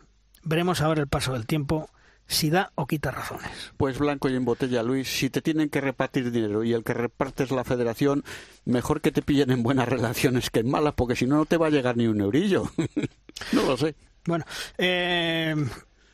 Veremos 0.44 0.82
ahora 0.82 1.02
el 1.02 1.08
paso 1.08 1.34
del 1.34 1.48
tiempo 1.48 1.90
si 2.32 2.50
da 2.50 2.72
o 2.76 2.88
quita 2.88 3.12
razones. 3.12 3.74
Pues 3.78 4.00
blanco 4.00 4.30
y 4.30 4.36
en 4.36 4.46
botella, 4.46 4.84
Luis. 4.84 5.08
Si 5.08 5.30
te 5.30 5.42
tienen 5.42 5.70
que 5.70 5.82
repartir 5.82 6.32
dinero 6.32 6.64
y 6.64 6.74
el 6.74 6.84
que 6.84 6.94
reparte 6.94 7.44
es 7.44 7.52
la 7.52 7.64
federación, 7.64 8.24
mejor 8.66 9.02
que 9.02 9.12
te 9.12 9.22
pillen 9.22 9.52
en 9.52 9.64
buenas 9.64 9.88
relaciones 9.88 10.50
que 10.50 10.62
en 10.62 10.70
malas, 10.70 10.94
porque 10.96 11.16
si 11.16 11.26
no, 11.26 11.38
no 11.38 11.46
te 11.46 11.58
va 11.58 11.68
a 11.68 11.72
llegar 11.72 11.98
ni 11.98 12.08
un 12.08 12.22
eurillo. 12.22 12.72
no 13.52 13.64
lo 13.64 13.78
sé. 13.78 13.96
Bueno, 14.26 14.46
eh, 14.78 15.56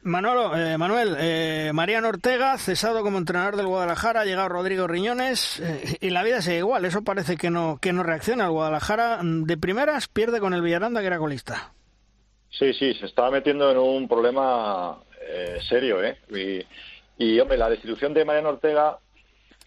Manolo, 0.07 0.55
eh, 0.55 0.77
Manuel, 0.77 1.17
eh, 1.19 1.71
Mariano 1.73 2.07
Ortega, 2.07 2.57
cesado 2.57 3.03
como 3.03 3.17
entrenador 3.17 3.57
del 3.57 3.67
Guadalajara, 3.67 4.21
ha 4.21 4.25
llegado 4.25 4.47
Rodrigo 4.47 4.87
Riñones 4.87 5.59
eh, 5.59 5.97
y 5.99 6.11
la 6.11 6.23
vida 6.23 6.41
sigue 6.41 6.59
igual. 6.59 6.85
Eso 6.85 7.03
parece 7.03 7.35
que 7.35 7.49
no, 7.49 7.77
que 7.81 7.91
no 7.91 8.03
reacciona. 8.03 8.45
El 8.45 8.51
Guadalajara 8.51 9.19
de 9.21 9.57
primeras 9.57 10.07
pierde 10.07 10.39
con 10.39 10.53
el 10.53 10.61
Villaranda, 10.61 11.01
que 11.01 11.07
era 11.07 11.19
colista. 11.19 11.73
Sí, 12.49 12.73
sí, 12.73 12.93
se 12.93 13.05
estaba 13.05 13.31
metiendo 13.31 13.69
en 13.69 13.77
un 13.77 14.07
problema 14.07 14.97
eh, 15.27 15.59
serio, 15.67 16.03
¿eh? 16.03 16.17
Y, 17.17 17.39
hombre, 17.39 17.57
la 17.57 17.69
destitución 17.69 18.13
de 18.13 18.25
Mariano 18.25 18.49
Ortega 18.49 18.99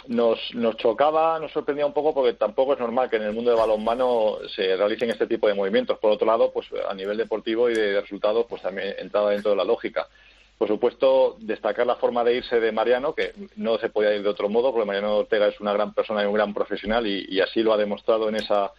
nos, 0.07 0.39
nos 0.55 0.77
chocaba, 0.77 1.39
nos 1.39 1.53
sorprendía 1.53 1.85
un 1.85 1.93
poco 1.93 2.15
porque 2.15 2.35
tampoco 2.35 2.73
es 2.73 2.79
normal 2.79 3.11
que 3.11 3.17
en 3.17 3.23
el 3.23 3.33
mundo 3.33 3.51
de 3.51 3.57
balonmano 3.59 4.39
se 4.55 4.77
realicen 4.77 5.11
este 5.11 5.27
tipo 5.27 5.49
de 5.49 5.55
movimientos. 5.55 5.99
Por 5.99 6.13
otro 6.13 6.27
lado, 6.27 6.53
pues 6.53 6.69
a 6.89 6.95
nivel 6.95 7.19
deportivo 7.19 7.69
y 7.69 7.75
de 7.75 8.01
resultados, 8.01 8.47
pues 8.49 8.63
también 8.63 8.95
entraba 8.99 9.31
dentro 9.31 9.51
de 9.51 9.57
la 9.57 9.65
lógica. 9.65 10.07
Por 10.61 10.69
supuesto, 10.69 11.37
destacar 11.41 11.87
la 11.87 11.97
forma 11.97 12.23
de 12.23 12.37
irse 12.37 12.61
de 12.61 12.71
Mariano, 12.71 13.15
que 13.15 13.33
no 13.57 13.79
se 13.79 13.89
podía 13.89 14.15
ir 14.15 14.23
de 14.23 14.29
otro 14.29 14.49
modo, 14.51 14.73
porque 14.73 14.87
Mariano 14.87 15.17
Ortega 15.17 15.47
es 15.49 15.59
una 15.59 15.73
gran 15.73 15.95
persona 15.95 16.23
y 16.23 16.27
un 16.27 16.35
gran 16.35 16.53
profesional 16.53 17.07
y, 17.07 17.41
así 17.41 17.63
lo 17.63 17.73
ha 17.73 17.79
demostrado 17.79 18.29
en 18.29 18.37
esa 18.37 18.71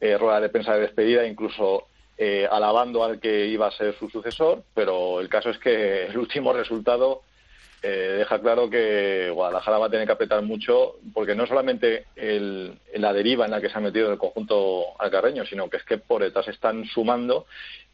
eh, 0.00 0.18
rueda 0.18 0.40
de 0.40 0.48
prensa 0.48 0.74
de 0.74 0.80
despedida, 0.80 1.24
incluso 1.24 1.86
eh, 2.18 2.46
alabando 2.50 3.04
al 3.04 3.20
que 3.20 3.46
iba 3.46 3.66
a 3.66 3.72
ser 3.72 3.94
su 3.98 4.08
sucesor, 4.08 4.62
pero 4.74 5.20
el 5.20 5.28
caso 5.28 5.50
es 5.50 5.58
que 5.58 6.06
el 6.06 6.18
último 6.18 6.52
resultado 6.52 7.22
eh, 7.82 8.14
deja 8.18 8.38
claro 8.40 8.70
que 8.70 9.30
Guadalajara 9.30 9.78
va 9.78 9.86
a 9.86 9.90
tener 9.90 10.06
que 10.06 10.12
apretar 10.12 10.42
mucho, 10.42 10.96
porque 11.12 11.34
no 11.34 11.46
solamente 11.46 12.06
el, 12.14 12.78
la 12.94 13.12
deriva 13.12 13.44
en 13.44 13.50
la 13.50 13.60
que 13.60 13.68
se 13.68 13.76
ha 13.76 13.80
metido 13.80 14.12
el 14.12 14.18
conjunto 14.18 15.00
alcarreño, 15.00 15.44
sino 15.44 15.68
que 15.68 15.78
es 15.78 15.84
que 15.84 15.98
por 15.98 16.22
detrás 16.22 16.46
están 16.46 16.84
sumando, 16.84 17.46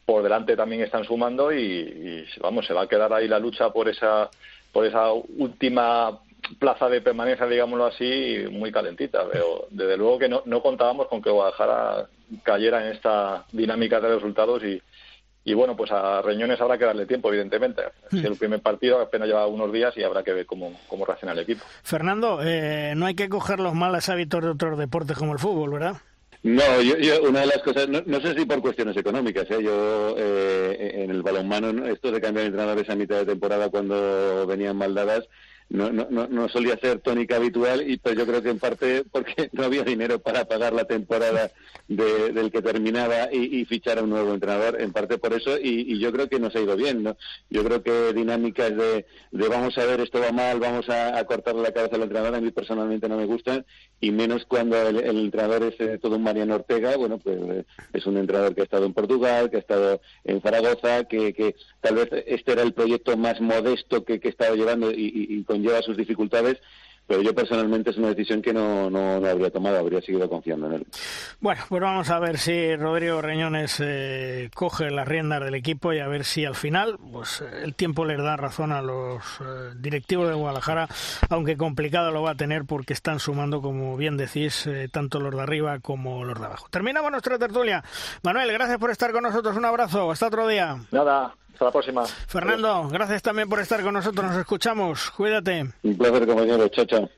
por 0.05 0.23
delante 0.23 0.57
también 0.57 0.83
están 0.83 1.05
sumando 1.05 1.53
y, 1.53 2.27
vamos, 2.41 2.67
se 2.67 2.75
va 2.75 2.83
a 2.83 2.89
quedar 2.89 3.13
ahí 3.13 3.29
la 3.29 3.39
lucha 3.39 3.71
por 3.71 3.89
esa 3.89 4.31
por 4.73 4.85
esa 4.85 5.13
última 5.13 6.21
plaza 6.59 6.89
de 6.91 7.01
permanencia, 7.01 7.47
digámoslo 7.47 7.87
así, 7.87 8.45
muy 8.51 8.71
calentita. 8.71 9.27
Pero 9.33 9.67
desde 9.71 9.97
luego 9.97 10.19
que 10.19 10.29
no, 10.29 10.43
no 10.45 10.63
contábamos 10.63 11.09
con 11.09 11.23
que 11.23 11.31
Guadalajara 11.31 12.09
cayera 12.43 12.85
en 12.85 12.93
esta 12.93 13.45
dinámica 13.53 14.01
de 14.01 14.15
resultados 14.15 14.63
y, 14.65 14.81
y 15.45 15.55
bueno, 15.55 15.77
pues 15.77 15.91
a 15.93 16.21
Reñones 16.21 16.61
habrá 16.61 16.77
que 16.77 16.85
darle 16.85 17.07
tiempo, 17.07 17.29
evidentemente. 17.29 17.83
Es 18.13 18.25
el 18.25 18.37
primer 18.37 18.61
partido 18.61 19.01
apenas 19.01 19.29
lleva 19.29 19.47
unos 19.47 19.73
días 19.73 19.97
y 19.97 20.03
habrá 20.03 20.23
que 20.23 20.33
ver 20.33 20.47
cómo, 20.47 20.79
cómo 20.89 21.07
reacciona 21.07 21.33
el 21.33 21.39
equipo. 21.39 21.65
Fernando, 21.83 22.41
eh, 22.43 22.93
no 22.97 23.07
hay 23.07 23.15
que 23.15 23.29
coger 23.29 23.59
los 23.59 23.75
malos 23.75 24.09
hábitos 24.09 24.43
de 24.43 24.51
otros 24.51 24.79
deportes 24.79 25.17
como 25.17 25.33
el 25.33 25.39
fútbol, 25.39 25.71
¿verdad? 25.71 25.97
No, 26.43 26.81
yo, 26.81 27.23
una 27.23 27.41
de 27.41 27.47
las 27.47 27.63
cosas, 27.63 27.89
no, 27.89 28.21
sé 28.21 28.35
si 28.35 28.45
por 28.45 28.61
cuestiones 28.61 28.97
económicas, 28.97 29.51
¿eh? 29.51 29.59
yo 29.61 30.15
eh, 30.17 31.03
en 31.03 31.11
el 31.11 31.23
balonmano, 31.23 31.87
esto 31.87 32.13
de 32.13 32.21
cambiar 32.21 32.47
entrenadores 32.47 32.89
a 32.89 32.95
mitad 32.95 33.17
de 33.17 33.27
temporada 33.27 33.71
cuando 33.71 34.47
venían 34.47 34.77
mal 34.77 34.95
dadas, 34.95 35.29
no, 35.71 35.91
no, 35.93 36.27
no, 36.29 36.49
solía 36.49 36.79
ser 36.79 37.01
tónica 37.01 37.37
habitual, 37.37 37.89
y 37.89 37.99
pues 37.99 38.17
yo 38.17 38.27
creo 38.27 38.43
que 38.43 38.49
en 38.49 38.59
parte 38.59 39.05
porque 39.11 39.51
no 39.53 39.65
había 39.65 39.83
dinero 39.83 40.19
para 40.19 40.47
pagar 40.47 40.73
la 40.73 40.85
temporada 40.85 41.51
del 41.89 42.51
que 42.51 42.63
terminaba 42.63 43.33
y, 43.33 43.65
fichar 43.67 43.99
a 43.99 44.03
un 44.03 44.11
nuevo 44.11 44.33
entrenador, 44.33 44.81
en 44.81 44.93
parte 44.93 45.19
por 45.19 45.35
eso, 45.35 45.59
y, 45.59 45.99
yo 45.99 46.13
creo 46.13 46.29
que 46.29 46.39
nos 46.39 46.55
ha 46.55 46.61
ido 46.61 46.77
bien. 46.77 47.03
¿no? 47.03 47.17
Yo 47.51 47.65
creo 47.65 47.83
que 47.83 48.13
dinámicas 48.13 48.75
de, 48.77 49.07
de 49.31 49.49
vamos 49.49 49.77
a 49.77 49.85
ver, 49.85 50.01
esto 50.01 50.21
va 50.21 50.33
mal, 50.33 50.59
vamos 50.59 50.89
a, 50.89 51.23
cortarle 51.25 51.63
la 51.63 51.73
cabeza 51.73 51.97
al 51.97 52.03
entrenador, 52.03 52.35
a 52.35 52.41
mí 52.41 52.51
personalmente 52.51 53.09
no 53.09 53.17
me 53.17 53.27
gustan, 53.27 53.67
y 54.01 54.11
menos 54.11 54.45
cuando 54.47 54.81
el, 54.81 54.99
entrenador 55.19 55.65
es 55.65 55.81
eh, 55.81 55.99
todo 55.99 56.17
un 56.17 56.23
Mariano 56.23 56.55
Ortega, 56.55 56.97
bueno, 56.97 57.19
pues 57.19 57.39
eh, 57.39 57.65
es 57.93 58.07
un 58.07 58.17
entrenador 58.17 58.55
que 58.55 58.63
ha 58.63 58.65
estado 58.65 58.87
en 58.87 58.95
Portugal, 58.95 59.51
que 59.51 59.57
ha 59.57 59.61
estado 59.61 60.01
en 60.25 60.41
Zaragoza, 60.41 61.05
que, 61.05 61.35
que 61.35 61.57
tal 61.81 61.97
vez 61.97 62.09
este 62.27 62.53
era 62.53 62.63
el 62.63 62.73
proyecto 62.73 63.17
más 63.17 63.41
modesto 63.41 64.05
que, 64.05 64.21
que 64.21 64.29
estaba 64.29 64.55
llevando 64.55 64.91
y, 64.91 65.27
y 65.29 65.45
con 65.45 65.58
conlleva 65.59 65.83
sus 65.83 65.97
dificultades, 65.97 66.59
pero 67.07 67.23
yo 67.23 67.35
personalmente 67.35 67.89
es 67.89 67.97
una 67.97 68.09
decisión 68.09 68.43
que 68.43 68.53
no, 68.53 68.91
no, 68.91 69.15
habría 69.27 69.51
tomado, 69.51 69.79
habría 69.79 70.03
seguido 70.03 70.29
confiando 70.29 70.67
en 70.67 70.75
él. 70.75 70.87
Bueno, 71.41 71.63
pues 71.67 71.81
vamos 71.81 72.11
a 72.11 72.19
ver 72.19 72.37
si 72.37 72.77
Rodrigo 72.77 73.23
Reñones 73.23 73.81
eh, 73.81 74.51
coge 74.55 74.91
las 74.91 75.09
riendas 75.09 75.43
del 75.43 75.55
equipo 75.55 75.95
y 75.95 76.01
a 76.01 76.07
ver 76.07 76.25
si 76.25 76.45
al 76.45 76.55
final 76.55 76.99
pues 77.11 77.43
el 77.63 77.75
tiempo 77.75 78.05
les 78.05 78.19
da 78.19 78.37
razón 78.37 78.73
a 78.73 78.83
los 78.83 79.23
eh, 79.41 79.73
directivos 79.77 80.29
de 80.29 80.35
Guadalajara, 80.35 80.87
aunque 81.31 81.57
complicado 81.57 82.11
lo 82.11 82.21
va 82.21 82.33
a 82.33 82.37
tener 82.37 82.67
porque 82.67 82.93
están 82.93 83.21
sumando, 83.21 83.63
como 83.63 83.97
bien 83.97 84.19
decís, 84.19 84.67
eh, 84.67 84.91
tanto 84.93 85.19
los 85.19 85.35
de 85.35 85.41
arriba 85.41 85.79
como 85.79 86.25
los 86.25 86.39
de 86.39 86.45
abajo. 86.45 86.67
Terminamos 86.71 87.11
nuestra 87.11 87.39
tertulia. 87.39 87.83
Manuel, 88.23 88.53
gracias 88.53 88.77
por 88.77 88.91
estar 88.91 89.13
con 89.13 89.23
nosotros. 89.23 89.57
Un 89.57 89.65
abrazo. 89.65 90.11
Hasta 90.11 90.27
otro 90.27 90.47
día. 90.47 90.77
Nada, 90.91 91.35
hasta 91.53 91.65
la 91.65 91.71
próxima. 91.73 92.05
Fernando, 92.07 92.89
gracias 92.89 93.23
también 93.23 93.49
por 93.49 93.61
estar 93.61 93.83
con 93.83 93.95
nosotros. 93.95 94.27
Nos 94.27 94.37
escuchamos. 94.39 95.11
Cuídate. 95.11 95.67
Un 95.83 95.97
placer, 95.97 96.27
compañero. 96.27 96.69
Chao, 96.69 96.85
chao. 96.85 97.09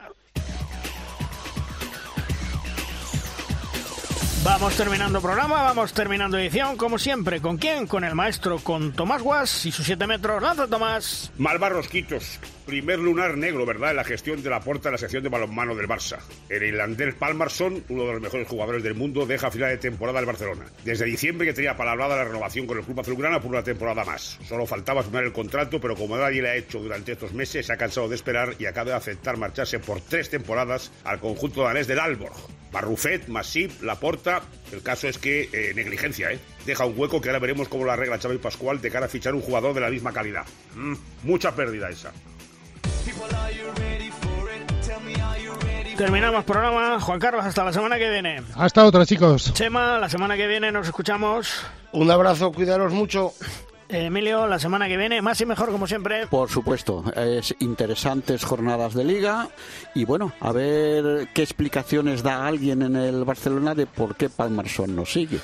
Vamos 4.42 4.74
terminando 4.74 5.20
programa, 5.20 5.62
vamos 5.62 5.92
terminando 5.92 6.38
edición, 6.38 6.78
como 6.78 6.98
siempre. 6.98 7.42
¿Con 7.42 7.58
quién? 7.58 7.86
Con 7.86 8.04
el 8.04 8.14
maestro, 8.14 8.58
con 8.58 8.94
Tomás 8.94 9.20
Guas 9.20 9.66
y 9.66 9.70
sus 9.70 9.84
7 9.84 10.06
metros. 10.06 10.42
¡Lanza, 10.42 10.66
Tomás! 10.66 11.30
Malvarrosquitos. 11.36 12.40
Primer 12.64 12.98
lunar 12.98 13.36
negro, 13.36 13.66
¿verdad? 13.66 13.90
En 13.90 13.96
la 13.96 14.04
gestión 14.04 14.42
de 14.42 14.48
la 14.48 14.60
puerta 14.60 14.88
de 14.88 14.92
la 14.92 14.98
sección 14.98 15.22
de 15.22 15.28
balonmano 15.28 15.74
del 15.74 15.86
Barça. 15.88 16.20
El 16.48 16.62
irlandés 16.62 17.14
Palmarson, 17.16 17.84
uno 17.90 18.06
de 18.06 18.12
los 18.12 18.22
mejores 18.22 18.48
jugadores 18.48 18.82
del 18.82 18.94
mundo, 18.94 19.26
deja 19.26 19.48
a 19.48 19.50
final 19.50 19.68
de 19.68 19.76
temporada 19.76 20.20
el 20.20 20.26
Barcelona. 20.26 20.64
Desde 20.84 21.04
diciembre 21.04 21.46
que 21.46 21.52
tenía 21.52 21.76
palabrada 21.76 22.16
la 22.16 22.24
renovación 22.24 22.66
con 22.66 22.78
el 22.78 22.84
club 22.84 23.00
azulgrana 23.00 23.40
por 23.40 23.50
una 23.50 23.62
temporada 23.62 24.04
más. 24.06 24.38
Solo 24.48 24.66
faltaba 24.66 25.02
firmar 25.02 25.24
el 25.24 25.32
contrato, 25.32 25.80
pero 25.80 25.96
como 25.96 26.16
nadie 26.16 26.40
le 26.40 26.48
ha 26.48 26.56
hecho 26.56 26.78
durante 26.78 27.12
estos 27.12 27.34
meses, 27.34 27.66
se 27.66 27.72
ha 27.74 27.76
cansado 27.76 28.08
de 28.08 28.14
esperar 28.14 28.54
y 28.58 28.64
acaba 28.64 28.92
de 28.92 28.96
aceptar 28.96 29.36
marcharse 29.36 29.80
por 29.80 30.00
tres 30.00 30.30
temporadas 30.30 30.90
al 31.04 31.20
conjunto 31.20 31.64
danés 31.64 31.86
del 31.86 31.98
Alborg. 31.98 32.36
Barrufet, 32.72 33.26
Masip, 33.28 33.82
Laporta. 33.82 34.39
El 34.72 34.82
caso 34.82 35.08
es 35.08 35.18
que 35.18 35.48
eh, 35.52 35.72
negligencia, 35.74 36.30
¿eh? 36.30 36.38
Deja 36.64 36.84
un 36.84 36.94
hueco 36.96 37.20
que 37.20 37.28
ahora 37.28 37.38
veremos 37.40 37.68
cómo 37.68 37.84
la 37.84 37.96
regla 37.96 38.18
Xavi 38.18 38.38
Pascual 38.38 38.80
de 38.80 38.90
cara 38.90 39.06
a 39.06 39.08
fichar 39.08 39.34
un 39.34 39.42
jugador 39.42 39.74
de 39.74 39.80
la 39.80 39.90
misma 39.90 40.12
calidad. 40.12 40.44
Mm, 40.74 40.94
mucha 41.24 41.54
pérdida 41.54 41.88
esa. 41.88 42.12
Terminamos 45.96 46.44
programa. 46.44 46.98
Juan 46.98 47.18
Carlos, 47.18 47.44
hasta 47.44 47.62
la 47.62 47.72
semana 47.72 47.98
que 47.98 48.08
viene. 48.08 48.42
Hasta 48.56 48.84
otra, 48.84 49.04
chicos. 49.04 49.52
Chema, 49.52 49.98
la 49.98 50.08
semana 50.08 50.36
que 50.36 50.46
viene 50.46 50.72
nos 50.72 50.86
escuchamos. 50.86 51.62
Un 51.92 52.10
abrazo, 52.10 52.52
cuidaros 52.52 52.92
mucho. 52.92 53.34
Emilio, 53.90 54.46
la 54.46 54.58
semana 54.58 54.88
que 54.88 54.96
viene, 54.96 55.22
más 55.22 55.40
y 55.40 55.46
mejor 55.46 55.70
como 55.70 55.86
siempre. 55.86 56.26
Por 56.26 56.48
supuesto, 56.48 57.04
es 57.16 57.54
interesantes 57.60 58.44
jornadas 58.44 58.94
de 58.94 59.04
liga 59.04 59.48
y 59.94 60.04
bueno, 60.04 60.32
a 60.40 60.52
ver 60.52 61.28
qué 61.34 61.42
explicaciones 61.42 62.22
da 62.22 62.46
alguien 62.46 62.82
en 62.82 62.96
el 62.96 63.24
Barcelona 63.24 63.74
de 63.74 63.86
por 63.86 64.16
qué 64.16 64.28
Palmarson 64.28 64.94
no 64.94 65.04
sigue. 65.06 65.40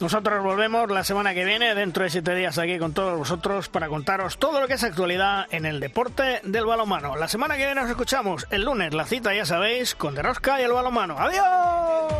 Nosotros 0.00 0.44
volvemos 0.44 0.88
la 0.90 1.02
semana 1.02 1.34
que 1.34 1.44
viene, 1.44 1.74
dentro 1.74 2.04
de 2.04 2.10
siete 2.10 2.32
días, 2.34 2.56
aquí 2.56 2.78
con 2.78 2.92
todos 2.92 3.18
vosotros 3.18 3.68
para 3.68 3.88
contaros 3.88 4.38
todo 4.38 4.60
lo 4.60 4.68
que 4.68 4.74
es 4.74 4.84
actualidad 4.84 5.46
en 5.50 5.66
el 5.66 5.80
deporte 5.80 6.40
del 6.44 6.66
balonmano. 6.66 7.16
La 7.16 7.26
semana 7.26 7.56
que 7.56 7.66
viene 7.66 7.80
nos 7.80 7.90
escuchamos 7.90 8.46
el 8.50 8.62
lunes, 8.62 8.94
la 8.94 9.06
cita 9.06 9.34
ya 9.34 9.44
sabéis, 9.44 9.96
con 9.96 10.14
De 10.14 10.22
Rosca 10.22 10.60
y 10.60 10.64
el 10.64 10.72
balonmano. 10.72 11.16
¡Adiós! 11.18 12.12